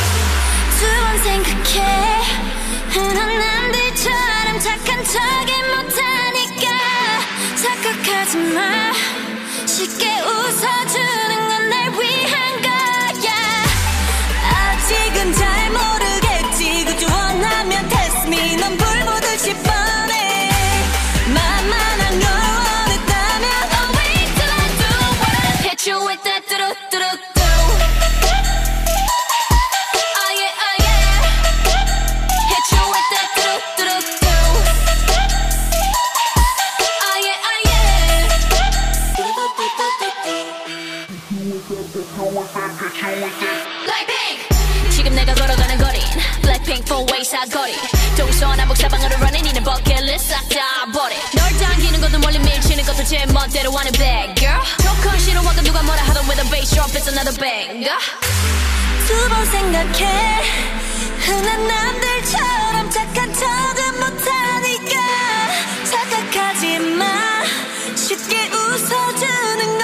두번 0.80 1.24
생각해. 1.24 2.45
흔한 2.91 3.39
남들처럼 3.39 3.84
착한 4.66 5.03
척이 5.03 5.51
못하니까 5.61 6.66
착각하지 7.55 8.38
마. 8.55 8.91
쉽게 9.68 10.09
웃어주는 10.22 11.45
지금 44.91 45.16
내가 45.16 45.34
걸어가는 45.34 45.78
거리 45.78 46.00
Blackpink 46.41 46.86
4-way 46.86 47.24
사거리. 47.24 47.74
동서남 48.18 48.58
남북 48.58 48.78
사방으로 48.78 49.16
running 49.16 49.50
이는 49.50 49.64
버킷리스트 49.64 50.30
싹다 50.34 50.91
버리 50.93 51.16
널 51.34 51.58
당기는 51.58 52.00
것도 52.02 52.20
멀리 52.20 52.39
밀치는 52.39 52.84
것도 52.86 53.04
제 53.04 53.26
멋대로 53.28 53.72
하는 53.72 53.91
bad 53.93 54.36
girl. 54.36 54.62
조건 54.82 55.20
싫어하고 55.20 55.62
누가 55.62 55.82
뭐라 55.84 56.02
하던 56.04 56.24
with 56.30 56.41
a 56.41 56.50
bass 56.52 56.74
drop 56.74 56.91
it's 56.93 57.08
another 57.08 57.36
banger. 57.39 57.98
두번 59.08 59.46
생각해. 59.48 60.41
흔한 61.20 61.68
남들처럼 61.68 62.89
착한 62.91 63.34
척은 63.34 64.00
못하니까. 64.00 64.96
착각하지 65.89 66.80
마. 66.80 67.06
쉽게 67.96 68.50
웃어주는 68.50 69.74